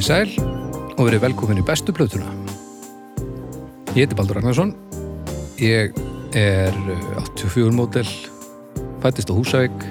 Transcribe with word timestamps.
Komið 0.00 0.08
í 0.08 0.16
sæl 0.16 0.94
og 0.96 1.00
verið 1.04 1.20
velkomin 1.26 1.58
í 1.60 1.62
bestu 1.68 1.92
plötuna. 1.92 2.30
Ég 3.92 4.06
heiti 4.06 4.16
Baldur 4.16 4.38
Ragnarsson. 4.38 4.70
Ég 5.60 5.92
er 6.40 6.78
uh, 6.88 7.18
84 7.20 7.74
mótel, 7.76 8.08
fættist 9.02 9.28
á 9.28 9.36
Húsavík. 9.36 9.84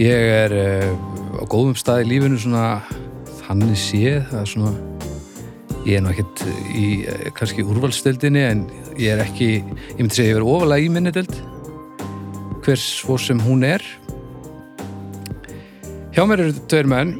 Ég 0.00 0.24
er 0.38 0.56
uh, 0.56 0.96
á 1.36 1.44
góðum 1.44 1.76
stað 1.76 2.06
í 2.06 2.08
lífinu 2.14 2.40
svona 2.40 2.80
þannig 3.42 3.76
séð, 3.76 4.32
er 4.32 4.48
svona 4.48 4.72
ég 5.84 5.98
er 5.98 6.06
nú 6.06 6.16
ekkert 6.16 6.46
í 6.72 6.88
uh, 7.04 7.28
kannski 7.36 7.60
úrvalstildinni 7.60 8.48
en 8.54 8.66
ég 8.96 9.18
er 9.18 9.24
ekki, 9.26 9.52
ég 9.60 10.00
myndi 10.00 10.16
segja 10.16 10.32
ég 10.32 10.40
verið 10.40 10.56
ofalega 10.56 10.88
í 10.88 10.92
minni 10.96 11.12
dild 11.12 11.40
hvers 12.64 12.88
svo 13.04 13.20
sem 13.20 13.44
hún 13.44 13.68
er 13.68 13.84
Hjá 16.16 16.24
mér 16.24 16.46
eru 16.46 16.60
tveir 16.64 16.88
menn 16.88 17.18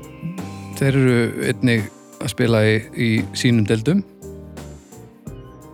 þeir 0.80 0.98
eru 1.00 1.18
einnig 1.50 1.86
að 2.16 2.32
spila 2.32 2.62
í, 2.66 2.76
í 2.96 3.10
sínum 3.36 3.66
deildum. 3.68 4.02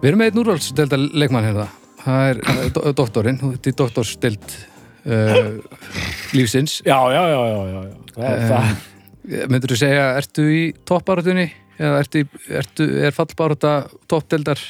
Við 0.03 0.11
erum 0.11 0.23
með 0.23 0.33
einn 0.33 0.43
úrvalsdelda 0.43 0.99
leikmann 0.99 1.47
hérna. 1.47 1.69
Það 2.03 2.29
er 2.33 2.41
uh, 2.43 2.63
do 2.75 2.95
doktorinn, 2.99 3.41
þetta 3.43 3.71
er 3.71 3.77
doktorsdeld 3.79 4.57
uh, 5.07 5.43
lífsins. 6.35 6.81
Já, 6.87 6.99
já, 7.15 7.23
já, 7.31 7.41
já, 7.53 7.61
já, 7.71 7.83
já. 7.87 7.99
Það, 8.17 8.47
það, 8.51 8.89
Myndur 9.23 9.71
þú 9.71 9.77
segja, 9.79 10.07
ertu 10.19 10.45
í 10.51 10.63
toppbáratunni 10.89 11.45
eða 11.79 12.01
ertu, 12.03 12.25
ertu, 12.51 12.87
er 13.07 13.15
fallbárata 13.15 13.75
toppdeldar 14.11 14.61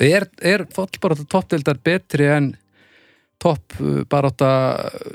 er, 0.00 0.28
er 0.44 0.66
fallbárata 0.74 1.24
toppdeldar 1.30 1.80
betri 1.84 2.28
en 2.28 2.50
toppbárata 3.42 4.50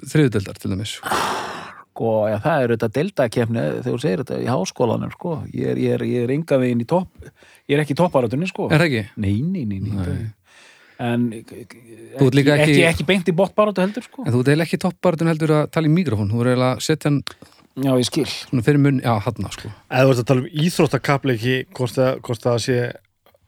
þriðudeldar 0.09 0.59
til 0.59 0.73
dæmis 0.73 0.97
sko, 1.99 2.15
já, 2.31 2.37
það 2.39 2.63
er 2.63 2.73
þetta 2.73 2.89
deltakefni 2.95 3.63
þegar 3.67 3.87
þú 3.91 3.99
segir 3.99 4.21
þetta 4.23 4.37
í 4.39 4.47
háskólanum 4.47 5.11
sko. 5.11 5.35
ég 5.51 5.71
er, 5.73 5.79
ég 5.83 5.95
er, 5.97 6.03
ég 6.07 6.23
er 6.23 6.31
enga 6.37 6.59
veginn 6.61 6.83
í 6.83 6.87
topp 6.87 7.29
ég 7.67 7.75
er 7.75 7.83
ekki 7.83 7.95
í 7.95 7.99
topparatunni 7.99 8.47
sko. 8.47 8.69
Er 8.71 8.79
það 8.79 8.87
ekki? 8.87 9.01
Nei, 9.19 9.33
nei, 9.43 9.65
nei, 9.67 9.79
nei. 9.83 10.05
Nei. 10.07 10.29
En 10.99 11.27
Þú 11.31 11.35
ert 11.39 11.59
ekki, 11.59 12.31
líka 12.35 12.55
ekki, 12.55 12.71
ekki- 12.73 12.87
ekki, 12.89 13.05
beint 13.07 13.29
í 13.31 13.35
botbaratu 13.35 13.83
heldur 13.83 14.03
sko. 14.03 14.23
En 14.25 14.33
þú 14.33 14.41
ert 14.41 14.49
eiginlega 14.51 14.67
ekki 14.67 14.79
toppbáratun 14.83 15.31
heldur 15.31 15.53
að 15.55 15.69
tala 15.75 15.87
í 15.87 15.93
mikrofón 15.93 16.31
þú 16.31 16.41
er 16.43 16.51
eiginlega 16.53 16.75
að 16.75 16.83
setja 16.87 17.11
hann 17.11 17.21
Já, 17.79 17.93
ég 17.95 18.07
skil 18.09 18.25
svona 18.27 18.63
fyrir 18.65 18.81
munn, 18.83 18.97
já, 18.99 19.13
hann 19.23 19.51
sko 19.53 19.69
Eða 19.87 20.07
þú 20.07 20.15
ert 20.15 20.23
að 20.23 20.27
tala 20.31 20.41
um 20.43 20.49
íþróttakapleiki 20.65 21.53
hvort 21.75 22.43
það 22.43 22.57
sé 22.65 22.79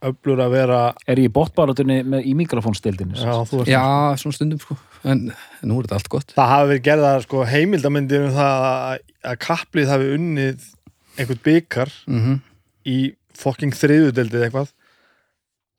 öflur 0.09 0.41
að 0.43 0.53
vera 0.55 0.79
Er 1.05 1.21
ég 1.21 1.29
í 1.29 1.33
botbaratunni 1.33 2.01
með, 2.03 2.27
í 2.27 2.35
mikrofónstildinni 2.39 3.19
Já, 3.19 3.33
þú 3.47 3.63
ert 3.63 3.71
Já, 3.71 3.83
svona 4.21 4.37
stundum 4.37 4.61
sko. 4.61 4.77
En, 5.07 5.23
nú 5.65 5.79
er 5.79 5.87
þetta 5.87 5.97
allt 5.99 6.11
gott. 6.13 6.35
Það 6.37 6.51
hafi 6.53 6.69
verið 6.71 6.85
gerða 6.85 7.15
sko, 7.25 7.41
heimildamindir 7.49 8.27
um 8.27 8.35
það 8.35 8.67
að, 8.67 9.03
að 9.31 9.39
kaplið 9.47 9.91
hafi 9.93 10.11
unnið 10.17 10.69
einhvern 11.17 11.43
byggar 11.47 11.93
mm 12.07 12.39
í 12.87 13.11
fokking 13.37 13.73
þriðudeldið 13.77 14.45
eitthvað. 14.47 14.69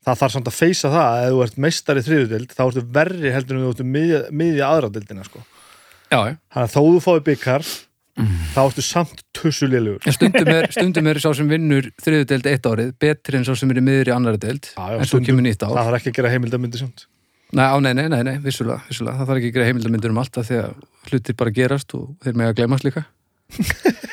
Það 0.03 0.19
þarf 0.21 0.35
samt 0.35 0.51
að 0.51 0.55
feysa 0.55 0.91
það 0.91 1.07
að 1.07 1.25
ef 1.25 1.33
þú 1.33 1.41
ert 1.45 1.57
meistari 1.65 2.03
þriðudeld 2.07 2.53
þá 2.55 2.63
ertu 2.65 2.85
verri 2.95 3.33
heldur 3.35 3.59
en 3.59 3.65
þú 3.65 3.73
ertu 3.73 3.87
miðja, 3.87 4.21
miðja 4.35 4.69
aðradeldina 4.69 5.27
sko. 5.27 5.43
Já, 6.13 6.19
já. 6.31 6.35
Þannig 6.55 6.63
að 6.63 6.73
þó 6.75 6.81
þú 6.83 7.03
fáið 7.07 7.25
byggar 7.29 7.69
þá 8.53 8.59
ertu 8.67 8.83
samt 8.85 9.23
tussulélugur 9.37 10.05
En 10.07 10.13
stundum 10.13 10.51
er, 10.53 10.67
stundum 10.75 11.07
er 11.09 11.21
sá 11.23 11.31
sem 11.39 11.49
vinnur 11.49 11.87
þriðudeld 12.05 12.49
eitt 12.51 12.67
árið 12.69 12.91
betri 13.01 13.39
en 13.39 13.47
sá 13.49 13.55
sem 13.57 13.71
er 13.73 13.81
í 13.81 13.85
miður 13.87 14.11
í 14.11 14.15
annari 14.17 14.41
deld 14.43 14.69
Já, 14.75 14.83
já, 14.93 14.99
en 15.01 15.09
svo 15.09 15.21
kemur 15.25 15.47
nýtt 15.47 15.65
ár. 15.65 15.73
það 15.73 15.89
þarf 15.89 15.99
ekki 16.03 16.13
að 16.13 16.19
gera 16.21 16.33
heimildamindir 16.35 16.83
samt. 16.85 17.07
Nei, 17.53 17.65
á, 17.69 17.77
nei, 17.85 17.93
nei, 17.97 18.07
nei, 18.13 18.21
nei, 18.25 18.37
vissulega, 18.45 18.81
vissulega. 18.89 19.17
Það 19.21 19.27
þarf 19.31 19.41
ekki 19.41 19.49
að 19.51 19.57
gera 19.59 19.69
heimildamindur 19.71 20.13
um 20.15 20.21
allt 20.23 20.39
af 20.41 20.47
því 20.49 20.61
að 20.61 20.77
hlutir 21.11 21.37
bara 21.41 21.53
gerast 21.57 21.97
og 21.99 22.07
þeir 22.25 22.39
með 22.41 22.53
að 22.53 22.55
glemast 22.61 22.87
líka. 22.89 23.03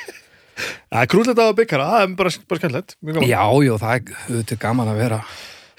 Það 0.90 1.04
er 1.04 1.08
krúllegt 1.12 1.40
að 1.40 1.54
byggar, 1.60 1.82
það 1.86 2.02
er 2.02 2.14
bara, 2.20 2.32
bara 2.50 2.60
skemmtilegt. 2.60 2.96
Já, 3.30 3.44
já, 3.64 3.74
það 3.80 3.92
er 3.94 4.16
auðvitað 4.26 4.60
gaman 4.64 4.90
að 4.92 4.98
vera 5.04 5.20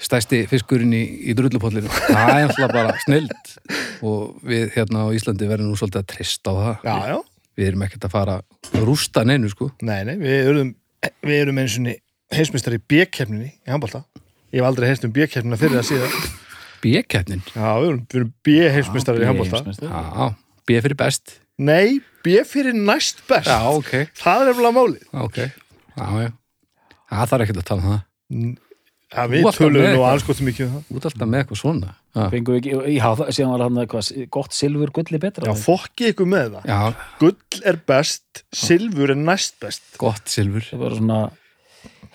stæsti 0.01 0.39
fiskurinn 0.49 0.93
í, 0.97 1.01
í 1.29 1.35
drullupollinu 1.37 1.91
það 1.91 2.31
er 2.31 2.45
alltaf 2.47 2.71
bara 2.71 2.93
snild 3.03 3.51
og 4.07 4.39
við 4.47 4.71
hérna 4.73 5.03
á 5.05 5.13
Íslandi 5.13 5.49
verðum 5.51 5.69
nú 5.69 5.77
svolítið 5.77 6.01
að 6.01 6.07
trista 6.15 6.49
á 6.49 6.53
það. 6.57 6.87
Já, 6.87 6.95
já, 7.11 7.17
við 7.57 7.71
erum 7.71 7.83
ekkert 7.87 8.07
að 8.07 8.13
fara 8.15 8.37
að 8.41 8.85
rústa 8.85 9.23
neinu 9.27 9.49
sko. 9.51 9.71
Nei, 9.81 10.01
nei, 10.07 10.15
við 10.21 10.51
erum 10.53 10.71
við 11.25 11.37
erum 11.41 11.59
eins 11.61 11.77
og 11.81 11.91
heimsmeistar 12.37 12.77
í 12.77 12.81
bjökkefninni 12.93 13.49
í 13.51 13.71
handbólta 13.73 14.05
Ég 14.51 14.59
hef 14.59 14.67
aldrei 14.67 14.89
heist 14.89 15.05
um 15.07 15.13
bjökkefnina 15.15 15.57
fyrir 15.59 15.79
það 15.79 15.87
síðan 15.87 16.39
B-keppnin, 16.81 17.43
Já, 17.53 17.67
við 17.77 17.87
erum, 17.87 17.99
við 18.09 18.17
erum 18.19 18.31
bjöheimsmeistar 18.47 19.19
í 19.21 19.27
handbólta 19.29 19.61
já, 19.85 20.25
B 20.65 20.79
fyrir 20.81 20.97
best. 20.97 21.35
Nei, 21.61 21.99
bjö 22.25 22.41
fyrir 22.47 22.73
næst 22.77 23.21
best. 23.29 23.49
Já, 23.49 23.69
ok, 23.69 23.91
Það 24.17 24.43
er 24.43 24.51
eftir 24.53 24.73
málið. 24.73 25.03
Ok. 25.21 25.37
Já, 25.91 26.05
já, 26.23 26.31
það 27.11 27.31
þarf 27.33 27.45
ekkert 27.45 27.61
að 27.61 27.67
tala 27.69 27.83
um 27.85 27.91
það 27.91 28.70
Já, 29.11 29.25
Þú 29.27 29.31
við 29.33 29.47
tölum 29.57 29.85
nú 29.91 30.03
anskotum 30.07 30.47
mikið 30.47 30.65
um 30.69 30.75
það. 30.77 30.95
Ert 30.95 31.05
alltaf 31.09 31.27
með 31.27 31.41
eitthvað 31.41 31.59
svona. 31.59 31.89
Já, 32.15 32.21
Fengum 32.31 32.55
við 32.55 32.59
ekki, 32.61 32.93
já, 32.95 33.07
það- 33.19 33.31
síðan 33.35 33.51
var 33.51 33.63
hann 33.65 33.79
eitthvað 33.81 34.29
gott 34.31 34.55
silfur 34.55 34.91
gulli 34.95 35.19
betra 35.19 35.47
Já, 35.49 35.53
fokki 35.59 36.07
ykkur 36.13 36.29
með 36.31 36.53
það. 36.55 36.69
Já. 36.71 36.95
Gull 37.19 37.61
er 37.67 37.79
best, 37.91 38.43
silfur 38.55 39.11
er 39.11 39.19
næst 39.19 39.59
best. 39.59 39.83
Gott 39.99 40.31
silfur. 40.31 40.63
Það 40.69 40.79
var 40.85 40.95
svona 41.01 41.19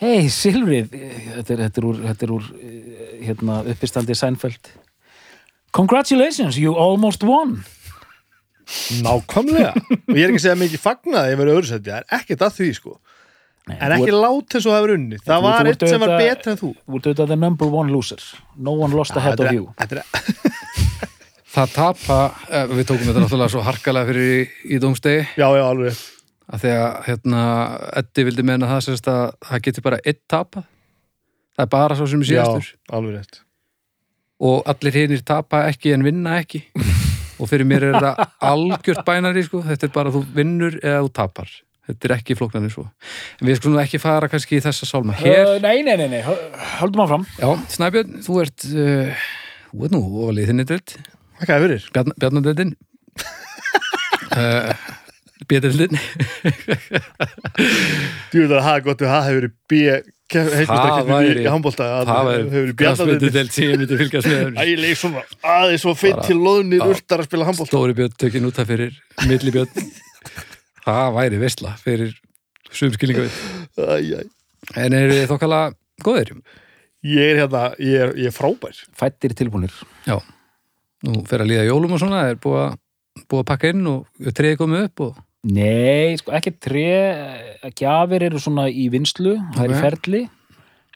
hei, 0.00 0.28
silfrið 0.32 0.88
þetta 0.96 1.52
er, 1.52 1.62
þetta 1.66 1.80
er 1.82 1.88
úr, 1.90 2.00
þetta 2.06 2.26
er 2.26 2.32
úr 2.38 2.48
eh, 2.56 3.12
hérna, 3.28 3.60
uppistandi 3.74 4.16
Seinfeld. 4.16 4.72
Congratulations, 5.76 6.56
you 6.56 6.72
almost 6.80 7.22
won. 7.28 7.58
Nákvæmlega. 9.04 9.74
Og 9.76 10.16
ég 10.16 10.24
er 10.24 10.32
ekki 10.32 10.40
að 10.40 10.46
segja 10.48 10.58
mikið 10.58 10.82
fagnaði 10.82 11.34
ef 11.36 11.38
verið 11.38 11.58
öðru 11.60 11.68
seti 11.70 11.90
Það 11.92 12.00
er 12.00 12.08
ekkert 12.18 12.46
að 12.48 12.56
því 12.56 12.70
sko 12.80 12.96
Nei, 13.66 13.76
En 13.82 13.92
ekki 13.96 14.12
ert- 14.12 14.20
lát 14.22 14.54
eins 14.54 14.66
og 14.66 14.70
það 14.72 14.76
hefur 14.78 14.92
unni 14.94 15.16
Það 15.26 15.40
var 15.42 15.66
eitt 15.72 15.80
sem 15.90 16.00
var 16.04 16.12
betri 16.20 16.52
en 16.52 16.58
þú. 16.60 16.68
Þú 16.86 16.98
ert 17.00 17.06
auðvitað 17.10 17.30
the 17.32 17.36
number 17.36 17.66
one 17.72 17.90
loser. 17.90 18.20
No 18.56 18.76
one 18.78 18.94
lost 18.94 19.16
ahead 19.18 19.38
Þetta 19.40 19.48
of 19.48 19.56
you. 19.56 19.64
er- 19.80 20.04
Það 21.56 21.72
tapa, 21.72 22.18
eh, 22.52 22.66
við 22.68 22.84
tókum 22.90 23.06
þetta 23.08 23.22
náttúrulega 23.24 23.48
svo 23.54 23.62
harkalega 23.64 24.06
fyrir 24.10 24.50
í, 24.68 24.78
dómstegi. 24.82 25.22
Já, 25.40 25.46
já, 25.56 25.62
alveg. 25.64 26.00
Að 26.52 26.60
því 26.62 26.72
að 26.76 26.98
hérna, 27.08 27.40
Eddi 28.02 28.24
vildi 28.28 28.44
meina 28.46 28.68
það 28.70 28.82
sérst 28.86 29.08
að 29.10 29.22
það 29.48 29.62
geti 29.66 29.82
bara 29.86 29.98
einn 30.06 30.20
tapa 30.30 30.62
það 31.56 31.64
er 31.64 31.70
bara 31.72 31.96
svo 31.96 32.06
sem 32.12 32.20
er 32.22 32.28
Já, 32.28 32.44
síðastur 32.44 32.68
alveg 32.92 33.16
rétt. 33.16 33.40
Og 34.46 34.62
allir 34.68 34.98
hinnir 35.00 35.24
tapa 35.26 35.62
ekki 35.72 35.94
en 35.96 36.04
vinna 36.06 36.36
ekki. 36.42 36.60
Og 37.40 37.48
fyrir 37.50 37.66
mér 37.68 37.88
er 37.88 37.96
þetta 37.98 38.28
algjört 38.52 39.02
bænari 39.08 39.42
sko, 39.48 39.62
þetta 39.64 39.88
er 39.88 39.94
bara 39.96 40.12
þú 40.12 40.22
vinnur 40.36 40.76
eða 40.82 41.02
þú 41.06 41.10
tapar, 41.18 41.50
þetta 41.86 42.08
er 42.10 42.14
ekki 42.18 42.36
flóknarnir 42.38 42.72
svo. 42.74 42.84
En 43.40 43.48
við 43.50 43.58
skulum 43.60 43.80
ekki 43.82 44.00
fara 44.02 44.28
kannski 44.32 44.58
í 44.58 44.62
þessa 44.64 44.88
sálma. 44.88 45.16
Hér, 45.20 45.56
uh, 45.56 45.60
Nei, 45.64 45.82
nei, 45.86 45.96
nei, 46.00 46.08
nei, 46.16 46.22
höldum 46.80 47.04
áfram. 47.06 47.24
Já, 47.38 47.48
Snæbjörn 47.76 48.20
þú 48.26 48.40
ert, 48.42 48.66
uh, 48.72 49.26
þú 49.72 49.86
ert 49.88 49.96
nú 49.96 50.02
ofalið 50.24 50.52
þinni 50.52 50.68
delt, 50.72 50.96
Hvað 51.36 51.52
er 51.56 51.64
fyrir? 51.66 51.88
Bjarn, 51.92 52.12
Bjarnadeldin 52.16 52.70
uh, 54.36 54.72
að 58.56 58.62
það 58.64 58.70
er 58.72 58.84
gott 58.86 59.02
að 59.04 59.10
það 59.10 59.26
hefur 59.28 59.40
verið 59.42 59.52
B 59.70 59.80
Það 60.26 60.48
væri- 61.06 61.44
verið 62.50 62.72
kraftmyndudelt 62.80 63.52
sem 63.54 63.68
ég 63.68 63.78
myndi 63.78 63.98
fylgjast 64.00 64.26
með 64.26 64.56
Ægileg 64.64 64.96
svona 64.98 65.22
aðeins 65.46 65.84
svo 65.84 65.92
feitt 65.94 66.18
til 66.26 66.38
loðnir 66.40 66.82
ultar 66.82 67.22
að 67.22 67.28
spila 67.28 67.46
handbólta 67.46 67.70
stóri 67.70 67.94
björn 67.94 68.16
tökinn 68.18 68.48
út 68.48 68.58
af 68.58 68.66
fyrir 68.66 68.96
milli 69.28 69.52
björn 69.54 69.70
það 70.86 71.16
væri 71.18 71.42
veistla 71.42 71.74
fyrir 71.80 72.14
sumskilningu 72.70 73.26
en 74.76 74.96
eru 74.96 75.18
þið 75.18 75.28
þokkala 75.32 75.60
góðir? 76.04 76.32
Ég 77.06 77.34
er 77.34 77.42
hérna, 77.44 77.68
ég 77.78 78.02
er, 78.02 78.14
ég 78.18 78.32
er 78.32 78.34
frábær. 78.34 78.78
Fættir 78.98 79.34
tilbúnir. 79.38 79.74
Já, 80.08 80.16
nú 81.06 81.20
fer 81.28 81.44
að 81.44 81.52
líða 81.52 81.68
jólum 81.68 81.94
og 81.94 82.02
svona 82.02 82.24
er 82.32 82.40
búið 82.42 82.62
að, 82.64 82.78
búið 83.30 83.42
að 83.44 83.48
pakka 83.52 83.70
inn 83.74 83.90
og 83.92 84.30
treði 84.34 84.60
komið 84.62 84.88
upp 84.88 85.06
og 85.08 85.22
Nei, 85.46 86.16
sko 86.18 86.32
ekki 86.34 86.50
tre 86.58 86.88
gjafir 87.78 88.24
eru 88.26 88.40
svona 88.42 88.64
í 88.66 88.88
vinslu 88.90 89.36
það 89.54 89.62
er 89.62 89.74
í 89.76 89.82
ferli. 89.84 90.22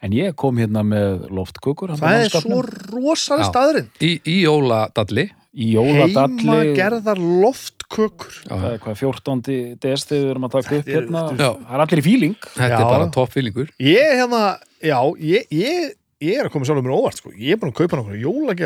En 0.02 0.14
ég 0.16 0.34
kom 0.40 0.56
hérna 0.58 0.80
með 0.82 1.28
loftkökur 1.36 1.92
handa 1.92 2.08
Það 2.08 2.22
er 2.24 2.32
svo 2.32 2.60
rosalega 2.64 3.50
staðurinn 3.50 3.90
í, 4.00 4.14
í 4.24 4.36
jóladalli 4.46 5.26
Heima 5.50 6.58
gerðar 6.78 7.18
loftkökur 7.18 8.34
það 8.46 8.66
er 8.70 8.82
hvað 8.84 8.98
14. 9.00 9.40
des 9.82 10.04
þegar 10.06 10.20
við 10.22 10.30
erum 10.30 10.46
að 10.46 10.52
taka 10.56 10.76
upp 10.78 10.88
er- 10.88 10.94
hérna 11.00 11.22
það 11.34 11.72
er 11.74 11.82
allir 11.84 12.02
í 12.02 12.04
fíling 12.06 12.36
þetta 12.54 12.68
Já. 12.70 12.76
er 12.78 12.90
bara 12.92 13.08
toppfílingur 13.16 13.72
Ég 13.82 13.98
er 14.04 14.14
hérna, 14.20 14.42
já, 14.80 14.98
ég, 15.18 15.48
ég, 15.50 15.90
ég 16.22 16.38
er 16.38 16.46
að 16.46 16.52
koma 16.54 16.68
sjálfur 16.68 16.86
mér 16.86 16.94
á 16.94 17.00
óvart 17.00 17.18
sko. 17.18 17.32
Ég 17.34 17.56
er 17.56 17.60
búin 17.60 17.72
að 17.72 17.78
kaupa 17.80 17.96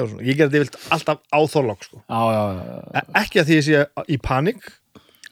og 0.05 0.11
svona. 0.13 0.27
Ég 0.29 0.37
gerði 0.43 0.61
vilt 0.65 0.77
alltaf 0.91 1.19
á 1.33 1.39
þorlák 1.55 1.85
sko. 1.89 2.03
já, 2.05 2.21
já, 2.37 2.43
já, 2.53 2.65
já. 2.69 3.01
E- 3.01 3.23
Ekki 3.23 3.41
að 3.41 3.49
því 3.49 3.57
ég 3.59 3.65
sé 3.65 3.87
í 4.13 4.21
panik 4.21 4.61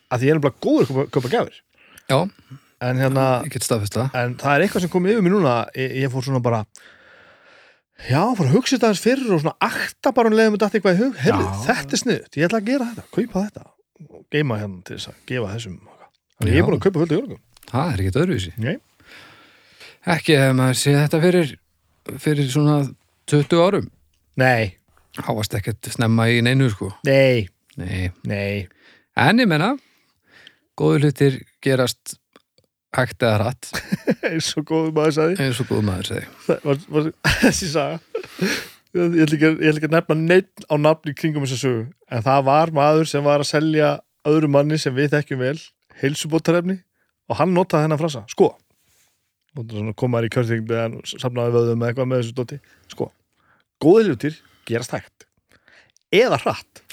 að 0.09 0.19
því 0.19 0.25
ég 0.25 0.33
er 0.33 0.41
nefnilega 0.41 0.63
góður 0.65 0.89
að 1.05 1.11
kaupa, 1.13 1.29
já, 2.09 2.23
En 2.83 2.99
hérna, 2.99 3.45
ég 3.47 3.53
en 4.19 4.33
það 4.41 4.55
er 4.57 4.65
eitthvað 4.65 4.81
sem 4.83 4.91
kom 4.91 5.05
yfir 5.07 5.23
mér 5.23 5.37
núna 5.37 5.53
ég, 5.79 5.93
ég 6.03 6.11
fór 6.11 6.25
svona 6.27 6.41
bara 6.43 6.65
Já, 8.09 8.23
fór 8.37 8.49
að 8.49 8.57
hugsa 8.57 8.77
þetta 8.77 8.89
aðeins 8.91 9.05
fyrir 9.05 9.31
og 9.31 9.43
svona 9.45 9.55
akta 9.63 10.13
bara 10.17 10.31
um 10.33 10.37
leiðum 10.37 10.57
þetta 10.59 10.79
eitthvað 10.79 10.97
í 10.99 11.03
hug. 11.05 11.23
Herri, 11.23 11.47
þetta 11.69 11.97
er 11.97 12.03
sniðut, 12.03 12.37
ég 12.39 12.49
ætla 12.49 12.59
að 12.59 12.69
gera 12.73 12.91
þetta, 12.91 13.07
kaupa 13.15 13.47
þetta 13.47 13.69
og 14.03 14.25
geima 14.33 14.59
hérna 14.59 14.83
til 14.87 14.97
þess 14.99 15.13
að 15.13 15.19
gefa 15.29 15.55
þessum 15.55 15.81
Þannig 16.43 16.57
ég 16.57 16.59
er 16.59 16.67
búin 16.67 16.79
að 16.79 16.85
kaupa 16.87 17.03
fullt 17.03 17.13
í 17.13 17.19
jólagjöfum 17.21 17.43
það 17.73 17.93
er 17.93 18.03
ekkert 18.03 18.21
öðruvísi. 18.23 18.53
Nei. 18.61 18.77
ekki 20.13 20.37
ef 20.37 20.55
maður 20.59 20.79
sé 20.81 20.95
þetta 20.99 21.21
fyrir 21.23 21.53
fyrir 22.23 22.51
svona 22.51 22.77
20 23.31 23.63
árum. 23.63 23.89
Nei, 24.41 24.75
háast 25.23 25.55
ekkert 25.57 25.93
snemma 25.95 26.27
í 26.33 26.41
neinu 26.45 26.69
sko. 26.73 26.91
Nei, 27.07 27.47
nei, 27.79 28.11
nei. 28.29 28.67
En 29.17 29.41
ég 29.41 29.49
menna 29.49 29.75
góðu 30.79 31.07
hlutir 31.07 31.39
gerast 31.65 32.17
hægt 32.97 33.25
eða 33.25 33.39
hratt. 33.41 33.71
Eins 34.31 34.53
og 34.59 34.67
góðum 34.69 34.95
maður 34.97 35.17
sagði. 35.19 35.37
Eins 35.47 35.61
og 35.63 35.69
góðu 35.71 35.85
maður 35.89 36.09
segi 36.11 36.29
Það 36.47 36.65
var, 36.69 36.81
var, 36.97 37.11
þessi 37.43 37.71
saga. 37.73 38.01
Ég 38.93 39.21
ætla 39.25 39.39
ekki, 39.39 39.87
að 39.89 39.95
nefna 39.95 40.17
neitt 40.19 40.67
á 40.69 40.75
nafni 40.77 41.15
kringum 41.17 41.47
þessa 41.47 41.61
sögu 41.63 41.85
en 42.13 42.25
það 42.27 42.43
var 42.51 42.73
maður 42.77 43.09
sem 43.09 43.25
var 43.25 43.41
að 43.41 43.49
selja 43.49 43.93
öðru 44.29 44.51
manni 44.53 44.77
sem 44.79 44.93
við 44.95 45.15
þekkjum 45.15 45.41
vel 45.41 45.57
heilsubótarefni 46.03 46.77
og 47.33 47.39
hann 47.41 47.55
notaði 47.57 47.87
þennan 47.87 48.03
frasa. 48.03 48.25
Sko. 48.29 48.53
Komaður 49.97 50.29
í 50.29 50.33
kjörþyngd 50.33 50.73
eða 50.77 51.03
safnaði 51.09 51.57
vöðum 51.57 51.85
eitthvað 51.89 52.09
með 52.11 52.23
þessu 52.23 52.37
dóti. 52.37 52.61
Sko, 52.93 53.09
góði 53.81 54.13
hlutir 54.13 54.39
gerast 54.69 54.93
hægt. 54.97 55.27
Eða 56.13 56.39
hratt. 56.45 56.85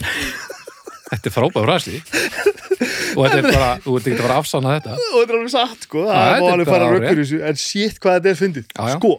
Þetta 1.10 1.26
er 1.28 1.34
frábæð 1.34 1.66
frasi 1.66 2.00
og 2.80 3.26
þetta 3.26 3.40
er 3.40 3.48
bara, 3.50 3.70
þú 3.84 3.96
ert 3.98 4.08
ekki 4.10 4.16
að 4.16 4.24
fara 4.24 4.36
að 4.36 4.42
afsanna 4.44 4.76
þetta. 4.78 4.96
Og 4.96 5.18
þetta 5.18 5.34
er 5.34 5.38
alveg 5.40 5.54
satt 5.54 5.86
sko, 5.88 6.06
það 6.08 6.32
er 6.32 6.48
alveg 6.54 6.72
bara 6.72 6.90
rökkur 6.94 7.22
í 7.22 7.26
þessu 7.26 7.42
en 7.50 7.60
shit 7.60 8.02
hvað 8.02 8.18
þetta 8.18 8.32
er 8.32 8.40
fyndið, 8.40 8.74
sko. 8.96 9.14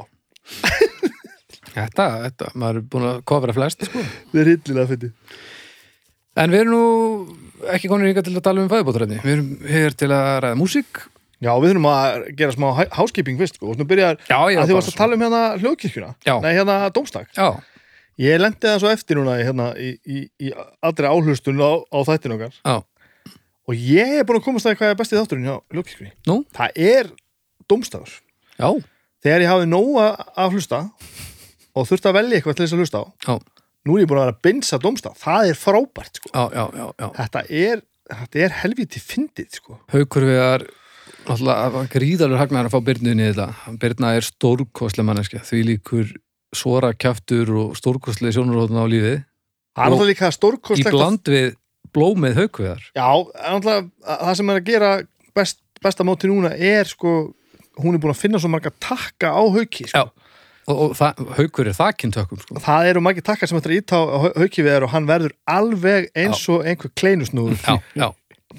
Þetta, 1.70 2.06
þetta, 2.24 2.50
maður 2.58 2.80
er 2.80 2.86
búin 2.90 3.06
að 3.06 3.22
kofra 3.30 3.54
flest 3.54 3.86
sko. 3.86 4.02
þetta 4.02 4.42
er 4.42 4.52
hillilega 4.54 4.90
fyndið. 4.90 5.38
En 6.40 6.52
við 6.54 6.64
erum 6.64 6.74
nú 6.74 7.70
ekki 7.74 7.90
konur 7.92 8.08
hingað 8.10 8.26
til 8.26 8.36
að 8.36 8.44
tala 8.46 8.62
um 8.62 8.68
fæðbótræfni 8.70 9.18
Við 9.20 9.32
erum 9.34 9.48
hér 9.68 9.96
til 9.98 10.08
að 10.14 10.28
ræða 10.46 10.58
músík. 10.58 11.02
Já, 11.40 11.50
við 11.56 11.72
þurfum 11.72 11.88
að 11.88 12.26
gera 12.36 12.54
smá 12.56 12.66
háskiping 12.96 13.38
fyrst, 13.40 13.56
sko, 13.56 13.70
og 13.70 13.78
svona 13.78 13.88
byrjar 13.88 14.18
Já, 14.28 14.36
að 14.36 14.66
þið 14.68 14.76
varst 14.76 14.90
að 14.92 14.98
tala 14.98 15.16
um 15.16 15.22
hérna 15.24 15.42
hljóðkirkjuna. 15.62 16.10
Já. 16.26 16.34
Nei, 16.44 16.50
hérna 16.58 16.76
dómstak. 16.92 17.30
Já, 17.36 17.48
Ég 18.20 18.36
lendi 18.36 18.66
það 18.66 18.82
svo 18.82 18.90
eftir 18.92 19.16
núna 19.16 19.38
hérna, 19.38 19.70
í, 19.80 19.94
í, 20.04 20.22
í 20.44 20.50
allri 20.84 21.08
áhlustun 21.08 21.62
á, 21.64 21.80
á 21.88 21.98
þættinu 22.04 22.36
okkar. 22.36 22.58
Já, 22.60 22.74
og 23.68 23.76
ég 23.76 24.16
er 24.20 24.26
búin 24.28 24.40
að 24.40 24.46
komast 24.48 24.68
að 24.68 24.78
hvað 24.80 24.94
er 24.94 24.98
bestið 25.00 25.20
þátturinn 25.20 25.48
hjá 25.48 25.56
hljóðkirkjunni 25.74 26.12
nú, 26.30 26.36
Það 26.56 26.80
er 26.86 27.10
dómstagur 27.70 28.16
já, 28.56 28.70
Þegar 29.20 29.44
ég 29.44 29.52
hafi 29.52 29.68
nóga 29.68 30.06
að 30.40 30.56
hlusta 30.56 30.82
og 31.76 31.86
þurfti 31.86 32.10
að 32.10 32.16
velja 32.18 32.38
eitthvað 32.40 32.56
til 32.58 32.66
þess 32.66 32.76
að 32.76 32.84
hlusta 32.84 33.02
á 33.02 33.04
já, 33.28 33.34
Nú 33.88 33.96
er 33.96 34.02
ég 34.04 34.10
búin 34.10 34.20
að 34.20 34.26
vera 34.26 34.34
að 34.36 34.42
binsa 34.44 34.80
dómstag 34.80 35.16
Það 35.20 35.52
er 35.52 35.56
frábært, 35.56 36.18
sko. 36.20 36.32
Já, 36.34 36.42
já, 36.52 36.64
já, 36.76 36.86
já. 37.00 37.06
Þetta 37.16 37.44
er, 37.48 37.82
þetta 38.10 38.42
er 38.44 38.56
helviti 38.60 39.00
fyndið, 39.00 39.54
sko. 39.56 39.78
Haukur 39.94 40.26
við 40.28 40.40
er 40.44 40.66
alltaf 41.30 41.78
gríðalur 41.92 42.40
hagnar 42.40 42.68
að 42.68 42.74
fá 42.74 42.84
Byrnu 42.84 43.14
inn 43.14 43.22
í 43.22 43.30
þetta. 43.30 43.76
Byrna 43.80 44.12
er 44.18 44.26
stórkostlega 44.26 45.08
manneskja 45.08 45.40
því 45.46 45.62
líkur 45.70 46.12
svora 46.56 46.92
kjaftur 46.92 47.52
og 47.62 47.78
stórkostlega 47.78 48.36
sjónurhóðna 48.36 48.84
á 48.84 48.86
lífið. 48.90 49.18
Það 49.70 49.84
er 49.84 49.94
Og 49.94 49.96
alltaf 49.96 50.10
líka 50.10 50.30
í 50.30 50.36
stórkostlegt 50.36 50.90
að 50.90 50.98
bland 50.98 51.32
við 51.32 51.50
blómið 51.96 52.38
Haukuðar 52.42 52.84
Já, 52.96 53.08
alltaf 53.50 53.90
það 54.06 54.32
sem 54.40 54.52
er 54.54 54.60
að 54.60 54.70
gera 54.70 54.92
best, 55.36 55.60
besta 55.82 56.06
móti 56.06 56.30
núna 56.30 56.52
er 56.56 56.88
sko, 56.90 57.14
hún 57.80 57.96
er 57.96 58.02
búin 58.02 58.14
að 58.14 58.22
finna 58.22 58.40
svo 58.42 58.50
marga 58.52 58.72
takka 58.82 59.32
á 59.34 59.42
hauki 59.42 59.88
sko. 59.90 60.08
Og, 60.70 60.80
og 60.84 60.96
það, 60.98 61.20
Haukur 61.38 61.66
er 61.70 61.74
þakkinn 61.74 62.12
tökum 62.14 62.40
sko. 62.42 62.60
það 62.62 62.88
eru 62.92 63.02
margir 63.02 63.24
takkar 63.26 63.50
sem 63.50 63.58
þetta 63.58 63.70
er 63.72 63.76
íta 63.80 63.98
á 63.98 64.16
hauki 64.38 64.62
við 64.62 64.84
og 64.86 64.92
hann 64.92 65.08
verður 65.08 65.32
alveg 65.50 66.10
eins 66.14 66.42
og 66.52 66.66
einhver 66.68 66.92
kleinusnúður. 67.00 67.62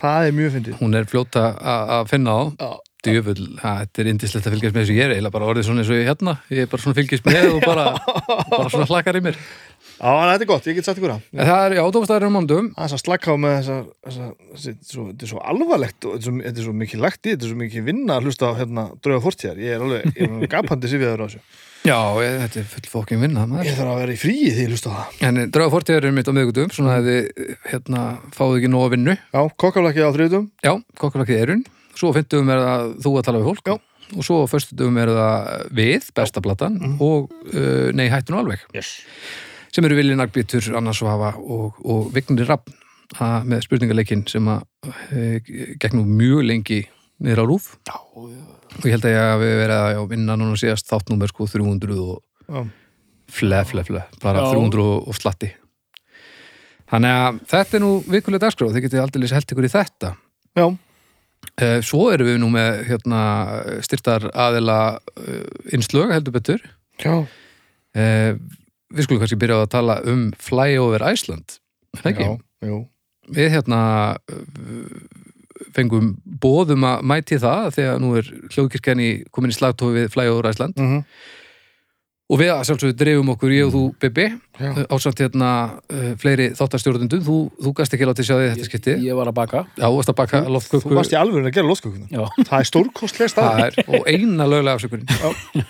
Það 0.02 0.26
er 0.28 0.36
mjög 0.36 0.54
fyndið. 0.56 0.76
Hún 0.80 0.96
er 0.96 1.08
fljóta 1.12 1.44
að 1.60 1.94
að 1.98 2.10
finna 2.14 2.36
á. 2.36 2.42
Já. 2.60 2.72
djöfull, 3.02 3.46
að, 3.58 3.78
þetta 3.82 4.02
er 4.02 4.10
indislegt 4.12 4.46
að 4.48 4.54
fylgjast 4.56 4.76
með 4.76 4.84
þessu. 4.84 4.96
Ég 4.96 5.08
er 5.08 5.14
eiginlega 5.16 5.34
bara 5.34 5.48
orðið 5.52 5.66
svona 5.68 5.82
eins 5.82 5.90
og 5.90 5.98
ég 5.98 6.04
er 6.04 6.10
hérna. 6.12 6.34
Ég 6.54 6.60
er 6.62 6.68
bara 6.72 6.84
svona 6.84 6.98
fylgjast 7.00 7.26
með 7.26 7.48
og 7.50 7.64
bara, 7.66 7.86
bara 8.52 8.70
svona 8.70 8.88
hlakkar 8.92 9.18
í 9.18 9.24
mér 9.26 9.40
þetta 10.02 10.46
er 10.46 10.50
gott, 10.50 10.68
ég 10.70 10.78
get 10.78 10.88
sagt 10.88 11.02
ykkur 11.02 11.14
það 11.14 11.26
en 11.38 11.50
það 11.50 11.64
er 11.66 11.82
átófastæður 11.82 12.28
um 12.28 12.38
mándum 12.38 12.70
Það 12.76 12.86
er 12.88 12.96
að 12.98 13.02
slaka 13.04 13.34
á 13.34 13.36
með 13.42 13.58
þessa, 13.58 13.80
þessi, 14.08 14.30
þetta, 14.62 15.12
er 15.12 15.32
svo, 15.32 15.42
er 15.42 15.50
alvarlegt 15.54 16.08
og 16.08 16.16
þetta 16.22 16.52
er 16.52 16.62
svo, 16.66 16.72
er 16.74 16.80
mikið 16.84 17.04
lagt 17.06 17.22
í, 17.22 17.34
þetta 17.34 17.46
er 17.48 17.52
svo 17.52 17.60
mikið 17.62 17.90
vinna 17.90 18.16
að 18.18 18.30
hlusta 18.30 18.50
á 18.50 18.54
hérna, 18.62 18.86
drauga 19.02 19.26
fortíðar, 19.28 19.60
ég 19.62 19.76
er 19.76 19.86
alveg, 19.86 20.16
er 20.18 20.54
gapandi 20.56 20.92
sifjaður 20.92 21.22
á 21.22 21.26
þessu. 21.28 21.44
já, 21.86 22.00
ég, 22.22 22.40
þetta 22.46 22.62
er 22.62 22.72
full 22.72 22.90
fókin 22.96 23.22
vinna 23.22 23.46
maður. 23.50 23.70
Ég 23.70 23.78
þarf 23.78 23.94
að 23.94 24.02
vera 24.02 24.16
í 24.16 24.22
fríi 24.22 24.50
því 24.54 24.66
ég 24.66 24.74
hlusta 24.74 24.90
á 24.90 24.98
það. 24.98 25.22
en 25.28 25.44
draga 25.54 25.74
fortíðar 25.76 26.10
er 26.10 26.18
mitt 26.18 26.30
á 26.30 26.34
miðgutum 26.38 26.74
svona 26.74 26.98
að 26.98 27.12
þið 27.12 27.54
hérna, 27.70 28.02
fáðu 28.38 28.58
ekki 28.58 28.74
nóg 28.74 28.88
að 28.88 28.96
vinnu 28.98 29.16
Já, 29.18 29.42
kokkaflakki 29.66 30.06
á 30.06 30.10
þriðutum, 30.14 30.50
já, 30.66 30.74
kokkulakið 31.02 31.46
erun 31.46 31.64
svo 31.98 32.12
á 32.12 32.16
fimmtugum 32.18 32.52
er 32.52 32.62
það 32.66 32.92
þú 33.04 33.14
að 33.18 33.26
tala 33.28 33.42
við 33.42 33.50
fólk 33.52 33.72
Já. 33.72 33.76
og 34.12 34.28
svo 34.28 34.40
á 34.44 34.52
föstudugum 34.52 35.00
er 35.02 35.14
það 35.16 35.64
við, 35.78 36.10
besta 36.18 36.44
platan 36.44 36.78
og 36.98 37.32
uh, 37.54 37.90
nei, 37.96 38.08
hættun 38.12 38.40
alveg 38.42 38.64
yes. 38.76 38.94
Sem 39.72 39.88
eru 39.88 39.98
Vilji 39.98 40.18
Nagbítur, 40.20 40.72
Anna 40.78 40.94
Svafa 40.96 41.34
og, 41.40 41.80
og 41.84 42.10
Vignir 42.16 42.50
Rapp 42.50 42.72
með 43.20 43.66
spurningaleikin 43.66 44.24
sem 44.30 44.46
að 44.48 44.92
e, 45.12 45.24
gegn 45.82 45.98
nú 46.00 46.04
mjög 46.08 46.46
lengi 46.48 46.82
niður 47.22 47.44
á 47.44 47.46
rúf 47.50 47.66
Já, 47.88 47.98
og 48.16 48.86
ég 48.88 48.94
held 48.96 49.08
að 49.08 49.16
ég 49.16 49.26
hafi 49.34 49.50
verið 49.60 49.76
að 49.78 49.90
já, 49.96 50.02
vinna 50.14 50.38
núna 50.40 50.60
síðast 50.60 50.88
þáttnúmer 50.88 51.32
sko 51.32 51.48
300 51.52 51.98
og 52.00 52.22
já, 52.48 52.62
fle, 53.32 53.64
fle, 53.68 53.84
fle, 53.88 54.06
bara 54.24 54.46
Já. 54.46 54.54
300 54.56 54.86
og, 54.86 55.12
slatti. 55.18 55.52
Þannig 56.92 57.18
að 57.18 57.42
þetta 57.52 57.78
er 57.78 57.84
nú 57.84 57.92
vikulega 58.04 58.46
dagskrá, 58.46 58.72
þið 58.72 58.88
getið 58.88 59.04
aldrei 59.04 59.30
held 59.32 59.54
ykkur 59.54 59.68
í 59.68 59.72
þetta. 59.72 60.14
Já, 60.60 60.66
e, 61.56 61.70
svo 61.88 62.10
erum 62.12 62.28
við 62.28 62.42
nú 62.44 62.50
með 62.52 62.82
hérna, 62.90 63.22
styrtar 63.88 64.28
aðila 64.32 64.80
e, 65.16 65.38
innslög 65.78 66.12
heldur 66.16 66.36
betur. 66.36 66.66
Já, 67.00 67.16
e, 67.96 68.08
við 68.92 69.08
skulum 69.08 69.22
kannski 69.24 69.40
byrja 69.42 69.60
á 69.60 69.64
að 69.66 69.74
tala 69.76 70.00
um 70.12 70.24
Flyover 70.40 71.06
Iceland 71.12 71.58
er 71.96 72.04
það 72.04 72.12
ekki? 72.14 72.30
já, 72.30 72.72
jú. 72.72 72.80
við 73.38 73.52
hérna 73.58 73.82
fengum 75.76 76.16
bóðum 76.42 76.88
að 76.90 77.06
mæti 77.12 77.38
það 77.42 77.70
þegar 77.78 78.02
nú 78.02 78.16
er 78.20 78.32
hljóðkirkjan 78.52 79.04
í 79.04 79.12
komin 79.32 79.54
í 79.54 79.58
slagtófi 79.58 80.02
við 80.02 80.12
Flyover 80.16 80.52
Iceland 80.52 80.80
Mm 80.82 81.06
og 82.32 82.40
við 82.40 82.52
að 82.54 82.62
sjálfsögðu 82.70 82.96
dreifum 83.00 83.32
okkur 83.34 83.54
ég 83.54 83.66
og 83.68 83.74
þú 83.74 83.82
Bibi 84.00 84.26
já. 84.32 84.70
ásamt 84.88 85.20
hérna 85.20 85.50
uh, 85.92 86.12
fleiri 86.22 86.52
þáttarstjórnundum 86.56 87.24
þú, 87.26 87.38
þú 87.60 87.74
gast 87.76 87.96
ekki 87.98 88.08
látið 88.08 88.28
sjá 88.30 88.36
því 88.38 88.46
þetta 88.54 88.68
skipti 88.70 88.96
Ég 89.04 89.18
var 89.20 89.32
að 89.32 89.38
baka 89.42 89.64
já, 89.76 89.84
þú 89.84 89.98
varst 89.98 90.14
að 90.14 90.18
baka 90.22 90.42
Þú 90.46 90.54
loftköku 90.56 90.96
varst 90.96 91.16
í 91.16 91.20
alveg 91.20 91.50
að 91.50 91.58
gera 91.58 91.68
lótskökuna. 91.68 92.08
Já, 92.08 92.24
Það 92.48 92.56
er 92.60 92.70
stórkostlega 92.72 93.34
stað. 93.34 93.52
það 93.52 93.66
er, 93.66 93.80
og 94.00 94.08
eina 94.14 94.48
löglega 94.48 94.78
afsökunin 94.80 95.66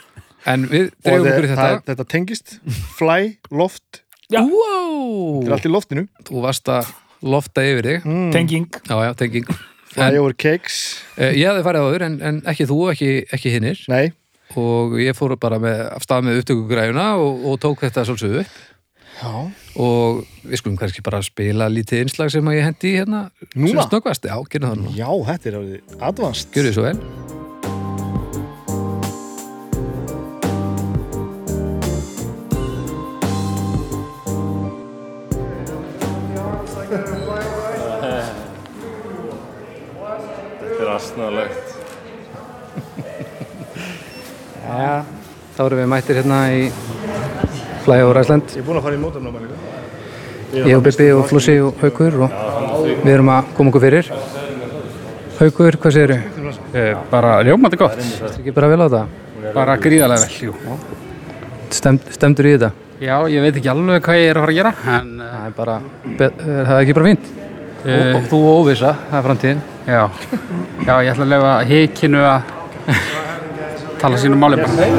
en 0.50 0.68
við 0.70 0.88
Og 0.90 1.04
dreifum 1.06 1.28
okkur 1.32 1.46
í 1.46 1.50
það, 1.52 1.58
þetta. 1.58 1.72
er- 1.72 1.84
þetta 1.92 2.08
tengist, 2.14 2.56
fly, 2.98 3.38
loft, 3.52 4.02
Já. 4.32 4.40
þetta 4.42 4.48
er 4.48 4.56
wow. 4.56 5.52
allt 5.58 5.68
í 5.68 5.74
loftinu. 5.74 6.08
þú 6.28 6.42
varst 6.46 6.72
að 6.72 6.94
lofta 7.22 7.62
yfir 7.62 7.90
þig. 7.90 8.06
Mm. 8.08 8.32
tenging. 8.34 8.70
Já, 8.88 8.96
já, 9.06 9.14
tenging. 9.16 9.46
Fly 9.92 10.08
en, 10.08 10.18
over 10.22 10.34
cakes, 10.34 11.02
uh, 11.18 11.34
ég 11.36 11.44
hefði 11.50 11.64
farið 11.68 11.86
áður 11.86 12.06
en, 12.08 12.18
en 12.24 12.42
ekki 12.48 12.66
þú, 12.70 12.80
ekki, 12.94 13.10
ekki 13.36 13.52
hinnir 13.52 13.82
nei, 13.92 14.14
og 14.56 14.96
ég 15.04 15.18
fór 15.18 15.36
bara 15.36 15.60
með, 15.60 15.82
af 15.92 16.06
stað 16.08 16.30
með 16.30 16.40
upptökugræjuna 16.42 17.08
og, 17.20 17.44
og 17.52 17.60
tók 17.60 17.84
þetta 17.84 18.06
svolsögðu 18.08 18.46
upp. 18.46 18.60
Já, 19.22 19.34
og 19.84 20.24
við 20.48 20.58
skulum 20.58 20.80
kannski 20.80 21.04
bara 21.06 21.20
spila 21.22 21.68
lítið 21.70 22.08
innslag 22.08 22.32
sem 22.34 22.48
að 22.50 22.58
ég 22.58 22.66
hendi 22.70 22.94
í 22.94 22.98
hérna. 22.98 23.22
Núna? 23.54 23.86
já, 23.92 24.38
gerum 24.50 24.72
það 24.72 24.80
núna. 24.80 24.96
Já, 24.98 25.12
þetta 25.30 25.52
er 25.52 25.60
alveg 25.62 26.02
advanced. 26.10 26.56
Gjörðu 26.56 26.74
svo 26.80 26.88
vel 26.88 27.41
Þetta 41.02 41.28
er 41.28 41.50
astnalegt. 41.50 41.68
Já, 44.72 45.04
þá 45.56 45.62
erum 45.66 45.80
við 45.82 45.88
mættir 45.92 46.20
hérna 46.22 46.40
í 46.54 46.60
Flyover 47.86 48.20
Iceland 48.22 48.52
Ég 48.54 48.62
er 48.62 48.66
búin 48.68 48.78
að 48.80 48.86
fara 48.86 48.96
í 48.98 49.02
mótumnáma 49.02 49.42
líka. 49.42 49.58
Ég 50.62 50.76
og 50.78 50.84
Bibi 50.86 51.08
og 51.16 51.24
Flossi 51.30 51.56
og 51.64 51.80
Haukur 51.82 52.18
og 52.28 52.32
við 53.02 53.12
erum 53.16 53.32
að 53.34 53.50
koma 53.58 53.72
okkur 53.72 53.84
fyrir 53.86 54.06
Haukur, 55.42 55.78
hvað 55.82 55.96
segirðu? 55.96 56.20
Eh, 56.78 56.92
bara 57.10 57.32
ljómandi 57.48 57.80
gott. 57.82 57.98
Þetta 57.98 58.36
ekki 58.44 58.54
bara 58.54 58.70
vel 58.70 58.84
á 58.84 58.86
þetta? 58.86 59.04
Bara 59.56 59.74
gríðarlega 59.82 60.28
vel, 60.28 60.52
jú. 60.52 60.78
Stemd, 61.74 62.06
stemdur 62.14 62.46
í 62.46 62.54
þetta? 62.58 62.70
Já, 63.02 63.16
ég 63.34 63.42
veit 63.48 63.58
ekki 63.58 63.72
alveg 63.74 64.04
hvað 64.06 64.20
ég 64.22 64.30
er 64.30 64.38
að 64.38 64.44
fara 64.46 64.54
að 64.54 64.60
gera, 64.60 64.74
en 65.00 65.10
Það 65.24 65.46
er 65.48 65.56
bara, 65.58 65.76
be- 66.20 66.30
er 66.46 66.70
það 66.70 66.82
ekki 66.84 66.96
bara 67.00 67.08
fínt? 67.10 67.26
Og, 67.82 67.90
Eh. 67.90 68.16
og 68.20 68.28
þú 68.30 68.40
óvisa, 68.52 68.92
það 69.10 69.18
er 69.18 69.26
framtíðin 69.26 69.62
já. 69.88 70.10
Já, 70.86 70.94
ég 71.02 71.12
ætla 71.12 71.26
að 71.26 71.32
lefa 71.34 71.52
hikinu 71.70 72.22
að 72.26 72.42
tala 74.02 74.20
sínu 74.22 74.40
máli 74.42 74.60
bara. 74.62 74.90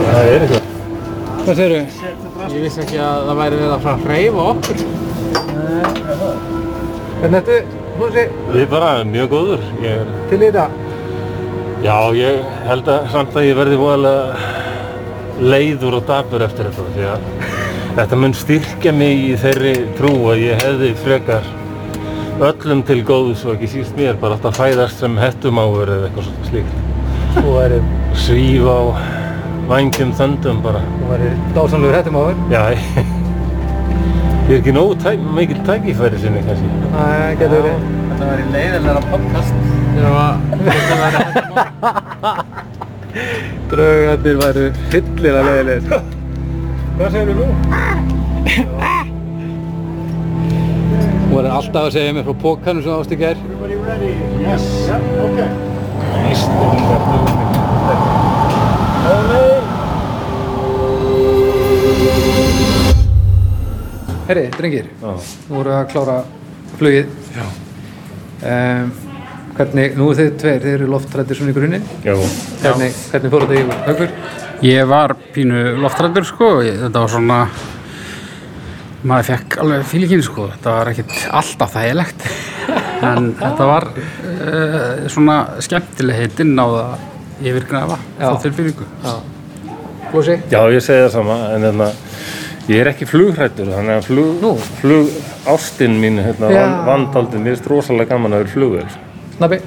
Hvað 1.43 1.57
segirðu? 1.59 2.11
Ég 2.53 2.59
vissi 2.63 2.83
ekki 2.85 2.99
að 3.03 3.29
það 3.29 3.41
væri 3.43 3.61
við 3.63 3.71
að 3.75 3.87
fara 3.87 3.97
að 3.97 4.05
hreyfa 4.09 4.49
okkur. 4.53 4.83
Hvernig 7.23 7.39
ertu, 7.41 7.57
Flossi, 7.97 8.25
Ég 8.53 8.63
er 8.65 8.71
bara 8.71 8.93
mjög 9.07 9.31
góður. 9.31 9.65
Ég 9.83 10.03
er, 10.03 10.13
til 10.31 10.41
í 10.41 10.49
þetta? 10.49 10.67
Já, 11.83 11.97
ég 12.15 12.45
held 12.69 12.91
að 12.91 13.09
samt 13.11 13.37
að 13.39 13.49
ég 13.49 13.59
verði 13.59 13.79
voðalega 13.81 14.27
leiður 15.43 15.99
og 15.99 16.07
dapur 16.07 16.45
eftir 16.47 16.69
þetta 16.71 16.85
því 16.95 17.09
að 17.11 17.25
þetta 17.97 18.19
mun 18.23 18.35
styrkja 18.37 18.93
mig 18.95 19.25
í 19.33 19.33
þeirri 19.43 19.73
trú 19.99 20.13
að 20.31 20.45
ég 20.45 20.63
hefði 20.63 20.93
frekar 21.03 21.49
öllum 22.43 22.81
til 22.87 23.01
góðs 23.07 23.45
og 23.47 23.55
ekki 23.57 23.69
síst 23.71 23.95
mér 23.99 24.17
bara 24.21 24.35
alltaf 24.37 24.57
fæðast 24.59 24.97
sem 25.03 25.15
hettumáfur 25.21 25.89
eða 25.95 26.05
eitthvað 26.09 26.25
svona 26.29 26.45
slíkt. 26.51 26.75
Þú 27.37 27.49
væri, 27.57 27.79
Svíf 28.19 28.65
á 28.67 28.81
vangjum 29.71 30.11
þöndum 30.19 30.59
bara. 30.65 30.81
þú 31.01 31.05
væri 31.13 31.29
dásamlegur 31.57 31.97
þér. 32.09 32.37
Já, 32.53 32.63
ég 32.73 34.51
er 34.51 34.57
ekki 34.59 34.73
nógu 34.75 34.95
tæ 35.05 35.11
mikil 35.37 35.61
tækifæri 35.69 36.19
sinni 36.25 36.41
kannski. 36.49 36.69
Það 36.97 37.39
getur 37.43 37.59
verið. 37.59 37.79
Þetta 38.11 38.25
var 38.31 38.39
í 38.39 38.45
leiðilega 38.57 39.03
podcast. 39.13 39.55
Draugarnir 43.71 44.37
væru 44.43 44.65
hillilega 44.93 45.41
leiðilegir. 45.49 45.89
Hvað 46.99 47.09
segir 47.17 47.29
þú 47.31 47.35
nú? 47.41 47.47
Þú 51.33 51.39
verður 51.39 51.55
alltaf 51.57 51.87
að 51.89 51.95
segja 51.95 52.13
mér 52.13 52.25
frá 52.27 52.35
pókanum 52.43 52.83
sem 52.85 52.93
ást 52.93 53.13
í 53.15 53.17
gær. 53.17 53.39
Herri, 64.27 64.43
drengir, 64.59 64.91
Já. 65.01 65.09
nú 65.49 65.57
voru 65.57 65.73
að 65.73 65.89
klára 65.95 66.19
flugið. 66.77 67.09
Já. 67.33 67.49
Um, 68.53 68.93
hvernig, 69.57 69.97
nú 69.97 70.13
er 70.13 70.21
þið 70.21 70.31
tveir, 70.45 70.63
þið 70.67 70.77
eru 70.77 70.93
loftrættir 70.93 71.41
svona 71.41 71.57
í 71.57 71.57
grunninn. 71.57 71.91
Já. 72.05 72.13
Hvernig, 72.61 73.03
hvernig 73.09 73.33
fór 73.33 73.49
þetta 73.49 73.57
í 73.57 73.81
haugur? 73.89 74.17
Ég 74.69 74.93
var 74.93 75.17
pínu 75.33 75.65
loftrættur 75.81 76.29
sko, 76.29 76.59
ég, 76.69 76.77
þetta 76.85 77.07
var 77.07 77.17
svona, 77.17 77.45
maður 79.09 79.29
fekk 79.33 79.57
alveg 79.63 79.85
fílíkinn 79.91 80.23
sko, 80.25 80.47
þetta 80.55 80.75
var 80.77 80.91
ekkert 80.93 81.15
alltaf 81.41 81.75
þægilegt, 81.77 82.27
en 83.09 83.29
þetta 83.43 83.69
var 83.69 83.89
uh, 83.97 85.05
svona 85.13 85.39
skemmtileg 85.65 86.23
heitinn 86.23 86.55
á 86.59 86.67
það 86.67 87.09
yfirgnafa, 87.51 87.99
Já. 88.21 88.27
þá 88.29 88.47
tilfinningu. 88.47 88.89
Já. 89.03 89.15
Flósi? 90.13 90.39
Já, 90.53 90.61
ég 90.71 90.85
segi 90.85 91.05
það 91.07 91.13
sama, 91.17 91.39
en 91.57 91.67
hérna, 91.67 91.91
ég 92.69 92.83
er 92.83 92.91
ekki 92.93 93.09
flughrættur, 93.11 93.71
þannig 93.75 93.99
að 93.99 94.11
flug, 94.11 94.67
flug 94.83 95.15
ástinn 95.51 95.97
mín, 96.03 96.21
hérna, 96.23 96.51
vandaldin, 96.87 97.43
mér 97.47 97.57
er 97.59 97.71
rosalega 97.73 98.13
gaman 98.15 98.37
að 98.37 98.45
vera 98.45 98.55
flugvel. 98.55 98.91
Snabbi? 99.39 99.63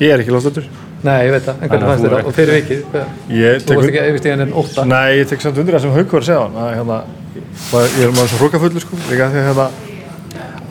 Ég 0.00 0.10
er 0.10 0.24
ekki 0.24 0.34
lofstættur. 0.34 0.66
Nei, 1.04 1.18
ég 1.26 1.34
veit 1.34 1.44
það, 1.44 1.58
en 1.60 1.68
hvernig 1.68 1.74
Þannig 1.74 1.84
að 1.84 1.90
fannst 1.92 2.06
það? 2.08 2.28
Og 2.30 2.34
fyrir 2.34 2.56
vikið, 2.56 2.84
Ég 3.36 3.58
þú 3.60 3.66
tek 3.68 3.78
varst 3.78 3.90
ekki 3.90 4.00
að 4.00 4.06
yfirst 4.08 4.26
í 4.26 4.30
henni 4.32 4.44
en 4.46 4.54
ótta. 4.62 4.84
Nei, 4.88 5.10
ég 5.18 5.28
tek 5.28 5.42
samt 5.44 5.58
undir 5.60 5.76
það 5.76 5.82
sem 5.84 5.92
Haukur 5.98 6.16
var 6.16 6.24
að 6.24 6.28
segja 6.30 6.44
hann 6.46 6.56
að 6.62 6.70
hérna, 6.78 6.96
maður- 7.72 7.96
ég 7.98 8.04
er 8.08 8.14
maður 8.16 8.30
svo 8.32 8.38
hrókafullur 8.42 8.84
sko 8.84 8.96
líka 9.10 9.28
því 9.32 9.42
að 9.42 9.48
hérna 9.48 9.66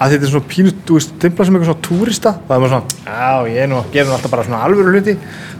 að 0.03 0.11
þetta 0.11 0.25
er 0.25 0.31
svona 0.33 0.49
pínu, 0.51 0.71
þú 0.87 0.95
veist, 0.97 1.11
dimpla 1.21 1.45
sem 1.45 1.55
eitthvað 1.55 1.69
svona 1.69 1.85
túrista 1.87 2.31
það 2.47 2.55
er 2.55 2.63
maður 2.63 2.73
svona, 2.73 2.97
já, 3.05 3.29
ég 3.53 3.61
er 3.63 3.67
nú 3.71 3.77
að 3.79 3.91
gera 3.93 4.07
nú 4.09 4.15
alltaf 4.17 4.31
bara 4.33 4.43
svona 4.47 4.63
alvöru 4.67 4.91
hluti 4.95 5.13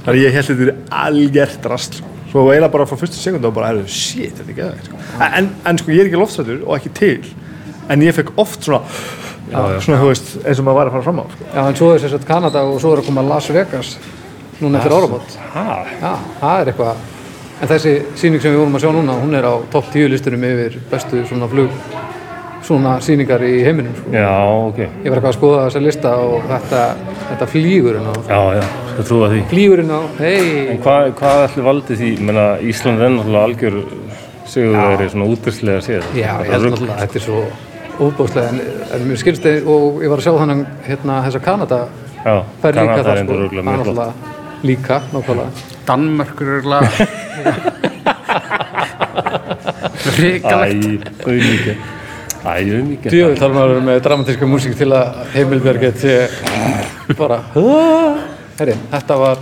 að 0.08 0.20
ég 0.20 0.34
held 0.36 0.48
þetta 0.50 0.68
er 0.68 0.76
algjört 1.06 1.70
rast 1.72 2.00
sko. 2.00 2.08
svo 2.34 2.48
eiginlega 2.50 2.72
bara 2.74 2.86
frá 2.90 2.98
fyrstu 2.98 3.20
sekundu 3.22 3.48
og 3.48 3.54
bara, 3.56 3.70
shit, 3.88 4.34
þetta 4.40 4.50
er 4.50 4.58
geðvægt 4.58 4.90
sko. 4.90 4.98
en, 5.38 5.50
en 5.66 5.78
sko, 5.78 5.92
ég 5.94 6.02
er 6.04 6.10
ekki 6.10 6.20
loftstættur 6.20 6.64
og 6.66 6.76
ekki 6.80 6.94
til 6.98 7.24
en 7.94 8.02
ég 8.02 8.14
fekk 8.18 8.34
oft 8.42 8.64
svona 8.66 8.82
svona, 9.84 10.00
þú 10.02 10.08
veist, 10.10 10.30
eins 10.48 10.60
og 10.60 10.66
maður 10.66 10.78
var 10.80 10.88
að 10.88 10.94
fara 10.98 11.04
fram 11.04 11.20
á 11.22 11.26
sko. 11.30 11.46
Já, 11.54 11.62
en 11.68 11.76
svo 11.78 11.88
er 11.94 12.00
þess 12.04 12.16
að 12.18 12.26
Kanada 12.26 12.62
og 12.66 12.80
svo 12.82 12.94
er 12.96 13.02
að 13.04 13.06
koma 13.06 13.22
Las 13.28 13.50
Vegas 13.54 13.98
núna. 14.62 14.80
Ha? 15.54 15.86
Já, 16.02 16.14
það 16.40 16.62
er 16.64 16.72
eitthvað. 16.72 16.96
En 17.64 17.70
þessi 17.70 17.92
sýning 18.20 18.42
sem 18.44 18.52
við 18.52 18.60
vorum 18.60 18.76
að 18.76 18.84
sjá 18.84 18.90
núna, 18.92 19.14
hún 19.22 19.36
er 19.40 19.46
á 19.48 19.54
topp 19.72 19.86
10 19.94 20.10
listunum 20.12 20.42
yfir 20.44 20.74
bestu 20.92 21.22
svona 21.30 21.48
flug, 21.48 21.72
svona 22.68 22.98
sýningar 23.04 23.44
í 23.48 23.54
heiminum. 23.64 23.94
Sko. 24.02 24.12
Já, 24.16 24.32
ok. 24.68 24.80
Ég 24.84 25.08
var 25.14 25.20
eitthvað 25.22 25.30
að 25.32 25.38
skoða 25.38 25.62
þessa 25.70 25.82
lista 25.86 26.12
og 26.26 26.44
þetta, 26.50 26.82
þetta 27.30 27.48
flýgurinn 27.54 28.10
á. 28.12 28.14
Já, 28.28 28.42
já, 28.60 28.66
skal 28.92 29.08
trúa 29.08 29.30
því. 29.32 29.42
Flýgurinn 29.54 29.94
á, 29.96 30.02
hei, 30.20 30.76
Hvað, 30.84 31.10
hvað 31.22 31.46
ætli 31.48 31.66
valdi 31.70 32.00
því? 32.02 32.12
Ég 32.18 32.26
meina, 32.28 32.46
Ísland 32.74 33.00
er 33.08 33.16
náttúrulega 33.16 33.48
algjör 33.48 33.80
sigurveri 34.54 35.10
svona 35.16 35.30
útverslega 35.32 35.82
séð. 35.88 36.04
já, 36.20 36.34
Þetta 36.36 36.44
ég 36.44 36.54
held 36.58 36.70
náttúrulega, 36.74 37.00
þetta 37.06 37.20
er 37.22 37.26
svo 37.30 37.42
óbúslega, 38.04 38.48
en, 38.52 38.62
en 38.98 39.08
mér 39.08 39.24
skilst 39.24 39.44
þið, 39.48 39.68
og 39.72 40.04
ég 40.04 40.12
var 40.12 40.20
að 40.20 40.28
sjá 40.28 40.36
þannig 40.44 40.64
hérna 40.90 41.20
þessa 41.30 41.44
Kanada 41.48 41.82
Já, 42.24 42.36
líka 42.44 42.72
Kanada 42.74 43.04
það, 43.04 43.12
er 43.14 43.20
sko, 43.20 43.20
endur 43.24 43.38
það 43.40 43.44
er 43.44 43.52
mjög 43.52 43.64
flott. 43.64 43.76
náttúrulega 43.78 44.32
líka, 44.64 45.02
náttúrulega. 45.14 45.70
Danmörkur 45.88 46.52
er 46.60 46.68
Ríkalegt. 50.18 51.10
Æ, 52.44 52.60
auðmíkja. 52.60 53.08
Djöfull 53.08 53.38
þarf 53.40 53.54
maður 53.56 53.64
að 53.64 53.74
vera 53.74 53.84
með 53.88 54.00
dramatíska 54.04 54.48
músík 54.52 54.74
til 54.76 54.90
að 54.92 55.22
heimilberget 55.32 56.02
sé 56.02 56.16
bara 57.16 57.38
Herri, 58.60 58.76
þetta 58.92 59.16
var 59.22 59.38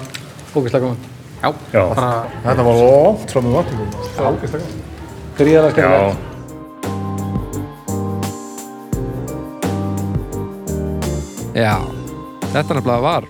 ógeðslega 0.53 0.83
gaman. 0.85 0.99
Já, 1.41 1.49
Já. 1.73 1.81
bara 1.95 2.11
þetta 2.43 2.65
var 2.67 2.75
langt 2.83 3.31
fram 3.33 3.47
með 3.47 3.55
vatnum 3.57 3.87
Gríðarlega 5.39 5.71
Já, 5.71 5.73
skemmtilegt. 5.73 6.29
Já, 11.57 11.73
þetta 12.53 12.77
nefnilega 12.77 13.01
var 13.03 13.25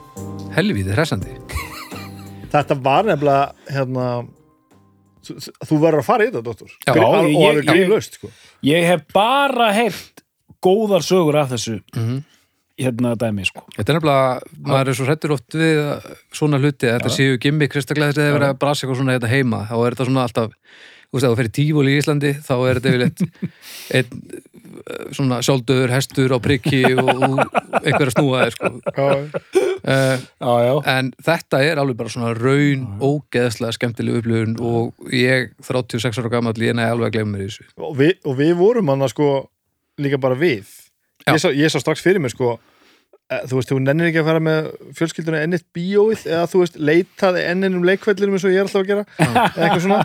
helvítið 0.58 0.94
hressandi. 0.98 1.32
Þetta 2.52 2.76
var 2.84 3.08
nefnilega 3.08 3.72
hérna 3.72 4.06
þú- 5.40 5.80
verður 5.82 6.02
að 6.02 6.06
fara 6.10 6.26
í 6.26 6.32
þetta, 6.32 6.44
doktor 6.44 6.68
Já, 6.88 6.94
Grí- 6.94 7.06
og 7.06 7.30
ég- 7.30 7.48
alveg 7.50 7.64
ég- 7.64 7.72
grínlaust 7.72 8.14
sko. 8.20 8.30
Ég 8.64 8.86
hef 8.88 9.02
bara 9.14 9.72
heyrt 9.74 10.22
góðar 10.64 11.02
sögur 11.06 11.36
af 11.42 11.50
þessu 11.52 11.82
Mhm. 11.96 12.24
hérna 12.82 13.16
dæmi 13.16 13.46
sko. 13.46 13.64
Þetta 13.78 13.90
er 13.90 14.00
nefnilega, 14.00 14.42
maður 14.66 14.88
er 14.88 14.94
svo 14.98 15.06
hrættur 15.06 15.32
oft 15.36 15.50
við 15.54 15.78
að 15.82 16.16
svona 16.34 16.60
hluti, 16.60 16.88
að 16.90 17.00
þetta 17.00 17.12
séu 17.18 17.38
gimmick 17.40 17.72
kristaklega 17.74 18.12
þess 18.12 18.18
að 18.18 18.24
það 18.24 18.32
er 18.34 18.40
verið 18.40 18.50
að 18.54 18.60
brasa 18.60 18.86
eitthvað 18.88 18.98
svona 19.02 19.20
þetta 19.20 19.30
heima 19.30 19.68
þá 19.70 19.76
er 19.86 19.92
þetta 19.96 20.08
svona 20.10 20.24
alltaf, 20.28 20.52
þú 21.12 21.18
veist, 21.18 21.26
ef 21.28 21.34
þú 21.34 21.40
fyrir 21.42 21.54
tífól 21.58 21.90
í 21.92 21.98
Íslandi 22.00 22.32
þá 22.40 22.54
er 22.56 22.80
þetta 22.80 22.92
yfirleitt 22.92 23.24
einn 23.98 24.12
eh, 24.32 25.02
svona 25.18 25.40
sjálfdöður 25.44 25.92
hestur 25.92 26.32
á 26.32 26.40
prikki 26.44 26.82
og, 26.94 27.10
og 27.12 27.42
einhver 27.82 28.08
að 28.08 28.14
snúa 28.16 28.46
þér 28.46 28.56
sko. 28.56 28.72
uh, 29.92 30.78
en 30.88 31.12
þetta 31.20 31.62
er 31.68 31.82
alveg 31.84 32.00
bara 32.00 32.14
svona 32.14 32.32
raun 32.38 32.88
ógeðslega 33.04 33.76
skemmtileg 33.76 34.22
upplifun 34.22 34.56
og 34.64 35.12
ég 35.16 35.52
36 35.68 36.22
ára 36.24 36.32
gamall, 36.32 36.56
ég 36.64 36.78
næði 36.80 36.96
alveg 36.96 37.12
að 37.12 37.18
glemma 37.18 37.36
mér 37.36 37.44
í 37.44 37.50
þessu. 37.50 37.68
Og, 37.76 37.96
við, 38.00 38.16
og 38.24 38.40
við 38.40 38.56
vorum 38.62 38.94
hann 38.94 39.10
sko 39.12 39.32
líka 40.02 40.22
bara 40.22 40.40
við. 40.40 40.72
Ég 41.28 41.44
sá, 41.44 41.52
ég 41.54 41.70
sá 41.70 41.82
strax 41.84 42.02
fyrir 42.02 42.24
mér 42.24 42.32
sko 42.34 42.56
þú 43.48 43.58
veist, 43.58 43.70
þú 43.72 43.78
nennir 43.80 44.08
ekki 44.10 44.20
að 44.22 44.28
fara 44.28 44.42
með 44.44 44.66
fjölskylduna 44.98 45.40
ennitt 45.46 45.64
bíóið 45.78 46.26
eða 46.28 46.48
þú 46.52 46.62
veist, 46.64 46.76
leitaði 46.90 47.44
enninum 47.48 47.86
leikvellinum 47.88 48.36
eins 48.36 48.44
og 48.48 48.52
ég 48.52 48.60
er 48.60 48.68
alltaf 48.68 48.82
að 48.82 48.90
gera 48.92 49.06
eða 49.24 49.46
eitthvað 49.68 49.84
svona. 49.86 50.00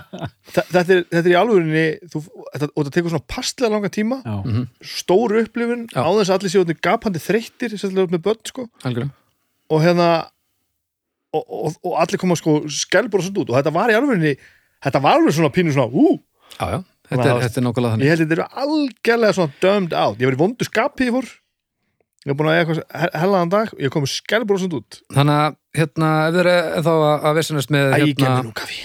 Þa- 0.54 0.64
þetta 0.76 0.94
er, 0.96 1.00
þetta 1.10 1.22
er 1.24 1.32
í 1.32 1.36
alvörinni 1.40 1.84
þú, 2.12 2.22
þetta, 2.54 2.68
og 2.70 2.78
þetta 2.84 2.94
tekur 2.98 3.14
svona 3.16 3.28
passlega 3.34 3.72
langa 3.74 3.90
tíma. 3.96 4.20
Já. 4.22 4.36
Mhm. 4.46 4.64
stór 4.94 5.36
upplifun 5.42 5.84
á 5.90 6.06
þess 6.06 6.30
að 6.30 6.36
allir 6.38 6.52
séu 6.54 6.62
orðnir 6.62 6.80
gapandi 6.86 7.22
þreyttir 7.26 7.74
sérstaklega 7.74 8.06
upp 8.06 8.14
með 8.16 8.24
börn 8.28 8.42
sko. 8.52 8.66
Algjörlega. 8.86 9.10
Og 9.74 9.82
hérna 9.82 10.08
og, 11.34 11.42
og, 11.50 11.74
og 11.82 11.96
allir 12.00 12.20
koma 12.22 12.36
sko 12.38 12.60
og 13.18 13.26
svona 13.26 13.42
út. 13.42 13.50
Og 13.50 13.56
þetta 13.58 13.72
var 13.74 13.90
í 13.90 13.96
alvörinni 13.98 14.36
þetta 14.86 15.02
var 15.02 15.18
alveg 15.18 15.34
svona 15.34 15.50
pínu 15.54 15.74
svona 15.74 15.90
ú! 15.90 16.20
Já, 16.60 16.66
já, 16.76 16.78
þetta 17.10 17.26
er, 17.26 17.42
er 17.60 17.64
nákvæmlega 17.66 17.96
þannig. 17.96 18.06
ég 18.06 18.12
held 18.14 18.22
að 18.22 18.28
þetta 18.30 18.36
eru 18.38 18.46
algjörlega 18.62 19.34
svona 19.36 19.52
dömd 19.66 19.96
out. 19.98 20.20
Ég 20.22 20.30
var 20.30 20.36
í 20.38 20.40
vondu 20.44 20.68
skapi 20.68 21.08
í 21.10 21.12
fór 21.16 21.26
ég 22.26 22.32
hef 22.32 22.38
búin 22.40 22.48
að 22.50 22.56
eitthvað 22.58 23.10
hellaðan 23.22 23.50
dag 23.52 23.68
og 23.70 23.82
ég 23.84 23.92
kom 23.94 24.06
svona 24.10 24.78
út. 24.80 24.96
Þannig 25.14 25.42
að 25.42 25.58
hérna, 25.78 26.08
ef 26.26 26.32
þeir 26.34 26.48
eru 26.52 26.80
þá 26.82 26.94
að, 26.94 27.12
að 27.14 27.36
vesenast 27.38 27.70
með 27.70 27.92
hérna, 27.92 28.16
gefðu 28.22 28.48
nú 28.48 28.54
kaffi. 28.58 28.80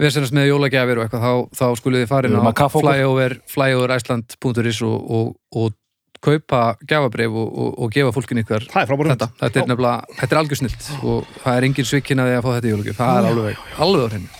Vesenast 0.00 0.36
með 0.36 0.46
jólagjafir 0.52 1.00
og 1.00 1.06
eitthvað 1.06 1.26
þá, 1.26 1.58
þá 1.58 1.80
skulið 1.80 2.04
þið 2.04 2.12
farin 2.12 2.38
á 2.38 2.40
að 2.40 2.54
kaffa 2.60 2.78
okkur. 2.78 2.92
flyover, 2.94 3.34
flyoverisland.is 3.50 4.80
og, 4.86 5.10
og, 5.18 5.34
og 5.58 5.74
kaupa 6.22 6.62
gjafabrif 6.86 7.34
og, 7.34 7.50
og, 7.50 7.74
og 7.82 7.92
gefa 7.92 8.14
fólkin 8.14 8.40
er 8.40 8.46
frábært 8.46 9.12
þetta, 9.16 9.28
þetta 9.42 9.60
er 9.60 9.68
nefnilega, 9.72 10.16
þetta 10.22 10.36
er 10.36 10.40
algjör 10.40 10.62
snilt 10.62 10.88
og 11.02 11.36
það 11.42 11.52
er 11.58 11.68
engin 11.68 11.90
svikkin 11.90 12.22
að 12.22 12.30
því 12.30 12.38
að 12.38 12.46
fá 12.46 12.50
þetta 12.54 12.70
í 12.70 12.74
jólagjöf. 12.76 12.98
Það 13.02 13.18
er 13.18 13.28
alveg, 13.32 13.60
alveg 13.86 14.06
á 14.06 14.08
hreinu. 14.14 14.32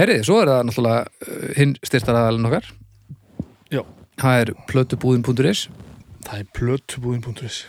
Herrið, 0.00 0.24
svo 0.24 0.40
er 0.40 0.48
það 0.48 0.66
náttúrulega 0.70 1.04
uh, 1.04 1.46
hinn 1.60 1.78
styrstaraðalinn 1.84 2.48
okkar. 2.48 2.68
Já. 3.72 3.82
það 4.20 4.42
er 4.42 4.54
plötubúðin.is 4.72 5.66
það 6.26 6.42
er 6.42 6.50
plötubúðin.is 6.58 7.62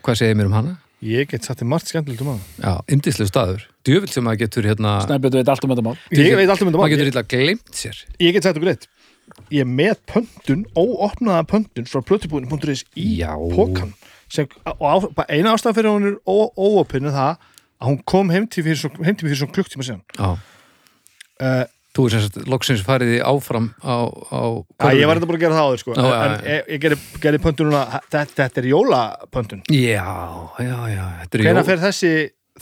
hvað 0.00 0.22
segir 0.22 0.38
mér 0.38 0.50
um 0.50 0.56
hana? 0.56 0.78
ég 1.04 1.28
get 1.30 1.46
satt 1.46 1.62
í 1.64 1.68
margt 1.68 1.88
skemmtilegt 1.90 2.22
um 2.24 2.34
hann 2.34 2.40
Já, 2.60 2.72
yndislega 2.92 3.30
staður. 3.30 3.66
Djöfull 3.88 4.12
sem 4.12 4.24
maður 4.26 4.42
getur 4.44 4.68
hérna 4.68 4.98
Snæbjörn 5.06 5.38
veit 5.40 5.52
allt 5.52 5.64
um 5.64 5.72
þetta 5.72 5.84
mál. 5.86 5.94
Ég 6.12 6.36
veit 6.36 6.48
alltaf 6.48 6.66
myndum 6.66 6.82
maður 6.82 6.90
hann 6.90 6.94
getur 6.96 7.08
ég, 7.08 7.14
illa 7.14 7.24
glemt 7.32 7.80
sér. 7.80 8.02
Ég 8.20 8.36
get 8.36 8.44
sagt 8.44 8.60
okkur 8.60 8.72
eitt. 8.74 8.88
Ég 9.48 9.64
er 9.64 9.70
með 9.70 9.94
pöntun, 10.10 10.66
óopnaða 10.76 11.46
pöntun 11.48 11.88
frá 11.88 12.02
plötubúðin.is 12.04 12.84
í 13.00 13.08
sem, 14.30 14.46
og 14.78 15.08
eina 15.26 15.54
ástæðan 15.56 15.76
fyrir 15.78 15.90
hún 15.90 16.08
er 16.12 16.18
óopinn 16.28 17.08
er 17.08 17.16
það 17.16 17.32
að 17.80 17.88
hún 17.88 18.00
kom 18.12 18.30
heim 18.30 18.46
til 18.46 18.62
fyrir 18.66 18.78
svo, 18.78 18.90
heim 19.00 19.16
til 19.16 19.26
mér 19.26 19.32
fyrir 19.32 19.40
svona 19.40 19.56
klukktíma 19.56 19.86
síðan. 19.86 20.02
Já. 20.14 20.28
uh, 21.40 21.64
Þú 21.90 22.04
er 22.06 22.12
sem 22.14 22.20
sagt 22.22 22.36
loksins 22.46 22.82
farið 22.86 23.16
í 23.16 23.20
áfram 23.26 23.64
á, 23.82 24.06
á 24.30 24.42
að 24.86 25.00
ég 25.00 25.08
var 25.10 25.18
þetta 25.18 25.26
bara 25.26 25.38
að 25.40 25.42
gera 25.42 25.56
það 25.56 25.64
áður 25.66 25.80
sko. 25.82 25.94
Já, 25.96 26.02
já, 26.06 26.18
en 26.20 26.34
já. 26.34 26.50
ég, 26.52 26.68
ég 26.70 26.82
gerði, 26.84 26.98
gerði 27.24 27.40
pöntun 27.42 27.66
núna 27.66 27.80
þetta, 28.04 28.26
þetta 28.36 28.60
er 28.62 28.68
jólapöntun. 28.70 29.62
Já, 29.74 30.04
já, 30.62 30.76
já, 30.92 31.02
þetta 31.24 31.40
er 31.40 31.42
hvenær 31.48 31.58
jól. 31.58 31.66
fer 31.66 31.82
þessi 31.82 32.12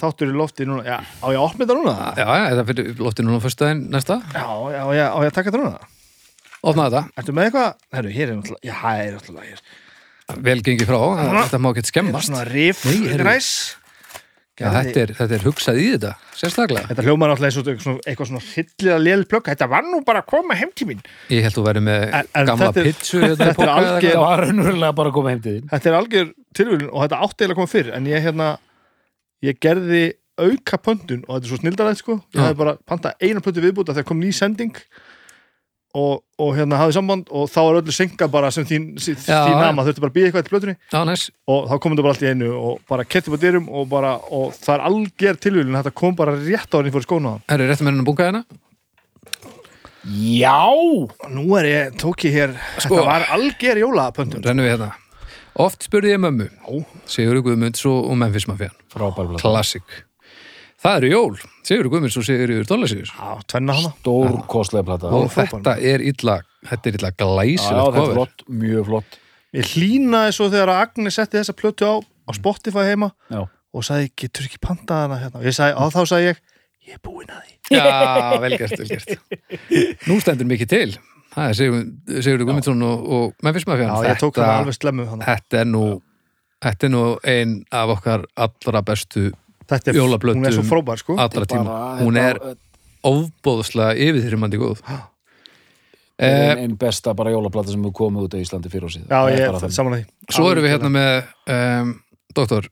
þáttur 0.00 0.32
í 0.32 0.37
lofti 0.38 0.68
núna? 0.68 0.87
Já, 0.87 0.97
á 1.04 1.26
ég 1.28 1.37
að 1.37 1.44
opna 1.44 1.66
þetta 1.66 1.76
núna? 1.76 1.94
Já, 2.16 2.25
já, 2.25 2.47
þetta 2.54 2.64
fyrir 2.70 3.02
loftið 3.04 3.28
núna 3.28 3.42
fyrst 3.44 3.61
daginn 3.61 3.82
næsta. 3.92 4.16
Já, 4.32 4.47
já, 4.73 4.80
já, 4.97 5.04
á 5.12 5.18
ég 5.18 5.28
að 5.28 5.37
taka 5.37 5.50
þetta 5.50 5.61
núna? 5.64 5.90
Opna 6.58 6.87
þetta, 6.88 7.02
ertu 7.20 7.35
með 7.37 7.50
eitthvað, 7.50 7.85
herru, 7.99 8.14
hér 8.16 8.32
er 8.32 8.38
náttúrulega 8.38 8.64
já, 8.70 8.75
það 8.80 9.02
er 9.02 9.12
náttúrulega 9.18 9.52
hér. 9.52 9.61
Vel 10.49 10.58
gengið 10.61 10.88
frá 10.90 10.99
Þetta 11.38 11.61
má 11.64 11.68
ekki 11.73 11.85
skemmast. 11.88 12.28
svona 12.28 12.44
rif, 12.49 12.82
Já, 14.58 14.68
þetta 14.74 15.00
er, 15.04 15.10
þetta 15.14 15.34
er 15.38 15.42
hugsað 15.46 15.76
í 15.78 15.86
þetta, 15.94 16.10
sérstaklega 16.34 16.88
Þetta 16.90 17.04
hljómar 17.06 17.30
náttúrulega 17.30 17.50
eins 17.52 17.58
og 17.60 17.68
eitthvað 17.68 17.84
svona, 17.86 18.02
eitthvað 18.10 18.28
svona 18.30 18.42
hryllilega 18.48 18.98
lél 19.04 19.24
plögg, 19.30 19.50
þetta 19.52 19.68
var 19.70 19.84
nú 19.86 20.00
bara 20.08 20.22
að 20.24 20.26
koma 20.32 20.56
heim 20.58 20.72
til 20.74 20.86
mín. 20.90 21.02
Ég 21.30 21.42
held 21.46 21.54
þú 21.58 21.64
verið 21.68 21.84
með 21.86 22.06
En- 22.08 22.30
en 22.34 22.46
gamla 22.50 22.68
þetta 22.72 22.80
er- 22.82 22.88
pitsu 22.90 23.20
hérna 23.22 23.36
þetta 23.38 23.62
er 23.62 23.68
eða 23.68 23.76
algjör-. 23.78 24.12
Það 24.12 24.24
var 24.24 24.42
raunverulega 24.44 24.94
bara 24.98 25.08
að 25.12 25.16
koma 25.18 25.30
heim 25.34 25.42
til 25.44 25.52
þín 25.58 25.68
Þetta 25.74 25.90
er 25.92 25.98
algjör 26.00 26.32
tilvílun 26.58 26.90
og 26.92 27.02
þetta 27.06 27.20
átti 27.22 27.38
eiginlega 27.38 27.54
að 27.54 27.60
koma 27.62 27.72
fyrr, 27.76 27.92
en 27.94 28.06
ég 28.10 28.26
hérna, 28.26 28.48
ég 29.46 29.60
gerði 29.62 30.02
auka 30.38 30.78
pöntun 30.78 31.22
og 31.26 31.32
þetta 31.38 31.44
er 31.46 31.50
svo 31.52 31.58
snildarætt 31.62 31.98
sko, 32.02 32.14
ég 32.34 32.38
Já. 32.38 32.44
hefði 32.48 32.58
bara 32.64 32.74
pantað 32.86 33.14
eina 33.22 33.40
plötu 33.42 33.62
viðbúta 33.62 33.94
þegar 33.94 34.06
kom 34.10 34.20
ný 34.22 34.30
sending 34.34 34.74
og, 35.97 36.21
og 36.38 36.50
hérna 36.57 36.78
hafði 36.80 36.97
samband 36.99 37.30
og 37.33 37.49
þá 37.50 37.59
var 37.62 37.78
öllu 37.80 37.95
senka 37.95 38.28
bara 38.30 38.50
sem 38.54 38.66
þín, 38.68 38.90
þín 39.00 39.57
nama, 39.57 39.85
þurfti 39.87 40.04
bara 40.04 40.12
að 40.12 40.16
býða 40.18 40.28
eitthvað 40.28 40.45
til 40.47 40.52
plötunni. 40.54 40.76
Já, 40.92 41.00
næs, 41.09 41.25
og 41.49 41.66
þá 41.71 41.75
komum 41.80 41.97
þetta 41.97 42.07
bara 42.07 42.14
allt 42.16 42.26
í 42.26 42.30
einu 42.33 42.52
og 42.59 42.85
bara 42.90 43.07
ketti 43.09 43.33
på 43.33 43.40
dyrum 43.40 43.68
og 43.73 43.88
bara, 43.90 44.14
og 44.28 44.54
það 44.59 44.75
er 44.76 44.87
algjör 44.90 45.40
tilvílun, 45.47 45.78
þetta 45.80 45.95
kom 46.02 46.16
bara 46.18 46.37
rétt 46.37 46.73
á 46.73 46.78
henni 46.78 46.95
fór 46.95 47.07
skóna 47.07 47.35
á 47.35 47.37
herru, 47.54 47.68
réttum 47.71 47.90
henni 47.90 48.04
að 48.04 48.11
bunga 48.11 48.28
hérna. 48.28 48.45
Já! 50.09 50.61
Nú 51.35 51.49
er 51.59 51.68
ég, 51.68 51.99
tók 52.00 52.25
ég 52.28 52.37
hér, 52.37 52.57
Sko. 52.78 52.95
þetta 52.97 53.09
var 53.09 53.28
algjör 53.35 53.83
jólapöntun. 53.83 54.45
Rennum 54.45 54.68
við 54.68 54.76
hérna. 54.76 54.92
Oft 55.59 55.83
spurði 55.88 56.12
ég 56.12 56.21
mömmu 56.23 56.47
Sigur 57.11 57.40
Guðmunds 57.42 57.83
og, 57.90 58.04
og 58.12 58.18
Memphis 58.21 58.47
Mafia 58.47 58.71
Klassik 59.42 59.83
Það 60.78 60.97
eru 61.00 61.08
jól, 61.11 61.32
Sigur 61.66 61.88
Guðmunds 61.90 62.16
og 62.20 62.26
Sigur 62.26 62.52
Dólasíður 62.68 63.08
Já, 63.11 63.30
tvenna 63.50 63.75
hana 63.75 63.90
Stór 63.97 64.37
kostlega 64.50 64.87
plata. 64.87 65.11
Og 65.11 65.26
þetta 65.35 65.75
er 65.82 66.04
illa 66.06 66.38
þetta 66.68 66.90
er 66.90 66.99
illa 67.00 67.11
Já, 67.11 67.16
glæsilegt 67.25 67.97
þetta 67.97 68.04
er 68.04 68.14
flott, 68.14 68.44
mjög 68.62 68.87
flott. 68.92 69.18
Ég 69.58 69.73
hlýnaði 69.73 70.37
svo 70.37 70.49
þegar 70.52 70.75
að 70.75 70.82
Agnes 70.85 71.18
setti 71.18 71.40
þessa 71.40 71.56
plötu 71.58 71.88
á 71.88 71.94
á 71.99 72.30
Spotify 72.37 72.87
heima 72.92 73.11
Já, 73.32 73.42
og 73.49 73.87
sagði, 73.88 74.12
getur 74.23 74.47
ekki 74.47 74.61
pantað 74.62 75.04
hana 75.06 75.20
hérna? 75.25 75.54
Sagði, 75.58 75.76
og 75.82 75.94
þá 75.97 76.00
sagði 76.12 76.28
ég, 76.30 76.42
ég 76.88 76.99
er 76.99 77.02
búinn 77.04 77.32
að 77.32 77.44
því. 77.44 77.54
Já, 77.75 77.87
vel 78.44 78.52
gert, 78.61 78.78
vel 78.78 78.90
gert. 78.92 80.06
Nú 80.08 80.18
stendur 80.23 80.49
mikið 80.49 80.70
til. 80.73 80.90
Það 81.35 81.50
er 81.50 81.58
Sigur, 81.58 82.44
Guðmundsson 82.47 82.87
og, 82.87 83.08
og 83.18 83.44
Memphis 83.44 83.66
Mafia. 83.68 83.90
Já, 83.90 84.12
ég 84.12 84.22
tók 84.22 84.38
þetta, 84.38 85.26
þetta 85.26 85.61
er 85.64 85.68
nú 85.68 85.85
þetta 86.64 86.88
er 86.88 86.92
nú 86.94 87.02
ein 87.29 87.59
af 87.74 87.92
okkar 87.98 88.24
allra 88.38 88.83
bestu 88.87 89.29
Þetta 89.68 89.90
er, 89.92 89.98
jólaplötum 90.00 90.40
hún 90.40 90.46
er 90.48 90.57
svo 90.57 90.64
frábær 90.64 90.96
sko. 91.02 91.16
allra 91.20 91.44
tíma. 91.46 91.64
bara- 91.64 92.02
Hún 92.04 92.16
er 92.16 92.38
ofbóðslega 93.04 93.94
yfirþyrmandi 93.96 94.59
góð. 94.61 94.81
Já. 94.88 94.98
eh, 96.18 96.50
ein, 96.52 96.59
ein 96.59 96.76
besta 96.76 97.14
bara 97.14 97.31
jólaplata 97.31 97.70
sem 97.70 97.83
við 97.85 97.92
komum 97.94 98.24
út 98.24 98.35
á 98.35 98.38
Íslandi 98.42 98.70
fyrir 98.72 98.85
og 98.88 98.90
síðan 98.90 99.07
Já, 99.07 99.20
Það 99.22 99.31
ég 99.31 99.38
er 99.44 99.52
þannig. 99.61 99.76
saman 99.76 99.92
að 99.92 100.00
því. 100.00 100.35
Svo 100.35 100.48
erum 100.50 100.64
við 100.64 100.72
hérna 100.74 100.90
með 100.90 101.14
um, 101.54 101.94
Doktor, 102.35 102.68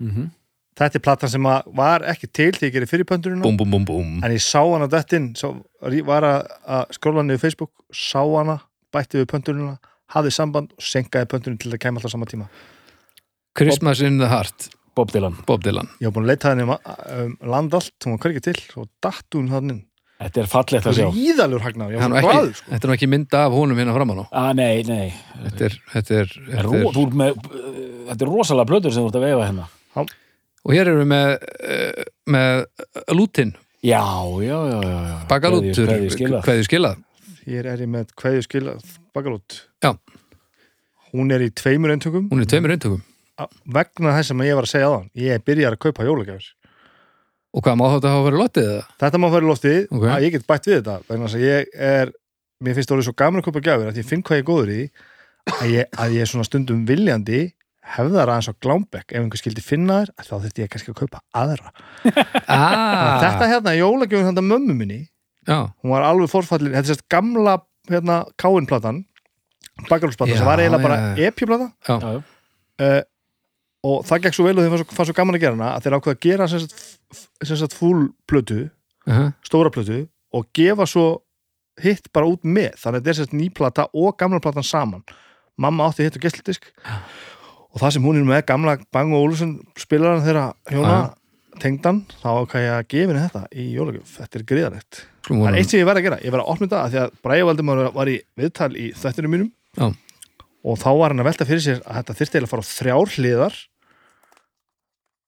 Mhm. 0.00 0.30
Þetta 0.80 0.94
er 0.96 1.00
platan 1.04 1.28
sem 1.28 1.42
að 1.44 1.74
var 1.76 2.00
ekki 2.08 2.28
til 2.32 2.52
þegar 2.52 2.70
ég 2.70 2.72
gerði 2.72 2.88
fyrir 2.88 3.04
pöntununa 3.04 3.42
búm 3.44 3.56
búm 3.58 3.70
búm 3.70 3.84
búm. 3.84 4.24
En 4.24 4.30
ég 4.32 4.40
sá 4.40 4.62
hana 4.64 4.86
dættin 4.88 5.34
var 6.06 6.22
að, 6.22 6.46
skróla 6.96 7.20
niður 7.26 7.40
Facebook 7.40 7.70
sá 7.92 8.22
hana, 8.24 8.60
bætti 8.92 9.20
við 9.20 9.26
pöntununa 9.28 9.78
hafði 10.14 10.32
samband 10.32 10.72
og 10.72 10.80
senkaði 10.80 11.26
pöntunum 11.28 11.58
til 11.60 11.70
að 11.72 11.78
kemja 11.78 12.00
alltaf 12.00 12.10
sama 12.12 12.24
tíma. 12.24 12.48
Christmas 13.54 14.00
in 14.00 14.16
the 14.18 14.28
Heart, 14.28 14.70
Bob 15.00 15.12
Dylan. 15.14 15.36
Bob 15.48 15.62
Dylan. 15.64 15.88
Ég 16.00 16.10
var 16.10 16.16
búin 16.18 16.26
að 16.28 16.32
leita 16.34 16.52
henni 16.52 16.66
um, 16.68 16.74
um 16.76 17.36
land 17.54 17.76
allt, 17.80 17.94
hún 18.04 18.16
var 18.16 18.26
hvergi 18.26 18.42
til 18.50 18.58
og 18.80 18.90
datt 19.04 19.38
hún 19.38 19.48
hann 19.52 19.72
inn. 19.74 19.80
Þetta 20.20 20.42
er 20.42 20.48
fallegt 20.52 20.84
að 20.90 20.96
sjá. 20.98 21.06
Ríðalur 21.14 21.62
hagnar, 21.64 21.92
ég 21.94 22.02
var 22.02 22.10
er 22.12 22.18
ekki, 22.20 22.32
glæður 22.34 22.56
sko. 22.58 22.66
Þetta 22.74 22.84
er 22.86 22.90
nú 22.90 22.96
ekki 22.98 23.06
mynda 23.08 23.38
af 23.46 23.54
honum 23.56 23.78
hérna 23.80 23.94
framan 23.96 24.18
á. 24.20 24.24
Ah, 24.36 24.50
Nei, 24.52 24.82
nei. 24.84 25.06
Þetta 25.46 25.64
er, 25.70 25.76
þetta 25.94 26.18
er, 26.18 26.34
þetta 26.50 26.58
er 26.58 26.68
þú 26.68 27.04
ert 27.06 27.16
með, 27.22 27.40
uh, 27.48 27.70
Þetta 28.10 28.26
er 28.26 28.32
rosalega 28.34 28.68
blöður 28.68 28.92
sem 28.96 29.06
þú 29.06 29.08
ert 29.12 29.16
að 29.20 29.24
veifa 29.24 29.46
hérna. 29.48 29.68
Og 30.60 30.74
hér 30.76 30.90
erum 30.92 31.00
við 31.00 31.10
með, 31.14 31.32
uh, 31.64 32.04
með 32.36 33.16
lútin, 33.16 33.54
Já, 33.80 34.04
já, 34.44 34.58
já, 34.68 34.80
já, 34.84 35.14
bakalútur 35.30 35.88
Kveðju 35.88 36.10
skilað. 36.12 36.64
skilað. 36.68 36.98
Hér 37.48 37.68
er 37.72 37.80
ég 37.80 37.88
með 37.88 38.10
hverju 38.20 38.42
skil 38.44 38.66
bakalút 39.16 39.62
Já. 39.80 39.94
Hún 41.14 41.32
er 41.32 41.40
í 41.40 41.48
tveimur 41.56 41.94
eintökum. 41.94 42.28
Hún 42.28 42.44
er 42.44 42.50
tveimur 42.50 42.74
eintökum 42.76 43.00
vegna 43.76 44.14
þess 44.16 44.32
sem 44.32 44.42
ég 44.46 44.56
var 44.58 44.66
að 44.68 44.72
segja 44.74 44.88
á 44.90 44.96
hann 44.96 45.10
ég 45.18 45.44
byrjar 45.46 45.76
að 45.76 45.82
kaupa 45.86 46.06
jólagjafir. 46.08 46.48
Og 47.50 47.64
hvað 47.66 47.78
má 47.80 47.86
þetta 47.96 48.12
hafa 48.14 48.26
verið 48.28 48.42
lottið? 48.44 48.72
Þetta 49.02 49.20
má 49.20 49.28
fara 49.32 49.42
í 49.46 49.50
loftið. 49.50 49.78
Ok. 49.90 50.04
að 50.06 50.24
ég 50.26 50.34
get 50.36 50.46
bætt 50.46 50.68
við 50.68 50.76
þetta 50.80 50.96
vegna 51.08 51.26
þess 51.30 51.38
að 51.40 51.46
ég 51.48 51.72
er 51.90 52.12
mér 52.60 52.76
finnst 52.76 52.90
það 52.90 52.96
orðið 52.98 53.08
svo 53.08 53.16
gaman 53.22 53.40
að 53.40 53.46
kaupa 53.48 53.62
gjafir 53.64 53.88
að 53.90 53.98
ég 54.00 54.06
finn 54.10 54.22
hvað 54.26 54.38
ég 54.38 54.44
er 54.44 54.50
góður 54.50 54.70
í 54.74 54.82
að 55.56 55.72
ég, 55.72 55.88
að 55.96 56.14
ég 56.14 56.24
er 56.24 56.30
svona 56.30 56.46
stundum 56.46 56.82
viljandi 56.86 57.40
hefðar 57.90 58.30
aðeins 58.30 58.50
á 58.52 58.54
glámbekk 58.62 59.14
ef 59.14 59.22
einhver 59.22 59.40
skildi 59.40 59.62
finna 59.64 60.02
þér 60.04 60.12
þá 60.28 60.34
þurfti 60.36 60.62
ég 60.62 60.70
kannski 60.70 60.92
að 60.92 60.98
kaupa 61.00 61.22
aðra. 61.40 61.72
Ah, 62.50 63.22
þetta 63.22 63.48
hérna, 63.50 63.72
jólagjöfum 63.78 64.28
þetta 64.30 64.44
mömmu 64.44 64.74
minni 64.76 65.00
Já, 65.48 65.70
hún 65.80 65.94
var 65.94 66.04
alveg 66.04 66.28
forfallin, 66.30 66.74
þetta 66.74 66.84
er 66.84 66.90
sérst 66.92 67.06
gamla 67.10 67.56
hérna, 67.88 68.20
káinplatan 68.38 69.00
bakalúsplatan 69.88 70.36
sem 70.36 70.46
var 70.46 70.60
eiginlega 70.60 70.84
bara 70.84 70.98
epjuplata 71.24 71.70
Já, 71.88 71.96
já. 71.96 72.20
uh, 72.20 73.00
og 73.86 74.04
það 74.08 74.22
gekk 74.26 74.36
svo 74.36 74.44
vel 74.46 74.56
og 74.58 74.64
þeim 74.64 74.74
var 74.74 74.82
svo, 74.82 74.88
fannst 74.96 75.10
svo 75.12 75.16
gaman 75.16 75.38
að 75.38 75.44
gera 75.44 75.56
hana 75.56 75.70
að 75.76 75.86
þeir 75.86 75.96
ákveða 75.98 76.16
að 76.16 76.24
gera 76.26 76.48
sem 76.52 76.60
sagt, 76.64 76.74
f- 77.14 77.28
sem 77.48 77.56
sagt 77.56 77.76
full 77.78 78.08
plötu, 78.28 78.60
uh 79.06 79.14
-huh. 79.14 79.32
stóra 79.46 79.70
plötu 79.72 80.08
og 80.32 80.46
gefa 80.54 80.86
svo 80.86 81.06
hitt 81.80 82.10
bara 82.12 82.26
út 82.26 82.42
með. 82.44 82.74
Þannig 82.76 82.96
að 83.00 83.04
þetta 83.04 83.10
er 83.10 83.18
sérst 83.20 83.32
nýplata 83.32 83.86
og 83.94 84.16
gamla 84.18 84.40
platan 84.40 84.62
saman. 84.62 85.02
Mamma 85.56 85.88
átti 85.88 86.04
hitt 86.04 86.16
og 86.16 86.22
gestlidisk 86.22 86.68
og 87.72 87.80
það 87.80 87.90
sem 87.92 88.02
hún 88.04 88.16
er 88.20 88.24
með 88.24 88.44
gamla 88.46 88.78
Bang 88.92 89.12
og 89.14 89.22
Olufsen 89.24 89.60
spilaran 89.78 90.22
þeirra 90.24 90.52
hjóna 90.70 91.14
tengdan, 91.60 92.04
þá 92.22 92.28
ákveða 92.40 92.64
ég 92.64 92.72
að 92.72 92.88
gefa 92.88 93.12
henni 93.12 93.28
þetta 93.28 93.42
í 93.52 93.64
jólagjöf, 93.74 94.12
þetta 94.18 94.38
er 94.38 94.44
gríðanett 94.44 95.00
það 95.44 95.48
er 95.54 95.58
eitt 95.60 95.70
sem 95.70 95.80
ég 95.80 95.86
verð 95.86 95.98
að 95.98 96.02
gera, 96.06 96.18
ég 96.24 96.30
verð 96.32 96.42
að 96.44 96.50
opna 96.52 96.66
þetta 96.66 96.84
af 96.84 96.90
því 96.90 96.98
að 97.02 97.10
Bræði 97.22 97.44
Valdimar 97.44 97.92
var 97.92 98.08
í 98.08 98.20
viðtal 98.36 98.76
í 98.76 98.92
þættinu 98.96 99.28
mínum. 99.28 99.50
Og 100.64 100.78
þá 100.80 100.88
var 100.98 101.12
hann 101.14 101.22
að 101.22 101.28
velta 101.30 101.46
fyrir 101.48 101.62
sér 101.64 101.80
að 101.86 102.00
þetta 102.00 102.16
eiginlega 102.20 102.48
að 102.48 102.52
fara 102.52 102.64
á 102.64 102.70
þrjár 102.70 103.14
hliðar. 103.16 103.54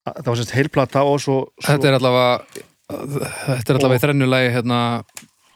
Að- 0.03 0.17
það 0.19 0.27
var 0.33 0.39
sérst 0.41 0.55
heilplata 0.57 1.03
og 1.07 1.19
svo, 1.23 1.35
svo 1.57 1.67
Þetta 1.71 1.87
er 1.91 1.97
allavega 1.99 2.29
Þetta 2.93 3.71
er 3.71 3.77
allavega 3.79 3.97
í 3.97 4.03
þrennulegi 4.03 4.49
hérna, 4.53 4.79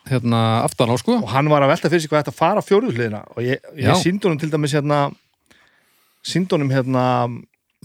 hérna 0.07 0.39
aftan 0.63 0.89
á 0.89 0.95
sko. 0.97 1.17
Og 1.21 1.29
hann 1.29 1.49
var 1.51 1.61
að 1.65 1.73
velta 1.75 1.89
fyrir 1.91 2.01
sér 2.05 2.09
hvað 2.13 2.23
þetta 2.23 2.37
fara 2.39 2.63
á 2.63 2.65
fjóruðu 2.65 2.95
hliðina. 2.95 3.19
Og 3.35 3.43
ég, 3.43 3.59
ég 3.77 3.99
síndi 4.01 4.25
honum 4.25 4.39
til 4.41 4.49
dæmis 4.49 4.73
hérna 4.73 5.01
síndi 6.25 6.55
honum 6.55 6.71
hérna 6.73 7.03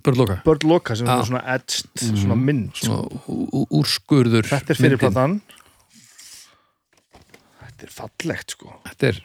Börnloka 0.03 0.39
Bird 0.47 0.65
Loka 0.67 0.95
sem 0.99 1.07
er 1.07 1.21
svona 1.29 1.43
edged, 1.53 1.91
svona 2.01 2.35
mynd 2.39 2.73
Svona 2.81 3.03
ú- 3.29 3.45
ú- 3.53 3.67
úrskurður 3.83 4.49
þetta 4.49 4.73
er 4.73 4.79
fyrir 4.81 4.97
myndin. 4.99 5.37
þetta 7.61 7.87
er 7.87 7.93
fallegt 7.95 8.55
sko. 8.57 8.73
Þetta 8.89 9.11
er 9.13 9.21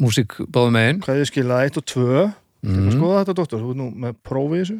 músík 0.00 0.38
báðum 0.52 0.76
megin. 0.78 1.00
Hvað 1.04 1.22
ég 1.22 1.30
skilaði 1.30 1.72
1 1.72 1.80
og 1.80 1.88
2 1.92 2.04
mm. 2.08 2.76
mm. 2.76 2.92
skoða 2.96 3.22
þetta 3.22 3.38
doktor, 3.40 3.64
þú 3.64 3.72
er 3.74 3.80
nú 3.82 3.88
með 4.04 4.20
prófi 4.26 4.60
í 4.60 4.62
þessu. 4.62 4.78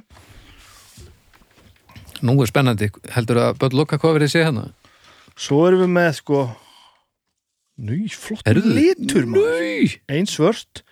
Nú 2.22 2.36
er 2.38 2.48
spennandi, 2.52 2.88
heldur 3.16 3.40
að 3.42 3.58
Börnloka 3.58 3.98
hvað 3.98 4.20
verið 4.20 4.32
sé 4.34 4.44
hérna? 4.46 4.70
svo 5.38 5.62
erum 5.68 5.86
við 5.86 5.94
með 5.96 6.12
sko 6.20 6.42
Nú, 7.82 7.96
flott 8.12 8.46
litur 8.52 9.24
maður. 9.26 9.62
Nei 9.64 9.94
Ein 10.12 10.28
svört, 10.28 10.82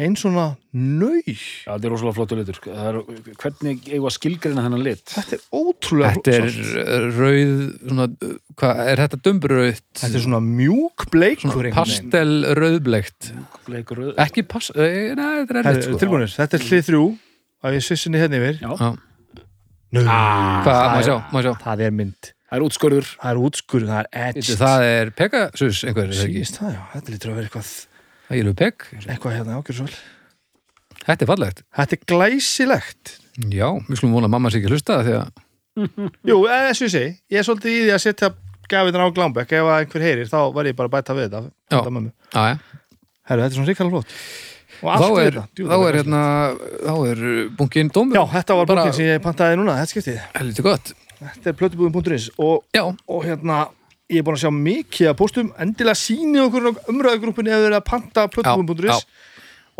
ein 0.00 0.14
svona 0.16 0.44
nau 0.72 1.18
þetta 1.28 1.74
er 1.84 1.92
rosalega 1.92 2.14
flottur 2.16 2.38
litur 2.40 2.58
Það 2.64 2.86
er, 2.88 2.98
Hvernig 3.42 3.88
eigum 3.92 4.06
að 4.08 4.14
skilgreina 4.16 4.64
þennan 4.64 4.84
lit? 4.86 5.02
Þetta 5.12 5.36
er 5.36 5.42
ótrúlega 5.58 6.12
Þetta 6.16 6.32
er 6.38 6.46
sárt. 6.56 7.08
rauð 7.18 7.52
svona, 7.82 8.06
hvað, 8.62 8.80
er 8.92 9.02
þetta 9.02 9.20
dumbrauð? 9.28 9.82
Þetta 10.00 10.10
er 10.16 10.24
svona 10.24 10.40
mjúk 10.46 11.06
veginn. 11.68 11.76
pastel 11.76 12.32
rauðblegt 12.56 13.30
Bleikur 13.68 14.00
röð 14.00 14.14
Ekki 14.24 14.46
erfitt 15.68 15.88
sko 15.90 16.00
Tilbúinir, 16.00 16.32
þetta 16.40 16.56
er 16.60 16.66
hlið 16.70 16.84
þrjú 16.88 17.04
að 17.62 17.76
ég 17.78 17.86
svissinni 17.90 18.22
hérna 18.24 18.40
yfir 18.40 18.62
Já. 18.64 18.70
Já. 18.72 18.90
Nau, 19.92 20.02
Hvað, 20.08 20.64
það 20.64 20.96
er- 20.96 21.60
Það 21.68 21.80
er 21.84 21.90
mynd, 22.00 22.32
Það 22.48 22.56
er 22.58 22.64
útskorður 22.66 23.06
það 23.20 23.30
er 23.36 23.38
útskurð, 23.46 23.88
það 23.92 24.00
er 24.00 24.08
edged 24.26 24.44
Þetta, 24.48 24.66
Það 24.66 24.82
er 24.88 25.10
Pegasus 25.20 25.84
einhver, 25.84 26.08
er 26.08 26.16
það 26.16 26.24
ekki? 26.24 26.40
Sýnist 26.40 26.58
það, 26.62 26.72
já, 26.72 26.82
þetta 26.96 27.12
lítur 27.12 27.30
að 27.32 27.36
vera 27.42 27.48
eitthvað 27.52 27.70
Það 28.32 28.40
er 28.40 28.58
Peg 28.58 28.84
eitthvað 29.04 29.34
hérna 29.36 29.58
vel 29.60 29.88
Þetta 31.02 31.24
er 31.24 31.28
fallegt. 31.28 31.64
Þetta 31.74 31.96
er 31.96 32.04
glæsilegt. 32.12 33.16
Já, 33.50 33.66
við 33.88 33.98
skulum 33.98 34.14
vona 34.14 34.28
að 34.28 34.34
mamma 34.36 34.52
sé 34.52 34.60
ekki 34.60 34.70
hlusta 34.70 35.00
það 35.00 35.08
því 35.08 35.16
að 35.18 35.40
Jú, 36.30 36.36
þessu 36.46 36.86
ég 36.86 36.92
segi, 36.92 37.10
ég 37.32 37.40
er 37.40 37.46
svolítið 37.48 37.72
í 37.74 37.82
því 37.82 37.92
að 37.96 38.02
setja 38.04 38.30
gafirna 38.72 39.08
á 39.08 39.14
glámbekk 39.16 39.54
ef 39.56 39.70
einhver 39.72 40.04
heyrir, 40.04 40.28
þá 40.30 40.38
var 40.54 40.68
ég 40.68 40.76
bara 40.78 40.90
að 40.90 40.94
bæta 40.94 41.16
við 41.16 41.28
þetta, 41.28 41.40
Já. 41.72 41.78
já. 42.36 42.80
Herru, 43.28 43.44
þetta 43.44 43.48
er 43.48 43.56
svona 43.56 43.70
ríkala 43.70 43.92
flott. 43.94 44.14
Þá 44.82 45.06
er, 45.22 45.38
þá 45.58 45.76
er 45.86 45.98
hérna, 46.00 46.22
þá 46.82 46.94
er 47.12 47.20
bunkinn 47.58 47.92
dómur. 47.94 48.18
Já, 48.18 48.22
þetta 48.36 48.56
var 48.58 48.70
bókin 48.72 48.96
sem 48.96 49.08
ég 49.08 49.22
pantaði 49.24 49.58
núna, 49.60 49.76
þetta 49.80 49.94
skiptið. 49.94 50.20
Helviti 50.36 50.64
gott. 50.66 50.92
Þetta 51.22 51.52
er 51.52 51.58
plötubúðin.is 51.60 52.28
og, 52.42 52.64
og 52.82 53.20
hérna, 53.26 53.60
ég 54.10 54.20
er 54.20 54.26
búin 54.26 54.38
að 54.38 54.44
sjá 54.44 54.52
mikið 54.54 55.10
að 55.10 55.18
postum, 55.18 55.52
endilega 55.62 55.98
síni 55.98 56.40
okkur 56.42 56.70
ef 56.72 56.80
þið 57.38 57.52
eru 57.54 57.78
að 57.78 57.86
panta 57.88 58.26
plötubúðin.is 58.32 59.04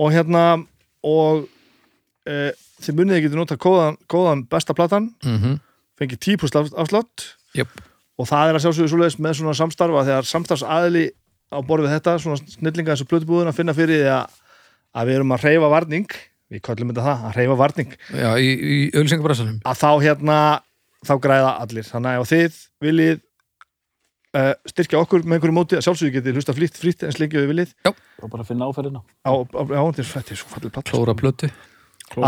og 0.01 0.13
hérna 0.15 0.45
og 1.03 1.47
e, 2.27 2.53
þið 2.83 2.99
munið 2.99 3.19
að 3.19 3.25
geta 3.27 3.39
nota 3.39 3.59
kóðan, 3.61 3.99
kóðan 4.11 4.45
besta 4.51 4.77
platan, 4.77 5.11
mhm, 5.27 5.59
fengið 6.01 6.23
10% 6.39 6.77
afslátt. 6.79 7.33
Jöp. 7.53 7.69
og 8.17 8.29
það 8.31 8.49
er 8.49 8.57
að 8.57 8.63
sjálfsögðu 8.65 8.91
svoleiðis 8.93 9.19
með 9.21 9.35
svona 9.37 9.53
samstarfa 9.59 10.05
þegar 10.07 10.29
samstarfsaðili 10.31 11.03
á 11.53 11.59
borð 11.61 11.85
við 11.85 11.95
þetta 11.97 12.15
svona 12.23 12.39
snillinga 12.49 12.95
eins 12.95 13.03
og 13.05 13.09
plötubúðin 13.11 13.51
að 13.51 13.59
finna 13.59 13.75
fyrir 13.77 14.01
því 14.01 14.13
að, 14.15 14.37
að 14.97 15.11
við 15.11 15.19
erum 15.19 15.35
að 15.37 15.45
reyfa 15.49 15.71
varning. 15.73 16.15
Við 16.53 16.63
köllum 16.69 16.93
þetta 16.93 17.05
það, 17.05 17.27
að 17.29 17.37
reyfa 17.41 17.57
varning. 17.61 17.93
Já, 18.13 18.31
í, 18.37 18.49
í 18.53 18.79
auðlýsingabrassanum. 18.93 19.59
að 19.69 19.83
þá 19.83 19.91
hérna, 20.07 20.39
þá 21.09 21.15
græða 21.27 21.53
allir. 21.65 21.89
Þannig 21.89 22.13
að 22.13 22.23
ef 22.23 22.33
þið 22.33 22.59
viljið 22.87 23.21
uh, 24.39 24.53
styrkja 24.69 25.01
okkur 25.03 25.25
með 25.27 25.39
einhverju 25.39 25.57
móti 25.57 25.79
að 25.79 25.85
sjálfsögðu 25.87 26.15
getið 26.19 26.39
hlusta 26.39 26.55
flýtt 26.57 26.81
frýtt 26.81 27.05
eins 27.07 27.21
lengi 27.21 27.39
og 27.39 27.45
við 27.45 27.53
viljið 27.53 27.75
og 27.91 28.33
bara 28.33 28.47
finna 28.49 28.69
áferðina 28.71 29.03
er 30.03 30.09
er 30.09 30.09
Klóra 30.93 31.15
plötu. 31.19 31.49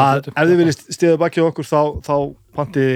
að 0.00 0.30
ef 0.32 0.48
þið 0.48 0.60
viljið 0.62 0.78
stiða 0.96 1.20
baki 1.20 1.44
okkur 1.44 1.68
þá, 1.68 1.80
þá 2.06 2.14
panti 2.56 2.86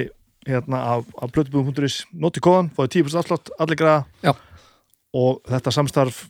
hérna 0.48 0.80
af, 0.94 1.08
af 1.20 1.32
plötubúðum.is 1.34 2.02
noti 2.16 2.40
kóðan, 2.40 2.70
fáið 2.76 3.02
10% 3.02 3.20
afslátt, 3.20 3.50
allir 3.60 3.76
græða 3.76 4.04
Já. 4.24 4.32
og 5.12 5.42
þetta 5.48 5.74
samstarf 5.74 6.22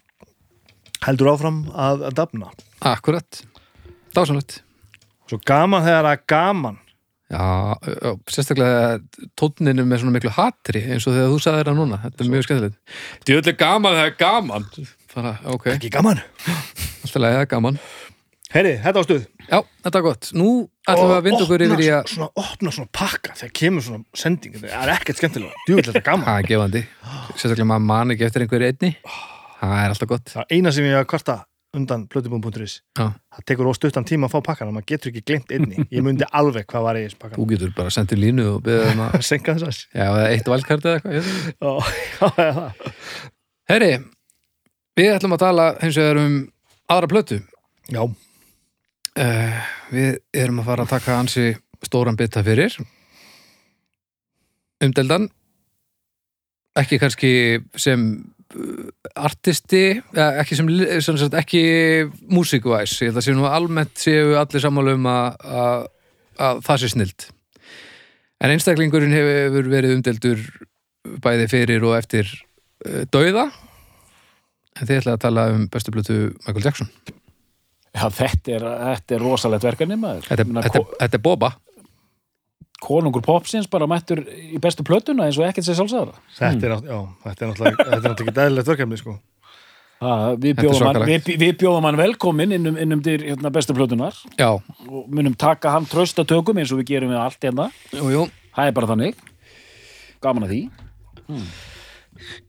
heldur 1.07 1.31
áfram 1.31 1.61
að, 1.71 2.09
að 2.09 2.19
dafna 2.19 2.51
Akkurat. 2.89 3.43
Dásanlegt. 4.17 4.63
svo 5.31 5.39
gaman 5.47 5.85
þegar 5.87 6.11
er 6.11 6.23
gaman 6.31 6.79
Já, 7.29 7.77
sérstaklega 8.33 8.99
tónninu 9.37 9.85
með 9.85 10.03
svona 10.03 10.15
miklu 10.15 10.33
hatri 10.33 10.81
eins 10.87 11.05
og 11.05 11.13
þegar 11.13 11.33
þú 11.35 11.41
sagði 11.45 11.63
þetta 11.63 11.75
núna. 11.77 11.99
Þetta 12.07 12.25
er 12.25 12.31
mjög 12.33 12.47
skemmtilegt. 12.47 12.79
Þetta 13.19 13.35
er 13.35 13.43
öll 13.43 13.59
gaman 13.61 13.99
þegar 13.99 14.15
gaman. 14.23 14.69
Bara, 15.13 15.35
ok, 15.53 15.67
ekki 15.75 15.93
gaman 15.93 16.23
alltaf 17.09 17.23
lega 17.23 17.47
gaman. 17.49 17.79
heyri, 18.53 18.77
þetta 18.83 19.01
á 19.01 19.05
stuð 19.07 19.25
Já, 19.49 19.59
þetta 19.85 19.99
er 19.99 20.05
gott. 20.05 20.31
Nú 20.37 20.49
ætlum 20.89 21.09
við 21.09 21.17
að 21.17 21.27
vinda 21.27 21.45
okkur 21.45 21.65
yfir 21.65 21.83
í 21.85 21.89
að... 21.97 22.11
svona, 22.13 22.29
opna 22.43 22.73
svona 22.75 22.91
pakka 22.93 23.37
þegar 23.39 23.53
kemur 23.61 23.85
svona 23.87 24.21
sending 24.23 24.59
það 24.61 24.83
er 24.83 24.93
ekkert 24.93 25.21
skemmtilega, 25.23 25.63
djúvill 25.67 25.87
þetta 25.89 26.03
er 26.03 26.07
gaman 26.09 26.29
Það 26.29 26.41
er 26.43 26.49
gefandi. 26.53 26.83
Sérstaklega 27.35 27.69
maður 27.71 27.87
man 27.89 28.15
ekki 28.15 28.27
eftir 28.29 28.45
einhverju 28.45 28.73
einni. 28.73 28.91
Það 29.59 29.79
er 29.79 29.95
alltaf 29.95 30.11
gott. 30.13 30.35
það 30.35 30.43
er 30.45 30.59
eina 30.59 30.75
sem 30.77 30.89
ég 30.89 30.99
að 30.99 31.09
kvarta 31.15 31.39
undan 31.79 32.05
plötubúm.is 32.11 32.75
Já. 32.99 33.07
það 33.35 33.47
tekur 33.51 33.71
óstuttan 33.71 34.07
tíma 34.09 34.29
að 34.29 34.35
fá 34.37 34.45
pakkana 34.51 34.75
maður 34.75 34.89
getur 34.93 35.13
ekki 35.13 35.25
glemt 35.31 35.55
einni, 35.55 35.87
ég 35.95 36.05
myndi 36.05 36.29
alveg 36.31 36.67
hvað 36.71 36.87
var 36.89 36.99
í 37.01 37.07
þessu 37.07 37.17
Þú 37.17 37.25
pakkan 37.25 37.49
getur 37.55 37.75
bara 37.79 37.95
sendið 37.95 38.23
línu 38.27 38.47
og 38.53 38.63
beðið 38.67 38.93
um 38.93 39.03
að... 39.07 39.19
senka 39.31 39.57
þess 39.63 39.87
Já, 39.95 40.05
eða 40.11 40.29
eitt 40.35 40.53
valkart 40.53 40.89
eða 40.93 41.01
eitthvað. 41.01 41.35
að 41.65 41.91
já, 42.05 42.31
já, 42.39 42.49
já. 42.53 42.93
Herri, 43.73 43.91
við 44.99 45.13
ætlum 45.17 45.37
að 45.39 45.45
tala 45.45 45.69
hins 45.83 46.01
vegar 46.01 46.23
um 46.25 46.39
aðra 46.89 47.13
plötu. 47.15 47.43
já, 47.93 48.03
Uh, 49.19 49.55
við 49.91 50.19
erum 50.37 50.61
að 50.63 50.69
fara 50.69 50.85
að 50.85 50.91
taka 50.93 51.15
ansi 51.19 51.49
stóran 51.83 52.15
bita 52.15 52.39
fyrir 52.47 52.77
umdeldan 54.85 55.25
ekki 56.79 57.01
kannski 57.03 57.31
sem 57.75 58.05
artisti 59.19 59.83
ekki 60.17 60.57
sem, 60.57 60.69
li- 60.73 61.01
sem 61.05 61.19
sagt, 61.21 61.35
ekki 61.37 61.61
músikuvæs, 62.33 62.95
ég 63.03 63.11
held 63.11 63.21
að 63.21 63.27
sé 63.27 63.35
nú 63.37 63.45
almennt 63.49 64.01
séu 64.01 64.35
allir 64.41 64.63
sammála 64.65 64.95
um 64.97 65.09
að, 65.11 65.37
að, 65.61 65.87
að 66.49 66.63
það 66.69 66.81
sé 66.85 66.91
snilt. 66.95 67.27
En 68.39 68.55
einstaklingurinn 68.55 69.13
hefur 69.13 69.69
verið 69.73 69.97
umdeldur 69.99 70.43
bæði 71.25 71.49
fyrir 71.51 71.85
og 71.89 71.97
eftir 71.99 72.29
uh, 72.87 73.03
dauða. 73.13 73.49
En 74.79 74.87
þið 74.87 75.01
ætlaði 75.01 75.17
að 75.17 75.25
tala 75.27 75.47
um 75.53 75.65
bestu 75.73 75.91
blötu 75.95 76.19
Michael 76.47 76.65
Jackson. 76.69 76.91
Já, 77.99 78.05
þetta 78.15 78.53
er, 78.55 78.67
þetta 78.93 79.17
er 79.17 79.25
rosalegt 79.25 79.65
verkefni 79.67 79.97
maður. 79.99 80.29
Þetta, 80.29 80.45
meina, 80.47 80.63
þetta, 80.69 80.83
ko- 80.85 80.99
þetta 81.01 81.19
er 81.19 81.25
Boba 81.25 81.49
Konungur 82.83 83.25
Popsins 83.27 83.67
bara 83.71 83.89
mættur 83.91 84.23
í 84.23 84.61
bestu 84.63 84.85
plötuna 84.87 85.27
eins 85.27 85.39
og 85.41 85.49
ekkert 85.49 85.67
sér 85.67 85.81
sjálfsagara 85.81 86.15
þetta 86.37 86.69
er, 86.69 86.75
já, 86.87 86.99
þetta 87.25 87.45
er 87.45 87.51
náttúrulega 87.51 87.77
þetta 87.77 87.89
er 87.89 88.05
náttúrulega 88.05 88.25
ekki 88.27 88.37
dæðilegt 88.39 88.71
verkefni 88.73 89.01
sko. 89.01 89.17
Ha, 89.99 90.11
við, 90.39 90.53
bjóðum 90.61 90.87
hann, 90.87 91.01
við, 91.09 91.31
við 91.41 91.57
bjóðum 91.59 91.89
hann 91.89 91.99
velkomin 91.99 92.55
innum, 92.55 92.77
innum 92.79 93.01
til 93.03 93.17
hérna, 93.25 93.51
bestu 93.55 93.75
plötunar 93.75 94.15
já, 94.39 94.53
og 94.87 95.09
munum 95.11 95.35
taka 95.35 95.73
hann 95.75 95.89
trösta 95.91 96.23
tökum 96.23 96.61
eins 96.63 96.71
og 96.71 96.79
við 96.85 96.93
gerum 96.93 97.11
við 97.11 97.19
allt 97.19 97.49
hérna. 97.49 97.67
Það 97.91 98.71
er 98.71 98.77
bara 98.77 98.91
þannig. 98.93 99.19
Gaman 100.23 100.47
að 100.47 100.55
því. 100.55 100.61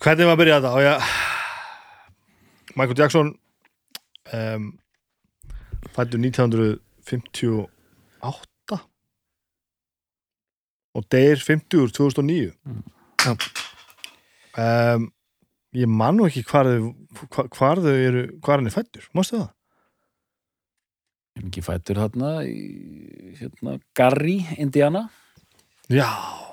Hvernig 0.01 0.29
var 0.29 0.35
að 0.35 0.39
byrja 0.43 0.61
þetta? 0.61 0.85
Ég 0.85 1.09
Michael 2.77 2.97
Jackson 3.01 3.33
um, 4.33 4.69
fættur 5.97 6.21
1958 6.21 7.65
og 10.99 11.07
deyr 11.11 11.39
50 11.41 11.79
úr 11.83 11.93
2009 11.95 12.51
Já. 13.23 13.33
um, 14.59 15.07
ég 15.75 15.87
man 16.01 16.19
nú 16.19 16.27
ekki 16.27 16.43
hvar 16.49 16.67
þau 16.67 16.91
hvar, 17.55 17.81
þau 17.81 17.95
eru, 17.95 18.25
hvar 18.43 18.59
hann 18.59 18.69
er 18.69 18.75
fættur 18.75 19.07
mástu 19.17 19.39
það? 19.39 19.49
Er 21.39 21.47
ekki 21.47 21.63
fættur 21.63 22.01
hérna 22.03 22.35
hérna, 23.39 23.79
Gary, 23.95 24.41
Indiana. 24.59 25.07
Já, 25.89 26.09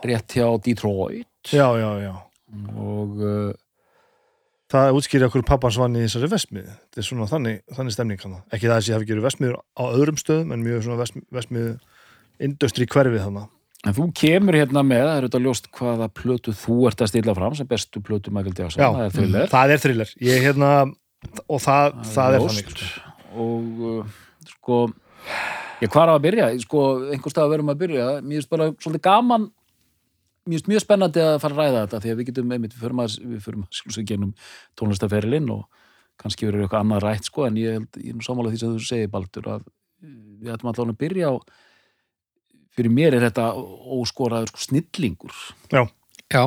rétt 0.07 0.33
hjá 0.33 0.47
Detroit. 0.65 1.29
Já, 1.51 1.67
já, 1.77 1.91
já. 2.01 2.15
Og 2.73 3.19
uh, 3.21 3.51
það 4.73 4.99
útskýri 4.99 5.27
okkur 5.27 5.45
pappans 5.47 5.79
vann 5.81 5.99
í 5.99 6.05
þessari 6.07 6.31
vestmið 6.31 6.71
þetta 6.71 7.03
er 7.03 7.07
svona 7.09 7.29
þannig, 7.31 7.61
þannig 7.77 7.97
stemning 7.97 8.23
hana. 8.23 8.41
ekki 8.51 8.71
það 8.71 8.77
að 8.77 8.89
ég 8.89 8.97
hafi 8.97 9.11
gerið 9.11 9.27
vestmiður 9.27 9.59
á 9.63 9.85
öðrum 9.87 10.19
stöðum 10.21 10.55
en 10.55 10.65
mjög 10.65 10.87
svona 10.87 11.01
vest, 11.03 11.21
vestmið 11.35 11.69
industri 12.47 12.89
hverfið 12.91 13.23
þannig 13.27 13.51
en 13.87 13.97
þú 13.97 14.07
kemur 14.19 14.59
hérna 14.59 14.83
með, 14.87 15.03
það 15.07 15.17
er 15.17 15.27
auðvitað 15.27 15.47
ljóst 15.47 15.69
hvaða 15.79 16.09
plötu 16.21 16.55
þú 16.59 16.79
ert 16.91 17.03
að 17.05 17.11
stilla 17.13 17.35
fram 17.39 17.57
sem 17.59 17.69
bestu 17.71 18.03
plötu 18.05 18.33
Michael 18.35 18.55
Jackson, 18.57 18.83
Já, 18.83 18.89
það 18.93 19.05
er 19.07 19.17
thriller. 19.17 19.51
það 19.53 19.75
er 19.75 19.83
thriller. 19.85 20.15
Ég 20.27 20.47
hérna, 20.47 20.71
og 21.47 21.61
það, 21.63 22.01
það, 22.13 22.39
er 22.39 22.47
ljóst. 22.47 22.63
þannig 22.63 23.05
og 23.37 23.85
uh, 23.91 24.17
sko 24.57 24.81
ég 25.85 25.93
hvar 25.93 26.11
á 26.11 26.15
að 26.17 26.25
byrja, 26.25 26.49
sko 26.65 26.83
einhver 27.13 27.35
stað 27.35 27.47
að 27.47 27.55
verum 27.57 27.73
að 27.73 27.81
byrja, 27.85 28.09
mér 28.25 28.41
finnst 28.41 28.53
bara 28.53 28.71
svolítið 28.75 29.05
gaman 29.07 29.51
mér 30.47 30.57
finnst 30.57 30.71
mjög 30.71 30.85
spennandi 30.85 31.23
að 31.23 31.39
fara 31.43 31.57
að 31.57 31.61
ræða 31.63 31.83
þetta 31.85 32.01
því 32.03 32.13
að 32.13 32.21
við 32.21 32.29
getum 32.31 32.53
einmitt, 32.55 32.75
við 32.77 32.85
förum 32.87 33.03
að 33.03 33.17
við 33.23 33.41
förum 33.45 33.65
að 33.67 33.79
skilsa 33.81 34.05
genum 34.07 34.35
tónlistaferilinn 34.79 35.49
og 35.53 35.65
kannski 36.23 36.47
verður 36.49 36.67
eitthvað 36.67 36.85
annað 36.85 37.03
rætt 37.05 37.29
sko 37.29 37.47
en 37.49 37.59
ég, 37.61 37.77
held, 37.77 37.99
ég 38.01 38.13
er 38.13 38.17
nú 38.17 38.25
sammála 38.25 38.53
því 38.53 38.61
sem 38.63 38.77
þú 38.77 38.85
segir 38.87 39.11
Baldur 39.13 39.49
að 39.57 39.67
við 40.07 40.53
ætlum 40.55 40.71
allan 40.73 40.93
að 40.95 41.01
byrja 41.03 41.33
á 41.33 41.35
fyrir 42.77 42.93
mér 42.93 43.17
er 43.17 43.29
þetta 43.29 43.51
óskoraður 43.97 44.53
sko 44.53 44.65
snillingur. 44.67 45.37
Já, 45.73 45.87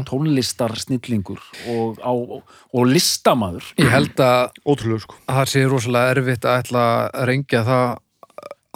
tónlistar 0.07 0.75
snillingur 0.79 1.41
og, 1.71 1.99
á, 2.03 2.13
og 2.13 2.89
listamaður. 2.89 3.71
Ég 3.79 3.91
held 3.93 4.19
að 4.23 4.59
ótrúlega 4.65 5.05
sko. 5.05 5.19
það 5.29 5.51
sé 5.53 5.63
rosalega 5.67 6.15
erfitt 6.15 6.47
að 6.47 6.63
ætla 6.63 6.85
að 7.07 7.27
rengja 7.31 7.63
það 7.67 7.87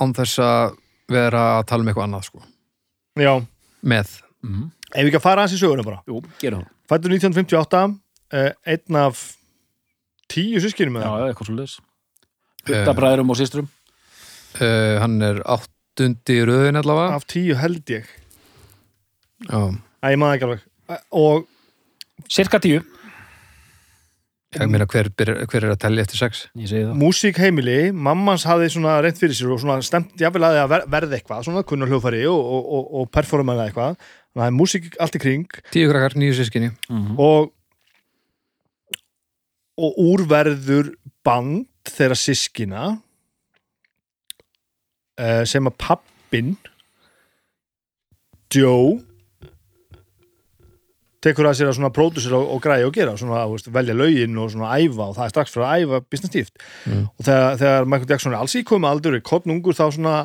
án 0.03 0.15
þess 0.17 0.43
að 0.43 0.77
vera 1.13 1.43
að 1.57 1.65
tala 1.69 1.83
um 1.83 1.91
eitthvað 1.91 2.07
annað 2.07 2.27
sko, 2.29 2.45
já, 3.19 3.33
með. 3.83 4.13
Mm. 4.43 4.69
ef 4.89 4.97
við 4.97 5.09
ekki 5.11 5.19
að 5.19 5.23
fara 5.23 5.43
aðeins 5.43 5.55
í 5.55 5.61
söguna 5.61 5.85
bara? 5.87 6.01
Jú, 6.09 6.19
gerum 6.41 6.63
það. 6.63 6.71
Fættur 6.91 7.13
1958 7.15 7.83
eh, 8.35 8.49
einn 8.73 8.97
af 8.99 9.21
tíu 10.31 10.59
sískinum 10.63 10.97
Já, 10.97 11.03
með 11.03 11.21
já, 11.21 11.27
eitthvað 11.29 11.49
svo 11.49 11.55
leis 11.59 11.75
Huttabræðurum 12.63 13.31
og 13.33 13.39
systrum. 13.39 13.65
Uh, 14.55 14.99
hann 15.01 15.17
er 15.25 15.41
áttundi 15.93 16.39
röðin 16.47 16.77
allavega. 16.79 17.15
Af 17.15 17.25
tíu 17.29 17.55
held 17.59 17.85
ég. 17.91 18.05
Já, 19.49 19.59
Æ, 20.03 20.09
ég 20.13 20.17
maður 20.19 20.37
ekki 20.37 20.47
alveg. 20.47 20.63
Og 21.11 21.47
Cirka 22.29 22.59
tíu, 22.61 22.79
ég 24.53 24.69
meina 24.69 24.85
hver, 24.85 25.09
byrjar- 25.17 25.45
hver 25.49 25.63
er 25.65 25.71
að 25.73 25.79
telja 25.81 26.01
eftir 26.05 26.17
sex? 26.17 26.47
Ég 26.55 26.67
segi 26.69 26.83
það. 26.85 26.97
Músíkheimili, 27.01 27.91
mammans 27.93 28.43
hafði 28.45 28.69
svona 28.73 29.01
reynt 29.01 29.17
fyrir 29.17 29.33
sér 29.35 29.51
og 29.53 29.59
svona 29.61 29.81
stemt 29.83 30.13
jafnvel 30.17 30.43
að 30.45 30.53
því 30.55 30.61
að 30.63 30.69
ver- 30.73 30.87
verða 30.93 31.17
eitthvað, 31.17 31.43
svona 31.45 31.63
kunnar 31.63 31.87
hljófari 31.89 32.23
og, 32.29 32.39
og, 32.39 32.65
og, 32.77 32.93
og 33.01 33.11
performaða 33.11 33.67
eitthvað. 33.69 33.97
Þannig 33.97 34.37
að 34.37 34.43
það 34.43 34.51
er 34.51 34.57
músík 34.59 34.97
allt 34.99 35.15
í 35.15 35.19
kring. 35.23 35.47
Tíu 35.73 35.89
krakkar, 35.91 36.15
nýju 36.17 36.37
sískinni 36.41 36.71
mm 36.89 37.19
og 37.19 37.51
og 39.77 39.95
úrverður 39.97 40.91
band 41.25 41.65
þeirra 41.89 42.13
sískina 42.15 42.83
uh, 45.19 45.41
sem 45.49 45.69
að 45.69 45.77
pappin 45.81 46.55
Joe 48.53 48.99
tekur 51.23 51.47
að 51.47 51.57
sér 51.57 51.71
að 51.71 51.77
svona 51.77 51.93
pródusera 51.95 52.37
og, 52.37 52.49
og 52.55 52.61
græja 52.63 52.87
og 52.89 52.95
gera 52.95 53.15
svona, 53.19 53.45
veist, 53.51 53.69
velja 53.73 53.95
lögin 53.95 54.37
og 54.41 54.51
svona 54.51 54.75
æfa 54.75 55.07
og 55.07 55.17
það 55.17 55.25
er 55.25 55.33
strax 55.33 55.53
fyrir 55.53 55.65
að 55.69 55.83
æfa 55.85 56.01
business 56.11 56.33
stíft 56.33 56.69
Mm. 56.83 57.05
og 57.07 57.25
þegar, 57.25 57.57
þegar 57.61 57.85
Michael 57.87 58.09
Jackson 58.09 58.33
er 58.33 58.41
alls 58.43 58.55
í 58.59 58.63
komið 58.67 58.89
aldur 58.89 59.19
kottn 59.23 59.53
ungur 59.53 59.77
þá 59.77 59.85
svona 59.95 60.15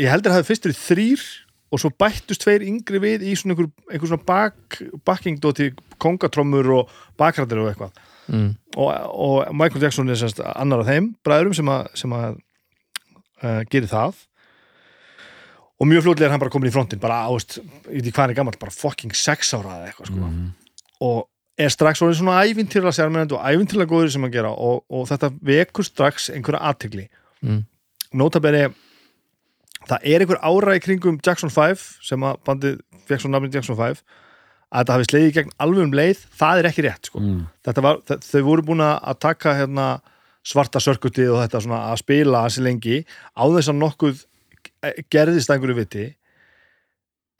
ég 0.00 0.08
heldur 0.08 0.32
að 0.32 0.40
það 0.40 0.48
fyrstur 0.48 0.72
í 0.72 0.78
þrýr 0.78 1.24
og 1.70 1.82
svo 1.82 1.90
bættust 2.00 2.42
tveir 2.42 2.64
yngri 2.66 3.00
við 3.02 3.26
í 3.28 3.34
svona 3.38 3.54
einhver, 3.54 3.68
einhver 3.92 4.10
svona 4.10 4.26
bak, 4.26 4.80
backingdóti 5.06 5.70
kongatrommur 6.02 6.70
og 6.78 6.94
bakrættir 7.20 7.60
og 7.60 7.68
eitthvað 7.70 7.92
mm. 8.32 8.48
og, 8.80 8.88
og 9.12 9.52
Michael 9.54 9.84
Jackson 9.84 10.08
er 10.08 10.18
sérst 10.18 10.40
annar 10.40 10.82
af 10.82 10.88
þeim 10.90 11.12
bræðurum 11.26 11.58
sem 11.60 11.70
að, 11.70 11.92
sem 12.00 12.16
að 12.16 12.40
uh, 13.42 13.62
gerir 13.70 13.88
það 13.90 14.18
og 15.80 15.88
mjög 15.88 16.04
fljótlega 16.04 16.28
er 16.28 16.34
hann 16.34 16.42
bara 16.42 16.52
komin 16.52 16.68
í 16.68 16.74
frontin 16.74 17.00
bara 17.00 17.22
ást, 17.32 17.58
ég 17.88 17.94
veit 17.94 18.02
ekki 18.04 18.12
hvað 18.12 18.22
hann 18.26 18.34
er 18.34 18.38
gammal 18.40 18.58
bara 18.60 18.74
fucking 18.74 19.14
sex 19.16 19.54
ára 19.56 19.78
eða 19.78 19.90
eitthvað 19.92 20.10
sko. 20.10 20.30
og 21.06 21.26
er 21.60 21.72
strax 21.72 22.00
orðin 22.04 22.18
svona 22.20 22.42
ævintýrlega 22.44 22.92
sérmennandi 22.96 23.36
og 23.36 23.44
ævintýrlega 23.48 23.90
góður 23.92 24.12
sem 24.12 24.24
að 24.28 24.34
gera 24.36 24.50
og, 24.52 24.82
og 24.92 25.06
þetta 25.08 25.30
vekur 25.50 25.84
strax 25.88 26.30
einhverja 26.34 26.62
aðtegli 26.72 27.08
Mm. 27.40 27.62
notabene 28.20 28.66
það 29.88 30.02
er 30.04 30.20
einhver 30.20 30.40
ára 30.44 30.74
í 30.76 30.80
kringum 30.84 31.16
Jackson 31.24 31.48
5 31.48 31.84
sem 32.04 32.20
að 32.28 32.36
bandið 32.44 32.74
fekk 33.08 33.22
svo 33.22 33.30
nafnið 33.32 33.54
Jackson 33.56 33.78
5 33.78 34.02
að 34.70 34.82
þetta 34.82 34.96
hafi 34.98 35.06
slegið 35.08 35.30
í 35.30 35.32
gegn 35.38 35.54
alveg 35.64 35.86
um 35.86 35.94
leið 35.96 36.20
það 36.36 36.60
er 36.60 36.68
ekki 36.68 36.84
rétt 36.84 37.08
sko 37.08 37.22
Mm. 37.24 37.46
var, 37.80 38.02
þau 38.12 38.42
voru 38.44 38.62
búin 38.68 38.84
að 38.84 39.16
taka 39.24 39.54
hérna, 39.56 39.86
svarta 40.46 40.80
sörkutið 40.80 41.34
og 41.34 41.42
þetta 41.42 41.62
svona 41.64 41.80
að 41.90 42.00
spila 42.02 42.44
hansi 42.44 42.64
lengi 42.64 43.00
á 43.36 43.44
þess 43.44 43.72
að 43.72 43.80
nokkuð 43.80 44.22
gerðist 45.12 45.50
að 45.50 45.56
einhverju 45.56 45.76
viti 45.76 46.06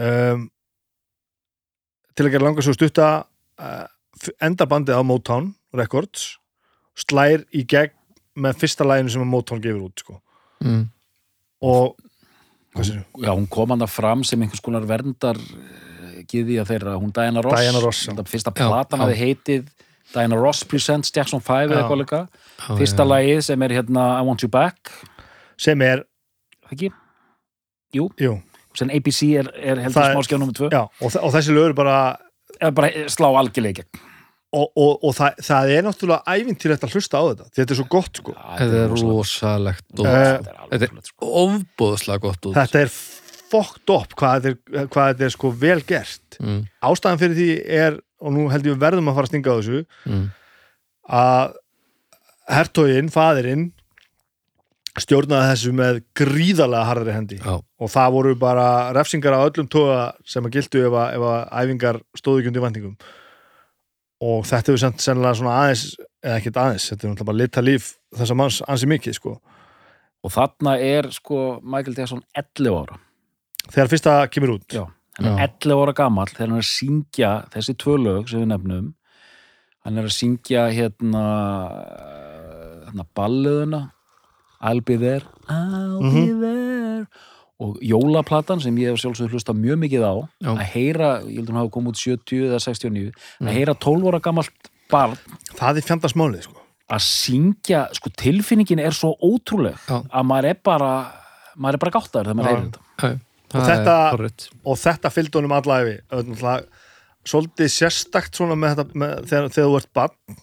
um, 0.01 0.45
til 2.15 2.27
að 2.27 2.35
gera 2.35 2.47
langa 2.49 2.65
svo 2.65 2.75
stutta 2.77 3.09
uh, 3.25 3.87
enda 4.45 4.69
bandið 4.69 5.01
á 5.01 5.03
Motown 5.07 5.55
Records 5.77 6.35
slær 6.99 7.47
í 7.57 7.65
gegn 7.65 7.97
með 8.41 8.61
fyrsta 8.61 8.87
læginu 8.87 9.13
sem 9.13 9.25
að 9.25 9.33
Motown 9.33 9.63
gefur 9.65 9.89
út 9.89 10.03
sko. 10.03 10.21
Mm. 10.61 10.85
og 11.65 11.97
hvað 12.75 12.85
sér 12.91 12.99
Já, 13.25 13.31
hún 13.33 13.47
kom 13.49 13.73
hann 13.73 13.87
fram 13.89 14.25
sem 14.29 14.43
einhvers 14.43 14.61
konar 14.61 14.85
verndar 14.85 15.39
giði 16.29 16.59
að 16.61 16.75
þeirra, 16.75 16.99
hún 17.01 17.15
Diana 17.17 17.41
Ross 17.41 17.63
Diana 17.65 17.81
Ross, 17.81 18.03
fyrsta 18.29 18.53
platan 18.53 19.01
já. 19.01 19.05
hafi 19.07 19.17
heitið 19.17 19.71
Diana 20.14 20.37
Ross 20.40 20.64
Presents 20.66 21.12
Jackson 21.14 21.40
5 21.40 21.70
eða 21.70 21.83
eitthvað 21.85 22.01
líka. 22.03 22.20
Fyrsta 22.79 23.05
lagið 23.07 23.42
sem 23.46 23.62
er 23.62 23.75
hérna 23.79 24.07
I 24.20 24.25
Want 24.27 24.42
You 24.42 24.51
Back. 24.51 24.90
Sem 25.61 25.83
er, 25.87 26.05
ekki? 26.73 26.90
jú, 27.94 28.09
sem 28.79 28.90
ABC 28.94 29.23
er, 29.40 29.49
er 29.59 29.81
heldur 29.83 30.03
er- 30.05 30.14
smáskjá 30.14 30.38
nummer 30.38 30.55
2 30.55 30.68
já 30.70 30.83
og, 30.87 31.09
og 31.18 31.33
þessi 31.35 31.55
lögur 31.57 31.75
bara 31.75 31.96
eða 32.61 32.70
bara 32.75 32.90
slá 33.11 33.29
gegn. 33.81 34.07
Og, 34.51 34.66
og, 34.75 34.96
og 35.07 35.12
það, 35.14 35.37
það 35.46 35.68
er 35.77 35.85
náttúrulega 35.87 36.33
ævintýrætt 36.35 36.83
að 36.83 36.94
hlusta 36.96 37.18
á 37.18 37.25
þetta. 37.29 37.44
Þetta 37.55 37.70
er 37.70 37.79
svo 37.79 37.85
gott 37.92 38.16
sko. 38.18 38.33
Þetta 38.35 38.79
er 38.81 38.88
rosalegt. 38.90 39.85
og 39.94 40.07
Eh, 40.07 40.11
Þetta 40.11 40.51
er 40.51 40.57
alveg 40.59 40.73
þetta 40.73 40.87
er 40.87 40.90
rosalegt, 40.90 41.11
sko. 41.12 41.29
ofbúðslega 41.44 42.20
gott 42.25 42.49
út 42.51 42.57
þetta 42.59 42.81
er 42.83 42.90
fokkt 43.51 43.92
upp 43.94 44.16
hvað 44.18 44.49
þetta 44.49 44.51
er, 44.83 44.88
hvað 44.90 45.12
þetta 45.12 45.25
er 45.29 45.35
sko 45.37 45.51
vel 45.62 45.81
gert. 45.87 46.38
Mm. 46.42 46.59
ástæðan 46.83 47.20
fyrir 47.23 47.38
því 47.38 47.49
er 47.79 48.01
og 48.21 48.33
nú 48.37 48.49
held 48.53 48.67
ég 48.69 48.75
við 48.77 48.83
verðum 48.85 49.09
að 49.11 49.19
fara 49.19 49.29
að 49.29 49.33
stinga 49.33 49.51
á 49.53 49.59
þessu 49.61 49.83
Mm. 50.07 50.25
að 51.11 51.55
hertógin, 52.51 53.11
faðirinn 53.15 53.69
stjórnaði 55.01 55.51
þessu 55.53 55.73
með 55.79 56.01
gríðarlega 56.19 56.89
harðri 56.89 57.13
hendi. 57.15 57.39
Já, 57.41 57.55
og 57.63 57.91
það 57.93 58.13
voru 58.17 58.35
bara 58.41 58.67
refsingar 58.97 59.37
á 59.39 59.47
öllum 59.47 59.69
toga 59.71 60.01
sem 60.27 60.45
að 60.45 60.57
gildu 60.59 60.83
ef 60.89 60.97
að, 60.99 61.15
ef 61.15 61.27
að 61.31 61.41
æfingar 61.63 62.01
stóðu 62.19 62.43
ekki 62.43 62.51
undir 62.51 62.65
væntingum. 62.65 62.97
Og 64.21 64.43
þetta 64.45 64.73
hefur 64.73 64.83
sent 64.83 65.01
sennilega 65.01 65.39
svona 65.39 65.55
aðeins 65.63 65.85
eða 66.21 66.35
ekkert 66.41 66.59
aðeins, 66.61 66.89
þetta 66.91 67.07
er 67.07 67.13
náttúrulega 67.15 67.31
bara 67.31 67.41
lita 67.41 67.63
líf 67.65 67.87
þessa 68.19 68.37
manns 68.37 68.59
ansi 68.69 68.91
mikið 68.91 69.17
sko. 69.17 69.37
Og 70.27 70.35
þarna 70.35 70.75
er 70.85 71.09
sko 71.15 71.39
Michael 71.63 71.97
Jackson 71.97 72.21
11 72.37 72.75
ára. 72.83 72.99
Þegar 73.71 73.89
fyrsta 73.95 74.17
kemur 74.29 74.57
út. 74.59 74.67
Já, 74.75 74.85
hann 75.21 75.37
er 75.37 75.37
Já. 75.37 75.51
11 75.61 75.83
ára 75.85 75.95
gamall 76.01 76.27
þegar 76.33 76.49
hann 76.49 76.57
er 76.57 76.65
að 76.65 76.71
syngja 76.73 77.31
þessi 77.55 77.75
tvö 77.77 77.97
lög 78.05 78.29
sem 78.33 78.41
við 78.43 78.51
nefnum 78.55 78.89
hann 79.85 79.99
er 80.01 80.09
að 80.09 80.17
syngja 80.17 80.67
hérna 80.73 81.25
hérna 82.89 83.07
balluðuna 83.17 83.83
I'll 84.61 84.83
be 84.85 84.97
there 84.97 85.23
I'll 85.49 86.01
be 86.01 86.27
Mhm. 86.27 86.41
there 86.41 87.07
og 87.61 87.77
jólaplatan 87.85 88.61
sem 88.63 88.75
ég 88.77 88.89
hef 88.89 89.01
sjálfsög 89.03 89.31
hlusta 89.35 89.53
mjög 89.53 89.79
mikið 89.85 90.01
á 90.05 90.15
Já. 90.41 90.51
að 90.57 90.65
heyra, 90.73 91.09
ég 91.29 91.37
held 91.37 91.49
að 91.49 91.53
hún 91.53 91.61
hafa 91.61 91.71
komið 91.75 91.89
út 91.93 92.01
70 92.01 92.47
eða 92.49 92.61
69, 92.61 93.13
að 93.43 93.53
heyra 93.53 93.75
12 93.75 94.07
ára 94.09 94.21
gammalt 94.21 94.71
barn 94.91 95.17
það 95.55 95.77
er 95.77 95.83
fjandasmálið 95.89 96.43
sko 96.49 96.57
að 96.91 97.01
syngja, 97.05 97.83
sko 97.95 98.11
tilfinningin 98.17 98.81
er 98.81 98.91
svo 98.97 99.13
ótrúleg 99.23 99.77
Já. 99.89 100.01
að 100.09 100.25
maður 100.27 100.49
er 100.51 100.59
bara 100.65 101.13
maður 101.57 101.75
er 101.75 101.79
bara 101.85 101.91
gáttar 101.99 102.25
þegar 102.25 102.35
maður 102.41 102.49
heyrir 102.49 102.71
þetta 102.71 103.21
það 103.51 103.71
þetta- 103.71 104.61
og 104.65 104.79
þetta 104.79 105.11
fylgdi 105.15 105.39
honum 105.41 105.53
alla 105.59 105.81
yfir 105.85 106.01
Öðvitað, 106.13 106.65
svolítið 107.27 107.73
sérstakt 107.75 108.39
svona 108.39 108.57
með 108.57 108.77
þetta 108.77 108.95
með, 109.03 109.17
þegar, 109.29 109.49
þegar 109.57 109.69
þú 109.71 109.77
ert 109.81 109.93
bann 109.93 110.37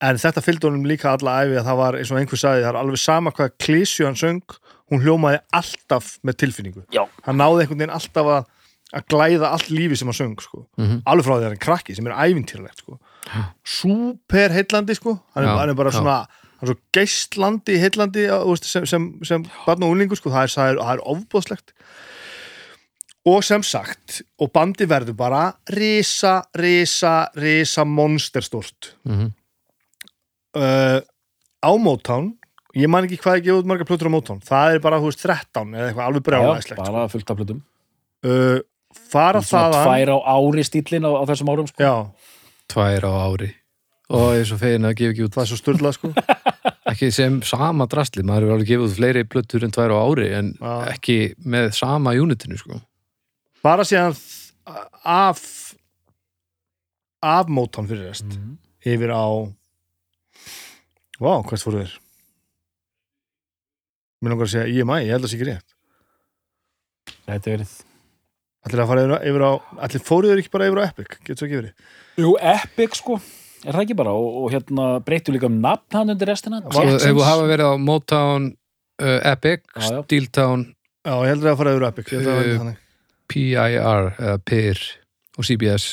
en 0.00 0.16
þetta 0.16 0.40
fylgdi 0.44 0.68
honum 0.70 0.86
líka 0.88 1.10
alla 1.12 1.34
yfir 1.44 1.58
að 1.60 1.66
það 1.68 1.76
var 1.82 1.98
eins 1.98 2.10
og 2.14 2.20
einhver 2.22 2.40
sagði, 2.40 2.62
það 2.64 2.70
er 2.72 2.78
alveg 2.80 2.98
sama 3.02 3.30
hvað 3.36 3.50
klísju 3.60 4.06
hann 4.06 4.16
söng, 4.16 4.54
hún 4.90 5.02
hljómaði 5.04 5.40
alltaf 5.52 6.14
með 6.24 6.38
tilfinningu, 6.40 6.84
Já. 6.94 7.02
hann 7.26 7.36
náði 7.36 7.66
einhvern 7.66 7.82
veginn 7.82 7.92
alltaf 7.98 8.30
að, 8.32 8.46
að 8.96 9.04
glæða 9.12 9.50
allt 9.52 9.68
lífi 9.70 9.98
sem 10.00 10.08
hann 10.08 10.16
söng 10.16 10.40
sko. 10.40 10.64
Mhm. 10.80 11.02
alveg 11.04 11.26
frá 11.26 11.34
því 11.36 11.42
að 11.42 11.48
hann 11.50 11.58
er 11.58 11.64
krakki 11.66 11.94
sem 11.98 12.06
er 12.08 12.16
ævintýralegt 12.16 12.80
sko. 12.80 12.96
super 13.64 14.48
heillandi 14.56 14.94
sko. 14.96 15.18
hann, 15.34 15.44
er, 15.44 15.48
Já, 15.50 15.56
hann 15.58 15.68
er 15.70 15.74
bara 15.74 15.90
já. 15.92 15.98
svona 16.00 16.16
hann 16.60 16.68
er 16.68 16.72
svo 16.72 16.78
geistlandi 16.96 17.76
heillandi 17.80 18.24
á, 18.32 18.40
þú 18.40 18.54
veist, 18.56 18.64
sem, 18.72 18.86
sem, 18.86 19.04
sem 19.24 19.44
barn 19.66 19.84
og 19.84 19.94
úlingur 19.94 20.16
sko. 20.18 20.30
það, 20.32 20.48
er, 20.48 20.72
er, 20.72 20.80
það 20.80 20.94
er 20.96 21.04
ofbóðslegt 21.14 21.72
og 23.28 23.42
sem 23.44 23.62
sagt 23.66 24.22
og 24.40 24.48
bandi 24.54 24.86
verður 24.88 25.16
bara 25.18 25.42
risa, 25.76 26.38
risa, 26.56 27.28
risa 27.36 27.84
monsterstort 27.84 28.94
Mhm. 29.04 29.32
uh, 30.56 31.00
á 31.60 31.70
Motown 31.76 32.32
ég 32.76 32.88
man 32.88 33.04
ekki 33.06 33.18
hvað 33.20 33.40
ég 33.40 33.44
gefið 33.48 33.60
út 33.62 33.68
marga 33.70 33.84
plötur 33.88 34.08
á 34.08 34.14
Motown 34.14 34.40
það 34.44 34.74
er 34.76 34.80
bara, 34.84 35.00
þú 35.02 35.10
veist, 35.10 35.22
13 35.26 35.74
eða 35.74 35.88
eitthvað 35.90 36.06
alveg 36.08 36.26
brjálæslegt 36.28 36.80
sko. 36.80 36.92
bara 36.92 37.08
fullt 37.12 37.30
af 37.30 37.36
plötum 37.40 37.62
uh, 38.24 38.58
fara 39.10 39.42
svona 39.42 39.70
þaðan 39.70 39.86
tvær 39.86 40.12
á 40.14 40.18
ári 40.34 40.64
stílinn 40.66 41.06
á, 41.06 41.10
á 41.12 41.22
þessum 41.28 41.52
árum 41.52 41.68
sko. 41.70 41.82
já, 41.82 41.94
Tvær 42.70 43.02
á 43.06 43.12
ári 43.26 43.50
og 44.10 44.32
ég 44.34 44.40
er 44.42 44.48
svo 44.48 44.56
fegin 44.58 44.86
að 44.88 44.96
gefa 44.98 45.12
ekki 45.14 45.26
út 45.28 45.34
það 45.36 45.42
er 45.44 45.50
svo 45.52 45.58
styrlað 45.60 45.96
sko 45.98 46.08
ekki 46.90 47.10
sem 47.14 47.36
sama 47.46 47.86
drastli, 47.86 48.24
maður 48.26 48.46
hefur 48.48 48.54
alveg 48.56 48.70
gefið 48.72 48.86
út 48.88 48.96
fleiri 48.96 49.22
blöttur 49.30 49.66
en 49.66 49.74
tvær 49.76 49.92
á 49.94 49.98
ári 50.02 50.30
en 50.34 50.48
Já. 50.58 50.72
ekki 50.96 51.18
með 51.46 51.68
sama 51.78 52.14
unitinu 52.18 52.58
sko. 52.58 52.80
Bara 53.64 53.84
síðan 53.86 54.14
af 55.04 55.40
af 57.22 57.48
Motown 57.52 57.88
fyrir 57.90 58.08
rest 58.08 58.24
Mhm. 58.24 58.56
yfir 58.86 59.10
á 59.12 59.24
Vá, 61.20 61.42
hvert 61.44 61.60
fóru 61.60 61.82
þeir? 61.84 61.98
Mér 64.22 64.32
langar 64.32 64.46
að 64.48 64.52
segja 64.54 64.80
IMI, 64.80 64.96
ég 65.04 65.10
held 65.12 65.20
að 65.24 65.26
það 65.26 65.32
sé 65.32 65.36
ekki 65.38 65.48
rétt 65.50 65.74
Þetta 67.26 67.50
verið 67.54 67.74
Allir 68.60 68.80
að 68.84 68.88
fara 68.90 69.02
yfir, 69.04 69.28
yfir 69.30 69.44
á 69.44 69.52
Allir 69.86 70.02
fóru 70.04 70.30
þeir 70.30 70.40
ekki 70.42 70.52
bara 70.54 70.68
yfir 70.70 70.80
á 70.80 70.88
Epic, 70.88 71.14
getur 71.24 71.36
svo 71.40 71.48
ekki 71.48 71.60
verið 71.60 71.72
Jú, 72.24 72.32
Epic 72.54 72.96
sko 73.00 73.18
Er 73.64 73.76
það 73.76 73.82
ekki 73.84 73.96
bara 74.00 74.12
og, 74.16 74.28
og 74.44 74.52
hérna 74.54 74.86
breyttu 75.04 75.32
líka 75.34 75.48
um 75.50 75.58
nafn 75.60 75.92
hann 75.98 76.12
undir 76.14 76.28
restina 76.32 76.62
þú 76.64 77.24
hafa 77.24 77.44
verið 77.48 77.66
á 77.68 77.74
Motown 77.76 78.46
uh, 79.00 79.20
Epic, 79.32 79.64
Já, 79.76 79.90
já. 79.92 80.02
Steeltown 80.08 80.64
Já, 81.04 81.12
ég 81.24 81.28
heldur 81.34 81.52
að 81.52 81.58
fara 81.60 81.74
yfir 81.76 81.84
á 81.84 81.90
Epic 81.92 82.12
ég 82.12 82.20
held 82.20 82.28
að 82.28 82.32
það 82.32 82.40
væri 82.40 82.54
Uh, 82.54 82.60
þannig. 82.64 82.78
PIR 83.30 84.12
eða 84.18 84.36
PIR 84.46 84.84
og 85.38 85.46
CBS 85.46 85.88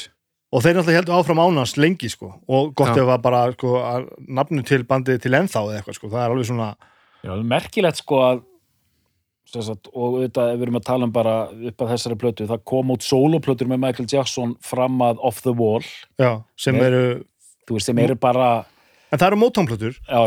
Og 0.56 0.64
þeir 0.64 0.78
náttúrulega 0.78 1.02
heldur 1.02 1.18
áfram 1.18 1.42
ánans 1.44 1.74
lengi 1.76 2.08
sko. 2.08 2.30
Og 2.48 2.70
gott 2.78 2.96
ef 2.96 3.10
að 3.12 3.24
bara 3.26 3.42
sko, 3.52 3.74
að 3.84 4.06
nafnu 4.32 4.64
til 4.64 4.86
bandið 4.88 5.20
til 5.26 5.34
ennþá 5.36 5.64
eða 5.66 5.82
eitthvað 5.82 5.98
sko, 5.98 6.12
það 6.14 6.22
er 6.24 6.36
alveg 6.36 6.48
svona 6.48 6.68
Já, 7.26 7.32
er 7.34 7.50
merkilegt 7.50 8.00
sko 8.00 8.22
að 8.24 8.46
sem 9.48 9.64
sagt, 9.64 9.88
og 9.94 10.18
auðvitað 10.18 10.50
ef 10.52 10.58
við 10.58 10.66
erum 10.66 10.78
að 10.80 10.88
tala 10.88 11.08
um 11.08 11.12
bara 11.16 11.36
upp 11.70 11.84
að 11.84 11.92
þessari 11.94 12.18
plötu, 12.20 12.48
það 12.50 12.64
kom 12.68 12.90
út 12.92 13.06
soloplötur 13.06 13.70
með 13.72 13.80
Michael 13.84 14.08
Jackson 14.12 14.56
fram 14.64 14.98
að 15.06 15.22
Off 15.24 15.40
the 15.46 15.54
Wall. 15.56 15.86
Já, 16.20 16.44
sem 16.60 16.76
eru 16.84 17.04
þú 17.68 17.78
veist, 17.78 17.88
sem 17.88 18.02
eru 18.04 18.18
bara 18.20 18.50
en 19.08 19.22
það 19.22 19.28
eru 19.30 19.40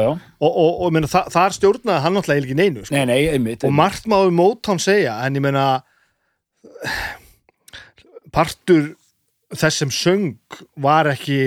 já, 0.01 0.13
og, 0.41 0.49
og, 0.49 0.71
og 0.87 0.93
meina, 0.95 1.09
það, 1.11 1.29
þar 1.35 1.57
stjórnaði 1.57 2.05
hann 2.05 2.17
náttúrulega 2.17 2.45
ekki 2.47 2.57
neinu 2.57 2.85
sko. 2.85 2.97
nei, 2.97 3.05
nei, 3.11 3.21
einmitt, 3.35 3.65
og 3.69 3.75
margt 3.77 4.09
má 4.09 4.17
um 4.23 4.37
Motown 4.41 4.81
segja 4.81 5.19
en 5.27 5.37
ég 5.37 5.45
meina 5.45 5.67
partur 8.35 8.93
þess 9.51 9.81
sem 9.83 9.91
söng 9.95 10.27
var 10.81 11.09
ekki 11.11 11.39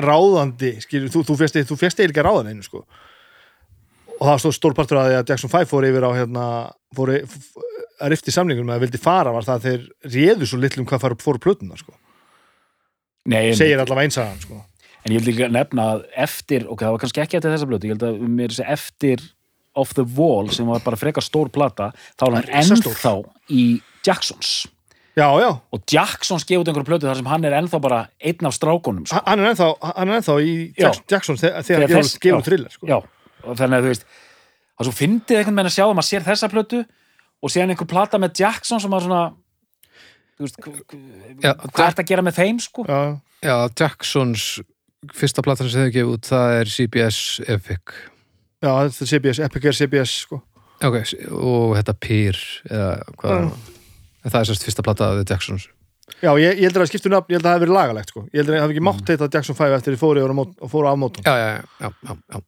ráðandi 0.00 0.74
skilur, 0.84 1.10
þú, 1.12 1.22
þú 1.28 1.36
fjast 1.40 1.58
eiginlega 2.00 2.24
ráðan 2.26 2.50
einu 2.52 2.64
sko 2.64 2.82
og 4.16 4.22
það 4.24 4.38
stóð 4.44 4.54
stórpartur 4.56 4.98
að 5.00 5.08
því 5.10 5.16
að 5.18 5.30
Jackson 5.32 5.52
5 5.52 5.68
fór 5.68 5.86
yfir 5.90 6.06
á 6.08 6.10
hérna, 6.16 6.44
fór 6.96 7.10
f- 7.18 7.58
að 8.00 8.12
rifti 8.14 8.32
samningunum 8.32 8.72
að 8.72 8.86
vildi 8.86 9.00
fara 9.00 9.32
var 9.34 9.44
það 9.44 9.58
að 9.58 9.66
þeir 9.66 9.82
réðu 10.16 10.48
svo 10.48 10.60
litlum 10.62 10.86
hvað 10.88 11.02
fara 11.04 11.18
fóru 11.20 11.40
plötuna 11.44 11.76
sko. 11.80 11.92
Nei, 13.28 13.50
en, 13.50 13.58
segir 13.58 13.80
allavega 13.82 14.08
einsagan 14.08 14.40
sko. 14.40 14.62
en 15.04 15.12
ég 15.12 15.20
vil 15.20 15.34
líka 15.34 15.50
nefna 15.52 15.88
að 15.96 16.06
eftir, 16.24 16.64
ok, 16.72 16.80
það 16.86 16.94
var 16.96 17.02
kannski 17.04 17.22
ekki 17.26 17.38
eftir 17.40 17.52
þessa 17.52 17.68
blötu, 17.68 17.88
ég 17.90 17.96
held 17.98 18.06
að 18.08 18.24
mér 18.38 18.56
sé 18.56 18.64
eftir 18.76 19.24
Off 19.76 19.92
the 19.98 20.06
Wall 20.16 20.48
sem 20.54 20.64
var 20.70 20.80
bara 20.86 20.96
frekar 20.96 21.24
stór 21.26 21.50
plata, 21.52 21.90
þá 22.16 22.24
var 22.30 22.38
hann 22.38 22.64
ennþá 22.64 23.14
í 23.52 23.66
Jacksons 24.06 24.50
já, 25.16 25.26
já, 25.40 25.48
og 25.72 25.80
Jacksons 25.90 26.44
gefur 26.44 26.62
út 26.64 26.68
einhverju 26.70 26.88
plötu 26.90 27.08
þar 27.08 27.16
sem 27.20 27.28
hann 27.30 27.44
er 27.48 27.54
ennþá 27.60 27.80
bara 27.80 28.00
einn 28.20 28.46
af 28.48 28.54
strákunum 28.56 29.06
sko. 29.08 29.22
hann 29.26 29.40
er 29.40 29.50
ennþá, 29.54 29.68
hann 29.96 30.08
er 30.12 30.18
ennþá 30.20 30.36
í 30.44 30.54
Já. 30.76 30.86
Jackson, 30.90 31.04
Jackson 31.14 31.40
þegar, 31.40 31.62
þegar 31.68 31.86
hann 31.86 31.94
gefur 31.96 32.20
gefur 32.26 32.46
thriller 32.50 32.74
sko. 32.76 32.86
Já, 32.90 32.98
og 33.46 33.56
þannig 33.58 33.78
að 33.80 33.86
þú 33.88 33.92
veist 33.94 34.06
að 34.76 34.88
svo 34.90 34.94
fyndið 34.98 35.38
einhvern 35.40 35.56
veginn 35.56 35.70
að 35.72 35.76
sjá 35.78 35.84
að 35.86 35.94
maður 35.96 36.08
sér 36.10 36.26
þessa 36.26 36.50
plötu 36.52 36.80
og 37.42 37.52
síðan 37.52 37.72
einhver 37.72 37.88
plata 37.90 38.20
með 38.20 38.40
Jackson 38.42 38.82
sem 38.82 38.92
var 38.92 39.04
svona 39.06 39.22
þú 40.36 40.44
veist, 40.46 40.58
Já, 41.40 41.52
hvað 41.56 41.84
er 41.86 41.94
þetta 41.94 42.04
að 42.04 42.10
gera 42.12 42.24
með 42.26 42.38
þeim 42.42 42.58
sko? 42.60 42.84
Já, 42.88 43.00
Já, 43.46 43.54
Jacksons 43.80 44.44
fyrsta 45.16 45.44
platan 45.44 45.70
sem 45.70 45.86
þau 45.86 45.94
gefið 45.94 46.12
út, 46.12 46.28
það 46.28 46.58
er 46.60 46.70
CBS 46.72 47.22
Epic. 47.46 47.96
já, 48.64 48.70
þetta 48.88 49.04
er 49.06 49.10
CBS, 49.14 49.40
Epic 49.46 49.64
er 49.70 49.76
CBS 49.80 50.14
sko. 50.26 50.40
Ok, 50.84 50.96
og 51.32 51.76
þetta 51.78 51.94
Pyr, 52.04 52.40
eða 52.68 52.90
hvað 53.16 53.38
Já. 53.46 53.75
En 54.26 54.32
það 54.34 54.40
er 54.42 54.48
sérst 54.50 54.66
fyrsta 54.66 54.82
plata 54.82 55.06
af 55.12 55.20
The 55.20 55.26
Jacksons. 55.34 55.68
Já, 56.22 56.30
ég, 56.38 56.58
ég 56.58 56.66
heldur 56.66 56.82
að 56.84 56.90
skiptu 56.90 57.10
nafn, 57.12 57.30
ég 57.30 57.38
held 57.38 57.44
að 57.44 57.48
það 57.50 57.54
hafi 57.56 57.62
verið 57.66 57.76
lagalegt 57.76 58.10
sko. 58.12 58.20
ég 58.32 58.38
heldur 58.40 58.54
að 58.54 58.58
það 58.58 58.64
hafi 58.66 58.74
ekki 58.76 58.84
mátt 58.86 59.10
heita 59.12 59.28
Jackson 59.34 59.56
5 59.58 59.74
eftir 59.76 59.94
því 59.94 59.98
fóru 60.02 60.22
og 60.62 60.70
fóru 60.70 60.86
af 60.90 60.98
mótum 61.02 61.26
Já, 61.26 61.34
já, 61.34 61.48
já, 61.82 61.88
já, 62.06 62.12
já. 62.14 62.38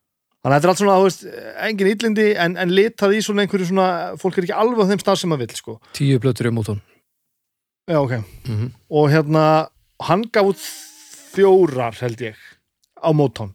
þannig 0.42 0.48
að 0.48 0.54
þetta 0.54 0.66
er 0.68 0.72
allt 0.72 0.80
svona, 0.82 0.98
þú 0.98 1.06
veist, 1.08 1.24
engin 1.66 1.90
illindi 1.92 2.26
en, 2.44 2.54
en 2.62 2.70
litað 2.78 3.14
í 3.18 3.22
svona 3.26 3.42
einhverju 3.44 3.66
svona 3.72 3.88
fólk 4.22 4.38
er 4.38 4.46
ekki 4.46 4.54
alveg 4.62 4.82
á 4.86 4.90
þeim 4.92 5.02
stað 5.02 5.18
sem 5.22 5.32
maður 5.32 5.42
vill 5.46 5.58
sko. 5.58 5.74
Tíu 5.98 6.20
blötur 6.22 6.50
í 6.50 6.54
mótón. 6.54 6.80
Já, 7.90 7.98
ok, 8.02 8.14
Mm 8.46 8.70
og 8.88 9.10
hérna 9.12 9.44
hann 10.06 10.22
gaf 10.32 10.52
út 10.52 10.62
fjórar 11.34 11.94
held 12.00 12.20
ég 12.30 12.38
á 13.02 13.10
mótón 13.12 13.54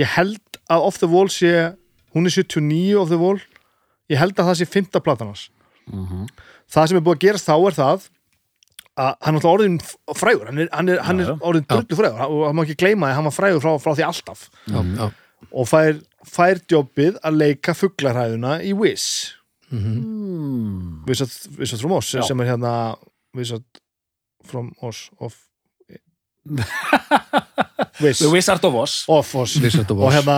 ég 0.00 0.08
held 0.16 0.40
að 0.72 0.86
Off 0.88 0.98
the 1.02 1.08
Wall 1.12 1.28
sé 1.28 1.52
hún 2.16 2.26
er 2.28 2.32
79 2.32 2.96
Off 3.00 3.12
the 3.12 3.20
Wall 3.20 3.40
ég 4.08 4.18
held 4.20 4.34
að 4.40 4.48
það 4.50 4.58
sé 4.62 4.68
fymta 4.72 5.00
platan 5.04 5.32
hans 5.34 5.50
Mhm. 5.92 6.28
Það 6.72 6.88
sem 6.90 6.98
er 7.00 7.04
búið 7.06 7.16
að 7.18 7.24
gerast 7.26 7.48
þá 7.50 7.54
er 7.70 7.76
það 7.78 8.08
að 9.02 9.12
hann 9.24 9.32
er 9.34 9.38
alltaf 9.38 9.52
orðin 9.54 9.76
frægur 10.20 10.48
hann 10.50 10.58
er, 10.64 10.68
hann 10.72 10.88
er, 10.92 10.98
hann 11.06 11.20
er 11.22 11.28
Já, 11.30 11.32
já. 11.32 11.38
orðin 11.48 11.68
drullu 11.70 11.96
frægur 12.00 12.24
og 12.26 12.42
hann 12.48 12.56
má 12.58 12.62
ekki 12.66 12.76
gleyma 12.82 13.08
að 13.10 13.14
hann 13.18 13.28
var 13.30 13.36
frægur 13.36 13.62
frá, 13.64 13.72
frá 13.80 13.92
því 13.96 14.04
alltaf 14.08 14.42
Já, 14.68 14.80
já. 14.98 15.06
og 15.50 15.68
fær, 15.70 16.00
fær 16.28 16.60
jobbið 16.70 17.16
að 17.24 17.38
leika 17.44 17.76
fugglarhæðuna 17.78 18.58
í 18.68 18.74
Wiz 18.78 19.06
Mm. 19.72 20.98
Wizard, 21.08 21.30
Wizard 21.56 21.80
from 21.80 21.94
Oz 21.96 22.10
Já. 22.12 22.20
sem 22.28 22.40
er 22.44 22.50
hérna 22.50 22.72
Wizard 23.32 23.64
from 24.44 24.66
Oz 24.84 25.06
of 25.16 25.32
Wiz 28.02 28.18
The 28.20 28.28
Wizard 28.28 28.64
of 28.68 28.74
Oz 28.74 29.04
of 29.08 29.34
Oz 29.40 29.56
Wizard 29.62 29.90
of 29.94 29.98
og 30.02 30.12
hérna 30.12 30.36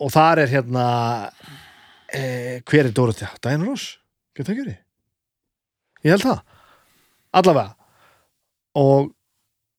og 0.00 0.10
þar 0.14 0.40
er 0.46 0.50
hérna 0.54 0.86
eh, 2.12 2.62
hver 2.64 2.88
er 2.88 2.94
Dorothea? 2.96 3.28
Diana 3.44 3.68
Ross? 3.68 3.98
Getur 4.34 4.48
það 4.48 4.54
ekki 4.56 4.64
verið? 4.64 4.80
Ég 6.04 6.10
held 6.14 6.26
það. 6.26 6.40
Allavega. 7.34 7.74
Og 8.78 9.10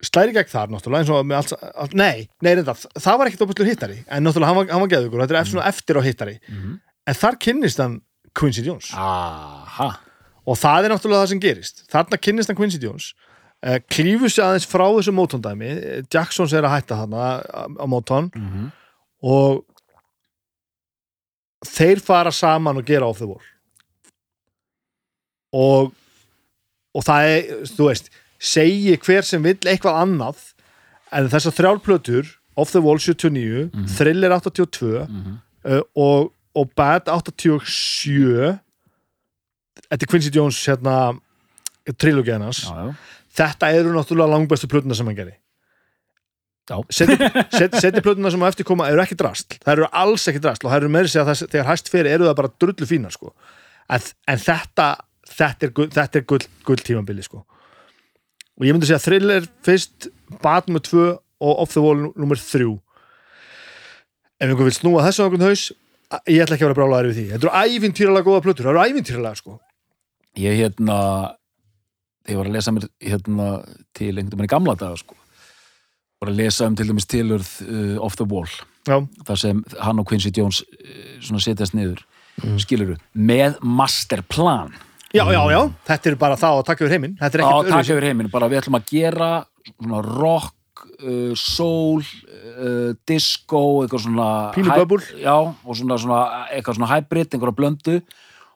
slæri 0.05 0.33
gegn 0.35 0.49
þar 0.51 0.71
náttúrulega 0.73 1.03
eins 1.03 1.11
og 1.15 1.25
með 1.27 1.37
allt, 1.39 1.53
allt 1.85 1.93
nei, 1.97 2.25
nei 2.43 2.51
reynda, 2.55 2.73
það 2.75 3.17
var 3.19 3.29
ekkert 3.29 3.45
opastlur 3.45 3.69
hittari 3.69 3.97
en 4.07 4.23
náttúrulega 4.27 4.49
hann 4.51 4.57
var, 4.59 4.67
hann 4.73 4.83
var 4.83 4.91
geðugur, 4.91 5.21
þetta 5.23 5.39
er 5.39 5.49
svona 5.49 5.67
eftir 5.71 5.97
á 5.97 6.01
hittari. 6.05 6.35
Mhm. 6.49 6.75
en 7.07 7.13
þar 7.21 7.37
kynnist 7.39 7.77
hann 7.81 8.01
Quincy 8.35 8.61
Jones. 8.65 8.89
Aha. 8.93 9.87
Og 10.45 10.57
það 10.57 10.85
er 10.85 10.93
náttúrulega 10.93 11.23
það 11.23 11.29
sem 11.31 11.39
gerist. 11.39 11.83
Þarna 11.89 12.17
kynnist 12.21 12.49
hann 12.51 12.57
Quincy 12.59 12.79
Jones. 12.83 13.13
Uh, 13.65 13.79
klífur 13.89 14.29
sig 14.29 14.43
aðeins 14.43 14.67
frá 14.69 14.83
þessu 14.93 15.13
mótóndæmi 15.15 15.69
Jacksons 16.13 16.53
er 16.53 16.63
að 16.67 16.75
hætta 16.75 16.95
hann 16.99 17.13
á 17.15 17.85
mótón 17.89 18.27
Mhm. 18.35 18.71
og 19.23 19.63
þeir 21.65 22.01
fara 22.03 22.31
saman 22.31 22.77
og 22.77 22.85
gera 22.85 23.07
off 23.07 23.17
the 23.17 23.25
wall. 23.27 23.41
Og 25.53 25.93
og 26.95 27.03
það 27.03 27.29
er, 27.33 27.49
þú 27.75 27.89
veist 27.89 28.09
segi 28.39 28.95
hver 29.03 29.25
sem 29.27 29.43
vill 29.43 29.59
eitthvað 29.67 29.99
annað 30.05 30.41
en 31.15 31.29
þessar 31.31 31.55
þrjálplötur 31.59 32.33
Off 32.55 32.71
the 32.71 32.79
Wall 32.79 32.99
79, 33.03 33.69
Mhm. 33.73 33.87
Thriller 33.97 34.31
82 34.31 35.05
Mhm. 35.09 35.37
uh, 35.65 35.81
og, 35.95 36.31
og 36.55 36.69
Bad 36.75 37.09
87 37.11 38.59
þetta 39.91 40.01
er 40.03 40.07
Quincy 40.11 40.31
Jones 40.31 40.59
hérna 40.67 41.19
trilógiðan 41.99 42.45
hans 42.47 42.63
þetta 43.35 43.67
eru 43.75 43.91
náttúrulega 43.93 44.31
langbestu 44.31 44.67
plötuna 44.71 44.95
sem 44.95 45.05
hann 45.05 45.17
gerði 45.19 45.35
seti, 46.89 48.01
plötuna 48.05 48.31
sem 48.31 48.41
á 48.41 48.47
eftir 48.49 48.65
koma 48.65 48.87
eru 48.89 49.03
ekki 49.03 49.17
drast 49.19 49.57
það 49.61 49.73
eru 49.75 49.89
alls 49.91 50.25
ekki 50.31 50.41
drast 50.41 50.63
og 50.65 50.71
það 50.71 50.79
eru 50.81 50.89
meiri 50.95 51.11
segja 51.11 51.25
að 51.27 51.43
þegar 51.51 51.67
hæst 51.69 51.91
fyrir 51.93 52.09
eru 52.15 52.25
það 52.29 52.39
bara 52.39 52.53
drullu 52.63 52.87
fínar 52.89 53.13
sko. 53.13 53.33
en, 53.89 54.01
en 54.31 54.39
þetta 54.41 54.87
þetta 55.29 55.67
er, 55.67 55.73
þetta 55.95 56.19
er 56.19 56.25
gull, 56.29 56.45
gull 56.67 56.81
tímabili 56.81 57.23
sko. 57.25 57.43
og 58.55 58.65
ég 58.67 58.75
myndi 58.75 58.89
segja 58.89 59.01
Thriller 59.03 59.47
fyrst, 59.65 60.09
Bad 60.41 60.69
nummer 60.69 60.83
2 60.85 61.05
og 61.45 61.59
Off 61.61 61.73
the 61.75 61.83
Wall 61.83 62.11
nummer 62.15 62.39
3 62.39 62.67
ef 64.39 64.49
einhver 64.49 64.67
vil 64.67 64.75
snúa 64.75 65.03
þessu 65.05 65.25
einhvern 65.25 65.47
haus 65.47 65.65
ég 66.29 66.43
ætla 66.43 66.55
ekki 66.57 66.65
að 66.67 66.71
vera 66.71 66.79
brálaður 66.79 67.11
við 67.11 67.19
því 67.19 67.25
þetta 67.33 67.49
eru 67.49 67.75
ævintýralega 67.75 68.27
góða 68.29 68.45
plötur, 68.45 68.67
það 68.67 68.75
eru 68.75 68.93
ævintýralega 68.93 69.39
sko. 69.41 69.59
Ég 70.37 70.57
hérna 70.59 70.97
ég 72.29 72.39
var 72.39 72.49
að 72.49 72.55
lesa 72.57 72.73
mér 72.75 72.89
hérna 73.01 73.49
til 73.95 74.11
einhvern 74.13 74.35
veginn 74.35 74.49
í 74.49 74.53
gamla 74.55 74.75
daga 74.79 74.99
sko 74.99 75.17
var 76.21 76.31
að 76.31 76.39
lesa 76.39 76.67
um 76.69 76.75
til 76.77 76.87
dæmis 76.89 77.07
tilurð 77.11 77.49
uh, 77.65 77.97
Off 78.05 78.15
the 78.19 78.27
Wall 78.27 78.49
já, 78.87 78.97
þar 79.27 79.39
sem 79.41 79.63
hann 79.81 79.99
og 80.01 80.07
Quincy 80.09 80.31
Jones 80.35 80.61
uh, 80.63 81.39
setjast 81.39 81.75
niður 81.77 82.03
Mm. 82.43 82.57
skiluru, 82.59 82.97
með 83.15 83.61
masterplan 83.63 84.73
já, 85.15 85.23
já, 85.31 85.41
já, 85.55 85.61
þetta 85.89 86.11
er 86.11 86.17
bara 86.21 86.37
það 86.39 86.59
að 86.59 86.67
taka 86.69 86.85
yfir 86.85 86.95
heiminn 86.97 87.15
þetta 87.21 87.37
er 87.39 87.43
ekkert 87.45 87.55
taka 87.55 87.71
öðruvísi. 87.71 87.95
yfir 87.95 88.07
heiminn, 88.09 88.31
bara 88.33 88.51
við 88.51 88.61
ætlum 88.61 88.77
að 88.79 88.87
gera 88.91 89.29
svona 89.71 90.01
rock 90.05 90.85
uh, 90.99 91.33
soul, 91.39 92.03
uh, 92.03 92.93
disco 93.07 93.63
eitthvað 93.83 94.05
svona 94.05 94.29
bubble. 94.83 95.01
já, 95.23 95.35
og 95.35 95.79
svona, 95.79 95.99
svona 96.01 96.21
eitthvað 96.51 96.79
svona 96.79 96.91
hybrid, 96.93 97.33
einhverja 97.33 97.59
blöndu 97.61 97.99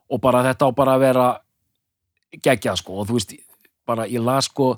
og 0.10 0.22
bara 0.24 0.43
þetta 0.50 0.69
á 0.69 0.69
bara 0.76 0.95
að 0.98 1.06
vera 1.08 1.28
geggjað 2.45 2.82
sko 2.84 3.02
og 3.02 3.10
þú 3.10 3.17
veist, 3.19 3.36
bara 3.89 4.08
ég 4.10 4.22
las 4.26 4.50
sko 4.52 4.74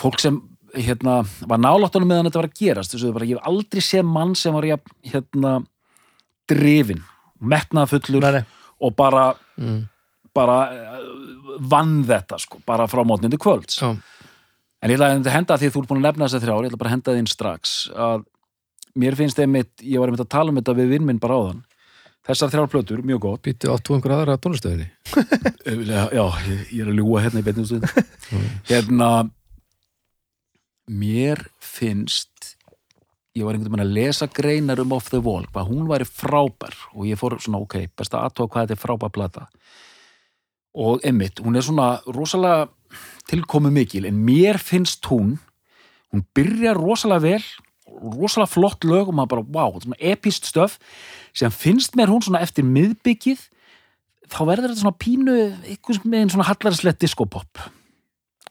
fólk 0.00 0.20
sem 0.20 0.36
hérna, 0.76 1.20
var 1.50 1.58
náláttunum 1.60 2.08
meðan 2.08 2.28
þetta 2.28 2.40
var 2.42 2.48
að 2.50 2.58
gerast 2.60 2.94
þessu 2.94 3.12
bara, 3.14 3.26
ég 3.28 3.38
hef 3.40 3.48
aldrei 3.50 3.82
séð 3.84 4.06
mann 4.06 4.34
sem 4.38 4.54
var 4.54 4.66
jafn, 4.68 4.92
hérna, 5.12 5.54
drifin 6.50 7.02
nei. 8.40 8.44
og 8.80 8.94
bara 8.96 9.34
Mm. 9.60 9.82
Bara 10.36 10.58
uh, 10.70 11.54
vann 11.72 12.00
þetta 12.08 12.38
sko, 12.40 12.60
bara 12.66 12.88
frá 12.90 13.02
mótnindi 13.06 13.40
kvölds. 13.40 13.80
Já. 13.80 13.94
en 14.80 14.92
ég 14.92 14.96
ætla 14.96 15.10
að 15.16 15.32
henda 15.34 15.58
því 15.60 15.68
að 15.68 15.74
þú 15.74 15.82
ert 15.82 15.90
búin 15.90 16.00
að 16.00 16.06
nefna 16.08 16.26
þess 16.26 16.38
að 16.38 16.44
þrjár, 16.46 16.62
ég 16.62 16.70
ætla 16.70 16.82
bara 16.82 16.90
að 16.90 16.96
henda 16.96 17.16
þín 17.18 17.30
strax 17.30 17.74
að 17.94 18.22
mér 19.00 19.16
finnst 19.18 19.42
einmitt, 19.42 19.74
ég 19.82 20.00
var 20.00 20.10
einmitt 20.10 20.24
að 20.24 20.32
tala 20.36 20.52
um 20.52 20.60
þetta 20.60 20.76
við 20.78 20.94
vinn 20.94 21.04
minn 21.08 21.20
bara 21.22 21.36
áðan. 21.38 21.66
Þessar 22.26 22.50
þrjár 22.52 22.70
plötur, 22.70 23.02
mjög 23.06 23.20
gott. 23.24 23.42
Býttu 23.46 23.70
áttu 23.72 23.94
einhver 23.96 24.12
aðra 24.14 24.36
tónlistöðinni. 24.42 24.90
já, 25.90 26.02
já, 26.12 26.24
ég, 26.46 26.64
ég 26.68 26.82
er 26.84 26.90
að 26.90 26.98
ljúga 26.98 27.22
hérna 27.24 27.40
í 27.40 27.46
beinum 27.46 27.68
stund. 27.68 27.86
Hérna 28.70 29.10
mér 30.90 31.46
finnst 31.62 32.56
ég 33.36 33.46
var 33.46 33.54
einhvern 33.54 33.72
veginn 33.72 33.86
að 33.86 33.94
lesa 33.94 34.26
greinar 34.26 34.82
um 34.82 34.92
Off 34.96 35.10
the 35.12 35.20
Wall, 35.22 35.46
hvað 35.54 35.70
hún 35.70 35.86
væri 35.90 36.06
frábær 36.08 36.74
og 36.96 37.06
ég 37.06 37.18
fór 37.20 37.38
svona, 37.38 37.62
ok, 37.62 37.76
best 37.96 38.14
að 38.14 38.26
aðtóa 38.26 38.50
hvað 38.50 38.66
þetta 38.66 38.76
er 38.76 38.82
frábær 38.82 39.12
plata 39.14 39.46
og 40.74 41.00
einmitt, 41.04 41.40
hún 41.42 41.56
er 41.56 41.64
svona 41.66 42.00
rosalega 42.06 42.68
tilkomu 43.30 43.70
mikil, 43.70 44.06
en 44.06 44.18
mér 44.26 44.58
finnst 44.58 45.06
hún 45.10 45.38
hún 46.10 46.24
byrjar 46.34 46.78
rosalega 46.78 47.22
vel 47.22 47.44
rosalega 48.00 48.50
flott 48.50 48.84
lög 48.86 49.10
og 49.10 49.16
maður 49.16 49.32
bara, 49.34 49.46
wow, 49.54 49.80
svona 49.82 49.98
epist 50.12 50.48
stöf. 50.48 50.78
Sem 51.36 51.52
finnst 51.52 51.96
mér 51.98 52.10
hún 52.12 52.22
svona 52.24 52.42
eftir 52.44 52.66
miðbyggið 52.66 53.42
þá 54.30 54.40
verður 54.46 54.70
þetta 54.70 54.82
svona 54.84 55.00
pínu 55.00 55.36
einhvers 55.66 56.02
meginn 56.04 56.32
svona 56.32 56.48
hallarslegt 56.48 57.02
diskopop. 57.02 57.62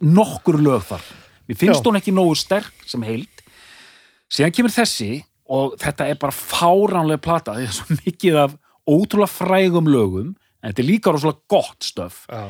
Nokkur 0.03 0.59
lög 0.61 0.85
þar. 0.89 1.05
Mér 1.49 1.59
finnst 1.59 1.81
Já. 1.81 1.87
hún 1.87 1.99
ekki 1.99 2.13
nógu 2.15 2.35
sterk 2.39 2.85
sem 2.87 3.03
heild. 3.07 3.43
Síðan 4.29 4.53
kemur 4.55 4.75
þessi 4.75 5.11
og 5.49 5.79
þetta 5.81 6.09
er 6.11 6.19
bara 6.21 6.35
fáránlega 6.35 7.23
plata. 7.23 7.55
Því 7.57 7.65
það 7.65 7.71
er 7.71 7.77
svo 7.79 7.99
mikið 8.03 8.41
af 8.43 8.57
ótrúlega 8.89 9.33
frægum 9.33 9.89
lögum 9.89 10.35
en 10.63 10.71
þetta 10.71 10.83
er 10.83 10.89
líka 10.89 11.13
rosalega 11.15 11.43
gott 11.55 11.87
stöf 11.87 12.21
Já. 12.29 12.43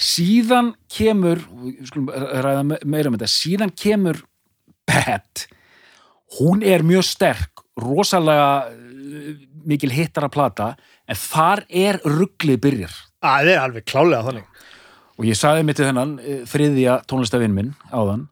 síðan 0.00 0.72
kemur 0.90 1.42
skulum 1.86 2.08
ræða 2.10 2.64
me- 2.66 2.80
meira 2.84 3.10
um 3.12 3.16
þetta 3.18 3.30
síðan 3.30 3.74
kemur 3.78 4.22
Bad 4.84 5.46
hún 6.40 6.60
er 6.66 6.82
mjög 6.84 7.06
sterk 7.08 7.62
rosalega 7.80 8.68
uh, 8.68 9.30
mikil 9.64 9.92
hittara 9.94 10.28
plata 10.28 10.74
en 11.08 11.16
þar 11.16 11.62
er 11.68 11.98
rugglið 12.04 12.58
byrjar. 12.64 12.92
Að 13.24 13.46
það 13.46 13.50
er 13.54 13.58
alveg 13.62 13.84
klálega 13.88 14.26
þannig. 14.26 14.44
Og 15.14 15.26
ég 15.28 15.36
sagði 15.38 15.64
mitt 15.68 15.76
til 15.78 15.86
þennan 15.88 16.12
eh, 16.20 16.38
þriðja 16.48 16.94
tónlistafinn 17.08 17.54
minn 17.56 17.70
áðan 17.94 18.26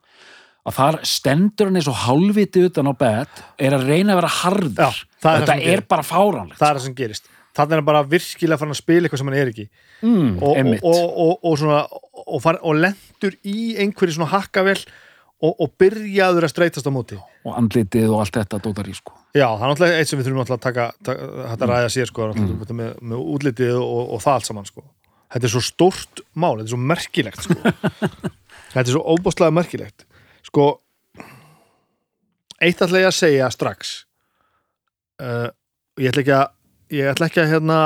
að 0.68 0.76
þar 0.76 0.98
stendur 1.08 1.68
hann 1.70 1.78
eins 1.80 1.88
og 1.90 1.98
hálfviti 2.04 2.62
utan 2.68 2.90
á 2.90 2.94
bed 3.00 3.40
er 3.66 3.76
að 3.76 3.86
reyna 3.88 4.14
að 4.14 4.20
vera 4.20 4.32
harður. 4.40 4.82
Er 4.82 5.00
þetta 5.24 5.56
er 5.56 5.64
gerir. 5.64 5.84
bara 5.94 6.06
fáránlegt 6.06 6.58
það 6.60 6.68
er 6.68 6.78
það 6.80 6.84
sem 6.86 6.96
gerist 7.00 7.31
þannig 7.56 7.76
er 7.76 7.82
hann 7.82 7.88
bara 7.88 8.04
virkilega 8.08 8.60
farin 8.60 8.74
að 8.74 8.82
spila 8.82 9.06
eitthvað 9.06 9.22
sem 9.22 9.30
hann 9.30 9.38
er 9.38 9.52
ekki 9.52 9.68
mm, 10.02 10.30
og, 10.42 10.60
og, 10.82 11.32
og, 11.36 11.56
svona, 11.60 11.80
og, 12.26 12.38
far, 12.44 12.60
og 12.62 12.78
lendur 12.80 13.38
í 13.44 13.72
einhverju 13.82 14.18
svona 14.18 14.32
hakkavel 14.32 14.78
og, 15.42 15.52
og 15.52 15.74
byrjaður 15.80 16.48
að 16.48 16.54
streytast 16.54 16.88
á 16.88 16.92
móti 16.94 17.18
og 17.18 17.58
andlitið 17.58 18.08
og 18.12 18.22
allt 18.22 18.40
þetta 18.40 18.62
dótar 18.62 18.88
í 18.88 18.96
sko 18.96 19.22
Já, 19.32 19.46
það 19.48 19.62
er 19.62 19.70
náttúrulega 19.70 20.00
eitt 20.00 20.10
sem 20.10 20.20
við 20.20 20.26
þurfum 20.28 20.42
að 20.42 20.58
taka, 20.60 20.86
taka 21.08 21.28
þetta 21.54 21.68
ræða 21.70 21.92
sér 21.92 22.10
sko, 22.10 22.26
mm. 22.36 22.64
með, 22.76 22.90
með 23.00 23.22
útlitið 23.32 23.78
og, 23.78 24.00
og 24.12 24.20
það 24.20 24.34
allt 24.34 24.48
saman 24.50 24.68
sko. 24.68 24.82
Þetta 25.32 25.48
er 25.48 25.52
svo 25.54 25.62
stórt 25.64 26.20
mál, 26.36 26.58
þetta 26.58 26.66
er 26.66 26.72
svo 26.74 26.80
merkilegt 26.90 27.46
sko. 27.46 27.56
Þetta 28.72 28.82
er 28.84 28.92
svo 28.94 29.02
óbústlega 29.04 29.52
merkilegt. 29.52 30.04
Sko, 30.48 30.66
eitt 32.60 32.84
ætla 32.84 33.02
ég 33.02 33.08
að 33.08 33.16
segja 33.16 33.48
strax. 33.52 33.92
Uh, 35.20 35.48
ég 36.00 36.12
ætla 36.12 36.24
ekki 36.24 36.34
að, 36.36 36.54
ég 36.92 37.08
ætla 37.12 37.28
ekki 37.28 37.42
að 37.42 37.52
hérna, 37.54 37.78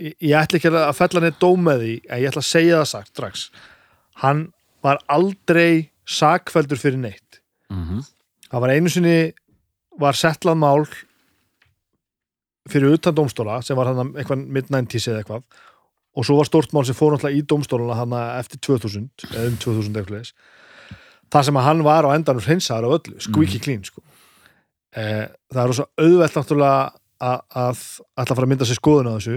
ég, 0.00 0.16
ég 0.20 0.36
ætla 0.38 0.60
ekki 0.60 0.72
að 0.72 0.92
fella 0.98 1.24
neitt 1.24 1.40
dóm 1.42 1.64
með 1.64 1.84
því, 1.84 1.94
en 2.08 2.22
ég 2.22 2.30
ætla 2.30 2.44
að 2.44 2.50
segja 2.50 2.82
það 2.82 2.90
sagt 2.92 3.14
strax. 3.14 3.48
Hann 4.22 4.46
var 4.84 5.00
aldrei 5.10 5.90
sakveldur 6.04 6.80
fyrir 6.80 7.00
neitt 7.00 7.40
mm 7.72 7.82
-hmm. 7.82 8.00
það 8.50 8.60
var 8.60 8.70
einu 8.70 8.88
sinni 8.88 9.32
var 9.98 10.14
settlað 10.14 10.58
mál 10.60 10.84
fyrir 12.68 12.96
utan 12.96 13.14
dómstóla 13.14 13.62
sem 13.62 13.76
var 13.76 13.86
hann 13.86 14.12
eitthvað 14.16 14.44
mid-90s 14.48 15.08
eða 15.08 15.22
eitthvað 15.22 15.42
og 16.14 16.24
svo 16.24 16.36
var 16.36 16.46
stórt 16.46 16.72
mál 16.72 16.84
sem 16.84 16.94
fór 16.94 17.12
náttúrulega 17.12 17.38
í 17.38 17.46
dómstóluna 17.46 17.94
hann 17.94 18.12
eftir 18.38 18.58
2000 18.60 19.08
eða 19.32 19.46
um 19.48 19.56
2000 19.56 19.96
eitthvað 19.96 20.16
leis 20.18 20.34
það 21.32 21.44
sem 21.44 21.56
að 21.56 21.66
hann 21.68 21.82
var 21.82 22.04
á 22.04 22.14
endanum 22.14 22.44
hreinsaður 22.44 22.84
af 22.84 22.92
öllu, 22.98 23.20
squeaky 23.20 23.58
clean 23.58 23.84
sko. 23.84 24.02
eh, 24.96 25.26
það 25.52 25.62
er 25.62 25.66
rosa 25.66 25.86
auðvelt 25.98 26.36
náttúrulega 26.36 26.92
að, 27.22 27.82
að 28.18 28.30
fara 28.32 28.46
að 28.46 28.50
mynda 28.52 28.68
sér 28.68 28.80
skoðun 28.80 29.10
á 29.12 29.16
þessu 29.18 29.36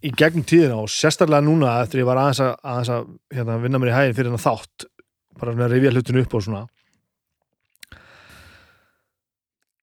í 0.00 0.10
gegnum 0.16 0.46
tíðina 0.48 0.78
og 0.80 0.88
sérstaklega 0.92 1.44
núna 1.44 1.74
eftir 1.82 2.00
ég 2.02 2.08
var 2.08 2.20
aðeins 2.22 2.40
að, 2.44 2.52
aðeins 2.64 2.92
að 2.94 3.08
hérna, 3.36 3.58
vinna 3.64 3.80
mér 3.82 3.90
í 3.90 3.96
hæginn 3.96 4.16
fyrir 4.16 4.30
hennar 4.30 4.44
þátt 4.46 4.86
bara 5.40 5.56
að 5.56 5.72
rifja 5.74 5.92
hlutinu 5.94 6.22
upp 6.24 6.34
og 6.36 6.44
svona. 6.44 6.62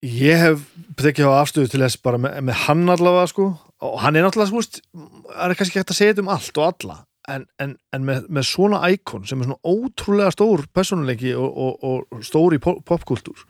Ég 0.05 0.37
hef 0.37 0.65
tekið 1.01 1.29
á 1.29 1.41
afstöðu 1.41 1.71
til 1.73 1.81
þess 1.81 1.99
bara 2.05 2.19
með, 2.21 2.35
með 2.45 2.59
hann 2.67 2.83
allavega 2.93 3.29
sko 3.31 3.47
og 3.81 3.95
hann 4.03 4.17
er 4.17 4.25
náttúrulega 4.25 4.53
veist, 4.57 4.79
það 4.93 5.45
er 5.51 5.57
kannski 5.57 5.73
ekki 5.73 5.81
hægt 5.81 5.93
að 5.93 5.99
segja 5.99 6.13
þetta 6.13 6.25
um 6.25 6.33
allt 6.33 6.59
og 6.61 6.67
alla 6.67 6.97
en, 7.33 7.45
en, 7.61 7.73
en 7.93 8.05
með, 8.07 8.27
með 8.37 8.45
svona 8.49 8.81
íkon 8.93 9.25
sem 9.29 9.41
er 9.41 9.49
svona 9.49 9.73
ótrúlega 9.73 10.33
stór 10.33 10.63
personleiki 10.73 11.33
og, 11.37 11.49
og, 11.49 12.05
og 12.13 12.23
stór 12.25 12.55
í 12.57 12.61
pop- 12.63 12.79
popkultúr 12.87 13.41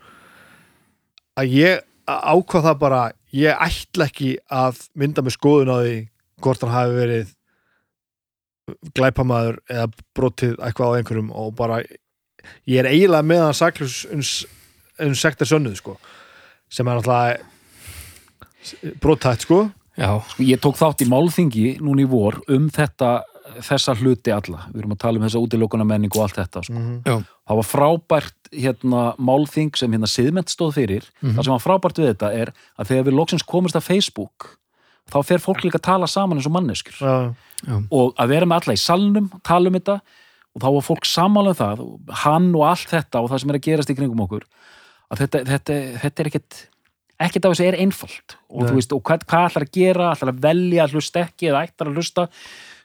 að 1.37 1.53
ég 1.55 1.83
ákvað 2.07 2.67
það 2.69 2.77
bara 2.79 3.01
ég 3.35 3.63
ætla 3.67 4.07
ekki 4.07 4.29
að 4.53 4.83
mynda 4.95 5.23
með 5.25 5.35
skoðun 5.35 5.73
á 5.73 5.77
því 5.83 5.97
hvort 6.43 6.63
hann 6.63 6.75
hafi 6.75 6.93
verið 6.97 7.33
glæpamaður 8.97 9.59
eða 9.71 9.87
brotið 10.15 10.53
eitthvað 10.59 10.91
á 10.91 10.95
einhverjum 10.99 11.31
og 11.31 11.53
bara 11.57 11.81
ég 12.67 12.79
er 12.81 12.89
eiginlega 12.91 13.27
með 13.27 13.43
hann 13.45 13.57
saklus 13.57 13.95
uns 14.11 14.45
sektar 15.21 15.47
sönnuð 15.49 15.79
sko 15.81 15.93
sem 16.71 16.87
er 16.87 16.99
náttúrulega 16.99 18.95
brotætt 19.03 19.47
sko 19.47 19.59
Já, 19.97 20.11
Sko, 20.29 20.43
ég 20.45 20.59
tók 20.61 20.75
þátt 20.77 21.01
í 21.01 21.07
málþingi 21.09 21.79
núna 21.81 22.03
í 22.03 22.09
vor 22.09 22.35
um 22.53 22.67
þetta, 22.69 23.23
þessa 23.65 23.95
hluti 23.97 24.29
alla 24.29 24.67
við 24.69 24.83
erum 24.83 24.93
að 24.93 24.99
tala 25.01 25.17
um 25.17 25.25
þessa 25.25 25.41
útilokuna 25.41 25.87
menning 25.89 26.13
og 26.13 26.27
allt 26.27 26.37
þetta 26.37 26.61
sko. 26.67 26.77
Mhm. 26.77 26.99
já, 27.01 27.15
það 27.47 27.59
var 27.61 27.67
frábært 27.67 28.51
hérna, 28.51 29.01
málþing 29.19 29.73
sem 29.79 29.91
hérna 29.91 30.07
siðment 30.11 30.51
stóð 30.51 30.75
fyrir. 30.77 31.07
Það 31.23 31.41
sem 31.47 31.53
var 31.55 31.63
frábært 31.63 31.99
við 32.01 32.09
þetta 32.13 32.31
er 32.35 32.51
að 32.79 32.91
þegar 32.91 33.07
við 33.09 33.17
loksins 33.19 33.45
komist 33.47 33.75
að 33.79 33.87
Facebook 33.87 34.53
þá 35.07 35.19
fer 35.23 35.39
fólk 35.43 35.63
líka 35.63 35.79
að 35.79 35.85
tala 35.87 36.07
saman 36.11 36.37
eins 36.39 36.47
og 36.49 36.55
manneskjur. 36.57 36.97
Já, 36.99 37.75
og 37.95 38.15
að 38.19 38.31
vera 38.33 38.47
með 38.49 38.59
alla 38.61 38.75
í 38.75 38.81
salnum 38.83 39.29
tala 39.47 39.71
um 39.71 39.77
þetta 39.79 39.99
og 40.57 40.63
þá 40.63 40.67
var 40.75 40.85
fólk 40.87 41.05
sammála 41.07 41.53
um 41.53 41.59
það 41.59 41.83
hann 42.23 42.49
og 42.55 42.65
allt 42.67 42.91
þetta 42.91 43.21
og 43.23 43.29
það 43.31 43.43
sem 43.43 43.53
er 43.53 43.59
að 43.59 43.67
gerast 43.69 43.93
í 43.93 43.95
kringum 43.97 44.23
okkur 44.25 44.43
að 45.07 45.21
þetta, 45.23 45.43
þetta, 45.47 45.77
þetta 46.03 46.23
er 46.23 46.29
ekkit 46.31 46.59
ekkert 47.17 47.47
af 47.47 47.53
þessu 47.55 47.65
er 47.65 47.77
einfalt. 47.81 48.35
Og, 48.51 48.61
Nei. 48.61 48.67
þú 48.69 48.75
veist, 48.77 48.91
og 48.93 49.01
hvað, 49.07 49.23
hvað 49.25 49.47
ætlar 49.47 49.63
að 49.65 49.71
gera, 49.73 50.09
ætlar 50.13 50.31
að 50.33 50.41
velja 50.43 50.83
að 50.83 50.91
hlusta 50.93 51.23
ekki 51.23 51.47
eða 51.49 51.63
ætlar 51.65 51.89
að 51.89 51.97
hlusta? 51.97 52.27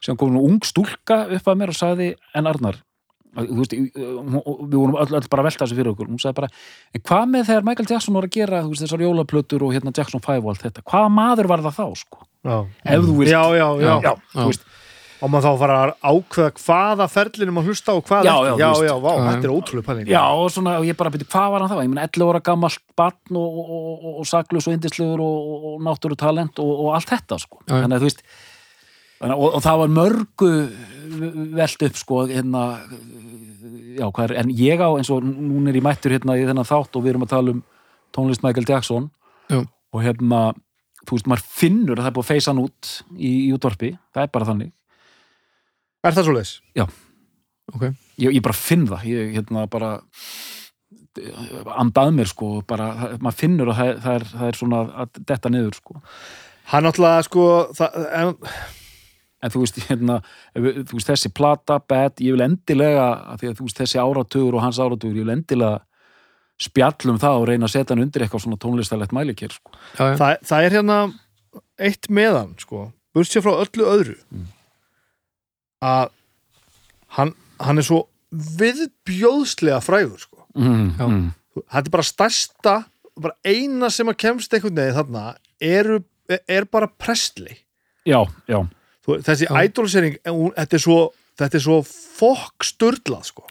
Sem 0.03 0.17
kom 0.19 0.33
nú 0.33 0.45
ung 0.49 0.63
stúlka 0.65 1.19
upp 1.37 1.51
að 1.53 1.59
mér 1.61 1.73
og 1.75 1.77
sagði 1.77 2.07
en 2.39 2.49
Arnar 2.49 2.79
að- 2.79 2.87
veist, 3.33 3.73
við 3.73 4.77
vorum 4.77 4.99
öll, 5.01 5.09
öll 5.09 5.31
bara 5.33 5.45
að 5.45 5.49
velta 5.49 5.65
þessu 5.65 5.79
fyrir 5.79 5.93
okkur 5.95 6.11
hún 6.11 6.21
sagði 6.21 6.39
bara, 6.43 6.51
en 6.93 7.05
hvað 7.09 7.25
með 7.33 7.49
þegar 7.49 7.67
Michael 7.69 7.91
Jackson 7.95 8.19
var 8.19 8.29
að 8.29 8.37
gera 8.37 8.63
þú 8.67 8.75
veist, 8.75 8.85
þessar 8.85 9.07
jólaplötur 9.07 9.67
og 9.67 9.75
hérna 9.77 9.95
Jackson 9.97 10.25
5 10.25 10.43
og 10.43 10.53
allt 10.53 10.67
þetta, 10.67 10.85
hvaða 10.93 11.15
maður 11.17 11.51
var 11.53 11.65
það 11.69 11.81
þá 11.81 12.03
sko? 12.03 12.23
já, 12.43 12.57
ef 12.85 13.09
þú 13.09 13.19
veist, 13.23 13.33
já, 13.33 13.43
já, 13.57 13.69
já. 13.81 13.95
já, 14.05 14.15
veist 14.43 14.71
og 15.23 15.31
maður 15.31 15.45
þá 15.47 15.61
fara 15.61 15.75
að 15.79 15.93
ákveða 16.03 16.53
hvaða 16.59 17.07
ferlinum 17.13 17.61
að 17.61 17.69
hlusta 17.71 17.95
og 17.95 18.07
hvað 18.09 18.27
Já, 18.27 18.33
já, 18.43 18.53
já, 18.59 18.71
já, 18.89 18.93
vá, 18.99 19.11
Já, 19.13 19.27
þetta 19.29 19.47
er 19.47 19.53
ótrúlega 19.55 19.87
pæling 19.87 20.09
Já, 20.11 20.23
og, 20.35 20.47
svona, 20.51 20.73
og 20.81 20.89
ég 20.89 20.99
bara 20.99 21.13
byrja, 21.15 21.29
hvað 21.31 21.53
var 21.53 21.63
hann 21.63 21.71
þá? 21.71 21.77
Ég 21.79 21.93
menn 21.93 22.03
11 22.03 22.33
ára 22.33 22.41
gammalt 22.49 22.81
barn 22.99 23.39
og, 23.39 23.61
og, 23.63 23.77
og, 23.93 24.09
og 24.23 24.27
saklus 24.27 24.67
og 24.67 24.75
indislegur 24.75 25.23
og, 25.23 25.53
og, 25.53 25.69
og 25.71 25.85
náttúru 25.87 26.19
talent 26.19 26.59
og, 26.63 26.73
og 26.87 26.97
allt 26.99 27.13
þetta, 27.15 27.39
sko. 27.45 27.63
Já, 27.63 27.71
já. 27.71 27.85
Þannig 27.85 27.95
að 28.01 28.03
þú 28.03 28.11
veist, 28.11 28.25
og, 29.31 29.49
og 29.49 29.63
það 29.63 29.83
var 29.83 29.95
mörgu 29.99 30.51
velt 31.59 31.87
upp, 31.87 32.01
sko, 32.01 32.25
hérna, 32.31 32.65
já, 33.99 34.07
er, 34.25 34.35
en 34.43 34.53
ég 34.57 34.83
á 34.83 34.89
eins 34.91 35.13
og 35.13 35.23
núna 35.27 35.71
er 35.71 35.79
ég 35.79 35.87
mættur 35.87 36.15
hérna 36.15 36.39
í 36.41 36.47
þennan 36.49 36.69
þátt 36.69 36.97
og 36.97 37.05
við 37.05 37.15
erum 37.15 37.27
að 37.27 37.35
tala 37.35 37.55
um 37.57 37.63
tónlist 38.13 38.45
Michael 38.45 38.69
Jackson 38.69 39.11
Já. 39.53 39.63
og 39.63 40.05
hérna, 40.05 40.43
þú 41.07 41.19
veist, 41.19 41.31
maður 41.31 41.47
finnur 41.61 41.99
að 41.99 42.07
það 42.07 42.11
er 42.11 42.17
búið 42.19 42.27
að 42.27 42.33
feysa 42.33 42.53
hann 42.53 42.65
út 42.65 42.93
í, 43.17 43.33
í 43.47 43.51
útvarpi, 43.55 43.95
það 44.13 44.27
er 44.27 44.35
bara 44.35 44.49
þannig. 44.51 44.75
Er 46.03 46.17
það 46.17 46.29
svo 46.29 46.37
leis? 46.37 46.57
ok 47.71 47.85
ég, 48.21 48.33
ég 48.33 48.43
bara 48.43 48.57
finn 48.57 48.87
það 48.91 49.07
ég 49.11 49.35
hérna 49.37 49.67
bara 49.71 49.95
andað 51.77 52.15
mér 52.17 52.31
sko 52.31 52.55
bara, 52.69 53.17
maður 53.21 53.39
finnur 53.43 53.73
að 53.73 53.81
það, 53.81 53.91
það, 54.05 54.15
er, 54.15 54.29
það 54.33 54.47
er 54.49 54.59
svona 54.61 54.85
að 55.05 55.21
detta 55.29 55.53
niður 55.53 55.77
sko 55.81 56.01
Hann 56.73 56.87
náttúrulega 56.87 57.25
sko 57.27 57.45
það, 57.77 57.97
en, 58.17 58.37
en 59.43 59.53
þú 59.53 59.63
veist, 59.65 59.81
hérna, 59.89 60.19
þú 60.55 60.97
veist 60.99 61.11
þessi 61.11 61.33
plata, 61.35 61.79
bad, 61.89 62.21
ég 62.23 62.37
vil 62.37 62.45
endilega 62.47 63.09
að 63.33 63.43
því 63.43 63.51
að 63.51 63.63
veist 63.67 63.83
þessi 63.83 64.01
áratugur 64.03 64.59
og 64.59 64.65
hans 64.65 64.81
áratugur 64.83 65.19
ég 65.19 65.27
vil 65.27 65.35
endilega 65.35 65.81
spjallum 66.63 67.19
það 67.19 67.41
og 67.41 67.47
reyna 67.51 67.67
að 67.67 67.75
setja 67.75 67.95
hann 67.97 68.05
undir 68.05 68.23
eitthvað 68.23 68.45
svona 68.45 68.61
tónlistarlegt 68.63 69.15
mælikir 69.17 69.55
sko. 69.55 69.73
Já, 69.99 70.03
já, 70.13 70.17
það, 70.21 70.35
það 70.51 70.67
er 70.67 70.77
hérna 70.77 70.99
eitt 71.83 72.11
meðan 72.13 72.53
sko. 72.63 72.87
Burt 73.13 73.29
sér 73.29 73.45
frá 73.45 73.57
öllu 73.65 73.89
öðru. 73.91 74.17
Að 75.83 76.13
hann, 77.19 77.35
hann 77.61 77.83
er 77.83 77.87
svo 77.89 78.05
viðbjóðslega 78.33 79.83
frægur 79.85 80.23
sko. 80.23 80.47
Mm, 80.55 80.87
Já. 81.01 81.07
mm, 81.09 81.27
þetta 81.59 81.89
er 81.89 81.95
bara 81.97 82.07
stærsta 82.07 82.77
bara 83.21 83.37
eina 83.45 83.91
sem 83.93 84.09
að 84.09 84.19
kemst 84.25 84.55
einhvern 84.55 84.79
veginn 84.79 84.97
þarna 84.97 85.25
eru, 85.63 85.99
er 86.49 86.67
bara 86.71 86.89
prestli 86.89 87.59
já, 88.09 88.21
já, 88.49 88.59
Þú, 89.03 89.17
þessi 89.27 89.49
idolsering 89.65 90.19
hún- 90.27 90.53
þetta 90.55 90.75
er 90.79 90.83
svo, 90.85 90.99
þetta 91.41 91.59
er 91.59 91.65
svo 91.65 91.81
fokk 91.87 92.63
störlað 92.69 93.25
sko 93.33 93.43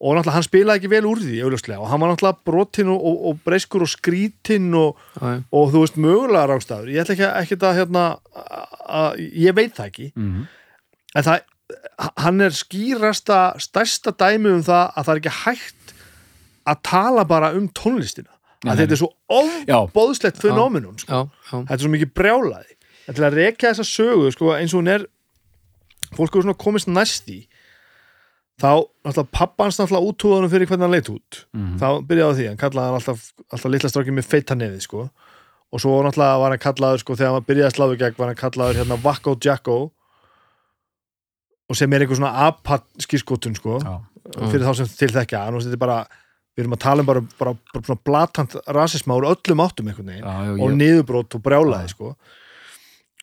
og 0.00 0.14
náttúrulega 0.16 0.32
hann 0.38 0.46
spilaði 0.46 0.80
ekki 0.80 0.88
vel 0.88 1.04
úr 1.04 1.18
því 1.20 1.42
og 1.76 1.88
hann 1.90 2.00
var 2.00 2.08
náttúrulega 2.14 2.44
brotinn 2.48 2.88
og, 2.88 3.02
og, 3.04 3.18
og 3.28 3.40
breyskur 3.44 3.82
og 3.84 3.90
skrítinn 3.92 4.70
og, 4.74 4.96
og 5.52 5.72
þú 5.74 5.82
veist 5.84 5.98
mögulega 6.00 6.46
rángstæður 6.48 6.88
ég 6.94 7.02
ætla 7.04 7.12
ekki, 7.18 7.26
að- 7.28 7.42
ekki 7.42 7.58
að 7.60 7.76
hérna 7.82 8.04
að, 8.88 9.20
ég 9.36 9.54
veit 9.54 9.74
það 9.76 9.90
ekki. 9.90 10.12
Mm, 10.16 10.46
en 11.14 11.22
það, 11.22 11.42
hann 12.24 12.40
er 12.40 12.50
skýrasta 12.56 13.40
stærsta 13.60 14.12
dæmi 14.16 14.50
um 14.56 14.62
það 14.64 14.92
að 14.96 15.04
það 15.04 15.12
er 15.14 15.20
ekki 15.20 15.36
hægt 15.44 15.94
að 16.70 16.80
tala 16.82 17.24
bara 17.24 17.52
um 17.56 17.68
tónlistina. 17.68 18.32
Að 18.64 18.68
nei, 18.68 18.76
þetta 18.80 18.92
er 18.96 19.00
svo 19.00 19.12
já, 19.68 19.76
ofbóðslegt 19.84 20.40
fenómenum 20.40 20.96
sko. 21.00 21.28
þetta 21.50 21.76
er 21.76 21.84
svo 21.84 21.92
mikið 21.92 22.10
brjálaði 22.16 22.74
en 23.10 23.16
til 23.16 23.26
að 23.26 23.38
rekja 23.40 23.72
þessa 23.72 23.86
sögu 23.86 24.30
sko, 24.34 24.52
eins 24.54 24.74
og 24.74 24.84
hún 24.84 24.92
er 24.92 25.06
fólk 26.14 26.36
er 26.36 26.46
svona 26.46 26.58
komist 26.58 26.90
næst 26.90 27.30
í 27.30 27.40
þá 28.60 28.84
náttúrulega 29.06 29.32
pappans 29.34 29.78
náttúrulega 29.80 30.10
útúðanum 30.10 30.52
fyrir 30.52 30.68
hvernig 30.68 30.86
hann 30.86 30.94
leit 30.94 31.10
út. 31.10 31.44
Mhm. 31.54 31.78
þá 31.80 31.88
byrjaði 32.06 32.36
því, 32.38 32.46
hann 32.50 32.60
kallaði 32.60 32.90
hann 32.90 32.98
alltaf, 33.00 33.32
alltaf 33.50 33.72
litla 33.72 33.90
strákið 33.90 34.16
með 34.18 34.30
feita 34.30 34.56
nefið 34.58 34.82
sko. 34.86 35.10
og 35.72 35.78
svo 35.80 36.02
náttúrulega 36.02 36.40
var 36.42 36.50
hann 36.50 36.64
kallaður 36.66 37.00
sko, 37.00 37.14
þegar 37.14 37.34
hann 37.36 37.48
byrjaði 37.48 37.70
að 37.70 37.76
sláðu 37.76 37.98
gegn 37.98 38.18
var 38.18 38.26
hann 38.26 38.42
kallaður 38.42 38.80
hérna 38.80 39.02
Wacko 39.04 39.36
Jacko. 39.38 39.92
Og 41.70 41.76
sem 41.78 41.92
er 41.92 42.02
einhver 42.02 42.18
svona 42.18 42.34
apat 42.48 42.82
skýrskotun 42.98 43.54
sko, 43.54 43.78
já, 43.78 44.00
fyrir 44.50 44.66
þá 44.66 44.74
sem 44.74 44.86
til 44.86 45.12
þekkja 45.14 45.44
hann, 45.44 45.60
þetta 45.62 45.78
er 45.78 45.84
bara 45.86 46.00
við 46.58 46.64
erum 46.64 46.74
að 46.74 46.82
tala 46.82 47.00
um 47.04 47.06
bara, 47.06 47.22
bara, 47.38 47.54
bara 47.72 47.98
blatant 48.04 48.56
rasisma 48.66 49.14
úr 49.14 49.28
öllum 49.30 49.62
áttum 49.62 49.86
einhvern 49.86 50.10
veginn. 50.10 50.26
Já, 50.26 50.34
já, 50.50 50.58
og 50.58 50.74
niðurbrót 50.74 51.38
og 51.38 51.42
brjálaði 51.46 51.92
sko 51.94 52.16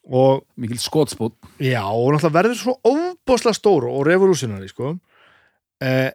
og 0.07 0.45
mikil 0.55 0.79
skotspót 0.79 1.35
já, 1.59 1.83
og 1.83 2.13
náttúrulega 2.15 2.35
verður 2.37 2.59
svo 2.61 2.75
ofbáslega 2.87 3.57
stór 3.57 3.87
og 3.91 4.05
revolúsionari 4.07 4.69
sko. 4.71 4.95
Eh, 5.83 6.11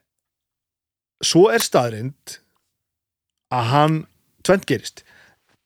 svo 1.22 1.48
er 1.52 1.62
staðrind 1.62 2.38
að 3.52 3.68
hann 3.72 3.98
tvent 4.42 4.66
gerist. 4.66 5.04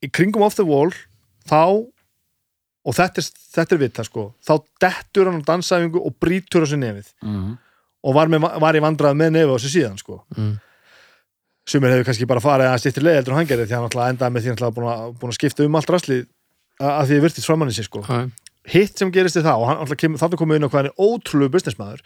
Í 0.02 0.10
kringum 0.10 0.44
off 0.44 0.58
the 0.58 0.66
wall 0.66 0.90
þá 1.46 1.86
og 2.86 2.94
þetta 2.94 3.22
er, 3.22 3.30
þetta 3.54 3.74
er 3.74 3.82
vita 3.82 4.04
sko 4.06 4.28
þá 4.44 4.54
dettur 4.82 5.30
hann 5.30 5.42
á 5.42 5.48
dansæfingu 5.54 6.02
og 6.02 6.18
brýtur 6.22 6.66
á 6.66 6.70
sér 6.70 6.82
nefið. 6.82 7.12
Mm. 7.22 7.56
og 8.06 8.14
var, 8.14 8.30
með, 8.30 8.46
var 8.62 8.76
í 8.78 8.82
vandrað 8.82 9.18
með 9.18 9.34
nefið 9.34 9.54
á 9.54 9.58
sér 9.62 9.72
síðan 9.72 9.98
sko. 10.02 10.20
Mm. 10.36 10.54
sumir 11.66 11.94
hefur 11.94 12.10
kannski 12.10 12.26
bara 12.26 12.42
farið 12.42 12.72
að 12.72 12.80
stýttir 12.82 13.06
leið 13.06 13.20
heldur 13.20 13.34
en 13.34 13.40
hann 13.40 13.50
gerði 13.50 13.66
því 13.66 13.76
hann 13.78 13.86
alltaf 13.88 14.10
endaði 14.10 14.34
með 14.34 14.42
því 14.42 14.50
hann 14.50 14.58
alltaf 14.58 14.90
að, 14.92 15.14
búin 15.20 15.32
að 15.32 15.38
skipta 15.38 15.66
um 15.66 15.78
allt 15.78 15.94
rastlið 15.94 16.26
að, 16.80 16.90
að 16.90 17.06
því 17.06 17.18
að 17.20 17.24
virtist 17.26 17.48
framann 17.48 17.72
í 17.72 17.76
sig 17.76 17.88
sko 17.88 18.02
Já, 18.06 18.26
hitt 18.72 18.98
sem 18.98 19.12
gerist 19.14 19.38
er 19.38 19.46
það 19.46 19.62
og 19.62 19.70
hann 19.70 19.80
alltaf 19.84 20.00
kemur, 20.00 20.20
þarna 20.22 20.40
komið 20.40 20.60
inn 20.60 20.66
á 20.66 20.70
hvað 20.70 20.82
hann 20.82 20.90
er 20.90 21.00
ótrúlegu 21.06 21.54
businessmaður 21.54 22.04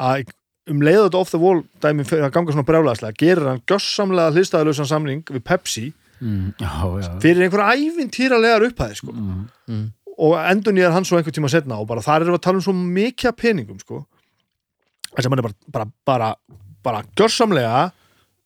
að 0.00 0.34
um 0.70 0.82
leiðu 0.84 1.06
þetta 1.06 1.20
off 1.22 1.32
the 1.32 1.40
wall 1.40 1.62
dæmi 1.82 2.04
fyrir 2.06 2.26
að 2.28 2.34
ganga 2.36 2.54
svona 2.54 2.68
brjálæðslega 2.68 3.18
gerir 3.18 3.48
hann 3.48 3.64
gjössamlega 3.70 4.34
hlýstaðalösan 4.36 4.90
samning 4.90 5.24
við 5.30 5.44
Pepsi 5.46 5.86
Mm. 6.20 6.52
Já, 6.60 6.68
já 7.00 7.08
fyrir 7.22 7.46
einhverja 7.46 7.76
ævintýralegar 7.80 8.66
upphæði 8.66 8.96
sko. 8.98 9.12
mm. 9.16 9.84
og 10.20 10.34
endur 10.36 10.74
nýjar 10.76 10.92
hann 10.92 11.06
svo 11.08 11.16
einhver 11.16 11.32
tíma 11.32 11.48
setna 11.48 11.78
og 11.80 11.86
bara 11.88 12.04
þar 12.04 12.26
erum 12.26 12.34
við 12.34 12.40
að 12.42 12.44
tala 12.44 12.60
um 12.60 12.64
svo 12.66 12.74
mikið 12.76 13.36
peningum 13.40 13.78
sko. 13.80 14.02
þess 15.14 15.24
að 15.24 15.30
mann 15.32 15.40
er 15.40 15.46
bara 15.48 15.56
bara, 15.72 15.86
bara, 16.04 16.28
bara 16.84 17.00
gjörsamlega 17.16 17.86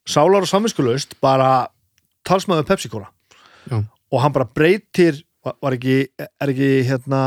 sálar 0.06 0.46
og 0.46 0.50
samvinskulöst 0.52 1.18
bara 1.18 1.66
talsmaður 2.22 2.68
Pepsi-kóla 2.70 3.10
Já. 3.66 3.82
og 3.82 4.22
hann 4.22 4.36
bara 4.36 4.46
breytir 4.46 5.24
var, 5.44 5.76
ekki, 5.76 5.96
er 6.18 6.52
ekki 6.52 6.70
hérna 6.88 7.22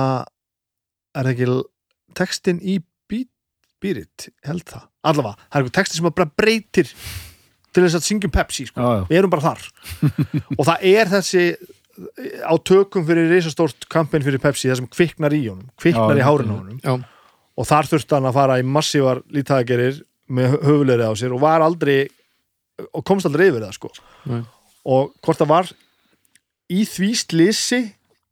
er 1.18 1.32
ekki 1.34 1.50
textin 2.18 2.62
í 2.62 2.80
Beat 3.08 4.30
held 4.42 4.64
það, 4.66 4.86
allavega, 5.06 5.38
það 5.38 5.58
er 5.58 5.62
eitthvað 5.62 5.76
textin 5.78 6.00
sem 6.00 6.08
bara 6.10 6.32
breytir 6.42 6.88
til 7.78 7.84
þess 7.86 7.98
að 8.00 8.06
syngjum 8.08 8.34
Pepsi 8.34 8.66
sko. 8.66 8.82
Já, 8.82 8.98
já. 8.98 9.04
við 9.12 9.20
erum 9.20 9.34
bara 9.34 9.52
þar. 9.52 9.66
Og 10.58 10.64
það 10.66 10.86
er 10.90 11.12
þessi 11.12 11.44
á 12.46 12.54
tökum 12.66 13.06
fyrir 13.06 13.30
risastórt 13.32 13.88
kampin 13.94 14.26
fyrir 14.26 14.42
Pepsi 14.42 14.72
það 14.72 14.82
sem 14.82 14.90
kviknar 14.90 15.34
í 15.38 15.44
honum, 15.46 15.70
kviknar 15.82 16.18
Já, 16.18 16.22
í 16.22 16.26
hárinu 16.26 16.58
honum. 16.60 16.82
Já, 16.82 16.98
og 17.58 17.66
þar 17.70 17.90
þurfti 17.90 18.18
hann 18.18 18.30
að 18.30 18.38
fara 18.38 18.60
í 18.62 18.66
massívar 18.66 19.24
lítæðagerir 19.34 20.02
með 20.38 20.58
höfulegri 20.68 21.10
á 21.10 21.14
sér 21.18 21.34
og 21.34 21.42
var 21.42 21.66
aldrei 21.66 22.06
og 22.92 23.02
komst 23.08 23.26
aldrei 23.30 23.48
yfir 23.50 23.66
það 23.66 23.78
sko. 23.78 23.92
Nei. 24.30 24.42
og 24.88 25.14
hvort 25.26 25.42
það 25.42 25.52
var 25.54 25.72
í 26.70 26.84
því 26.86 27.10
slisi 27.18 27.82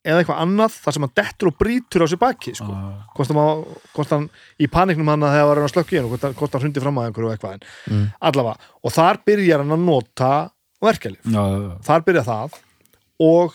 eða 0.05 0.21
eitthvað 0.21 0.41
annað 0.45 0.75
þar 0.85 0.95
sem 0.97 1.05
hann 1.07 1.13
dettur 1.19 1.49
og 1.49 1.57
brýtur 1.59 2.05
á 2.05 2.07
sér 2.11 2.21
baki 2.21 2.53
sko. 2.55 2.71
Já. 2.71 2.89
hvort, 3.17 3.31
hann, 3.33 3.63
hvort 3.95 4.13
hann 4.15 4.27
í 4.61 4.67
paniknum 4.69 5.07
hann 5.09 5.25
að 5.25 5.33
þegar 5.35 5.47
var 5.51 5.61
að 5.65 5.73
slökka 5.73 5.95
í 5.95 5.97
hann 5.99 6.05
og 6.07 6.11
hvort, 6.13 6.25
hann- 6.27 6.35
hvort 6.39 6.53
hann 6.57 6.61
hrundi 6.65 6.83
fram 6.83 6.99
að 7.01 7.07
einhverju 7.09 7.31
eitthvað 7.35 7.63
Mm. 7.89 8.05
allavega, 8.21 8.57
og 8.85 8.91
þar 8.93 9.17
byrjar 9.25 9.63
hann 9.65 9.75
að 9.75 9.85
nota 9.85 10.31
verkelif, 10.81 11.21
Já, 11.25 11.41
já, 11.41 11.57
já. 11.65 11.77
þar 11.89 12.05
byrjar 12.05 12.25
það 12.29 12.59
og 13.25 13.53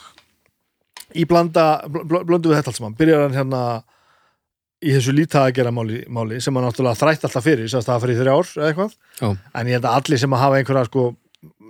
í 1.15 1.25
blanda 1.27 1.65
bl 1.89 2.05
bl 2.07 2.25
blöndu 2.27 2.51
við 2.51 2.59
þetta 2.61 2.71
allt 2.73 2.79
saman, 2.81 2.95
byrjar 2.99 3.25
hann 3.29 3.39
hérna 3.39 3.63
í 4.81 4.95
þessu 4.97 5.13
lítæðagera 5.13 5.71
máli, 5.75 6.05
máli 6.09 6.39
sem 6.41 6.55
hann 6.57 6.65
náttúrulega 6.65 6.97
þrætt 6.97 7.25
alltaf 7.29 7.45
fyrir, 7.45 7.69
sem 7.69 7.83
það 7.85 8.01
fyrir 8.07 8.21
þrjár 8.23 8.53
eða 8.57 8.69
eitthvað, 8.71 8.95
já. 9.21 9.29
en 9.55 9.67
ég 9.67 9.77
held 9.77 9.85
að 9.91 9.97
allir 10.01 10.19
sem 10.23 10.31
að 10.37 10.41
hafa 10.45 10.61
einhverja 10.63 10.85
sko 10.89 11.03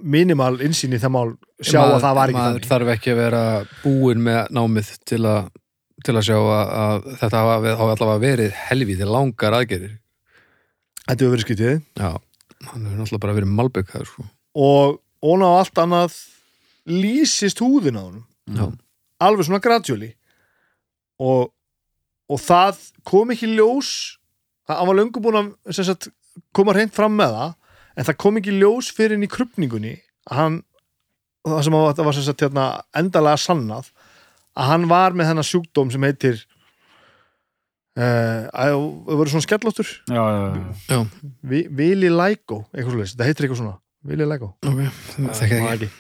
minimal 0.03 0.61
insýn 0.65 0.97
í 0.97 1.01
það 1.03 1.15
mál 1.17 1.31
sjá 1.61 1.81
að 1.83 1.97
það 2.05 2.17
var 2.19 2.33
ekki 2.33 2.39
maður 2.39 2.55
þannig. 2.55 2.71
þarf 2.71 2.93
ekki 2.95 3.13
að 3.13 3.21
vera 3.21 3.43
búin 3.83 4.25
með 4.27 4.41
námið 4.57 4.91
til 5.09 5.21
að, 5.29 5.51
til 6.07 6.17
að 6.17 6.27
sjá 6.31 6.37
að, 6.39 6.73
að 6.85 7.07
þetta 7.23 7.45
hafa, 7.45 7.77
allavega 7.85 8.25
verið 8.25 8.59
helvíði 8.71 9.09
langar 9.11 9.59
aðgerir 9.61 9.95
þetta 11.05 11.19
hefur 11.19 11.35
verið 11.37 11.47
skytið 11.47 11.73
já, 11.77 12.11
hann 12.71 12.85
hefur 12.89 12.99
náttúrulega 13.01 13.25
bara 13.27 13.39
verið 13.39 13.57
malbygg 13.61 13.97
sko. 14.09 14.27
og 14.55 15.01
ón 15.21 15.45
á 15.45 15.51
allt 15.61 15.81
annað 15.81 16.17
lýsist 16.89 17.61
húðin 17.61 17.99
á 18.01 18.03
honum. 18.03 18.25
Já, 18.51 18.67
alveg 19.21 19.47
svona 19.47 19.63
gradually. 19.63 20.15
Og, 21.21 21.51
og 22.31 22.41
það 22.41 22.81
kom 23.07 23.33
ekki 23.35 23.51
ljós 23.53 24.17
það 24.65 24.81
hann 24.81 24.91
var 24.91 24.99
löngu 25.01 25.23
búin 25.23 25.41
að 25.41 25.77
sagt, 25.77 26.09
koma 26.57 26.75
hreint 26.77 26.95
fram 26.97 27.17
með 27.19 27.37
það 27.37 27.57
en 28.01 28.09
það 28.09 28.17
kom 28.23 28.41
ekki 28.41 28.57
ljós 28.57 28.89
fyrir 28.97 29.19
inn 29.19 29.27
í 29.27 29.31
krupningunni 29.31 29.99
að 30.31 30.39
hann 30.41 30.57
það 31.47 31.61
sem 31.67 31.77
að, 31.77 31.91
það 31.99 32.09
var 32.09 32.17
sagt, 32.17 32.47
hérna, 32.47 32.65
endalega 33.01 33.41
sannað 33.41 33.91
að 34.61 34.73
hann 34.73 34.89
var 34.91 35.17
með 35.17 35.31
þennan 35.31 35.49
sjúkdóm 35.49 35.93
sem 35.93 36.05
heitir 36.05 36.41
uh, 38.01 38.49
að 38.51 38.75
það 38.75 39.21
voru 39.21 39.33
svona 39.35 39.47
skellóttur? 39.47 39.93
Já, 40.11 40.21
já, 40.21 40.41
já. 40.41 40.97
já, 40.97 41.31
Vi, 41.53 41.63
Vili 41.81 42.11
svo 42.97 43.03
það 43.21 43.31
heitir 43.31 43.47
eitthvað 43.47 43.63
svona. 43.63 43.79
Vili 44.11 44.29
Læko 44.29 44.51
ok 44.65 44.79
það 45.37 45.73
ekki. 45.77 45.91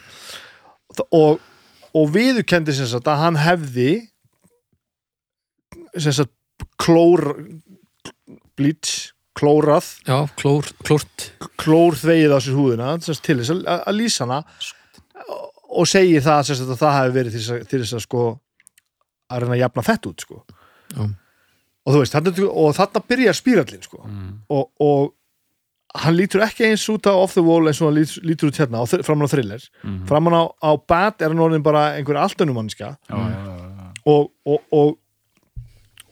og, 1.17 1.41
og 1.97 2.13
viðurkendi 2.15 2.77
sem 2.77 2.89
sagt 2.89 3.09
að 3.13 3.23
hann 3.25 3.41
hefði 3.41 3.91
sem 5.97 6.15
sagt 6.17 6.33
klór 6.81 7.23
bleach, 8.57 9.13
klórað 9.41 9.89
já, 10.07 10.19
klór, 10.41 10.69
klórt 10.87 11.27
klór 11.61 11.97
þvegið 12.01 12.37
á 12.37 12.39
sér 12.45 12.59
húðina 12.61 12.91
sagt, 13.05 13.25
til 13.27 13.39
þess 13.41 13.55
að, 13.57 13.65
að 13.81 13.97
lýsa 13.99 14.27
hana 14.27 14.41
og 15.71 15.87
segir 15.89 16.25
það 16.25 16.43
sagt, 16.51 16.67
að 16.67 16.81
það 16.83 16.97
hefði 16.99 17.17
verið 17.19 17.35
til 17.37 17.41
þess 17.43 17.55
að, 17.57 17.65
til 17.71 17.81
þess 17.85 17.97
að 17.99 18.05
sko 18.07 18.25
að 19.31 19.43
reyna 19.45 19.55
að 19.57 19.61
jafna 19.63 19.85
þetta 19.87 20.11
út 20.11 20.25
sko. 20.27 20.41
Já. 20.91 21.03
og 21.87 21.95
þú 21.95 22.01
veist, 22.03 22.15
þarna, 22.17 22.47
og 22.51 22.73
þarna 22.75 23.03
byrjar 23.13 23.37
spírallin 23.39 23.85
sko. 23.87 24.01
Mm. 24.09 24.31
og, 24.51 24.65
og 24.83 26.01
hann 26.01 26.15
lítur 26.19 26.43
ekki 26.47 26.67
eins 26.69 26.85
út 26.91 27.07
á 27.07 27.15
off 27.15 27.35
the 27.35 27.43
wall 27.43 27.67
eins 27.71 27.81
og 27.83 27.91
hann 27.91 27.99
lítur, 28.01 28.25
lítur 28.27 28.51
út 28.51 28.59
hérna 28.63 28.83
framan 29.07 29.27
á 29.27 29.33
thriller 29.33 29.63
Mhm. 29.83 30.05
framan 30.11 30.35
á, 30.39 30.43
á 30.63 30.71
bad 30.87 31.23
er 31.23 31.31
hann 31.33 31.43
orðin 31.43 31.63
bara 31.67 31.95
einhver 31.99 32.19
já, 32.19 32.97
já, 33.11 33.19
já. 33.19 33.93
og, 34.07 34.31
og, 34.47 34.61
og, 34.73 34.99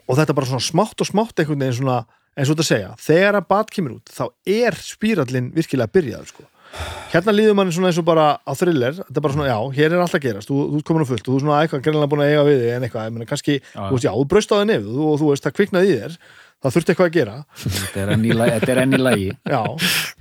og 0.09 0.16
þetta 0.18 0.35
bara 0.35 0.47
svona 0.47 0.62
smátt 0.66 1.01
og 1.01 1.07
smátt 1.07 1.39
einhvern 1.39 1.59
veginn 1.62 1.79
svona 1.83 2.05
eins 2.39 2.49
og 2.53 2.55
þetta 2.57 2.68
segja, 2.68 2.93
þegar 3.03 3.41
að 3.41 3.49
bad 3.51 3.72
kemur 3.74 3.97
út 3.99 4.12
þá 4.14 4.24
er 4.47 4.76
spírallin 4.78 5.51
virkilega 5.57 5.91
byrjaður 5.99 6.30
sko. 6.30 6.47
hérna 7.12 7.32
líður 7.32 7.55
manni 7.57 7.72
svona 7.72 7.89
eins 7.89 7.99
og 7.99 8.05
bara 8.05 8.26
á 8.45 8.53
thriller, 8.55 8.93
þetta 8.99 9.16
er 9.18 9.24
bara 9.24 9.34
svona, 9.34 9.47
já, 9.49 9.59
hér 9.78 9.95
er 9.97 10.03
alltaf 10.05 10.20
gerast 10.20 10.51
þú, 10.53 10.59
þú 10.76 10.82
komin 10.84 11.05
á 11.05 11.09
fullt 11.09 11.24
og 11.24 11.32
þú 11.32 11.39
er 11.39 11.45
svona 11.47 11.61
eitthvað 11.64 11.82
greinlega 11.86 12.11
búin 12.12 12.22
að 12.24 12.32
eiga 12.34 12.43
við 12.49 12.59
þig 12.62 12.74
en 12.76 12.84
eitthvað, 12.89 13.07
ég 13.09 13.14
meina 13.16 13.28
kannski, 13.30 13.55
Já. 13.62 13.80
þú 13.89 13.95
veist, 13.97 14.05
já, 14.09 14.12
þú 14.18 14.26
braust 14.34 14.53
á 14.53 14.57
það 14.59 14.66
nefð 14.68 14.99
og 15.09 15.16
þú 15.22 15.30
veist, 15.32 15.47
það 15.49 15.57
kviknaði 15.59 15.89
í 15.89 15.97
þér 16.03 16.18
það 16.59 16.74
þurfti 16.76 16.93
eitthvað 16.93 17.09
að 17.09 17.16
gera, 17.16 17.36
Þetta 17.62 18.03
er 18.05 18.12
enn 18.82 18.95
í 18.99 19.01
lagi- 19.01 19.32
já 19.55 19.62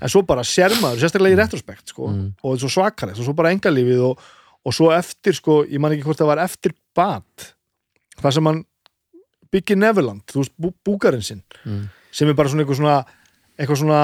en 0.01 0.13
svo 0.13 0.21
bara 0.31 0.45
sérmaður, 0.47 1.01
sérstaklega 1.03 1.35
í 1.35 1.39
retrospekt 1.41 1.91
sko, 1.91 2.07
Mm. 2.13 2.31
og 2.47 2.57
svo 2.63 2.69
svakalegt 2.71 3.19
og 3.19 3.25
svo 3.27 3.35
bara 3.35 3.51
engalífið 3.51 4.01
og, 4.07 4.23
og 4.63 4.73
svo 4.77 4.91
eftir 4.95 5.35
sko, 5.35 5.65
ég 5.67 5.79
man 5.83 5.91
ekki 5.97 6.07
hvort 6.07 6.21
það 6.23 6.31
var 6.31 6.43
eftir 6.47 6.71
bad 6.95 7.51
það 8.23 8.33
sem 8.39 8.45
hann 8.49 8.63
byggir 9.51 9.77
Neverland, 9.83 10.23
þú 10.31 10.43
veist, 10.45 10.55
bú, 10.59 10.71
búkarinn 10.87 11.23
sinn 11.27 11.43
Mm. 11.67 11.89
Sem 12.17 12.31
er 12.31 12.37
bara 12.37 12.49
svona 12.51 12.65
eitthvað 12.65 12.81
svona 12.81 12.95
eitthvað 13.57 13.81
svona 13.83 14.01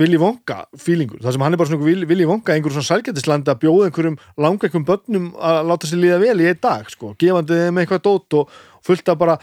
Willy 0.00 0.16
Wonka 0.18 0.62
feelingur, 0.80 1.20
það 1.22 1.34
sem 1.36 1.42
hann 1.44 1.54
er 1.54 1.60
bara 1.60 1.68
svona 1.68 1.76
eitthvað 1.78 1.90
Willy- 1.92 2.08
Willy 2.10 2.26
Wonka, 2.26 2.54
einhver 2.56 2.72
svona 2.74 2.88
sælgætislandi 2.88 3.52
að 3.52 3.60
bjóða 3.62 3.90
einhverjum 3.90 4.16
langveikum 4.40 4.86
börnum 4.88 5.26
að 5.36 5.60
láta 5.68 5.90
sér 5.90 6.00
líða 6.00 6.18
vel 6.24 6.40
í 6.40 6.48
einn 6.48 6.62
dag, 6.64 6.88
sko, 6.90 7.12
gefandi 7.20 7.58
þeim 7.60 7.80
eitthvað 7.82 8.02
dót 8.08 8.38
og 8.40 8.56
fullt 8.88 9.12
af 9.12 9.18
bara 9.20 9.36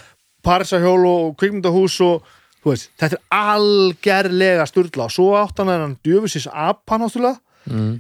parisahjól 0.48 1.06
og 1.12 1.38
kvikmyndahús 1.40 2.00
og 2.06 2.26
veist, 2.68 2.90
þetta 3.00 3.20
er 3.20 3.38
algerlega 3.38 4.66
sturla. 4.68 5.06
Og 5.08 5.14
svo 5.14 5.30
átt 5.40 5.62
hann 5.62 5.70
hann 5.72 5.94
djöfusins 6.04 6.50
apa 6.52 6.98
náttúrulega. 7.00 7.38
Mm. 7.70 7.94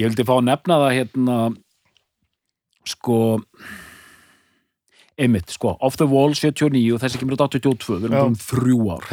Ég 0.00 0.08
vildi 0.08 0.26
fá 0.26 0.34
að 0.40 0.46
nefna 0.48 0.80
það 0.82 0.96
hérna 0.96 1.36
sko 2.90 3.18
einmitt, 5.20 5.52
sko, 5.54 5.76
Off 5.84 5.98
the 6.00 6.08
Wall 6.08 6.34
79 6.36 6.94
og 6.96 7.00
þessi 7.02 7.20
kemur 7.20 7.36
út 7.36 7.46
82, 7.46 7.98
við 7.98 8.08
erum 8.08 8.16
bara 8.16 8.30
um 8.32 8.38
þrjú 8.40 8.78
ár. 8.96 9.08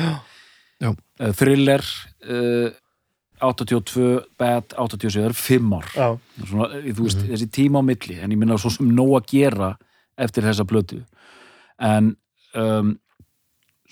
Uh, 0.88 1.32
Thriller 1.36 1.84
uh, 2.30 2.70
82, 3.44 4.08
Bad 4.40 4.74
87, 4.78 5.18
það 5.20 5.28
eru 5.28 5.38
fimm 5.38 5.76
ár. 5.78 5.92
Svona, 6.40 6.70
eh, 6.80 6.90
þú 6.94 7.10
veist, 7.10 7.26
þessi 7.28 7.50
tíma 7.54 7.82
á 7.82 7.88
milli 7.88 8.18
en 8.22 8.34
ég 8.34 8.40
minna 8.40 8.58
svo 8.62 8.72
sem 8.74 8.90
nóg 8.90 9.18
að 9.20 9.30
gera 9.36 9.76
eftir 10.18 10.46
þessa 10.48 10.66
blötu 10.68 11.04
en 11.78 12.16
um, 12.58 12.96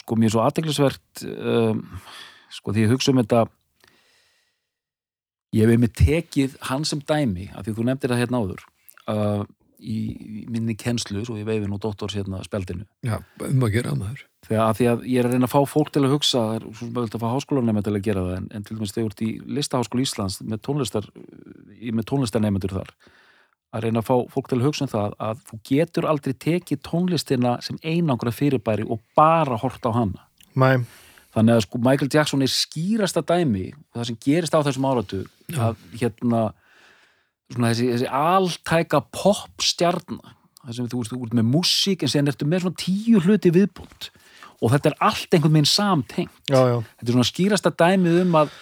sko 0.01 0.17
mér 0.17 0.29
er 0.29 0.35
svo 0.35 0.45
aðteglisvert 0.45 1.25
um, 1.25 1.83
sko 2.53 2.73
því 2.73 2.85
ég 2.85 2.93
hugsa 2.93 3.13
um 3.13 3.21
þetta 3.21 3.43
ég 5.55 5.65
hef 5.65 5.75
einmitt 5.75 5.97
tekið 5.99 6.57
hann 6.69 6.87
sem 6.87 7.01
dæmi 7.05 7.51
af 7.53 7.65
því 7.65 7.75
þú 7.77 7.87
nefndir 7.89 8.13
það 8.13 8.23
hérna 8.23 8.41
áður 8.41 8.65
uh, 9.11 9.43
í, 9.79 10.45
minni 10.51 10.75
kennslu 10.79 11.25
svo 11.25 11.37
ég 11.39 11.47
veifi 11.47 11.67
nú 11.69 11.79
dottors 11.81 12.15
hérna 12.17 12.41
spjaldinu. 12.45 12.85
Já, 13.05 13.19
um 13.47 13.67
að 13.67 13.75
gera 13.75 13.95
maður. 13.97 14.23
Þegar 14.45 14.77
því 14.77 14.87
að 14.91 15.05
ég 15.09 15.19
er 15.19 15.27
að 15.27 15.35
reyna 15.35 15.49
að 15.49 15.55
fá 15.55 15.71
fólk 15.71 15.91
til 15.93 16.03
að 16.05 16.15
hugsa 16.15 16.41
það 16.45 16.55
er 16.55 16.65
svo 16.77 16.87
mögulegt 16.91 17.17
að 17.17 17.23
fá 17.23 17.29
háskólanema 17.33 17.85
til 17.85 17.95
að 17.95 18.03
gera 18.05 18.25
það 18.27 18.35
en, 18.37 18.49
en 18.53 18.65
til 18.65 18.77
dæmis 18.77 18.95
þegar 18.95 19.05
þú 19.05 19.13
ert 19.13 19.23
í 19.25 19.29
listaháskóla 19.57 20.05
Íslands 20.05 20.41
með 20.45 20.61
tónlistar 20.67 21.07
með 21.15 22.09
tónlistarneimendur 22.11 22.75
þar 22.75 22.91
að 23.75 23.87
reyna 23.87 24.01
að 24.01 24.07
fá 24.07 24.15
fólk 24.31 24.51
til 24.51 24.59
að 24.59 24.67
hugsa 24.69 24.85
um 24.85 24.91
það 24.91 25.15
að 25.27 25.41
þú 25.49 25.59
getur 25.69 26.07
aldrei 26.09 26.35
tekið 26.45 26.83
tónlistina 26.85 27.55
sem 27.65 27.79
einangra 27.83 28.31
fyrirbæri 28.31 28.85
og 28.87 29.01
bara 29.17 29.57
hort 29.59 29.83
á 29.83 29.91
hana. 29.95 30.27
Mæ, 30.55 30.85
þannig 31.35 31.57
að 31.57 31.65
sko 31.65 31.81
Michael 31.83 32.11
Jackson 32.13 32.45
er 32.45 32.51
skýrasta 32.53 33.23
dæmi 33.25 33.71
og 33.73 33.97
það 33.97 34.07
sem 34.11 34.21
gerist 34.27 34.55
á 34.55 34.63
þessum 34.63 34.87
áratu 34.87 35.23
að 35.57 35.81
hérna 35.97 36.45
svona 37.53 37.71
þessi, 37.73 37.91
þessi 37.93 38.09
altæka 38.09 39.03
popstjarna 39.13 40.35
það 40.65 40.77
sem 40.77 40.89
þú 40.89 41.01
veist, 41.01 41.13
þú 41.13 41.25
ert 41.27 41.35
með 41.37 41.49
músík 41.53 42.05
en 42.05 42.11
sen 42.11 42.31
ertu 42.31 42.47
með 42.49 42.65
svona 42.65 42.81
tíu 42.81 43.21
hluti 43.21 43.53
viðbúnt 43.53 44.09
og 44.63 44.71
þetta 44.71 44.91
er 44.91 44.95
allt 45.03 45.35
einhvern 45.35 45.57
veginn 45.57 45.67
samtengt. 45.69 46.37
Já, 46.47 46.61
já, 46.71 46.77
þetta 46.79 47.09
er 47.09 47.15
svona 47.17 47.29
skýrasta 47.29 47.71
dæmið 47.75 48.19
um 48.23 48.37
að 48.39 48.53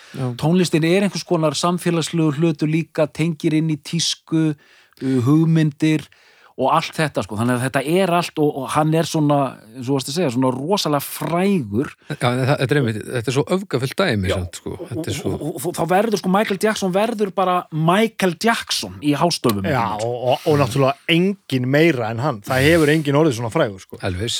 tónlistin 0.41 0.87
er 0.89 1.05
einhvers 1.05 1.25
konar 1.27 1.55
samfélagslegu 1.57 2.33
hlutu 2.39 2.67
líka, 2.69 3.05
tengir 3.07 3.55
inn 3.59 3.69
í 3.71 3.77
tísku 3.77 4.41
uh, 4.51 5.19
hugmyndir 5.27 6.07
og 6.53 6.69
allt 6.69 6.93
þetta 6.93 7.23
sko, 7.25 7.37
þannig 7.39 7.57
að 7.57 7.63
þetta 7.65 7.81
er 7.97 8.13
allt 8.13 8.39
og, 8.43 8.49
og 8.61 8.65
hann 8.75 8.91
er 8.97 9.07
svona, 9.09 9.37
svo 9.79 9.97
varst 9.97 10.11
að 10.11 10.17
segja, 10.19 10.33
svona 10.35 10.51
rosalega 10.53 11.05
frægur. 11.05 11.89
Já, 12.11 12.27
þetta 12.29 12.67
er 12.67 12.79
einmitt, 12.81 12.99
þetta 13.07 13.31
er 13.31 13.37
svo 13.37 13.45
öfgafullt 13.57 13.95
dæmi 14.03 14.29
Já. 14.29 14.35
samt, 14.37 14.59
sko. 14.61 14.75
Þetta 14.91 15.07
er 15.09 15.17
svo 15.17 15.33
og, 15.33 15.45
og, 15.49 15.57
og 15.71 15.77
þá 15.79 15.83
verður 15.95 16.21
sko 16.21 16.33
Michael 16.35 16.61
Jackson 16.61 16.93
verður 16.93 17.33
bara 17.33 17.57
Michael 17.73 18.37
Jackson 18.37 18.99
í 19.01 19.15
hástöfum. 19.17 19.65
Já 19.65 19.81
og, 19.97 20.13
og, 20.13 20.45
og 20.51 20.61
náttúrulega 20.61 21.15
engin 21.15 21.69
meira 21.73 22.11
en 22.13 22.21
hann. 22.21 22.43
Það 22.45 22.69
hefur 22.69 22.93
engin 22.93 23.19
orðið 23.23 23.39
svona 23.39 23.53
frægur 23.53 23.81
sko. 23.81 24.01
Elvis. 24.05 24.39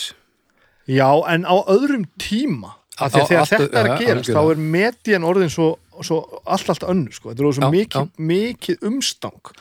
Já, 0.90 1.08
en 1.32 1.48
á 1.48 1.56
öðrum 1.72 2.06
tíma 2.20 2.76
af 3.00 3.14
því 3.14 3.22
að 3.22 3.30
þegar 3.30 3.48
þetta 3.50 3.80
er 3.80 3.88
að 3.90 4.02
gerast 4.04 4.34
þá 4.36 4.42
er 4.44 4.60
median 4.74 5.26
orðin 5.26 5.52
svo, 5.52 5.70
svo 6.06 6.20
allt, 6.44 6.68
allt 6.70 6.84
önnur, 6.86 7.16
sko, 7.16 7.32
þetta 7.32 7.42
er 7.42 7.56
svo 7.58 7.64
Já, 7.64 7.72
mikið, 7.74 8.12
mikið 8.34 8.86
umstang 8.90 9.54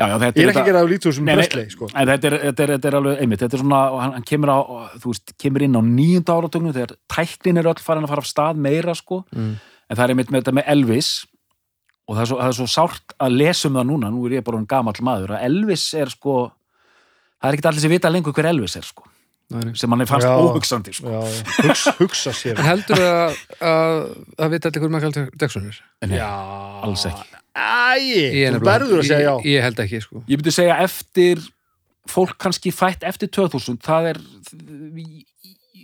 já, 0.00 0.04
já, 0.08 0.16
þetta 0.24 0.40
ég 0.40 0.46
er 0.46 0.52
ekki 0.54 0.62
að 0.64 0.68
gera 0.70 0.82
af 0.84 0.90
lítur 0.90 1.14
sem 1.16 1.28
Presley, 1.30 1.66
sko 1.74 1.88
en 1.92 2.08
þetta 2.10 2.30
er, 2.30 2.36
þetta, 2.48 2.62
er, 2.66 2.72
þetta 2.76 2.88
er 2.90 2.96
alveg 3.00 3.20
einmitt, 3.24 3.42
þetta 3.44 3.58
er 3.58 3.62
svona, 3.64 3.80
hann, 4.00 4.14
hann 4.16 4.26
kemur, 4.30 4.52
á, 4.56 4.58
veist, 5.04 5.34
kemur 5.40 5.66
inn 5.68 5.76
á 5.76 5.82
nýjunda 5.84 6.36
áratögnum 6.40 6.74
þegar 6.76 6.96
tæknin 7.12 7.60
er 7.60 7.68
öll 7.74 7.82
farin 7.84 8.06
að 8.08 8.14
fara 8.14 8.24
af 8.24 8.30
stað 8.32 8.62
meira 8.68 8.94
sko, 8.96 9.20
Mm. 9.36 9.52
en 9.90 9.96
það 9.98 10.04
er 10.06 10.14
einmitt 10.16 10.30
með 10.32 10.42
þetta 10.44 10.56
með 10.60 10.72
Elvis 10.74 11.10
og 12.08 12.16
það 12.16 12.22
er, 12.24 12.28
svo, 12.32 12.40
það 12.40 12.48
er 12.50 12.58
svo 12.58 12.68
sárt 12.72 13.14
að 13.22 13.36
lesa 13.38 13.68
um 13.68 13.76
það 13.78 13.86
núna, 13.92 14.10
nú 14.10 14.24
er 14.26 14.38
ég 14.40 14.44
bara 14.46 14.58
um 14.58 14.66
gamall 14.66 15.00
maður, 15.06 15.36
að 15.36 15.44
Elvis 15.46 15.84
er 15.94 16.10
sko 16.10 16.34
það 17.40 17.48
er 17.48 17.56
ekkert 17.56 17.70
allir 17.70 17.84
sem 17.84 17.92
vita 17.94 18.10
lengur 18.10 18.34
hver 18.36 18.48
Elvis 18.50 18.76
er 18.80 18.86
sko, 18.88 19.04
Nei, 19.50 19.64
nei. 19.66 19.74
sem 19.74 19.90
hann 19.90 20.00
er 20.04 20.06
fannst 20.06 20.26
Já. 20.28 20.34
óhugsandi 20.38 20.92
sko. 20.94 21.10
já, 21.10 21.20
hugsa, 21.66 21.92
hugsa 21.98 22.30
sér 22.38 22.60
heldur 22.62 23.00
að 23.02 23.38
að 23.58 23.94
það 24.38 24.50
veit 24.54 24.66
allir 24.68 24.82
hver 24.84 24.92
Michael 24.94 25.30
Jackson 25.40 25.66
er? 25.70 25.80
Nei, 26.06 26.18
já, 26.20 26.28
alls 26.86 27.06
ekki. 27.10 27.39
Er 28.46 28.58
þú 28.58 28.66
verður 28.68 29.00
að 29.02 29.08
segja 29.08 29.24
já 29.24 29.32
Ég, 29.40 29.48
ég 29.56 29.64
held 29.66 29.80
ekki, 29.84 30.00
sko 30.04 30.22
ég 30.28 30.38
myndi 30.40 30.52
segja 30.54 30.76
eftir 30.84 31.42
fólk 32.10 32.36
kannski 32.40 32.72
fætt 32.74 33.02
eftir 33.06 33.28
2000 33.34 33.80
það 33.84 34.08
er 34.14 34.20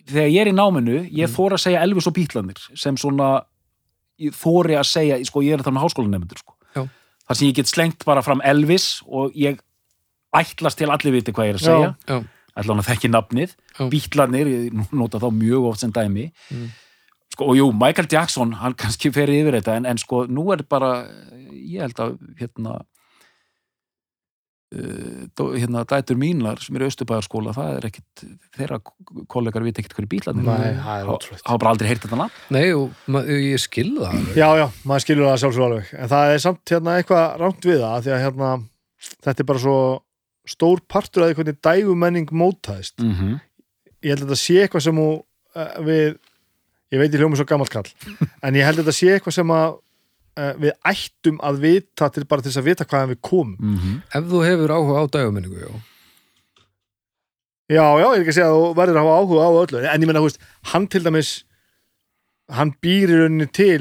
þegar 0.07 0.31
ég 0.31 0.41
er 0.45 0.51
í 0.51 0.55
náminu, 0.55 1.01
ég 1.11 1.31
þóra 1.33 1.59
að 1.59 1.65
segja 1.67 1.83
Elvis 1.87 2.07
og 2.11 2.15
Bítlanir 2.17 2.61
sem 2.79 2.97
svona 3.01 3.31
ég 4.23 4.33
þóri 4.37 4.77
að 4.79 4.87
segja, 4.89 5.19
sko 5.29 5.43
ég 5.45 5.59
er 5.59 5.65
þarna 5.67 5.83
háskólanemendur 5.83 6.39
sko. 6.41 6.55
Já. 6.77 6.87
þar 7.29 7.37
sem 7.41 7.49
ég 7.51 7.59
get 7.59 7.71
slengt 7.73 8.07
bara 8.09 8.23
fram 8.25 8.41
Elvis 8.47 9.03
og 9.07 9.35
ég 9.37 9.59
ætlast 10.37 10.79
til 10.81 10.89
allir 10.93 11.15
viti 11.19 11.35
hvað 11.35 11.51
ég 11.51 11.55
er 11.57 11.61
að 11.61 11.67
segja 11.67 11.91
Já, 12.07 12.19
ætla 12.57 12.73
hann 12.73 12.83
að 12.83 12.89
þekki 12.93 13.11
nafnið, 13.13 13.55
Já. 13.77 13.85
Bítlanir 13.93 14.51
ég 14.55 14.83
nota 14.97 15.21
þá 15.21 15.29
mjög 15.35 15.71
oft 15.73 15.83
sem 15.85 15.93
dæmi 15.93 16.31
Mm. 16.51 16.71
Sko, 17.37 17.51
og 17.53 17.57
jú, 17.61 17.69
Michael 17.77 18.09
Jackson 18.11 18.57
hann 18.65 18.75
kannski 18.81 19.13
fer 19.13 19.29
yfir 19.29 19.61
þetta, 19.61 19.77
en, 19.77 19.87
en 19.93 20.01
sko 20.01 20.25
nú 20.27 20.49
er 20.57 20.65
bara, 20.65 21.05
ég 21.53 21.85
held 21.85 22.01
að 22.01 22.17
hérna 22.41 22.79
uh, 24.75 25.53
hérna 25.57 25.85
dætur 25.89 26.19
mínar 26.19 26.59
sem 26.65 26.77
eru 26.79 26.89
í 26.89 26.91
Östubæðarskóla, 26.93 27.53
það 27.57 27.77
er 27.79 27.87
ekkit 27.91 28.25
þeirra 28.57 28.79
kollegar 29.33 29.65
vita 29.67 29.83
ekkit 29.83 29.95
hverju 29.99 30.11
bítlarnir 30.17 30.47
Nei, 30.49 30.73
það 30.81 31.03
er 31.05 31.11
ótrúlegt. 31.13 31.45
hafa 31.47 31.61
bara 31.63 31.75
aldrei 31.75 31.91
heyrt 31.93 32.07
þetta 32.07 32.21
nafn 32.23 32.57
Nei, 32.57 32.65
og 32.77 33.13
ma- 33.13 33.25
ég 33.29 33.61
skil 33.63 33.93
það 33.99 34.09
alveg. 34.11 34.41
Já, 34.41 34.49
já, 34.63 34.67
maður 34.89 35.05
skilur 35.07 35.29
það 35.31 35.41
sjálfsög 35.45 35.67
alveg 35.69 35.93
en 36.01 36.13
það 36.15 36.33
er 36.35 36.43
samt 36.47 36.75
hérna 36.75 36.97
eitthvað 37.01 37.27
rámt 37.45 37.69
við 37.71 37.81
það 37.85 38.07
því 38.07 38.15
að 38.17 38.25
hérna, 38.27 38.51
þetta 39.29 39.45
er 39.45 39.51
bara 39.53 39.65
svo 39.67 39.79
stór 40.47 40.83
partur 40.87 41.25
af 41.27 41.31
því 41.33 41.39
hvernig 41.41 41.61
dægumenning 41.67 42.29
mótaðist. 42.31 42.99
mm 43.03 43.15
-hmm. 43.21 43.41
Ég 44.05 44.13
held 44.13 44.23
að 44.23 44.29
þetta 44.29 44.39
sé 44.43 44.57
eitthvað 44.63 44.83
sem 44.85 44.97
hún, 45.01 45.23
uh, 45.57 45.79
við 45.83 46.19
ég 46.95 47.01
veit 47.03 47.13
ég 47.15 47.21
hljóma 47.21 47.37
svo 47.39 47.47
gammalt 47.49 47.73
kall 47.73 47.89
en 48.43 48.55
ég 48.59 48.65
held 48.67 48.79
að 48.79 48.85
þetta 48.87 48.97
sé 49.01 49.11
eitthvað 49.17 49.37
sem 49.39 49.51
að 49.57 49.67
uh, 50.39 50.53
við 50.63 50.73
ættum 50.93 51.41
að 51.43 51.61
vita 51.65 52.09
til 52.15 52.25
bara 52.31 52.43
til 52.45 52.51
þess 52.53 52.61
að 52.63 52.69
vita 52.71 52.85
hvaðan 52.87 53.13
við 53.15 53.21
komum. 53.27 53.57
Mhm. 53.59 53.99
Ef 54.15 54.29
þú 54.31 54.43
hefur 54.47 54.75
áhuga 54.77 55.03
á 55.03 55.05
dægumenningu, 55.17 55.61
já. 55.67 55.71
Já, 57.67 57.83
já, 57.99 58.07
ég 58.07 58.15
er 58.15 58.23
ekki 58.23 58.31
að 58.31 58.37
segja 58.39 58.51
að 58.53 58.57
þú 58.61 58.67
verður 58.79 58.97
að 59.01 59.07
hafa 59.09 59.15
áhuga 59.19 59.43
á 59.43 59.51
öllu 59.59 59.79
en 59.91 60.03
ég 60.05 60.07
meina, 60.07 60.21
þú 60.23 60.29
veist, 60.29 60.43
hann 60.71 60.85
til 60.87 61.03
dæmis 61.03 61.31
hann 62.55 62.71
býr 62.85 63.11
í 63.11 63.17
rauninni 63.19 63.49
til 63.51 63.81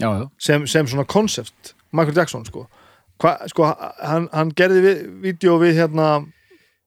já, 0.00 0.08
sem, 0.40 0.64
sem 0.66 0.88
svona 0.88 1.04
konsept 1.04 1.74
Michael 1.92 2.16
Jackson 2.16 2.46
sko, 2.48 2.64
Hva, 3.20 3.36
sko 3.52 3.68
hann, 4.00 4.30
hann 4.32 4.50
gerði 4.58 4.80
við, 4.82 5.02
vídeo 5.28 5.58
við 5.60 5.76
hérna 5.78 6.08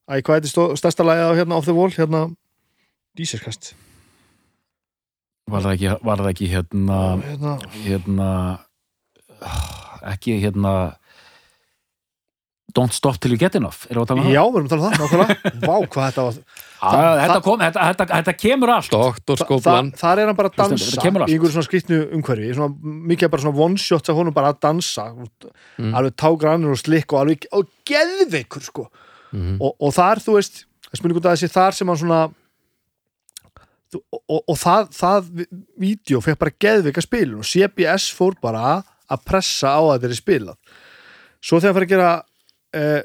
æ, 0.10 0.18
hvað 0.26 0.40
heitir 0.40 0.52
stó- 0.52 0.74
stærsta 0.82 1.06
lagið 1.08 1.30
á 1.32 1.38
hérna 1.38 1.60
Off 1.62 1.70
the 1.70 1.76
Wall 1.78 1.94
hérna 1.94 2.26
Dísirkast 3.18 3.74
var 5.48 5.64
það 5.64 5.74
ekki, 5.78 5.92
var 6.04 6.20
það 6.22 6.30
ekki 6.34 6.48
hérna 6.52 7.02
hérna, 7.24 7.52
hérna 7.88 8.30
ekki 10.12 10.40
hérna 10.44 10.74
Don't 12.78 12.94
Stop 12.94 13.16
Till 13.18 13.32
You 13.34 13.40
Get 13.42 13.56
Enough 13.58 13.88
erum 13.90 14.04
við 14.04 14.06
að 14.06 14.10
tala 14.12 14.24
um 14.26 14.34
já, 14.34 14.42
við 14.44 14.58
erum 14.60 14.68
að 14.68 14.74
tala 14.74 14.82
um 14.82 14.92
það 14.92 15.00
nákvæmlega 15.02 15.52
Vá, 15.70 15.76
hvað 15.88 16.10
þetta 16.10 16.26
var 16.28 16.36
það? 16.38 16.66
Þetta, 16.78 17.38
kom, 17.48 17.62
þetta, 17.64 17.86
þetta, 17.88 18.08
þetta 18.12 18.34
kemur 18.44 18.72
allt 18.76 18.92
Doktor 18.94 19.40
Þa, 19.40 19.46
Skóplan. 19.48 19.88
þar 19.98 20.22
er 20.22 20.30
hann 20.30 20.38
bara 20.38 20.52
að 20.52 20.58
dansa 20.60 20.90
þetta 20.92 21.06
kemur 21.08 21.24
allt. 21.26 21.32
í 21.32 21.38
einhverju 21.38 21.54
svona 21.56 21.68
skrýtnu 21.70 22.00
umhverfi 22.20 22.50
svona, 22.60 22.94
mikið 23.14 23.32
bara 23.34 23.46
svona 23.48 23.64
one 23.66 23.82
shots 23.82 24.12
af 24.14 24.20
honum 24.20 24.36
bara 24.36 24.52
að 24.54 24.60
dansa 24.68 25.08
Mm. 25.78 25.94
alveg 25.94 26.14
tágrannur 26.18 26.74
og 26.76 26.80
slikk 26.82 27.14
og 27.14 27.20
alveg 27.24 27.48
og 27.54 27.68
geðveikur 27.88 28.64
sko 28.68 28.88
Mhm. 29.34 29.58
og, 29.62 29.74
og 29.84 29.92
þar, 29.94 30.22
þú 30.24 30.34
veist, 30.38 30.62
það 30.88 31.32
að 31.32 31.34
þessi 31.36 31.50
þar 31.52 31.76
sem 31.76 31.88
hann 31.92 31.98
svona 32.00 32.20
og, 33.96 34.22
og, 34.28 34.42
og 34.42 34.58
það, 34.60 34.90
það 34.98 35.30
vídeo 35.80 36.22
fekk 36.24 36.42
bara 36.42 36.56
geðveika 36.66 37.04
spilun 37.04 37.44
og 37.44 37.48
CBS 37.48 38.10
fór 38.16 38.36
bara 38.44 38.82
að 39.08 39.24
pressa 39.28 39.78
á 39.78 39.82
að 39.82 39.94
þetta 40.02 40.10
er 40.12 40.20
spilað. 40.20 40.58
Svo 41.40 41.62
þegar 41.62 41.72
hann 41.72 41.78
fyrir 41.78 41.88
að 41.88 41.94
gera 41.94 42.10
uh, 42.78 43.04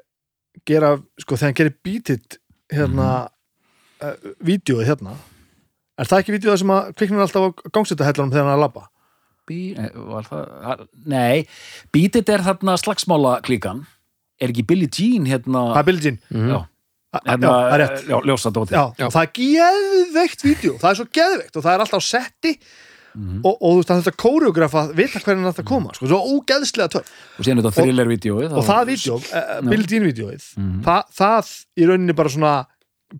gera, 0.68 0.94
sko, 1.20 1.36
þegar 1.36 1.50
hann 1.50 1.58
gerir 1.60 1.76
bítið 1.86 2.38
hérna 2.72 3.10
mm. 3.28 4.08
uh, 4.08 4.32
vídeoið 4.42 4.88
hérna 4.90 5.16
er 6.00 6.08
það 6.08 6.22
ekki 6.22 6.34
vídeoið 6.36 6.60
sem 6.62 6.74
að 6.74 6.90
kviknar 6.98 7.26
alltaf 7.26 7.46
á 7.46 7.50
gangsetta 7.74 8.08
hellanum 8.08 8.32
þegar 8.32 8.46
hann 8.46 8.52
er 8.54 8.58
að 8.58 8.64
labba? 8.64 8.84
Bí, 9.48 9.60
eh, 9.74 9.90
var 10.08 10.28
það, 10.28 10.44
það- 10.62 10.84
nei 11.10 11.46
Beat 11.94 12.18
It 12.20 12.30
er 12.30 12.44
þarna 12.46 12.76
slagsmála 12.80 13.40
klíkan 13.46 13.84
er 14.42 14.52
ekki 14.52 14.66
Billie 14.66 14.90
Jean 14.90 15.26
hérna? 15.26 15.72
Það 15.74 15.80
er 15.82 15.88
Billie 15.90 16.02
Jean. 16.06 16.18
Mhm. 16.30 16.48
já, 16.50 16.58
hérna, 17.12 17.48
það 17.52 17.74
er 17.76 17.82
rétt 17.82 18.06
já, 18.08 18.16
ljósa 18.28 18.50
dóti 18.56 18.72
Já, 18.76 18.84
Já. 18.98 19.06
og 19.06 19.12
það 19.12 19.22
er 19.26 19.32
geðveikt 19.38 20.42
vídeo, 20.46 20.72
það 20.80 20.90
er 20.90 20.98
svo 21.00 21.06
geðveikt 21.18 21.56
og 21.56 21.62
það 21.66 21.74
er 21.76 21.84
alltaf 21.86 22.00
á 22.00 22.04
setti 22.08 22.54
Mhm. 23.12 23.42
og, 23.44 23.58
og 23.60 23.72
þú 23.74 23.76
veist 23.82 23.90
að 23.92 23.98
þetta 24.00 24.20
kóreografa 24.22 24.82
vita 24.96 25.20
hvernig 25.20 25.44
þetta 25.52 25.64
koma, 25.68 25.90
sko, 25.92 26.06
svo 26.08 26.20
ógeðslega 26.32 26.88
töff 26.94 27.10
og 27.36 27.44
síðan 27.44 27.58
þetta 27.60 27.72
thriller-vídeóið 27.76 28.54
og 28.56 28.64
það 28.64 28.86
vídeo, 28.88 29.16
uh, 29.20 29.60
Billie 29.68 29.86
Jean 29.90 30.06
vídeoið 30.06 30.46
Mhm. 30.56 30.78
það, 30.86 31.02
það 31.18 31.50
í 31.76 31.88
rauninni 31.90 32.14
bara 32.16 32.28
svona 32.32 32.52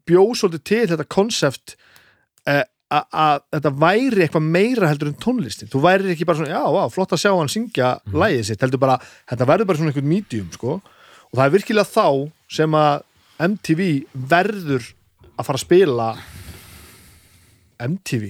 bjóð 0.08 0.32
svolítið 0.40 0.64
til 0.64 0.86
þetta 0.94 1.04
konsept 1.12 1.76
uh, 2.48 2.62
að 2.92 3.42
þetta 3.52 3.72
væri 3.84 4.24
eitthvað 4.24 4.48
meira 4.48 4.88
heldur 4.88 5.08
en 5.12 5.20
tónlistin 5.20 5.68
þú 5.68 5.80
væri 5.84 6.10
ekki 6.16 6.24
bara 6.24 6.38
svona, 6.40 6.56
já, 6.56 6.64
á, 6.64 6.84
flott 6.88 7.12
að 7.12 7.20
sjá 7.26 7.36
hann 7.36 7.48
syngja 7.52 8.00
Mhm. 8.06 8.16
lægið 8.16 8.44
sitt, 8.48 8.60
heldur 8.64 8.80
bara 8.80 8.96
þetta 9.28 9.44
verður 9.46 9.66
bara 9.66 9.76
svona 9.78 9.92
einhvern 9.92 10.08
medium, 10.08 10.48
sko 10.56 10.80
og 10.80 11.34
það 11.36 11.44
er 11.44 11.50
virkilega 11.58 11.84
þá 11.92 12.32
sem 12.48 12.70
að 12.72 13.02
MTV 13.42 13.86
verður 14.14 14.84
að 15.38 15.46
fara 15.48 15.58
að 15.58 15.64
spila 15.64 16.08
MTV 17.82 18.28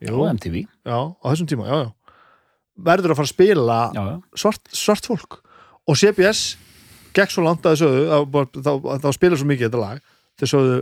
já, 0.00 0.12
MTV 0.32 0.56
já, 0.86 0.98
á 1.10 1.24
þessum 1.32 1.48
tíma, 1.50 1.66
já, 1.68 1.78
já. 1.84 1.90
Verður 2.80 3.12
að 3.12 3.18
fara 3.18 3.28
að 3.28 3.34
spila 3.34 3.78
já, 3.96 4.04
svart, 4.40 4.70
svart 4.72 5.08
fólk. 5.10 5.40
Og 5.90 5.98
CBS 5.98 6.54
gekk 7.16 7.32
svo 7.34 7.42
langt 7.44 7.66
að 7.66 7.74
þau 7.74 7.80
sögðu 7.82 8.20
bara- 8.30 8.62
þá, 8.64 8.72
þá 9.02 9.08
spila 9.16 9.36
svo 9.40 9.48
mikið 9.50 9.66
þetta 9.68 9.80
lag 9.82 10.00
þau 10.40 10.46
sögðu 10.54 10.76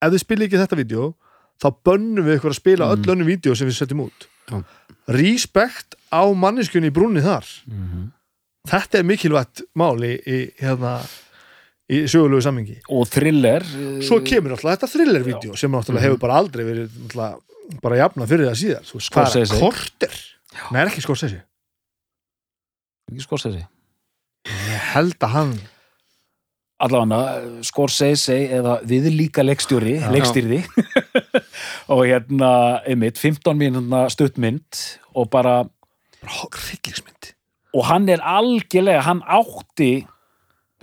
ef 0.00 0.12
þið 0.14 0.22
spila 0.24 0.46
ekki 0.48 0.60
þetta 0.62 0.78
vídeo 0.80 1.10
þá 1.60 1.68
bönnum 1.84 2.24
við 2.24 2.38
ykkur 2.38 2.54
að 2.54 2.60
spila 2.62 2.86
Mm. 2.88 2.92
öll 2.96 3.12
önnum 3.14 3.28
vídeo 3.28 3.54
sem 3.54 3.68
við 3.68 3.76
setjum 3.82 4.06
út. 4.08 4.26
Já. 4.50 4.64
respekt 5.10 5.94
á 6.12 6.22
manneskjunni 6.34 6.88
í 6.90 6.94
brúnni 6.94 7.20
þar. 7.22 7.44
Mhm. 7.66 8.12
þetta 8.66 8.98
er 8.98 9.02
mikilvægt 9.04 9.62
mál 9.74 9.96
í, 10.04 10.16
í, 10.26 10.52
hérna, 10.60 11.00
í 11.90 12.02
sögulegu 12.10 12.42
sammingi 12.44 12.78
og 12.94 13.08
thriller 13.10 13.64
eh, 13.66 14.00
svo 14.06 14.20
kemur 14.26 14.54
alltaf 14.56 14.76
þetta 14.76 14.90
thriller-vídeó 14.94 15.58
sem 15.58 15.72
náttúrulega 15.74 16.06
hefur 16.08 16.22
bara 16.22 16.38
aldrei 16.40 16.64
verið 16.68 17.00
bara 17.82 18.00
jafna 18.00 18.28
fyrir 18.30 18.50
það 18.50 18.62
veist, 18.94 19.10
hvað 19.14 19.40
er 19.42 19.58
korter? 19.60 20.20
Nei, 20.74 20.80
ekki 20.86 21.02
Scorsese? 21.04 21.42
Ekki 23.10 23.22
Scorsese. 23.22 23.66
Ég 24.50 24.88
held 24.94 25.18
að 25.22 25.34
hann 25.34 25.52
allavega 26.80 27.62
Scorsese 27.66 28.36
eða 28.56 28.78
viðlíka 28.88 29.44
leikstjóri, 29.44 29.98
Já. 30.00 30.08
leikstýrði. 30.14 30.62
Og 31.92 32.04
hérna 32.06 32.52
einmitt, 32.88 33.20
15 33.20 33.58
mínúna 33.58 34.06
stuttmynd 34.12 34.80
og 35.18 35.28
bara 35.32 35.60
hryllingsmynd. 36.22 37.34
Og 37.76 37.86
hann 37.90 38.08
er 38.10 38.22
algjörlega, 38.26 39.04
hann 39.06 39.22
átti 39.26 40.06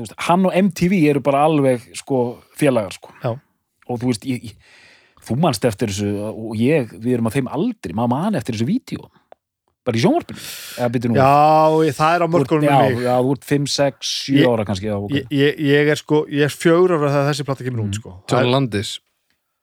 veist, 0.06 0.16
hann 0.28 0.46
og 0.46 0.54
MTV 0.54 0.94
eru 1.10 1.22
bara 1.26 1.44
alveg 1.48 1.88
sko 1.98 2.40
félagar 2.58 2.94
sko. 2.94 3.14
Já. 3.24 3.32
og 3.88 4.00
þú 4.02 4.10
veist, 4.12 4.26
ég, 4.28 4.44
ég, 4.52 4.56
þú 5.28 5.38
manst 5.40 5.64
eftir 5.66 5.88
þessu 5.90 6.10
og 6.30 6.56
ég, 6.60 6.92
við 7.00 7.14
erum 7.18 7.28
að 7.32 7.38
þeim 7.40 7.48
aldrei 7.56 7.94
maður 7.96 8.10
man 8.14 8.36
eftir 8.36 8.56
þessu 8.58 8.68
vídeo. 8.68 9.10
Bara 9.88 9.96
í 9.96 10.02
sjónvarpinu 10.04 10.42
já, 11.16 11.86
ég, 11.88 11.94
það 11.96 12.16
er 12.18 12.24
á 12.24 12.28
mörgunum 12.28 12.66
já, 12.68 12.80
já, 13.08 13.14
þú 13.24 13.32
ert 13.38 13.46
5, 13.48 13.68
6, 13.72 14.10
7 14.28 14.36
Ég- 14.42 14.50
ára 14.52 14.66
kannski 14.68 14.90
já, 14.90 14.96
ok. 15.00 15.14
ég, 15.16 15.30
ég, 15.32 15.62
ég 15.64 15.92
er 15.94 15.96
sko, 16.02 16.26
ég 16.28 16.44
er 16.44 16.52
fjögur 16.52 16.92
ára 16.98 17.12
þegar 17.14 17.30
þessi 17.32 17.46
platta 17.48 17.64
kemur 17.64 17.86
út 17.86 17.96
sko. 17.96 18.12
John 18.28 18.52
Landis. 18.52 18.92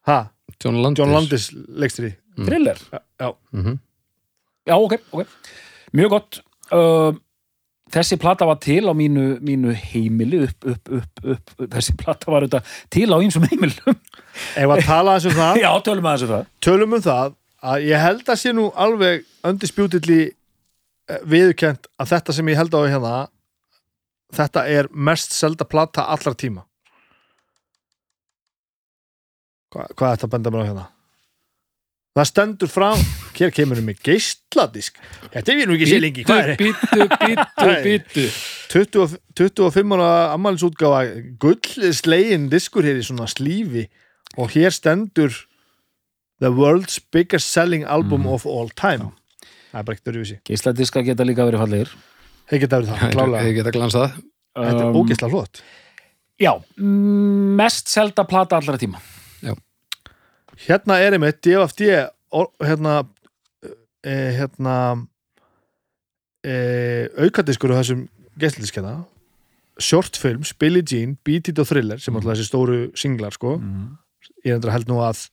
Ha, 0.09 0.17
John 0.65 0.81
Landis, 0.81 1.03
John 1.05 1.13
Landis 1.13 1.51
leikstri 1.53 2.15
thriller? 2.41 2.81
Já, 3.21 3.35
Mhm. 3.53 3.77
Já, 4.67 4.75
ok, 4.81 4.97
ok. 5.13 5.27
Mjög 5.93 6.09
gott. 6.11 6.41
Uh, 6.73 7.13
þessi 7.95 8.19
plata 8.21 8.47
var 8.49 8.59
til 8.63 8.83
á 8.91 8.93
mínu, 8.97 9.25
mínu 9.45 9.73
heimili 9.79 10.43
upp, 10.49 10.67
upp, 10.75 10.91
upp, 10.99 11.23
upp. 11.35 11.55
Þessi 11.77 11.95
plata 12.01 12.31
var 12.33 12.45
auðvitað 12.47 12.75
til 12.95 13.07
á 13.11 13.17
ýmsum 13.23 13.47
heimilum. 13.51 13.99
ef 14.59 14.75
að 14.77 14.85
tala 14.89 15.15
eins 15.17 15.29
um 15.31 15.37
það 15.39 15.61
Já, 15.65 15.71
tölum 15.87 16.09
aðeins 16.11 16.27
um 16.27 16.33
það. 16.35 16.49
tölum 16.67 16.97
um 16.99 17.05
það 17.05 17.35
að 17.65 17.87
ég 17.89 18.03
held 18.05 18.29
að 18.35 18.41
sé 18.43 18.53
nú 18.57 18.67
alveg 18.87 19.25
undispjútilli 19.49 20.21
viðurkent 21.29 21.87
að 22.01 22.11
þetta 22.15 22.35
sem 22.37 22.49
ég 22.53 22.59
held 22.61 22.75
á 22.77 22.81
hérna 22.89 23.15
þetta 24.35 24.65
er 24.73 24.89
mest 24.93 25.33
selda 25.37 25.65
plata 25.69 26.07
allra 26.11 26.33
tíma 26.35 26.65
Hva, 29.75 29.87
hvað 29.95 30.09
er 30.11 30.17
þetta 30.19 30.29
að 30.29 30.35
benda 30.37 30.53
mér 30.55 30.65
á 30.65 30.69
hérna 30.71 30.85
það 32.15 32.29
stendur 32.31 32.71
frám 32.71 33.01
hér 33.35 33.51
kemur 33.55 33.81
við 33.81 33.87
með 33.89 34.03
geisladisk. 34.07 35.01
Þetta 35.33 35.53
er 35.53 35.59
við 35.59 35.67
nú 35.71 35.77
ekki 35.79 35.89
sé 35.91 35.99
lengi 36.03 36.25
Bítu, 36.61 37.09
bítu, 37.25 37.73
bítu 37.87 38.27
20, 38.75 39.19
25 39.39 39.97
ára 39.99 40.11
ammælisútgáfa 40.37 41.01
gull 41.43 41.91
slegin 41.95 42.49
diskur 42.53 42.87
hér 42.87 43.01
í 43.01 43.07
svona 43.07 43.27
slífi. 43.31 43.89
Og 44.39 44.51
hér 44.55 44.73
stendur 44.75 45.35
The 46.43 46.51
World's 46.51 46.99
Biggest 47.15 47.51
Selling 47.55 47.85
Album 47.87 48.27
of 48.31 48.47
All 48.47 48.71
Time. 48.75 49.13
Það 49.71 49.81
er 49.81 49.87
bara 49.87 49.97
ekkert 49.99 50.11
öruvísi 50.13 50.37
Geisladiska 50.47 51.03
geta 51.07 51.27
líka 51.27 51.47
verið 51.47 51.63
fallegir. 51.65 51.93
þeir 52.51 52.61
geta 52.65 52.79
verið 52.79 52.91
það, 52.95 53.13
klálega. 53.15 53.47
Ég 53.49 53.57
geta 53.59 53.75
glansað. 53.75 54.17
Þetta 54.55 54.83
er 54.85 54.87
Um, 54.87 54.97
ógeðslega 55.01 55.31
flott. 55.33 55.63
Já, 56.39 56.53
mm, 56.79 57.55
mest 57.59 57.89
selda 57.91 58.23
plata 58.27 58.57
allra 58.59 58.79
tíma. 58.79 59.01
Hérna 60.69 60.99
er 61.01 61.13
einmitt 61.17 61.47
or- 62.33 62.51
hérna 62.61 63.07
e, 64.05 64.15
hérna 64.39 65.07
e, 66.45 67.09
aukadiskur 67.19 67.73
á 67.75 67.81
þessum 67.81 68.07
geisladiskjana 68.39 69.05
short 69.81 70.17
films, 70.17 70.53
Billie 70.55 70.83
Jean, 70.87 71.17
Beat 71.27 71.49
It 71.51 71.59
og 71.59 71.67
Thriller 71.67 71.99
sem 71.99 72.15
alltaf 72.15 72.37
þessi 72.37 72.47
stóru 72.47 72.77
singlar 72.99 73.35
sko. 73.35 73.57
Mm. 73.59 73.97
ég 74.47 74.55
endur 74.55 74.71
held 74.73 74.87
nú 74.89 75.01
að 75.05 75.29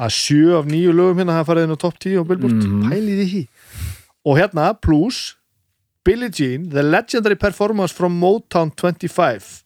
að 0.00 0.10
sjö 0.10 0.56
af 0.58 0.66
nýju 0.66 0.90
lögum 0.96 1.20
hérna 1.20 1.36
hafa 1.38 1.52
farið 1.52 1.68
inn 1.68 1.74
á 1.76 1.78
top 1.78 1.98
10 2.02 2.16
og 2.18 2.26
Billboard, 2.26 2.54
Mhm. 2.64 2.88
pælið 2.90 3.20
í 3.22 3.26
því. 3.30 3.42
Og 4.26 4.38
hérna 4.38 4.74
plus 4.80 5.36
Billie 6.04 6.30
Jean, 6.30 6.68
The 6.70 6.82
Legendary 6.82 7.36
Performance 7.36 7.92
from 7.94 8.18
Motown 8.18 8.72
25 8.74 9.62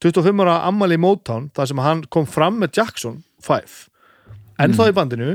25 0.00 0.40
ára 0.44 0.62
ammali 0.68 0.96
Motown 0.96 1.50
þar 1.54 1.66
sem 1.68 1.78
hann 1.78 2.02
kom 2.04 2.26
fram 2.26 2.60
með 2.60 2.76
Jackson 2.76 3.24
5 3.42 3.88
en 4.62 4.76
þá 4.76 4.84
í 4.88 4.94
bandinu 4.96 5.34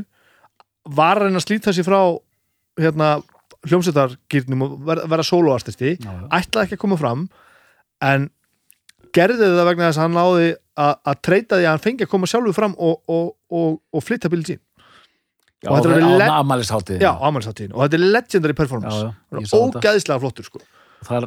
var 0.95 1.19
að 1.19 1.27
reyna 1.27 1.41
að 1.41 1.45
slíta 1.47 1.73
sér 1.75 1.87
frá 1.87 1.99
hérna 2.79 3.09
hljómsveitargýrnum 3.67 4.65
og 4.65 4.75
vera, 4.87 5.05
vera 5.11 5.25
soloartisti 5.27 5.97
ætlaði 5.99 6.65
ekki 6.65 6.77
að 6.77 6.83
koma 6.85 6.99
fram 6.99 7.27
en 8.05 8.29
gerði 9.15 9.51
það 9.51 9.67
vegna 9.67 9.89
þess 9.89 9.99
að 9.99 10.05
hann 10.05 10.17
náði 10.17 10.49
að, 10.79 11.15
treyta 11.25 11.59
því 11.59 11.65
að 11.67 11.73
hann 11.73 11.83
fengi 11.83 12.05
að 12.05 12.11
koma 12.13 12.29
sjálfur 12.29 12.55
fram 12.55 12.75
og, 12.79 13.01
og, 13.11 13.31
og, 13.51 13.79
og 13.91 14.05
flytta 14.05 14.31
Billie 14.31 14.53
Jean 14.53 14.65
Já, 15.59 15.73
Og 15.73 15.75
þetta 15.75 15.89
er 15.91 16.03
og 17.75 17.81
er 17.97 18.03
legendary 18.15 18.55
performance. 18.55 19.09
Þetta. 19.27 19.57
ógæðislega 19.59 20.21
flottur 20.23 20.45
sko. 20.47 20.61
Þar 21.03 21.25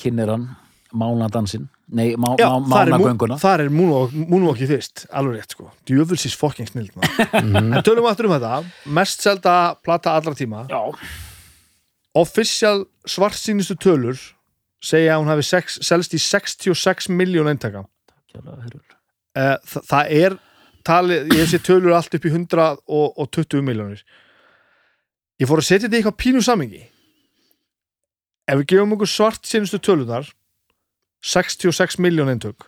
kynir 0.00 0.32
hann 0.32 0.46
mánadansinn. 0.94 1.68
Nei, 1.94 2.14
má, 2.16 2.30
já, 2.38 2.46
er, 2.48 2.62
mánagönguna. 2.94 3.36
þar 3.42 3.60
er 3.66 3.70
Moonwalki 3.74 4.66
fyrst, 4.70 5.04
alveg 5.12 5.40
rétt 5.42 5.50
sko 5.56 5.66
djöfulsins 5.86 6.36
fucking 6.38 6.68
snild 6.70 6.94
Mhm. 6.96 7.56
en 7.74 7.82
tölum 7.84 8.06
aftur 8.08 8.26
um 8.30 8.32
þetta 8.38 8.64
mest 8.86 9.20
selda 9.20 9.74
plata 9.82 10.14
allra 10.16 10.32
tíma 10.34 10.64
Já, 10.70 10.80
official 12.14 12.86
svartsýnistu 13.06 13.76
tölur 13.76 14.16
segja 14.84 15.14
að 15.16 15.22
hún 15.24 15.30
hafi 15.32 15.42
sex, 15.48 15.78
selst 15.82 16.12
í 16.14 16.18
66 16.20 17.08
miljón 17.08 17.48
eintaka. 17.48 17.84
Eh, 19.34 19.56
Þa, 19.66 19.80
það 19.88 20.10
er 20.14 20.36
talið, 20.86 21.30
ég 21.34 21.46
sé 21.50 21.58
tölur 21.64 21.94
allt 21.96 22.14
upp 22.14 22.24
í 22.28 22.30
120 22.30 23.62
miljónir 23.64 24.02
ég 25.40 25.48
fór 25.50 25.58
að 25.62 25.66
setja 25.68 25.88
þetta 25.88 25.96
í 25.96 26.02
eitthvað 26.02 26.20
pínu 26.22 26.42
samingi 26.44 26.82
ef 28.46 28.58
við 28.60 28.66
gefum 28.74 28.92
okkur 28.96 29.10
svart 29.10 29.48
sínustu 29.48 29.80
tölunar 29.82 30.28
66 31.24 31.98
miljón 32.04 32.28
eintök. 32.34 32.66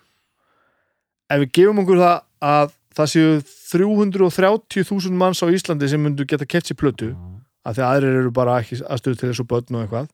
Ef 1.30 1.42
við 1.42 1.50
gefum 1.58 1.82
okkur 1.82 2.00
það 2.00 2.18
að 2.46 2.74
það 2.96 3.10
séu 3.12 3.30
330.000 3.76 5.16
manns 5.20 5.42
á 5.44 5.46
Íslandi 5.52 5.88
sem 5.90 6.00
myndu 6.00 6.24
geta 6.28 6.46
keft 6.48 6.70
sér 6.70 6.78
plötu 6.80 7.10
af 7.66 7.74
því 7.76 7.82
að 7.82 7.90
aðrir 7.90 8.20
eru 8.22 8.30
bara 8.32 8.60
ekki 8.62 8.78
aðstöðu 8.86 9.18
til 9.20 9.28
þessu 9.32 9.44
börn 9.50 9.74
og 9.76 9.82
eitthvað 9.84 10.06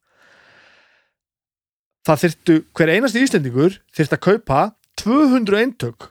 það 2.09 2.23
þyrftu, 2.25 2.55
hver 2.75 2.91
einasti 2.97 3.23
Íslendingur 3.23 3.77
þyrfti 3.95 4.17
að 4.19 4.25
kaupa 4.27 4.61
200 5.03 5.61
eintök 5.63 6.09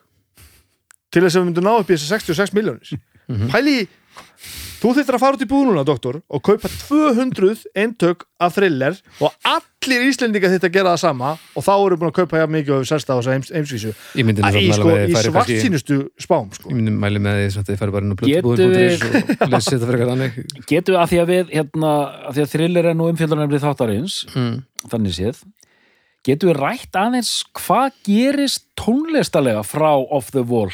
til 1.12 1.24
þess 1.26 1.36
að 1.36 1.42
við 1.42 1.48
myndum 1.50 1.68
ná 1.68 1.74
upp 1.82 1.90
í 1.92 1.96
þessi 1.98 2.12
66 2.14 2.54
miljónir 2.56 2.94
pæli, 3.52 3.74
í- 3.82 3.90
þú 4.82 4.94
þyrftir 4.98 5.18
að 5.18 5.22
fara 5.22 5.38
út 5.38 5.44
í 5.44 5.48
búðununa 5.50 5.84
doktor 5.86 6.18
og 6.26 6.42
kaupa 6.46 6.70
200 6.88 7.68
eintök 7.78 8.26
af 8.42 8.56
thriller 8.56 8.98
og 9.22 9.36
allir 9.46 10.08
Íslendingar 10.08 10.54
þyrfti 10.54 10.70
að 10.70 10.76
gera 10.78 10.94
það 10.96 11.02
sama 11.04 11.34
og 11.38 11.66
þá 11.66 11.72
eru 11.76 11.98
búin 12.02 12.10
að 12.10 12.18
kaupa 12.18 12.42
jafn 12.42 12.56
mikið 12.56 12.74
og 12.76 12.82
við 12.82 12.90
sérst 12.90 13.12
á 13.12 13.14
þessa 13.14 13.36
heims, 13.36 13.52
heimsvísu 13.54 13.94
Ég 14.18 14.28
myndi 14.28 14.42
Æ, 14.42 14.50
í, 14.58 14.72
sko, 14.74 14.90
í 14.90 14.90
mæla 14.90 14.98
með 14.98 15.06
því 15.06 15.24
svart 15.28 15.54
sínustu 15.62 15.98
spám 16.22 16.50
sko. 16.58 16.72
Ég 16.72 16.80
myndi 16.80 16.96
mæli 16.96 17.22
með 17.22 17.40
því 17.42 17.62
að 17.62 17.70
þið 17.70 17.82
færi 17.82 17.96
bara 17.96 18.08
inn 18.08 18.14
á 18.14 18.18
Getum 18.22 18.50
blötubúður.is 18.50 19.38
og 19.38 19.54
lesi 19.54 19.76
þetta 19.76 19.92
frekar 19.92 20.12
þannig 20.14 20.40
Getum 20.72 20.96
við 20.96 21.02
að 21.02 21.12
því 21.12 21.22
að 21.22 21.34
við, 21.34 21.56
hérna, 21.60 21.92
að 22.30 22.38
því 22.38 22.46
að 22.46 22.54
thriller 22.56 22.90
er 22.92 22.98
nú 22.98 23.10
umfjöldunarnefnið 23.12 23.66
þáttarins, 23.68 24.18
mm. 24.34 24.56
þannig 24.94 25.18
séð, 25.18 25.44
getum 26.26 26.52
við 26.52 26.62
rætt 26.62 26.98
aðeins 27.02 27.36
hvað 27.58 28.02
gerist 28.08 28.66
tónlistalega 28.80 29.62
frá 29.68 29.92
Off 29.94 30.34
the 30.34 30.46
Wall 30.46 30.74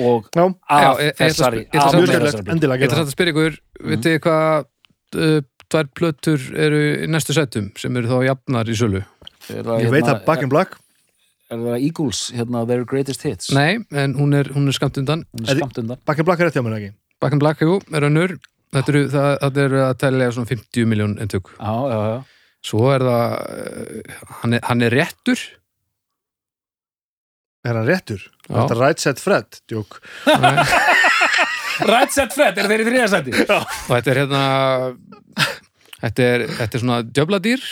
og 0.00 0.28
Já, 0.32 0.44
af 0.46 0.82
Já, 0.82 1.12
þessari, 1.18 1.64
ég 1.66 1.80
ætla 1.82 3.02
að 3.02 3.10
spyrja- 3.12 3.32
ykkur, 3.34 3.58
mm. 3.80 3.90
vitið 3.92 4.14
þið 4.14 4.22
hvað 4.26 4.68
uh, 5.16 5.40
tvær 5.72 5.90
plötur 5.96 6.46
eru 6.58 6.80
í 7.04 7.10
næstu 7.10 7.36
sætum 7.36 7.70
sem 7.80 7.96
eru 7.96 8.10
þá 8.10 8.30
jafnar 8.30 8.68
í 8.68 8.76
sölu? 8.78 9.02
Er 9.50 9.66
það, 9.66 9.84
ég 9.84 9.92
veit 9.92 10.04
hérna, 10.04 10.16
að 10.16 10.24
Back 10.28 10.46
in 10.46 10.52
Black 10.52 10.78
Er 11.52 11.60
það 11.60 11.84
Eagles, 11.84 12.20
hérna, 12.32 12.64
Their 12.68 12.84
Greatest 12.88 13.24
Hits? 13.26 13.50
Nei, 13.52 13.82
en 13.92 14.14
hún 14.16 14.32
er, 14.36 14.48
hún 14.54 14.70
er 14.70 14.76
skamt 14.76 14.96
undan 15.02 15.26
Hún 15.34 15.48
er 15.48 15.58
skamt 15.60 15.80
undan. 15.82 16.00
Back 16.08 16.22
in 16.22 16.28
Black 16.28 16.40
er 16.40 16.48
rétt 16.48 16.56
hjá 16.56 16.64
mér 16.64 16.78
ekki 16.78 16.92
Back 17.20 17.36
in 17.36 17.42
Black, 17.42 17.64
jú, 17.64 17.78
er 17.92 18.08
önnur 18.08 18.36
Þetta 18.72 18.92
eru, 18.94 19.02
það, 19.12 19.32
það 19.42 19.58
eru 19.66 19.82
að 19.84 19.96
telja 20.00 20.28
svona 20.32 20.48
50 20.54 20.88
miljón 20.88 21.18
eintök 21.20 21.50
Já, 21.58 21.74
já, 21.92 21.98
já. 22.12 22.20
Svo 22.62 22.86
er 22.94 23.04
það, 23.08 23.34
uh, 23.34 24.22
hann 24.40 24.56
er, 24.56 24.64
hann 24.70 24.86
er 24.86 24.96
réttur 24.96 25.42
Er 27.62 27.78
hann 27.78 27.86
réttur? 27.86 28.24
Já. 28.52 28.58
Þetta 28.60 28.74
er 28.76 28.80
Right 28.82 29.00
Set 29.00 29.22
Fred, 29.22 29.60
Nei, 30.28 30.54
Right 31.92 32.12
Set 32.12 32.34
Fred, 32.36 32.58
er 32.60 32.68
þeir 32.68 32.84
í 32.84 32.88
þriðasæti? 32.90 33.32
og 33.48 33.92
þetta 33.96 34.12
er 34.12 34.20
hérna 34.22 34.42
þetta 36.02 36.26
er, 36.34 36.46
þetta 36.60 36.76
er 36.78 36.82
svona 36.84 36.98
djöfladýr 37.08 37.64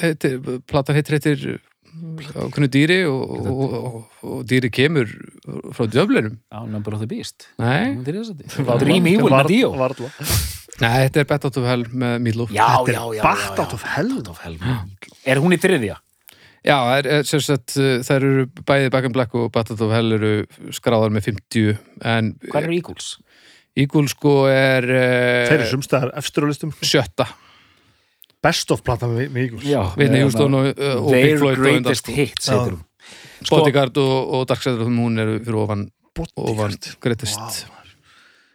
heitir, 0.00 0.38
platan 0.66 0.96
heitir 0.98 1.18
heitir 1.18 1.44
ákveðnu 2.36 2.68
dýri 2.72 2.98
og, 3.08 3.22
og, 3.36 3.60
og, 3.76 3.94
og 4.26 4.40
dýri 4.48 4.68
kemur 4.72 5.08
frá 5.76 5.86
djöflinum 5.88 6.34
Já, 6.52 6.58
Number 6.68 6.96
of 6.96 7.00
the 7.04 7.08
Beast. 7.08 7.48
Nei. 7.60 7.96
Dream 8.82 9.08
Evil 9.08 9.32
með 9.32 9.48
Dio. 9.52 9.70
Varla. 9.78 10.10
nei, 10.82 11.06
þetta 11.06 11.22
er 11.22 11.28
Bet 11.30 11.46
Out 11.48 11.60
of 11.60 11.68
Hell 11.70 11.86
með 11.92 12.18
Meatloaf 12.26 12.52
Já, 12.56 12.66
Þetta 12.66 12.92
er 12.92 12.98
já, 12.98 13.04
já. 13.16 13.22
Bat 13.24 13.46
já, 13.46 13.62
Out 13.64 13.76
of 13.78 13.86
Hell. 14.44 14.58
Bat. 14.60 15.08
Er 15.24 15.40
hún 15.44 15.56
í 15.56 15.60
þriðja? 15.62 15.96
Já, 16.66 16.74
það 16.82 16.96
er, 16.98 17.06
er, 17.14 17.22
sem 17.30 17.42
sagt, 17.46 17.76
uh, 17.78 18.00
þær 18.02 18.24
eru 18.26 18.46
bæði 18.66 18.90
Back 18.90 19.06
in 19.06 19.12
Black 19.14 19.34
og 19.38 19.52
Battle 19.54 19.76
of 19.86 19.92
Hell 19.94 20.16
eru 20.16 20.32
skráðar 20.74 21.12
með 21.14 21.28
50 21.30 21.76
en 22.02 22.32
Hvað 22.50 22.64
eru 22.66 22.74
Eagles? 22.80 23.10
Eagle 23.76 24.08
sko 24.10 24.32
er 24.50 24.86
Þeir 24.88 25.58
eru 25.60 25.68
sumstæðar 25.76 26.10
efstur 26.18 26.46
á 26.46 26.50
listum. 26.50 26.72
sjötta. 26.80 27.26
Best 28.42 28.70
of 28.74 28.82
platan 28.86 29.12
með, 29.14 29.30
með 29.34 29.42
Eagles. 29.46 29.64
Já, 29.68 29.82
Vinni 29.98 30.20
Hjústón 30.24 30.54
og, 30.58 30.68
Their 31.10 31.38
Floyd 31.38 31.58
og 31.58 31.58
undan, 31.58 31.62
greatest 31.84 32.04
sko. 32.06 32.14
hits 32.16 32.48
heitir 32.52 32.74
hún. 32.76 32.82
Bodyguard 33.50 33.98
og, 34.02 34.34
og 34.40 34.44
Dark 34.50 34.62
Side 34.64 34.80
of 34.80 34.86
the 34.88 34.92
Moon 34.94 35.18
eru 35.22 35.38
fyrir 35.44 35.58
ofan, 35.62 35.86
ofan 36.16 36.32
Bodyguard 36.34 36.88
greatest 37.04 37.66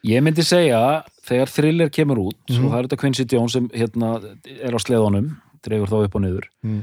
Ég 0.03 0.24
myndi 0.26 0.41
segja, 0.43 1.03
þegar 1.28 1.51
thriller 1.53 1.89
kemur 1.93 2.18
út 2.24 2.49
Mhm. 2.49 2.66
og 2.66 2.72
það 2.74 2.80
er 2.80 2.88
þetta 2.88 2.99
Quincy 3.03 3.26
Jones 3.30 3.53
sem 3.53 3.68
hérna, 3.70 4.16
er 4.49 4.74
á 4.74 4.80
sleðunum 4.82 5.28
dregur 5.64 5.88
þá 5.91 5.97
upp 6.07 6.16
og 6.18 6.22
niður 6.26 6.47
Mm. 6.66 6.82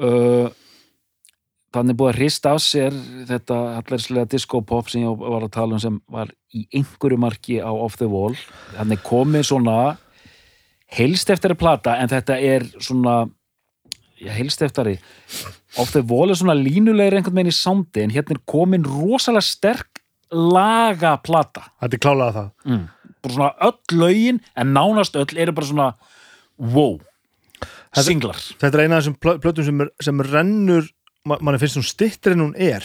Uh, 0.00 0.50
þannig 1.74 1.98
búið 1.98 2.12
að 2.12 2.18
hrista 2.18 2.54
af 2.56 2.62
sér 2.64 2.94
þetta 3.28 3.58
hallarslega 3.78 4.30
disco-pop 4.32 4.90
sem 4.90 5.04
ég 5.04 5.20
var 5.22 5.46
að 5.46 5.52
tala 5.54 5.76
um 5.76 5.82
sem 5.82 5.98
var 6.10 6.32
í 6.56 6.64
einhverju 6.74 7.18
marki 7.20 7.60
á 7.62 7.70
Off 7.70 7.98
the 8.00 8.08
Wall. 8.10 8.34
Þannig 8.74 9.04
komið 9.06 9.46
svona 9.52 9.76
heilst 10.90 11.30
eftir 11.30 11.54
að 11.54 11.60
plata 11.62 11.94
en 12.02 12.10
þetta 12.10 12.38
er 12.42 12.66
svona 12.82 13.20
já, 14.18 14.32
heilst 14.34 14.62
eftir. 14.66 14.96
Off 15.78 15.94
the 15.94 16.02
Wall 16.02 16.32
er 16.32 16.40
svona 16.40 16.58
línulegri 16.58 17.20
einhvern 17.20 17.38
veginn 17.38 17.52
í 17.52 17.56
soundi 17.56 18.02
en 18.02 18.14
hérna 18.14 18.34
er 18.34 18.42
komin 18.50 18.86
rosalega 18.86 19.46
sterk 19.46 20.02
laga 20.30 21.16
plata 21.22 21.68
Þetta 21.82 21.96
er 21.96 22.02
klálega 22.02 22.34
það. 22.36 22.50
Mm. 22.64 22.82
bara 23.20 23.34
svona 23.34 23.52
öll 23.66 23.98
lögin 23.98 24.42
en 24.56 24.74
nánast 24.74 25.16
öll 25.18 25.38
eru 25.38 25.52
bara 25.52 25.66
svona 25.66 25.88
wow 26.58 26.98
singlar. 28.06 28.38
Þetta 28.60 28.74
er 28.78 28.82
eina 28.84 28.96
af 28.98 29.02
þessum 29.04 29.16
plö- 29.18 29.38
plötum 29.42 29.64
sem, 29.66 29.80
er- 29.80 29.92
sem 30.00 30.20
rennur 30.20 30.88
ma 31.26 31.36
manni 31.40 31.58
finnst 31.58 31.76
hún 31.76 31.86
stittir 31.86 32.32
en 32.32 32.40
hún 32.46 32.54
er. 32.56 32.84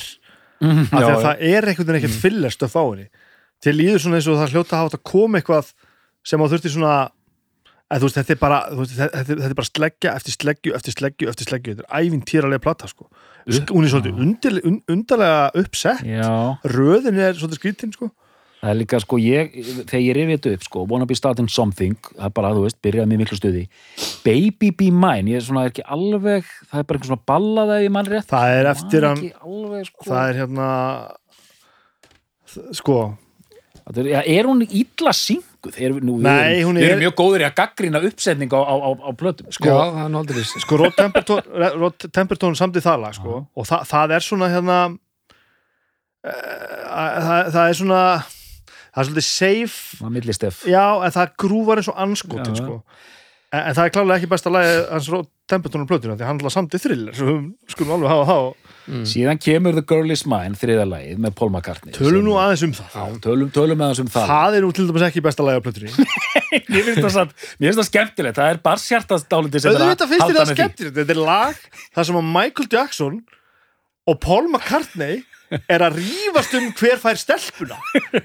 Mm, 0.61 0.87
af 0.87 1.01
því 1.03 1.11
að 1.11 1.23
það 1.25 1.41
er 1.41 1.67
einhvern 1.69 1.87
veginn 1.87 1.99
ekkert 2.01 2.21
fyllest 2.23 2.63
að 2.65 2.71
fá 2.73 2.81
henni. 2.89 3.07
Til 3.61 3.73
líður 3.75 3.99
svona 4.01 4.15
eins 4.19 4.27
og 4.27 4.39
það 4.39 4.53
hljóta 4.55 4.73
að 4.75 4.81
hafa 4.83 4.97
að 4.97 5.03
koma 5.11 5.39
eitthvað 5.39 5.73
sem 6.25 6.41
á 6.41 6.45
þurfti 6.47 6.71
svona 6.73 6.93
að 7.85 8.01
þú 8.01 8.07
veist, 8.07 8.17
þetta 8.17 8.33
er 8.33 8.39
bara, 8.41 8.59
þú 8.71 8.77
veist, 8.81 8.95
þetta, 8.97 9.17
þetta 9.21 9.35
þetta 9.43 9.49
er 9.53 9.59
bara 9.59 9.69
sleggja 9.69 10.13
eftir 10.17 10.33
sleggju, 10.35 10.73
eftir 10.75 10.93
sleggju, 10.97 11.29
eftir 11.29 11.45
sleggju. 11.51 11.75
Þetta 11.75 11.85
er 11.85 12.05
ævintýralega 12.09 12.61
plata, 12.65 12.87
sko. 12.89 13.09
Sk- 13.45 13.69
hún 13.75 13.85
er 13.85 13.91
svolítið 13.93 14.81
undarlega 14.89 15.51
uppsett. 15.61 16.01
Já. 16.01 16.57
Röðin 16.65 17.19
er 17.21 17.33
svolítið 17.37 17.59
skrítin, 17.61 17.93
sko 17.93 18.09
Það 18.65 18.71
er 18.71 18.77
líka 18.79 18.97
sko 19.03 19.17
ég, 19.21 19.51
þegar 19.85 20.01
ég 20.01 20.15
rifið 20.17 20.31
þetta 20.39 20.53
upp 20.57 20.63
sko, 20.65 20.85
wanna 20.89 21.05
be 21.05 21.17
starting 21.17 21.49
something, 21.53 21.93
það 22.15 22.25
er 22.25 22.31
bara, 22.39 22.49
þú 22.57 22.63
veist, 22.65 22.79
byrjaði 22.81 23.11
með 23.11 23.19
miklu 23.21 23.37
stuði. 23.37 23.61
Baby 24.25 24.71
be 24.79 24.87
mine, 24.89 25.29
ég 25.35 25.37
er 25.37 25.45
svona 25.45 25.67
ekki 25.69 25.85
alveg, 25.85 26.47
það 26.71 26.81
er 26.81 26.87
bara 26.89 26.97
einhver 26.97 27.11
svona 27.11 27.27
ballaða 27.29 27.77
ég 27.83 27.93
mann 27.93 28.09
rétt. 28.09 28.25
það 28.31 28.55
er 28.55 28.71
eftir 28.71 29.05
hann, 29.05 29.21
ekki 29.21 29.45
alveg, 29.45 29.85
sko. 29.91 30.07
það 30.09 30.23
er 30.31 30.41
hérna 30.41 30.69
sko 32.79 32.97
Það 33.85 33.99
er, 34.01 34.07
ja, 34.09 34.21
er 34.25 34.47
hún 34.49 34.63
illa 34.65 35.11
synguð? 35.13 35.75
Er, 35.77 35.93
nú, 36.01 36.15
Nei, 36.17 36.63
hún 36.65 36.77
er- 36.79 36.87
erum 36.89 37.03
mjög 37.03 37.13
góður 37.19 37.43
í 37.43 37.45
að 37.45 37.53
gaggrina 37.59 37.99
uppsetning 38.01 38.49
á, 38.49 38.57
á, 38.65 38.73
á, 38.81 38.89
á 38.97 39.09
plötum. 39.13 39.45
Sko, 39.53 39.69
Já, 39.69 39.77
það 39.93 40.05
er 40.05 40.09
nú 40.09 40.17
aldrei 40.23 40.41
sko 40.41 40.77
Rod 40.81 42.07
Temperton, 42.09 42.55
samdi 42.57 42.81
það 42.81 43.01
lag 43.03 43.13
sko, 43.13 43.45
og 43.45 43.67
það, 43.69 43.85
það 43.91 44.15
er 44.17 44.25
svona 44.25 44.49
hérna 44.49 44.79
uh, 46.25 46.31
það, 47.27 47.51
það 47.53 47.69
er 47.69 47.77
svona 47.83 48.01
það 48.95 49.01
er 49.03 49.09
svolítið 49.09 49.27
safe 49.27 49.99
já, 50.71 50.85
en 51.03 51.11
það 51.15 51.25
grúvar 51.43 51.81
eins 51.81 51.91
og 51.91 51.99
anskotin 52.05 52.55
sko. 52.57 52.77
en, 53.51 53.61
en 53.61 53.75
það 53.77 53.83
er 53.85 53.93
klálega 53.97 54.17
ekki 54.21 54.31
besta 54.31 54.49
lagi 54.53 54.71
hans 54.91 55.09
Rod 55.13 55.27
Temperton 55.45 55.85
á 55.85 55.89
plötuna 55.89 56.15
því 56.17 56.25
hann 56.29 56.39
er 56.41 56.49
samdi 56.55 56.77
thriller 56.81 57.13
svo 57.17 57.35
skulum 57.69 57.97
alveg 57.99 58.09
hafa 58.15 58.25
það 58.31 58.41
og 58.47 58.53
Síðan 58.85 59.39
kemur 59.41 59.73
The 59.73 59.81
Girl 59.89 60.11
Is 60.13 60.27
Mine, 60.29 60.53
þriða 60.53 60.83
lagið, 60.85 61.17
með 61.25 61.31
Paul 61.39 61.47
McCartney. 61.49 61.89
tölum 61.95 62.21
nú 62.21 62.35
aðeins 62.37 62.61
um 62.67 62.73
það 62.77 62.89
Já, 62.93 63.05
tölum, 63.23 63.47
tölum 63.53 63.79
með 63.81 63.87
þessum 63.95 64.09
það. 64.13 64.27
það 64.29 64.57
er 64.57 64.61
nú 64.61 64.69
til 64.77 64.85
dæmis 64.89 65.05
ekki 65.07 65.23
besta 65.25 65.41
lagi 65.45 65.57
á 65.57 65.65
plötunni 65.65 65.89
Mér 66.69 66.83
finnst 66.85 67.01
það, 67.01 67.09
samt, 67.15 67.33
mér 67.57 67.65
finnst 67.71 67.81
það 67.81 67.87
skemmtilegt, 67.89 68.37
það 68.37 68.49
er 68.53 68.59
barshjartast 68.67 69.25
dálítið 69.31 69.59
sem 69.63 69.71
er 69.73 69.79
finnst 70.13 70.13
þér 70.13 70.21
halda 70.29 70.45
með 70.45 70.51
því. 70.51 70.59
þetta 70.93 71.01
er 71.01 71.09
er 75.69 75.83
að 75.85 75.97
rífast 75.99 76.55
um 76.57 76.67
hver 76.79 76.99
fær 77.01 77.19
stelpuna. 77.19 77.77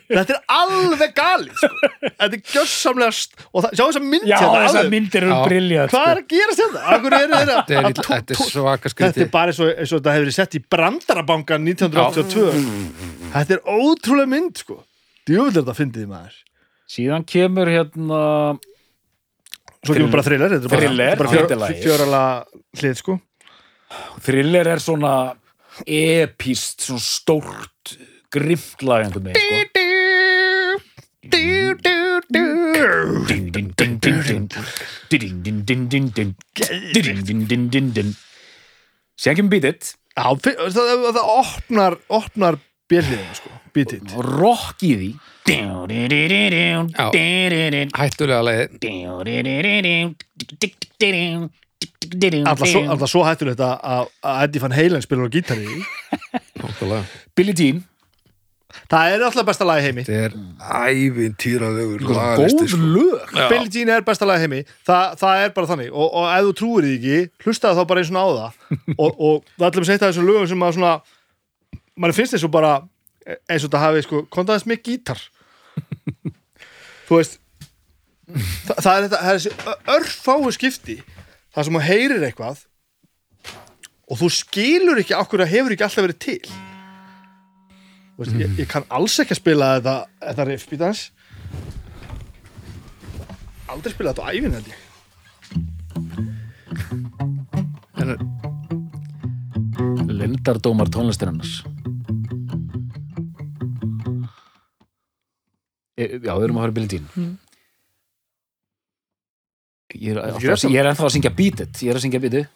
Þetta 0.08 0.36
er 0.36 0.40
alveg 0.54 1.14
gali 1.16 1.50
sko. 1.52 1.70
þetta 2.06 2.28
er 2.28 2.42
gjössamlega 2.54 3.10
og 3.50 3.64
það, 3.64 3.74
sjá 3.76 3.82
þess 3.84 4.00
að 4.00 4.06
mynd 4.14 4.28
Já, 4.30 4.36
hérna 4.40 4.62
áður. 4.66 4.90
myndir 4.94 5.26
eru 5.26 5.38
briljant. 5.44 5.94
hvað 5.94 6.10
er 6.10 6.22
að 6.22 6.60
þetta? 6.60 6.84
Er 6.90 7.04
þeirra 7.06 7.40
Þetta 7.50 7.76
er, 7.76 7.88
þetta 8.00 8.36
er 8.36 8.50
svaka 8.50 8.82
Þetta 8.82 8.94
skriti 8.94 9.24
er 9.26 9.32
bara 9.34 9.54
eins 9.54 9.60
og, 9.60 9.72
eins 9.74 9.92
og 9.92 10.00
þetta 10.00 10.14
hefur 10.16 10.26
verið 10.26 10.38
sett 10.38 10.56
í 10.56 10.62
brandarabankan 10.76 11.68
1982 11.74 12.46
Þetta 13.34 13.56
er 13.58 13.64
ótrúlega 13.76 14.32
mynd 14.34 14.62
sko. 14.64 14.80
Er 15.30 15.52
þetta 15.54 15.76
fyndið 15.76 16.08
maður. 16.10 16.38
Síðan 16.90 17.26
kemur 17.28 17.70
hérna 17.70 18.22
Svo 19.80 19.96
kemur 19.96 20.12
bara 20.12 20.24
thriller 20.26 20.56
Þetta 20.56 20.80
er 20.80 21.18
bara, 21.20 21.34
þetta 21.36 21.68
fjórala 21.80 22.22
hlið 22.80 22.96
sko. 23.00 23.20
Thriller 24.24 24.68
er 24.70 24.82
svona 24.82 25.12
epíst, 25.86 26.86
svona 26.86 27.02
stórt 27.04 27.96
grimmlagandu 28.30 29.20
með 29.24 29.34
sko. 29.40 29.56
Sér 39.20 39.34
kemur 39.36 39.46
um 39.46 39.52
bítið 39.52 39.94
Það 40.16 41.20
opnar 41.22 41.96
opnar 42.08 42.54
björnliðinu 42.90 43.34
sko 43.38 43.50
bítið 43.74 44.14
Rokk 44.26 44.82
í 44.86 44.92
því. 44.98 45.10
Hættulega 47.96 48.42
leið 48.46 48.68
Alltaf 52.10 52.68
svo, 52.68 53.06
svo 53.08 53.22
hættulegt 53.26 53.60
að, 53.62 53.76
að 53.84 54.10
að 54.26 54.42
Eddie 54.46 54.62
Van 54.64 54.74
Halen 54.74 55.04
spilur 55.04 55.30
á 55.30 55.34
gítari. 55.34 55.78
Billie 57.38 57.56
Jean, 57.56 57.84
Það 58.90 59.12
er 59.12 59.22
alltaf 59.26 59.46
besta 59.48 59.66
lagi 59.66 59.82
heimi. 59.86 60.02
Þetta 60.06 60.28
er 60.28 60.34
ævintýralegur 60.90 62.04
góð 62.06 62.52
sko. 62.70 62.78
lög. 62.78 63.32
Billie 63.50 63.72
Jean 63.74 63.90
er 63.96 64.04
besta 64.06 64.28
lagi 64.28 64.44
heimi. 64.44 64.60
Þa, 64.86 64.98
það 65.18 65.44
er 65.44 65.52
bara 65.56 65.70
þannig. 65.72 65.90
Og, 65.90 66.06
og 66.20 66.28
ef 66.30 66.46
þú 66.46 66.54
trúir 66.60 66.86
því 66.86 66.92
ekki 66.98 67.46
hlustaðu 67.46 67.80
þá 67.80 67.88
bara 67.90 68.04
eins 68.04 68.12
og 68.12 68.20
á 68.20 68.26
það. 68.30 68.60
Og, 69.02 69.10
og 69.10 69.50
það 69.56 69.64
er 69.64 69.68
allir 69.70 69.82
með 69.82 69.90
seitt 69.90 70.04
af 70.04 70.12
þessum 70.12 70.30
lögum 70.30 70.48
sem 70.50 70.64
að 70.66 70.74
svona 70.78 70.94
mann 72.00 72.16
finnst 72.16 72.36
þessu 72.36 72.50
bara 72.52 72.72
eins 73.26 73.62
og 73.64 73.68
þetta 73.68 73.84
hafi 73.84 74.04
sko 74.06 74.22
kontaðist 74.32 74.70
með 74.70 74.82
gítar. 74.86 75.22
Þú 77.08 77.18
veist 77.18 77.38
það, 78.30 78.76
það 78.78 78.92
er 78.92 79.06
þetta 79.06 79.20
það 79.20 79.30
er 79.30 79.40
þessi 79.40 79.78
örfáu 79.96 80.52
skipti 80.54 80.96
það 81.54 81.64
sem 81.66 81.76
þú 81.78 81.82
heyrir 81.86 82.26
eitthvað 82.28 82.58
og 84.10 84.18
þú 84.20 84.28
skilur 84.34 85.00
ekki 85.02 85.14
okkur 85.18 85.44
að 85.44 85.52
hefur 85.54 85.72
ekki 85.74 85.84
alltaf 85.86 86.02
verið 86.06 86.18
til. 86.24 86.42
Þú 88.14 88.24
veist, 88.24 88.36
ég, 88.42 88.50
ég 88.60 88.68
kann 88.70 88.84
alls 88.92 89.14
ekki 89.22 89.32
að 89.36 89.40
spila 89.40 89.68
þetta 89.78 89.94
þetta 90.26 90.46
riff 90.50 90.66
býta 90.70 90.90
hans 90.90 91.02
aldrei 93.70 93.92
spila 93.94 94.10
þetta 94.10 94.26
á 94.26 94.30
æfinn 94.34 94.56
held 94.58 94.68
ég. 94.70 94.80
En 98.00 98.08
er- 98.16 98.24
Lindardómar 100.20 100.88
tónlistinnars 100.92 101.52
e, 105.96 106.04
Já, 106.20 106.32
við 106.34 106.44
erum 106.48 106.58
að 106.60 106.64
höra 106.66 106.74
Billie 106.76 106.92
Jean 106.98 107.06
Ég 109.94 110.14
er, 110.14 110.20
Ekki 110.22 110.46
alltaf, 110.46 110.62
rétt 110.62 110.70
ég 110.70 110.80
er 110.80 110.88
ennþá 110.90 111.06
að 111.08 111.14
syngja 111.16 111.32
Beat 111.34 111.62
It 111.64 111.82
Ég 111.82 111.90
er 111.90 111.98
að 111.98 112.04
syngja 112.04 112.20
Beat 112.22 112.36
It 112.40 112.48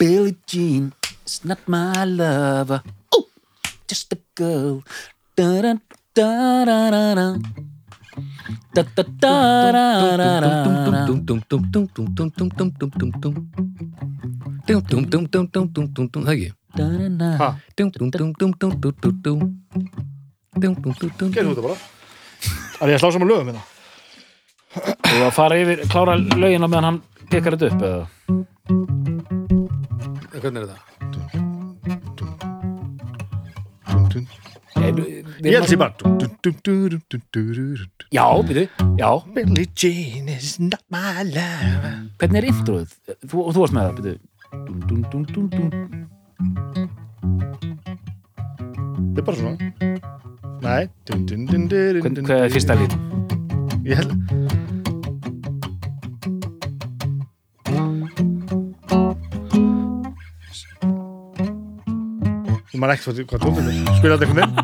Billie 0.00 0.36
Jean 0.48 0.90
is 1.26 1.40
not 1.44 1.60
my 1.70 2.04
lover 2.08 2.80
oh, 3.16 3.26
Just 3.90 4.14
a 4.16 4.18
girl 4.38 4.80
da 5.36 5.48
da 5.60 5.74
da 6.14 6.28
da 6.64 6.66
da 6.66 7.14
da 7.14 7.28
da 8.74 8.84
da 8.84 9.04
da 9.72 9.74
da 9.74 10.16
da 10.16 10.30
da 10.40 11.06
Dum, 11.06 11.24
dum, 11.24 11.40
dum, 11.48 11.62
dum, 11.72 11.86
dum, 11.94 12.08
dum, 12.16 12.30
dum, 12.30 12.48
dum, 12.50 12.70
dum, 12.78 12.90
dum, 12.98 13.10
dum. 13.20 13.34
Dum, 14.66 14.80
dum, 14.88 15.04
dum, 15.10 15.24
dum, 15.26 15.46
dum, 15.46 15.66
dum, 15.72 15.86
dum, 15.94 16.06
dum. 16.08 16.24
Það 16.24 16.34
ekki? 16.34 16.50
da 16.76 16.84
da 16.86 17.08
da 17.18 17.30
Ha, 17.40 17.48
Dum, 17.76 17.90
dum, 17.90 18.10
dum, 18.10 18.32
dum, 18.38 18.52
dum, 18.60 18.72
dum, 18.80 18.94
dum, 19.00 19.14
dum. 19.22 19.38
Dum, 20.56 20.74
dum, 20.74 20.94
dum, 21.00 21.10
dum, 21.18 21.30
gerum 21.32 21.54
dum. 21.54 21.54
þetta 21.54 21.66
bara 21.66 21.76
Það 22.78 22.86
er 22.86 22.92
ég 22.92 22.98
að 22.98 23.02
slá 23.02 23.12
saman 23.14 23.30
lögum 23.30 23.50
hérna 23.50 23.62
Og 24.70 25.22
að 25.26 25.32
fara 25.34 25.56
yfir, 25.58 25.80
klára 25.90 26.14
lögin 26.38 26.62
á 26.62 26.68
meðan 26.70 26.86
hann 26.88 27.00
pekar 27.30 27.56
þetta 27.58 27.70
upp 27.74 27.82
eða? 27.88 28.04
Hvernig 30.40 30.60
er 30.62 30.66
þetta? 30.70 30.78
Ég 35.40 35.54
held 35.56 35.68
sér 35.70 35.78
bara. 35.80 35.94
Já, 38.10 38.24
byrju, 38.46 38.64
já 38.98 39.10
Billie 39.34 39.66
Jean 39.76 40.28
is 40.28 40.58
not 40.60 40.82
my 40.90 41.22
lover 41.24 41.94
Hvernig 42.20 42.38
er 42.42 42.48
introið? 42.50 42.94
Þú, 43.26 43.44
þú 43.54 43.58
varst 43.64 43.74
með 43.76 43.82
það, 43.86 43.94
byrju. 44.00 44.16
Þetta 49.10 49.20
er 49.20 49.26
bara 49.26 49.36
svona 49.40 49.56
Nei 50.60 50.82
dun, 51.08 51.22
dun, 51.26 51.46
dun, 51.48 51.68
dun, 51.70 52.00
Hvern- 52.02 52.16
dun, 52.18 52.24
Hvað 52.28 52.44
er 52.46 52.54
fyrsta 52.56 52.74
lít? 52.78 52.94
Ég 53.88 53.94
held 54.02 54.10
Man 62.80 62.88
ekki 62.94 63.10
hvað, 63.10 63.18
hvað 63.28 63.40
tónum 63.44 63.66
er 63.68 63.74
Spila 63.98 64.14
þetta 64.16 64.26
einhvern 64.26 64.40
veginn 64.40 64.56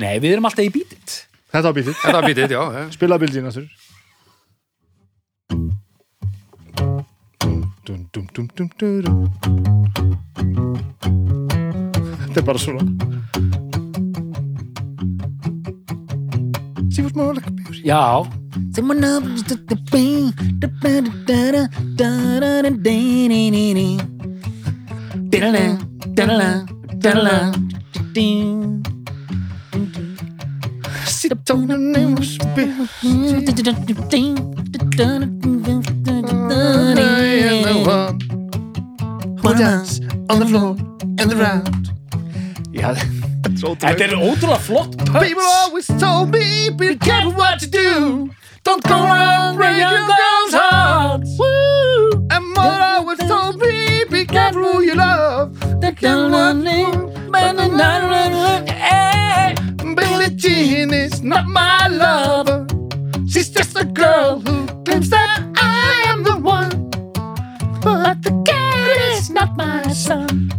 Nei, 0.00 0.16
við 0.22 0.32
erum 0.36 0.46
alltaf 0.48 0.64
í 0.64 0.70
bítið 0.74 1.10
Þetta 1.50 1.66
var 1.66 1.74
bítið 1.76 1.94
Þetta 1.98 2.16
var 2.16 2.24
bítið, 2.28 2.50
já. 2.54 2.62
já. 2.78 2.84
Spila 2.94 3.16
bildin 3.22 3.48
aftur 3.50 3.66
Dum, 7.90 8.00
dum, 18.80 19.00
dum, 19.00 19.34
dum, 19.46 19.58
dum, 19.66 19.78
dum. 19.90 20.32
Þetta 20.60 20.88
er 20.88 21.12
bara 21.36 21.66
svona 21.68 22.00
See 22.00 22.08
what's 22.08 22.30
more 22.30 22.46
like 22.46 22.66
a 22.66 22.70
beauty 22.70 23.12
Já, 27.20 27.52
Sit 31.06 31.32
on 31.50 31.66
the 31.66 31.76
name 31.76 32.16
of 32.16 32.24
spirit 32.24 32.74
Who 39.42 39.54
dance 39.54 40.00
on 40.30 40.38
the 40.38 40.46
floor 40.46 40.76
and 41.18 41.32
around 41.32 41.90
já 42.72 42.94
Svo 43.60 43.74
Þetta 43.74 44.04
er 44.04 44.14
ótrúlega 44.16 44.58
flott 44.58 44.96
People 44.96 45.44
always 45.62 45.86
told 45.98 46.30
me 46.30 46.70
Be 46.70 46.96
careful 46.96 47.32
what 47.32 47.62
you 47.62 47.68
do 47.68 48.30
Don't 48.64 48.82
go 48.84 49.04
around 49.04 49.56
breaking 49.56 49.80
your 49.80 50.06
girl's 50.06 50.54
heart 50.54 51.22
Woo! 51.38 52.26
And 52.30 52.44
mother 52.54 52.82
always 52.82 53.18
told 53.18 53.56
me 53.60 54.04
Be 54.10 54.24
careful 54.24 54.62
who 54.62 54.82
you 54.82 54.94
love 54.94 55.60
Billie 60.00 60.34
Jean 60.36 60.92
is 60.94 61.22
not 61.22 61.46
my 61.46 61.88
lover. 61.88 62.66
She's 63.28 63.50
just 63.50 63.76
a 63.76 63.84
girl 63.84 64.40
who 64.40 64.66
claims 64.84 65.10
that 65.10 65.42
I 65.56 66.04
am 66.08 66.22
the 66.24 66.36
one. 66.36 66.90
But 67.82 68.22
the 68.22 68.32
cat 68.46 68.96
is 69.14 69.30
not 69.30 69.56
my 69.56 69.82
son. 69.92 70.52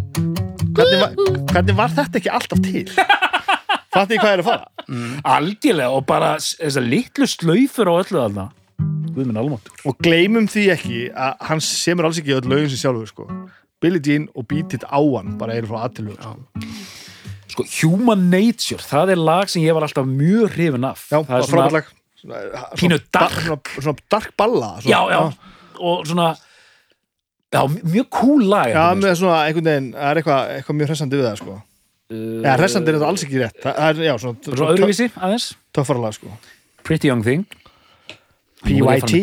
Hvernig 0.73 1.01
var, 1.01 1.13
hvernig 1.51 1.75
var 1.77 1.93
þetta 1.97 2.21
ekki 2.21 2.31
alltaf 2.37 2.61
til? 2.65 2.89
Fattu 3.91 4.15
ég 4.15 4.21
hvað 4.23 4.33
er 4.37 4.41
að 4.43 4.47
fara? 4.47 4.67
Algjörlega 5.37 5.91
og 5.97 6.05
bara 6.07 6.33
þessar 6.39 6.85
litlu 6.87 7.27
slaufur 7.27 7.91
á 7.91 7.93
öllu 8.01 8.17
þarna 8.21 8.47
Og 9.85 9.97
gleymum 10.01 10.45
því 10.49 10.63
ekki 10.73 10.99
að 11.11 11.41
hann 11.49 11.59
semur 11.65 12.07
alls 12.07 12.19
ekki 12.21 12.33
öll 12.37 12.47
lögin 12.47 12.69
sem 12.71 12.79
sjálfur 12.79 13.09
sko. 13.11 13.25
Billie 13.83 13.99
Jean 14.05 14.29
og 14.37 14.45
Beat 14.47 14.73
It 14.77 14.85
á 14.87 15.01
hann 15.01 15.35
bara 15.41 15.57
eru 15.59 15.67
frá 15.71 15.81
aðtilög 15.89 16.15
sko. 16.21 16.37
Sko, 17.51 17.65
Human 17.81 18.29
Nature, 18.31 18.79
það 18.79 19.11
er 19.11 19.19
lag 19.19 19.49
sem 19.51 19.63
ég 19.65 19.75
var 19.75 19.83
alltaf 19.83 20.07
mjög 20.07 20.53
hrifin 20.55 20.85
af 20.87 21.01
Já, 21.11 21.17
það 21.27 21.35
er 21.35 21.49
svona, 21.49 21.81
Svona- 22.21 22.77
svona 22.79 22.99
dark. 23.11 23.35
svona, 23.41 23.57
svona 23.81 24.05
dark 24.13 24.31
balla 24.39 24.69
svona, 24.79 24.93
Já, 24.93 24.99
já, 25.11 25.21
og 25.81 26.05
svona 26.07 26.29
Já, 27.51 27.65
mjög 27.67 28.07
cool 28.15 28.45
lag 28.47 28.71
Já, 28.71 28.85
með 28.95 29.17
svona 29.19 29.41
einhvern 29.49 29.67
veginn, 29.67 29.91
það 29.97 30.07
er 30.13 30.21
eitthvað, 30.21 30.53
eitthvað 30.55 30.77
mjög 30.79 30.87
hressandi 30.93 31.19
við 31.19 31.27
það 31.27 31.37
sko. 31.41 31.57
Uh, 32.11 32.41
Já, 32.43 32.57
hressandi 32.59 32.91
er 32.91 32.97
þetta 32.97 33.07
alls 33.07 33.21
ekki 33.23 33.39
rétt 33.39 33.61
Það 33.63 33.77
er, 33.87 33.99
já, 34.03 34.13
svona, 34.19 34.41
Svo 34.57 34.65
öðruvísi 34.73 35.05
aðeins 35.15 35.45
töffara 35.71 36.01
lag 36.03 36.15
sko. 36.17 36.27
Pretty 36.83 37.07
Young 37.07 37.23
Thing 37.23 37.45
PYT 38.65 39.13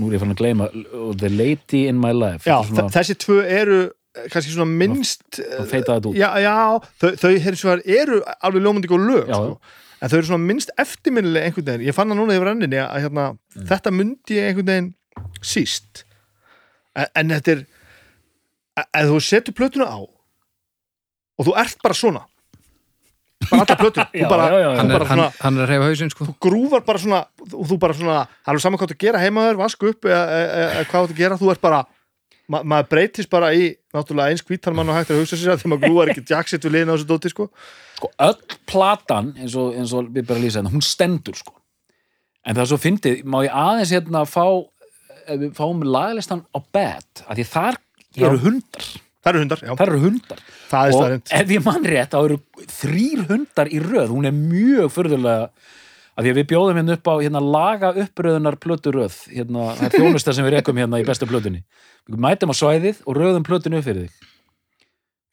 Nú 0.00 0.08
er 0.08 0.16
ég 0.16 0.22
fann 0.22 0.32
að 0.32 0.40
gleyma 0.40 0.66
uh, 0.72 1.10
The 1.20 1.28
Lady 1.30 1.84
in 1.90 2.00
My 2.02 2.10
Life 2.16 2.48
Já, 2.48 2.56
svona, 2.66 2.88
þe- 2.88 2.94
þessi 2.96 3.16
tvö 3.22 3.36
eru 3.46 3.76
eh, 3.84 4.24
kannski 4.32 4.54
svona 4.56 4.66
minnst 4.72 5.38
feitaði 5.38 5.84
þetta 6.00 6.10
út. 6.10 6.16
Já, 6.18 6.30
já, 6.42 6.54
þau, 7.02 7.10
þau 7.20 7.28
vegar 7.30 7.84
eru 8.00 8.18
alveg 8.40 8.64
ljómandi 8.64 8.90
góð 8.90 9.04
lög 9.10 9.30
Já. 9.30 9.36
sko. 9.38 9.60
en 10.00 10.10
þau 10.10 10.16
eru 10.18 10.28
svona 10.32 10.48
minnst 10.48 10.72
eftirminnilega 10.82 11.50
einhvern 11.50 11.68
veginn 11.70 11.86
ég 11.90 11.96
fann 11.96 12.10
það 12.10 12.18
núna 12.22 12.38
yfir 12.40 12.50
enninni 12.54 12.80
að 12.82 13.04
hérna, 13.06 13.28
Mm. 13.54 13.68
þetta 13.70 13.90
myndi 13.94 14.34
ég 14.34 14.48
einhvern 14.50 14.66
veginn 14.72 14.88
síst 15.46 16.02
en, 16.98 17.06
en 17.14 17.28
þetta 17.36 17.52
er 17.54 17.60
e- 18.82 18.88
ef 18.98 19.12
þú 19.12 19.20
setur 19.22 19.54
plötuna 19.54 19.86
á 19.86 19.98
og 21.38 21.48
þú 21.48 21.56
ert 21.64 21.82
bara 21.84 21.96
svona. 21.98 22.22
Bara 23.44 23.64
alla 23.66 23.76
plötuna 23.76 24.06
Já, 24.14 24.24
þú 24.24 24.28
bara, 24.30 24.44
já, 24.48 24.58
já, 24.62 24.68
Hann 24.78 24.90
er, 24.90 24.94
bara 24.94 25.06
hann, 25.08 25.18
svona 25.18 25.42
hann 25.44 25.58
er 25.58 25.64
að 25.64 25.70
reyfa 25.72 25.88
hausinn, 25.90 26.12
sko. 26.14 26.26
þú 26.30 26.34
grúfar 26.46 26.84
bara 26.86 27.00
svona 27.02 27.18
og 27.50 27.66
þú 27.68 27.76
bara 27.82 27.96
svona, 27.98 28.20
það 28.46 28.54
er 28.54 28.62
saman 28.64 28.80
hvað 28.80 28.92
þú 28.94 28.96
gera 29.04 29.20
heimaður 29.20 29.58
vasku 29.60 29.90
upp 29.90 30.08
eða, 30.08 30.22
eða, 30.38 30.68
eða 30.78 30.86
hvað 30.92 31.08
þú 31.10 31.16
gera. 31.18 31.38
Þú 31.42 31.50
ert 31.52 31.62
bara, 31.64 31.80
ma 32.48 32.62
maður 32.72 32.88
breytist 32.94 33.30
bara 33.32 33.50
í 33.52 33.66
náttúrulega 33.92 34.32
eins 34.32 34.44
hvítan 34.48 34.76
mann 34.78 34.88
og 34.92 34.96
hægt 34.96 35.12
er 35.12 35.18
að 35.18 35.24
hugsa 35.24 35.40
sér 35.40 35.54
að 35.56 35.60
því 35.64 35.72
maður 35.74 35.84
grúfar 35.88 36.12
ekki 36.14 36.24
jackset 36.30 36.64
við 36.64 36.76
liðin 36.78 36.92
á 36.92 36.94
þessu 36.94 37.10
dóti 37.10 37.32
sko. 37.34 37.48
sko, 37.98 38.10
öll 38.28 38.58
platan 38.70 39.32
eins 39.36 39.56
og, 39.60 39.74
eins 39.76 39.92
og 39.92 40.08
við 40.14 40.26
bara 40.30 40.40
lýsa 40.40 40.62
hérna, 40.62 40.72
hún 40.72 40.84
stendur 40.84 41.36
sko. 41.36 41.56
En 42.44 42.56
það 42.56 42.64
er 42.64 42.70
svo 42.72 42.80
fyndið, 42.80 43.22
má 43.28 43.38
ég 43.44 43.52
aðeins 43.56 43.92
hérna 43.92 44.24
fá 44.28 44.44
ef 45.24 45.40
við 45.40 45.52
fáum 45.56 45.84
laglistan 45.88 46.44
á 46.52 46.58
bed 46.72 47.24
af 47.24 47.36
því 47.38 47.46
þar 47.48 47.78
eru 48.20 48.40
hundar 48.44 48.88
það 49.24 49.30
eru 49.32 49.40
hundar, 49.44 49.62
já, 49.64 49.72
þar 49.80 49.92
eru 49.92 50.02
hundar. 50.02 50.42
Það 50.70 50.84
er 50.88 50.92
og 50.94 51.00
staðrind 51.00 51.32
ef 51.38 51.54
ég 51.54 51.64
mann 51.64 51.88
rétt 51.94 52.12
þá 52.12 52.18
eru 52.20 52.36
þrýr 52.74 53.24
hundar 53.30 53.70
í 53.72 53.80
röð. 53.82 54.12
Hún 54.12 54.28
er 54.28 54.36
mjög 54.36 54.92
förðulega 54.92 55.48
af 56.14 56.22
því 56.22 56.30
að 56.30 56.38
við 56.38 56.48
bjóðum 56.52 56.78
hérna 56.78 56.96
upp 56.98 57.10
á 57.10 57.14
hérna, 57.18 57.42
laga 57.56 57.90
uppröðunar 58.04 58.58
plöturöð 58.62 59.16
hérna, 59.32 59.70
það 59.78 59.86
er 59.88 59.96
þjónusta 59.98 60.34
sem 60.36 60.46
við 60.46 60.56
rekum 60.58 60.78
hérna 60.78 61.00
í 61.02 61.06
bestu 61.08 61.28
plötunni. 61.30 61.64
Við 62.06 62.20
mætum 62.22 62.52
á 62.52 62.56
svæðið 62.60 63.00
og 63.08 63.18
röðum 63.18 63.46
plötinu 63.46 63.80
upp 63.80 63.88
fyrir 63.88 64.06
þig. 64.06 64.30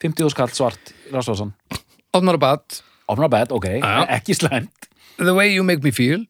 50 0.01 0.31
skall 0.33 0.49
svart 0.49 0.93
Rasvásan, 1.13 1.51
Opnar 2.17 2.39
að 2.39 2.41
bad, 2.41 2.79
opna 3.11 3.27
bed, 3.29 3.51
ok. 3.53 3.67
Já. 3.77 3.99
ekki 4.17 4.33
slæmt, 4.35 4.89
The 5.19 5.35
Way 5.37 5.53
You 5.53 5.67
Make 5.67 5.85
Me 5.85 5.93
Feel, 5.93 6.25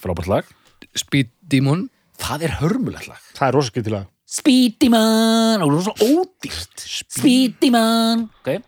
frábært 0.00 0.30
lag. 0.30 0.48
Speed 0.96 1.28
Demon, 1.44 1.90
það 2.22 2.48
er 2.48 2.56
hörmulegt 2.62 3.10
lag. 3.10 3.20
Það 3.36 3.46
er 3.50 3.58
rosa 3.58 3.74
skemmtilega 3.74 4.11
Speedy 4.32 4.88
man, 4.88 5.60
og 5.60 5.74
það 5.74 5.78
er 5.78 5.84
svo 5.84 6.06
ódýrt. 6.22 6.84
Speedy 7.12 7.68
man 7.74 8.28
ok, 8.40 8.62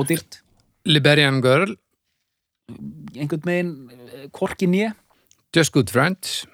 ódýrt. 0.00 0.38
Liberian 0.88 1.42
Girl, 1.44 1.74
einhvern 3.12 3.44
veginn, 3.44 3.74
eh, 3.90 4.22
hvorki 4.32 4.68
nýja 4.70 4.94
Just 5.52 5.74
Good 5.74 5.92
Friends, 5.92 6.46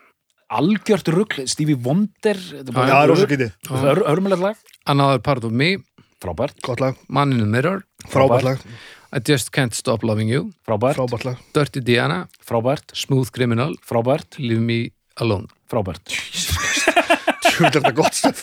algjört 0.51 1.07
rugl, 1.15 1.47
Stevie 1.47 1.79
Wonder 1.79 2.35
það 2.41 3.87
er 3.93 4.03
hörmulegt 4.09 4.43
lag, 4.43 4.59
Another 4.91 5.23
Part 5.23 5.47
of 5.47 5.55
Me, 5.55 5.77
frábært. 6.23 6.59
Man 7.07 7.37
in 7.37 7.45
the 7.45 7.47
Mirror, 7.47 7.85
frábært 8.11 8.49
lag 8.51 8.67
I 9.15 9.23
Just 9.23 9.53
Can't 9.55 9.79
Stop 9.79 10.03
Loving 10.03 10.33
You, 10.33 10.51
frábært, 10.67 10.99
frábært 10.99 11.29
lag, 11.29 11.47
Dirty 11.55 11.85
Diana, 11.87 12.25
frábært, 12.43 12.91
Smooth 12.99 13.31
Criminal, 13.31 13.79
frábært. 13.87 14.41
Leave 14.43 14.61
Me 14.61 14.91
Alone. 15.23 15.47
frábært 15.71 16.56
tjóðlega 17.57 17.81
þetta 17.81 17.93
gott 17.97 18.19
stöf. 18.19 18.43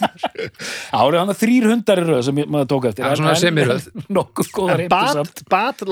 Árið 0.94 1.20
hann 1.22 1.34
að 1.34 1.40
þrýr 1.40 1.70
hundar 1.72 2.02
í 2.02 2.06
röð 2.08 2.22
sem 2.28 2.42
ég, 2.42 2.52
maður 2.54 2.70
tók 2.74 2.90
eftir. 2.90 3.06
Já, 3.06 3.18
svona 3.22 3.36
semiröð. 3.40 3.88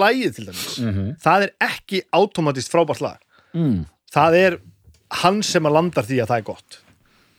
lagið 0.02 0.38
til 0.38 0.48
dæmis 0.50 0.68
það 1.24 1.48
er 1.48 1.56
ekki 1.70 2.04
automatist 2.20 2.74
frábært 2.74 3.04
lag. 3.06 3.20
Mm. 3.52 3.82
það 4.14 4.38
er 4.40 4.54
hann 5.22 5.42
sem 5.44 5.66
að 5.68 5.76
landar 5.76 6.08
því 6.08 6.22
að 6.24 6.30
það 6.32 6.42
er 6.42 6.46
gott. 6.52 6.78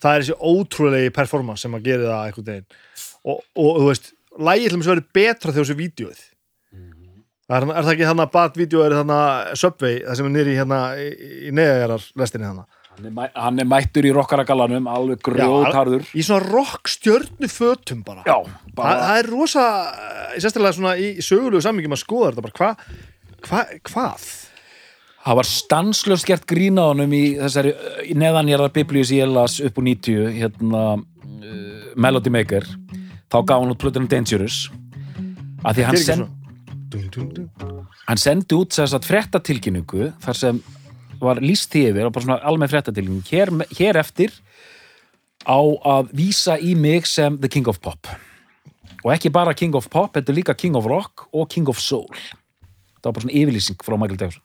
Það 0.03 0.17
er 0.17 0.25
þessi 0.27 0.51
ótrúlegi 0.53 1.15
performance 1.15 1.65
sem 1.65 1.79
að 1.79 1.87
gera 1.87 2.11
það 2.11 2.27
einhvern 2.27 2.51
veginn. 2.51 2.83
Og, 3.23 3.41
og 3.57 3.79
þú 3.79 3.89
veist, 3.89 4.13
lagið 4.43 4.75
til 4.75 4.81
að 4.83 4.91
vera 4.91 5.09
betra 5.15 5.53
þegar 5.53 5.63
þessu 5.63 5.79
vídeoið 5.79 6.23
það 7.53 7.57
er, 7.57 7.67
er 7.73 7.87
það 7.87 7.93
ekki 7.95 8.09
þannig 8.09 8.25
að 8.25 8.35
bad-vídeó 8.37 8.85
er 8.85 8.95
þannig 8.99 9.19
að 9.23 9.51
Subway, 9.63 9.99
það 10.07 10.19
sem 10.19 10.29
er 10.29 10.35
nýri 10.37 10.55
hérna 10.57 10.79
í, 10.97 11.09
í 11.49 11.53
neðajarar 11.57 12.07
lestinni 12.23 12.49
þannig 12.49 12.81
hann, 12.97 13.07
er, 13.09 13.15
mæ- 13.17 13.33
hann 13.35 13.59
er 13.63 13.69
mættur 13.69 14.07
í 14.09 14.13
rockaragallanum 14.15 14.87
alveg 14.91 15.23
grjóðharður 15.27 16.07
í 16.15 16.25
svona 16.27 16.47
rock 16.53 16.91
stjörnu 16.93 17.49
fötum 17.51 18.03
bara, 18.07 18.23
já, 18.29 18.37
bara 18.77 18.95
það 19.09 19.19
er 19.23 19.31
rosa 19.33 19.67
sérstaklega 20.37 20.77
svona 20.79 20.95
í 21.01 21.11
sögulegu 21.25 21.63
sammingjum 21.65 21.97
að 21.97 22.03
skoða 22.05 22.31
þetta 22.33 22.47
bara, 22.49 22.57
hva, 22.61 22.71
hva, 23.49 23.63
hvað? 23.91 24.31
Það 25.23 25.37
var 25.39 25.47
stanslöst 25.47 26.27
gert 26.27 26.47
grín 26.51 26.81
á 26.83 26.91
honum 26.91 27.13
í 27.15 27.23
þessari 27.39 27.71
í 28.11 28.15
neðanjarðar 28.19 28.73
biblíu 28.75 29.05
sem 29.07 29.21
ég 29.21 29.29
las 29.31 29.61
upp 29.63 29.77
úr 29.79 29.85
90 29.87 30.33
hérna 30.35 30.81
uh, 30.99 31.93
Melody 31.95 32.33
Maker. 32.35 32.67
Þá 33.31 33.37
gaf 33.47 33.63
hann 33.63 33.71
út 33.71 33.79
plötunum 33.79 34.09
Dangerous. 34.11 34.65
Að 35.63 35.79
því 35.79 35.85
hann, 35.87 36.01
send, 36.03 36.27
hann 38.09 38.19
sendi 38.21 38.59
út 38.59 38.75
þess 38.75 38.97
að 38.99 39.07
fréttatilkynningu 39.13 40.09
þar 40.27 40.41
sem 40.41 40.59
var 41.23 41.41
líst 41.43 41.73
því 41.73 41.85
yfir 41.91 42.09
og 42.09 42.15
bara 42.15 42.27
svona 42.27 42.41
almenn 42.49 42.71
fréttatilning 42.71 43.23
hér, 43.31 43.53
hér 43.79 43.99
eftir 44.01 44.35
á 45.47 45.59
að 45.59 46.13
vísa 46.17 46.59
í 46.59 46.75
mig 46.79 47.07
sem 47.11 47.39
the 47.43 47.51
king 47.51 47.69
of 47.71 47.81
pop. 47.83 48.11
Og 49.03 49.11
ekki 49.15 49.33
bara 49.35 49.55
king 49.59 49.75
of 49.75 49.89
pop, 49.91 50.13
þetta 50.15 50.33
er 50.33 50.39
líka 50.39 50.57
king 50.59 50.77
of 50.79 50.87
rock 50.87 51.27
og 51.33 51.49
king 51.51 51.69
of 51.71 51.81
soul. 51.83 52.11
Það 53.03 53.09
var 53.09 53.15
bara 53.17 53.25
svona 53.27 53.39
yfirlýsing 53.41 53.83
frá 53.83 53.99
Michael 53.99 54.21
Jackson. 54.21 54.45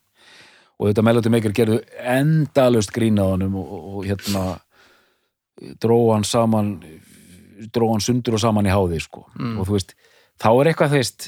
Og 0.77 0.89
þetta 0.89 1.03
Melody 1.05 1.33
Maker 1.33 1.53
gerðu 1.57 1.81
endalaust 2.05 2.93
grín 2.93 3.17
á 3.21 3.25
honum 3.25 3.57
og, 3.57 3.69
og, 3.73 3.85
og 3.97 4.07
hérna 4.09 4.43
dróð 5.81 6.11
hann 6.13 6.27
saman 6.27 6.75
dróð 7.73 7.95
hann 7.95 8.05
sundur 8.05 8.37
og 8.37 8.43
saman 8.43 8.69
í 8.69 8.73
háði 8.73 8.99
sko. 9.01 9.25
og 9.57 9.65
þú 9.65 9.77
veist, 9.77 9.95
þá 10.37 10.49
er 10.53 10.69
eitthvað 10.71 10.93
þú 10.93 11.01
veist, 11.01 11.27